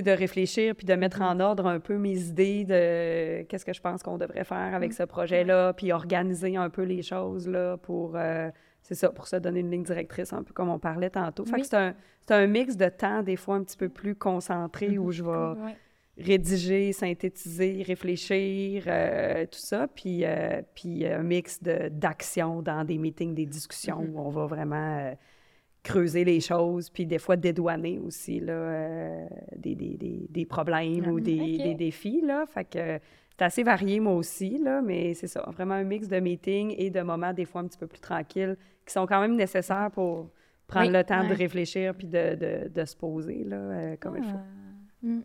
de 0.00 0.10
réfléchir, 0.12 0.74
puis 0.74 0.86
de 0.86 0.94
mettre 0.94 1.20
en 1.20 1.38
ordre 1.40 1.66
un 1.66 1.80
peu 1.80 1.98
mes 1.98 2.18
idées 2.18 2.64
de 2.64 3.42
qu'est-ce 3.42 3.66
que 3.66 3.74
je 3.74 3.80
pense 3.82 4.02
qu'on 4.02 4.16
devrait 4.16 4.44
faire 4.44 4.74
avec 4.74 4.94
ce 4.94 5.02
projet-là, 5.02 5.74
puis 5.74 5.92
organiser 5.92 6.56
un 6.56 6.70
peu 6.70 6.82
les 6.84 7.02
choses 7.02 7.46
là, 7.46 7.76
pour, 7.76 8.12
euh, 8.16 8.48
c'est 8.80 8.94
ça, 8.94 9.10
pour 9.10 9.26
se 9.26 9.36
donner 9.36 9.60
une 9.60 9.70
ligne 9.70 9.82
directrice, 9.82 10.32
un 10.32 10.42
peu 10.42 10.54
comme 10.54 10.70
on 10.70 10.78
parlait 10.78 11.10
tantôt. 11.10 11.44
Fait 11.44 11.56
Oui. 11.56 11.60
que 11.62 11.66
c'est 11.66 12.34
un, 12.34 12.46
mix 12.46 12.76
de 12.76 12.88
temps, 12.88 13.22
des 13.22 13.36
fois 13.36 13.56
un 13.56 13.64
petit 13.64 13.76
peu 13.76 13.88
plus 13.90 14.14
concentré, 14.14 14.96
où 14.98 15.10
je 15.12 15.22
vais 15.22 15.72
rédiger, 16.18 16.92
synthétiser, 16.92 17.82
réfléchir, 17.86 18.84
euh, 18.86 19.44
tout 19.46 19.58
ça, 19.58 19.88
puis, 19.88 20.24
euh, 20.24 20.60
puis 20.74 21.06
un 21.06 21.22
mix 21.22 21.62
de- 21.62 21.88
d'actions 21.88 22.62
dans 22.62 22.84
des 22.84 22.98
meetings, 22.98 23.34
des 23.34 23.46
discussions 23.46 24.06
où 24.12 24.18
on 24.20 24.28
va 24.30 24.46
vraiment 24.46 25.14
creuser 25.82 26.24
les 26.24 26.40
choses, 26.40 26.90
puis 26.90 27.06
des 27.06 27.18
fois 27.18 27.36
dédouaner 27.36 27.98
aussi 27.98 28.38
là, 28.40 28.52
euh, 28.52 29.26
des, 29.56 29.74
des, 29.74 29.96
des, 29.96 30.26
des 30.30 30.46
problèmes 30.46 31.08
ou 31.08 31.18
des, 31.20 31.40
Ok. 31.58 31.62
des 31.64 31.74
défis. 31.74 32.20
Là. 32.24 32.44
Fait 32.46 32.64
que 32.64 32.98
c'est 33.36 33.44
assez 33.44 33.62
varié, 33.64 33.98
moi 33.98 34.12
aussi, 34.14 34.58
là, 34.58 34.80
mais 34.80 35.14
c'est 35.14 35.26
ça, 35.26 35.42
vraiment 35.52 35.74
un 35.74 35.82
mix 35.84 36.06
de 36.06 36.20
meetings 36.20 36.74
et 36.78 36.90
de 36.90 37.00
moments 37.00 37.32
des 37.32 37.44
fois 37.44 37.62
un 37.62 37.66
petit 37.66 37.78
peu 37.78 37.86
plus 37.88 37.98
tranquilles 38.00 38.56
qui 38.86 38.92
sont 38.92 39.06
quand 39.06 39.20
même 39.20 39.34
nécessaires 39.34 39.90
pour 39.92 40.30
prendre 40.68 40.86
Oui, 40.86 40.92
le 40.92 41.02
temps 41.02 41.26
de 41.26 41.34
réfléchir 41.34 41.94
puis 41.94 42.06
de, 42.06 42.34
de, 42.36 42.68
de 42.68 42.84
se 42.84 42.94
poser 42.96 43.42
là, 43.44 43.56
euh, 43.56 43.96
comme 44.00 44.16
il 44.18 44.24
faut. 44.24 45.24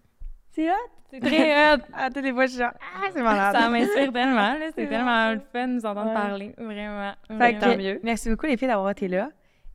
C'est 0.52 0.70
hot! 0.70 0.74
C'est 1.12 1.20
très 1.20 1.74
hot. 1.76 1.82
À 1.94 2.10
toutes 2.14 2.24
les 2.24 2.34
fois, 2.34 2.48
je 2.48 2.52
suis 2.54 2.60
genre, 2.60 2.72
ah, 2.82 3.08
c'est 3.14 3.22
malade. 3.22 3.56
Ça 3.56 3.70
m'inspire 3.70 4.12
tellement, 4.12 4.54
là. 4.58 4.70
C'est 4.76 4.88
tellement 4.88 5.32
le 5.34 5.40
fun 5.54 5.68
de 5.68 5.74
nous 5.74 5.86
entendre 5.86 6.08
Ouais. 6.08 6.14
parler. 6.14 6.54
Vraiment. 6.58 7.12
Fait 7.28 7.34
vraiment. 7.36 7.60
que, 7.60 7.66
Tant 7.66 7.78
mieux. 7.78 8.00
Merci 8.04 8.30
beaucoup, 8.30 8.48
les 8.48 8.58
filles, 8.58 8.68
d'avoir 8.68 8.90
été 8.90 9.08
là. 9.08 9.30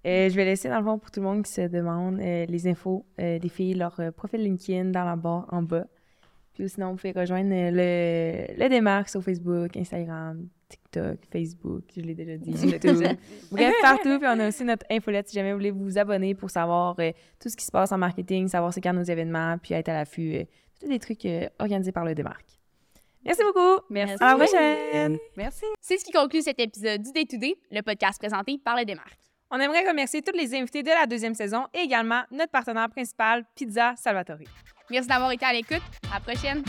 Euh, 0.04 0.28
je 0.28 0.34
vais 0.34 0.44
laisser, 0.44 0.68
dans 0.68 0.78
le 0.78 0.84
fond, 0.84 0.98
pour 0.98 1.10
tout 1.10 1.20
le 1.20 1.26
monde 1.26 1.44
qui 1.44 1.52
se 1.52 1.60
demande, 1.62 2.18
euh, 2.20 2.44
les 2.46 2.66
infos 2.66 3.06
euh, 3.20 3.38
des 3.38 3.48
filles, 3.48 3.74
leur 3.74 4.00
profil 4.16 4.42
LinkedIn 4.42 4.86
dans 4.86 5.04
la 5.04 5.16
barre 5.16 5.46
en 5.52 5.62
bas. 5.62 5.86
Puis 6.54 6.68
sinon, 6.68 6.90
vous 6.90 6.96
pouvez 6.96 7.12
rejoindre 7.12 7.50
le, 7.50 8.46
le 8.58 8.68
démarque 8.68 9.08
sur 9.08 9.22
Facebook, 9.22 9.74
Instagram, 9.76 10.48
TikTok, 10.68 11.18
Facebook, 11.30 11.84
je 11.96 12.02
l'ai 12.02 12.14
déjà 12.14 12.36
dit, 12.36 12.50
YouTube. 12.50 12.98
Bref, 13.52 13.74
partout. 13.80 14.18
Puis 14.18 14.28
on 14.28 14.38
a 14.38 14.48
aussi 14.48 14.64
notre 14.64 14.84
infolette 14.90 15.28
si 15.28 15.34
jamais 15.34 15.52
vous 15.52 15.58
voulez 15.58 15.70
vous 15.70 15.96
abonner 15.96 16.34
pour 16.34 16.50
savoir 16.50 16.96
tout 17.40 17.48
ce 17.48 17.56
qui 17.56 17.64
se 17.64 17.70
passe 17.70 17.90
en 17.92 17.98
marketing, 17.98 18.48
savoir 18.48 18.74
c'est 18.74 18.82
quand 18.82 18.92
nos 18.92 19.02
événements, 19.02 19.56
puis 19.56 19.72
être 19.72 19.88
à 19.88 19.94
l'affût 19.94 20.44
tous 20.78 20.90
les 20.90 20.98
trucs 20.98 21.26
organisés 21.58 21.92
par 21.92 22.04
le 22.04 22.14
démarque. 22.14 22.58
Merci 23.24 23.42
beaucoup! 23.44 23.84
Merci. 23.88 24.16
À 24.20 24.36
la 24.36 24.44
prochaine! 24.44 25.18
Merci. 25.36 25.64
C'est 25.80 25.96
ce 25.96 26.04
qui 26.04 26.12
conclut 26.12 26.42
cet 26.42 26.60
épisode 26.60 27.00
du 27.00 27.12
Day 27.12 27.24
to 27.24 27.38
Day, 27.38 27.54
le 27.70 27.80
podcast 27.80 28.18
présenté 28.18 28.58
par 28.62 28.76
les 28.76 28.84
démarques. 28.84 29.31
On 29.54 29.60
aimerait 29.60 29.86
remercier 29.86 30.22
tous 30.22 30.34
les 30.34 30.54
invités 30.54 30.82
de 30.82 30.88
la 30.88 31.06
deuxième 31.06 31.34
saison 31.34 31.66
et 31.74 31.80
également 31.80 32.22
notre 32.30 32.50
partenaire 32.50 32.88
principal, 32.88 33.44
Pizza 33.54 33.92
Salvatore. 33.98 34.38
Merci 34.90 35.08
d'avoir 35.08 35.30
été 35.30 35.44
à 35.44 35.52
l'écoute. 35.52 35.82
À 36.10 36.14
la 36.14 36.20
prochaine. 36.20 36.62